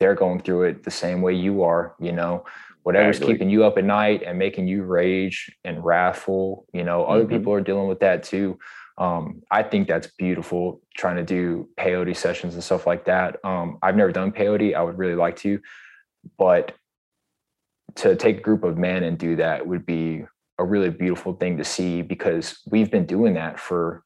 they're 0.00 0.14
going 0.14 0.40
through 0.40 0.64
it 0.64 0.82
the 0.84 0.90
same 0.90 1.20
way 1.20 1.34
you 1.34 1.62
are 1.62 1.94
you 2.00 2.12
know 2.12 2.44
whatever's 2.82 3.16
exactly. 3.16 3.34
keeping 3.34 3.50
you 3.50 3.64
up 3.64 3.78
at 3.78 3.84
night 3.84 4.22
and 4.24 4.38
making 4.38 4.68
you 4.68 4.84
rage 4.84 5.50
and 5.64 5.84
wrathful 5.84 6.66
you 6.72 6.84
know 6.84 7.04
other 7.04 7.24
mm-hmm. 7.24 7.32
people 7.32 7.52
are 7.52 7.60
dealing 7.60 7.88
with 7.88 8.00
that 8.00 8.22
too 8.22 8.58
um, 8.96 9.42
I 9.50 9.62
think 9.62 9.88
that's 9.88 10.06
beautiful 10.18 10.80
trying 10.96 11.16
to 11.16 11.24
do 11.24 11.68
peyote 11.78 12.16
sessions 12.16 12.54
and 12.54 12.62
stuff 12.62 12.86
like 12.86 13.04
that. 13.06 13.36
Um, 13.44 13.78
I've 13.82 13.96
never 13.96 14.12
done 14.12 14.30
peyote. 14.30 14.74
I 14.74 14.82
would 14.82 14.98
really 14.98 15.16
like 15.16 15.36
to, 15.38 15.60
but 16.38 16.74
to 17.96 18.14
take 18.16 18.38
a 18.38 18.42
group 18.42 18.64
of 18.64 18.78
men 18.78 19.02
and 19.02 19.18
do 19.18 19.36
that 19.36 19.66
would 19.66 19.84
be 19.84 20.24
a 20.58 20.64
really 20.64 20.90
beautiful 20.90 21.32
thing 21.32 21.56
to 21.56 21.64
see 21.64 22.02
because 22.02 22.60
we've 22.70 22.90
been 22.90 23.06
doing 23.06 23.34
that 23.34 23.58
for 23.58 24.03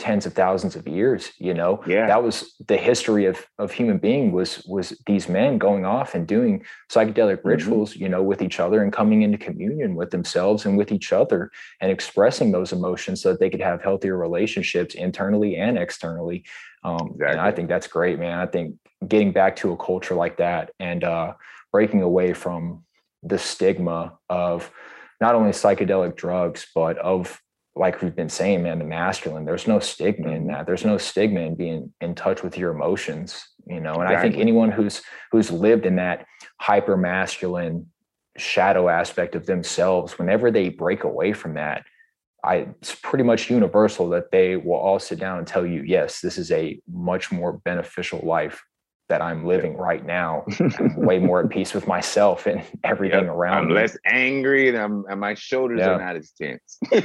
tens 0.00 0.24
of 0.24 0.32
thousands 0.32 0.74
of 0.74 0.88
years 0.88 1.32
you 1.38 1.52
know 1.52 1.84
yeah 1.86 2.06
that 2.06 2.22
was 2.22 2.54
the 2.66 2.76
history 2.76 3.26
of 3.26 3.46
of 3.58 3.70
human 3.70 3.98
being 3.98 4.32
was 4.32 4.64
was 4.66 4.98
these 5.06 5.28
men 5.28 5.58
going 5.58 5.84
off 5.84 6.14
and 6.14 6.26
doing 6.26 6.64
psychedelic 6.90 7.36
mm-hmm. 7.36 7.48
rituals 7.48 7.94
you 7.94 8.08
know 8.08 8.22
with 8.22 8.40
each 8.40 8.58
other 8.58 8.82
and 8.82 8.94
coming 8.94 9.20
into 9.20 9.36
communion 9.36 9.94
with 9.94 10.10
themselves 10.10 10.64
and 10.64 10.78
with 10.78 10.90
each 10.90 11.12
other 11.12 11.50
and 11.82 11.92
expressing 11.92 12.50
those 12.50 12.72
emotions 12.72 13.20
so 13.20 13.30
that 13.30 13.40
they 13.40 13.50
could 13.50 13.60
have 13.60 13.82
healthier 13.82 14.16
relationships 14.16 14.94
internally 14.94 15.56
and 15.56 15.76
externally 15.76 16.44
um 16.82 17.10
exactly. 17.12 17.26
and 17.26 17.40
i 17.40 17.52
think 17.52 17.68
that's 17.68 17.86
great 17.86 18.18
man 18.18 18.38
i 18.38 18.46
think 18.46 18.74
getting 19.06 19.32
back 19.32 19.54
to 19.54 19.70
a 19.70 19.76
culture 19.76 20.14
like 20.14 20.38
that 20.38 20.72
and 20.80 21.04
uh 21.04 21.34
breaking 21.72 22.00
away 22.00 22.32
from 22.32 22.82
the 23.22 23.38
stigma 23.38 24.18
of 24.30 24.70
not 25.20 25.34
only 25.34 25.50
psychedelic 25.50 26.16
drugs 26.16 26.66
but 26.74 26.96
of 26.96 27.38
like 27.76 28.02
we've 28.02 28.16
been 28.16 28.28
saying, 28.28 28.62
man, 28.62 28.78
the 28.78 28.84
masculine, 28.84 29.44
there's 29.44 29.66
no 29.66 29.78
stigma 29.78 30.30
in 30.30 30.42
mm-hmm. 30.42 30.52
that. 30.52 30.66
There's 30.66 30.84
no 30.84 30.98
stigma 30.98 31.40
in 31.40 31.54
being 31.54 31.92
in 32.00 32.14
touch 32.14 32.42
with 32.42 32.58
your 32.58 32.72
emotions, 32.72 33.42
you 33.66 33.80
know. 33.80 33.94
And 33.94 34.04
exactly. 34.04 34.16
I 34.16 34.20
think 34.22 34.40
anyone 34.40 34.70
who's 34.70 35.02
who's 35.30 35.50
lived 35.50 35.86
in 35.86 35.96
that 35.96 36.26
hyper 36.60 36.96
masculine 36.96 37.86
shadow 38.36 38.88
aspect 38.88 39.34
of 39.34 39.46
themselves, 39.46 40.18
whenever 40.18 40.50
they 40.50 40.68
break 40.68 41.04
away 41.04 41.32
from 41.32 41.54
that, 41.54 41.84
I 42.44 42.68
it's 42.80 42.94
pretty 42.94 43.24
much 43.24 43.50
universal 43.50 44.08
that 44.10 44.30
they 44.32 44.56
will 44.56 44.74
all 44.76 44.98
sit 44.98 45.20
down 45.20 45.38
and 45.38 45.46
tell 45.46 45.64
you, 45.64 45.82
yes, 45.82 46.20
this 46.20 46.38
is 46.38 46.50
a 46.50 46.80
much 46.90 47.30
more 47.30 47.54
beneficial 47.58 48.20
life 48.24 48.64
that 49.10 49.20
I'm 49.20 49.44
living 49.44 49.76
right 49.76 50.04
now. 50.04 50.44
I'm 50.60 50.96
way 50.96 51.18
more 51.18 51.40
at 51.40 51.50
peace 51.50 51.74
with 51.74 51.86
myself 51.86 52.46
and 52.46 52.62
everything 52.84 53.24
yep. 53.24 53.34
around 53.34 53.58
I'm 53.58 53.68
me. 53.68 53.74
less 53.74 53.96
angry 54.06 54.70
and, 54.70 54.78
I'm, 54.78 55.04
and 55.10 55.20
my 55.20 55.34
shoulders 55.34 55.80
yeah. 55.80 55.90
are 55.90 56.00
not 56.00 56.16
as 56.16 56.30
tense. 56.30 56.78
I 56.92 56.98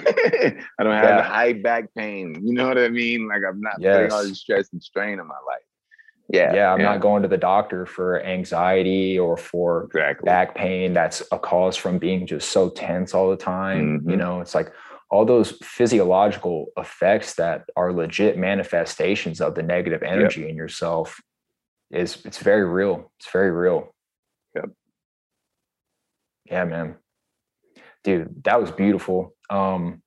don't 0.80 0.94
have 0.94 1.04
yeah. 1.04 1.18
the 1.18 1.24
high 1.24 1.54
back 1.54 1.94
pain. 1.96 2.40
You 2.42 2.54
know 2.54 2.68
what 2.68 2.78
I 2.78 2.88
mean? 2.88 3.28
Like 3.28 3.42
I'm 3.48 3.60
not 3.60 3.76
yes. 3.80 3.98
putting 3.98 4.12
all 4.14 4.24
the 4.24 4.36
stress 4.36 4.72
and 4.72 4.82
strain 4.82 5.20
on 5.20 5.28
my 5.28 5.36
life. 5.36 5.62
Yeah. 6.30 6.56
Yeah, 6.56 6.74
I'm 6.74 6.80
yeah, 6.80 6.86
not 6.86 7.02
going 7.02 7.22
to 7.22 7.28
the 7.28 7.38
doctor 7.38 7.86
for 7.86 8.24
anxiety 8.24 9.20
or 9.20 9.38
for 9.38 9.84
exactly. 9.84 10.26
back 10.26 10.56
pain 10.56 10.94
that's 10.94 11.22
a 11.32 11.38
cause 11.38 11.76
from 11.76 12.00
being 12.00 12.26
just 12.26 12.50
so 12.50 12.70
tense 12.70 13.14
all 13.14 13.30
the 13.30 13.38
time. 13.38 14.04
You 14.08 14.16
Mhm. 14.16 14.18
know, 14.18 14.42
it's 14.42 14.56
like 14.56 14.72
all 15.12 15.26
those 15.26 15.52
physiological 15.64 16.68
effects 16.78 17.36
that 17.36 17.70
are 17.76 17.94
legit 17.94 18.38
manifestations 18.38 19.40
of 19.40 19.54
the 19.54 19.62
negative 19.62 20.02
energy 20.02 20.50
in 20.50 20.56
yourself 20.56 21.22
is 21.92 22.18
it's 22.26 22.40
very 22.40 22.66
real. 22.66 23.12
It's 23.20 23.32
very 23.32 23.52
real. 23.52 23.94
Yep. 24.56 24.70
Yeah, 26.46 26.66
man. 26.66 26.96
Dude, 28.04 28.44
that 28.44 28.62
was 28.62 28.72
beautiful. 28.72 29.34
Um 29.50 30.02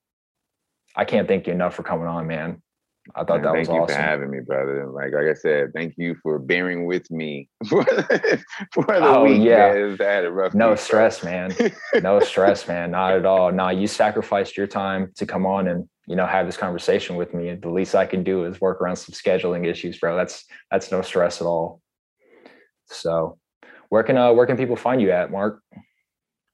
I 0.95 1.05
can't 1.05 1.27
thank 1.27 1.47
you 1.47 1.53
enough 1.53 1.75
for 1.75 1.83
coming 1.83 2.07
on, 2.07 2.27
man. 2.27 2.61
I 3.15 3.23
thought 3.23 3.41
Man, 3.41 3.43
that 3.43 3.53
thank 3.53 3.67
was 3.69 3.75
you 3.75 3.81
awesome. 3.81 3.95
for 3.95 4.01
having 4.01 4.29
me, 4.29 4.39
brother. 4.45 4.87
Like 4.91 5.13
like 5.13 5.25
I 5.27 5.33
said, 5.33 5.71
thank 5.73 5.95
you 5.97 6.15
for 6.21 6.37
bearing 6.37 6.85
with 6.85 7.09
me 7.09 7.49
for 7.69 7.83
the, 7.83 8.43
for 8.73 8.85
the 8.85 8.99
Oh, 9.01 9.23
week. 9.23 9.41
yeah. 9.41 9.73
man. 9.73 9.97
I 9.99 10.03
had 10.03 10.25
a 10.25 10.31
rough 10.31 10.53
no 10.53 10.69
week, 10.69 10.77
bro. 10.77 10.83
stress, 10.83 11.23
man. 11.23 11.55
no 12.01 12.19
stress, 12.19 12.67
man. 12.67 12.91
Not 12.91 13.13
at 13.13 13.25
all. 13.25 13.51
Nah, 13.51 13.69
you 13.69 13.87
sacrificed 13.87 14.57
your 14.57 14.67
time 14.67 15.11
to 15.15 15.25
come 15.25 15.45
on 15.45 15.67
and 15.67 15.89
you 16.09 16.15
know 16.15 16.25
have 16.25 16.47
this 16.47 16.57
conversation 16.57 17.15
with 17.15 17.35
me. 17.35 17.53
The 17.53 17.69
least 17.69 17.93
I 17.93 18.07
can 18.07 18.23
do 18.23 18.43
is 18.45 18.59
work 18.59 18.81
around 18.81 18.95
some 18.95 19.13
scheduling 19.13 19.67
issues, 19.67 19.99
bro. 19.99 20.15
That's 20.15 20.43
that's 20.71 20.91
no 20.91 21.03
stress 21.03 21.39
at 21.39 21.45
all. 21.45 21.81
So, 22.85 23.37
where 23.89 24.01
can 24.01 24.17
uh 24.17 24.33
where 24.33 24.47
can 24.47 24.57
people 24.57 24.75
find 24.75 24.99
you 25.01 25.11
at, 25.11 25.31
Marc? 25.31 25.61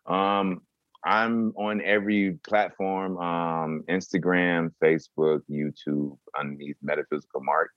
Um, 0.05 0.61
I'm 1.05 1.53
on 1.55 1.81
every 1.81 2.37
platform, 2.45 3.17
um, 3.17 3.83
Instagram, 3.89 4.71
Facebook, 4.83 5.41
YouTube, 5.49 6.17
underneath 6.37 6.75
Metaphysical 6.81 7.41
Marc. 7.41 7.69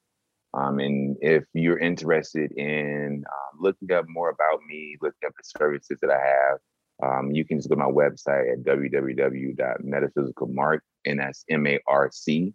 Um, 0.54 0.80
and 0.80 1.16
if 1.20 1.44
you're 1.52 1.78
interested 1.78 2.50
in 2.52 3.22
um, 3.24 3.60
looking 3.60 3.92
up 3.92 4.06
more 4.08 4.30
about 4.30 4.60
me, 4.66 4.96
looking 5.00 5.26
up 5.26 5.34
the 5.36 5.58
services 5.58 5.98
that 6.00 6.10
I 6.10 6.18
have, 6.18 6.58
um, 7.02 7.30
you 7.30 7.44
can 7.44 7.58
just 7.58 7.68
go 7.68 7.74
to 7.74 7.80
my 7.80 7.86
website 7.86 8.50
at 8.52 8.62
www.metaphysicalmarc, 8.64 10.78
and 11.04 11.20
that's 11.20 11.44
M-A-R-C 11.48 12.54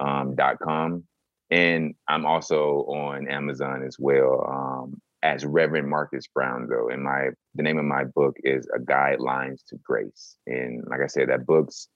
um, 0.00 0.34
dot 0.34 0.58
com. 0.58 1.04
And 1.50 1.94
I'm 2.08 2.26
also 2.26 2.84
on 2.88 3.28
Amazon 3.28 3.84
as 3.86 3.96
well 3.98 4.44
um, 4.48 5.00
as 5.22 5.44
Reverend 5.44 5.88
Marcus 5.88 6.26
Brown, 6.26 6.66
though. 6.68 6.88
And 6.88 7.04
my 7.04 7.28
the 7.54 7.62
name 7.62 7.78
of 7.78 7.84
my 7.84 8.02
book 8.04 8.36
is 8.42 8.66
A 8.74 8.80
Guidelines 8.80 9.64
to 9.68 9.76
Grace. 9.84 10.36
And 10.46 10.84
like 10.88 11.00
I 11.00 11.06
said, 11.06 11.28
that 11.28 11.46
book's 11.46 11.86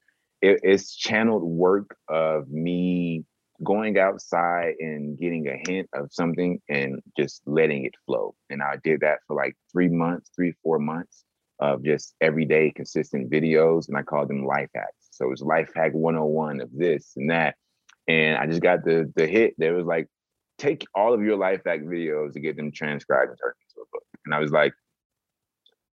it, 0.41 0.61
it's 0.63 0.95
channeled 0.95 1.43
work 1.43 1.97
of 2.09 2.49
me 2.49 3.25
going 3.63 3.99
outside 3.99 4.75
and 4.79 5.19
getting 5.19 5.47
a 5.49 5.61
hint 5.69 5.87
of 5.93 6.09
something 6.13 6.61
and 6.69 7.03
just 7.19 7.43
letting 7.45 7.85
it 7.85 7.95
flow. 8.07 8.35
And 8.49 8.63
I 8.63 8.77
did 8.83 9.01
that 9.01 9.19
for 9.27 9.37
like 9.37 9.55
three 9.71 9.89
months, 9.89 10.31
three, 10.35 10.55
four 10.63 10.79
months 10.79 11.27
of 11.61 11.85
just 11.85 12.15
everyday 12.21 12.71
consistent 12.73 13.31
videos. 13.31 13.89
And 13.89 13.97
I 13.97 14.03
called 14.03 14.29
them 14.29 14.47
life 14.47 14.71
hacks. 14.75 15.09
So 15.13 15.27
it 15.27 15.31
was 15.31 15.43
life 15.43 15.71
hack 15.75 15.93
101 15.95 16.61
of 16.61 16.71
this 16.73 17.13
and 17.17 17.31
that. 17.31 17.57
And 18.09 18.39
I 18.39 18.47
just 18.47 18.63
got 18.63 18.85
the 18.85 19.13
the 19.17 19.27
hit. 19.27 19.55
There 19.59 19.75
was 19.75 19.87
like, 19.87 20.09
take 20.59 20.85
all 20.95 21.15
of 21.15 21.23
your 21.23 21.37
life 21.37 21.63
hack 21.67 21.81
videos 21.81 22.35
and 22.35 22.45
get 22.45 22.57
them 22.57 22.73
transcribed 22.73 23.31
and 23.31 23.39
turned 23.43 23.55
into 23.69 23.83
a 23.83 23.89
book. 23.93 24.05
And 24.27 24.35
I 24.35 24.39
was 24.41 24.51
like, 24.53 24.73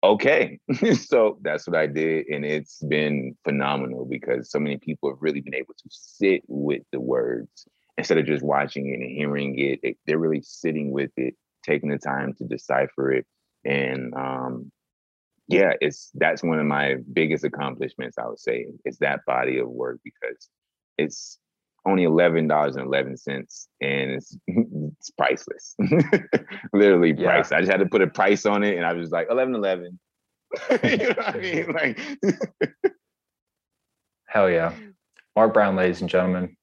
okay. 0.04 0.60
so 0.94 1.38
that's 1.42 1.68
what 1.68 1.76
I 1.76 1.88
did. 1.88 2.28
And 2.28 2.46
it's 2.46 2.80
been 2.84 3.36
phenomenal 3.44 4.06
because 4.06 4.52
so 4.52 4.60
many 4.60 4.78
people 4.78 5.10
have 5.10 5.18
really 5.22 5.42
been 5.42 5.56
able 5.56 5.74
to 5.74 5.90
sit 5.90 6.44
with 6.48 6.84
the 6.92 7.00
words 7.00 7.68
instead 7.98 8.18
of 8.18 8.26
just 8.26 8.44
watching 8.44 8.90
it 8.90 9.00
and 9.00 9.12
hearing 9.12 9.58
it. 9.58 9.80
They- 9.82 9.98
They're 10.06 10.20
really 10.20 10.42
sitting 10.42 10.92
with 10.92 11.12
it, 11.18 11.36
taking 11.64 11.90
the 11.90 11.98
time 11.98 12.34
to 12.36 12.44
decipher 12.46 13.12
it. 13.14 13.26
And 13.66 14.14
um, 14.14 14.72
yeah, 15.48 15.74
it's 15.82 16.12
that's 16.16 16.44
one 16.44 16.60
of 16.60 16.66
my 16.66 16.96
biggest 17.14 17.44
accomplishments, 17.44 18.18
I 18.18 18.28
would 18.28 18.40
say, 18.40 18.68
is 18.86 18.98
that 19.00 19.22
body 19.26 19.60
of 19.60 19.70
work 19.70 20.00
because 20.04 20.50
it's 20.98 21.40
only 21.86 22.04
eleven 22.04 22.48
dollars 22.48 22.76
and 22.76 22.86
eleven 22.86 23.16
cents, 23.18 23.68
and 23.82 24.12
it's 24.12 24.36
it's 24.48 25.12
priceless, 25.12 25.76
literally 26.74 27.14
Yeah. 27.18 27.26
priceless. 27.28 27.52
I 27.52 27.60
just 27.60 27.72
had 27.72 27.80
to 27.82 27.86
put 27.86 28.02
a 28.02 28.08
price 28.08 28.46
on 28.46 28.64
it, 28.64 28.76
and 28.76 28.86
I 28.86 28.94
was 28.94 29.12
like 29.12 29.28
eleven 29.30 29.54
eleven. 29.56 30.00
you 30.84 30.98
know 30.98 31.10
what 31.10 31.36
I 31.36 31.38
mean? 31.40 31.72
Like, 31.74 32.00
Hell 34.28 34.50
yeah. 34.50 34.74
Marc 35.36 35.54
Brown, 35.54 35.76
ladies 35.76 36.02
and 36.02 36.10
gentlemen. 36.10 36.56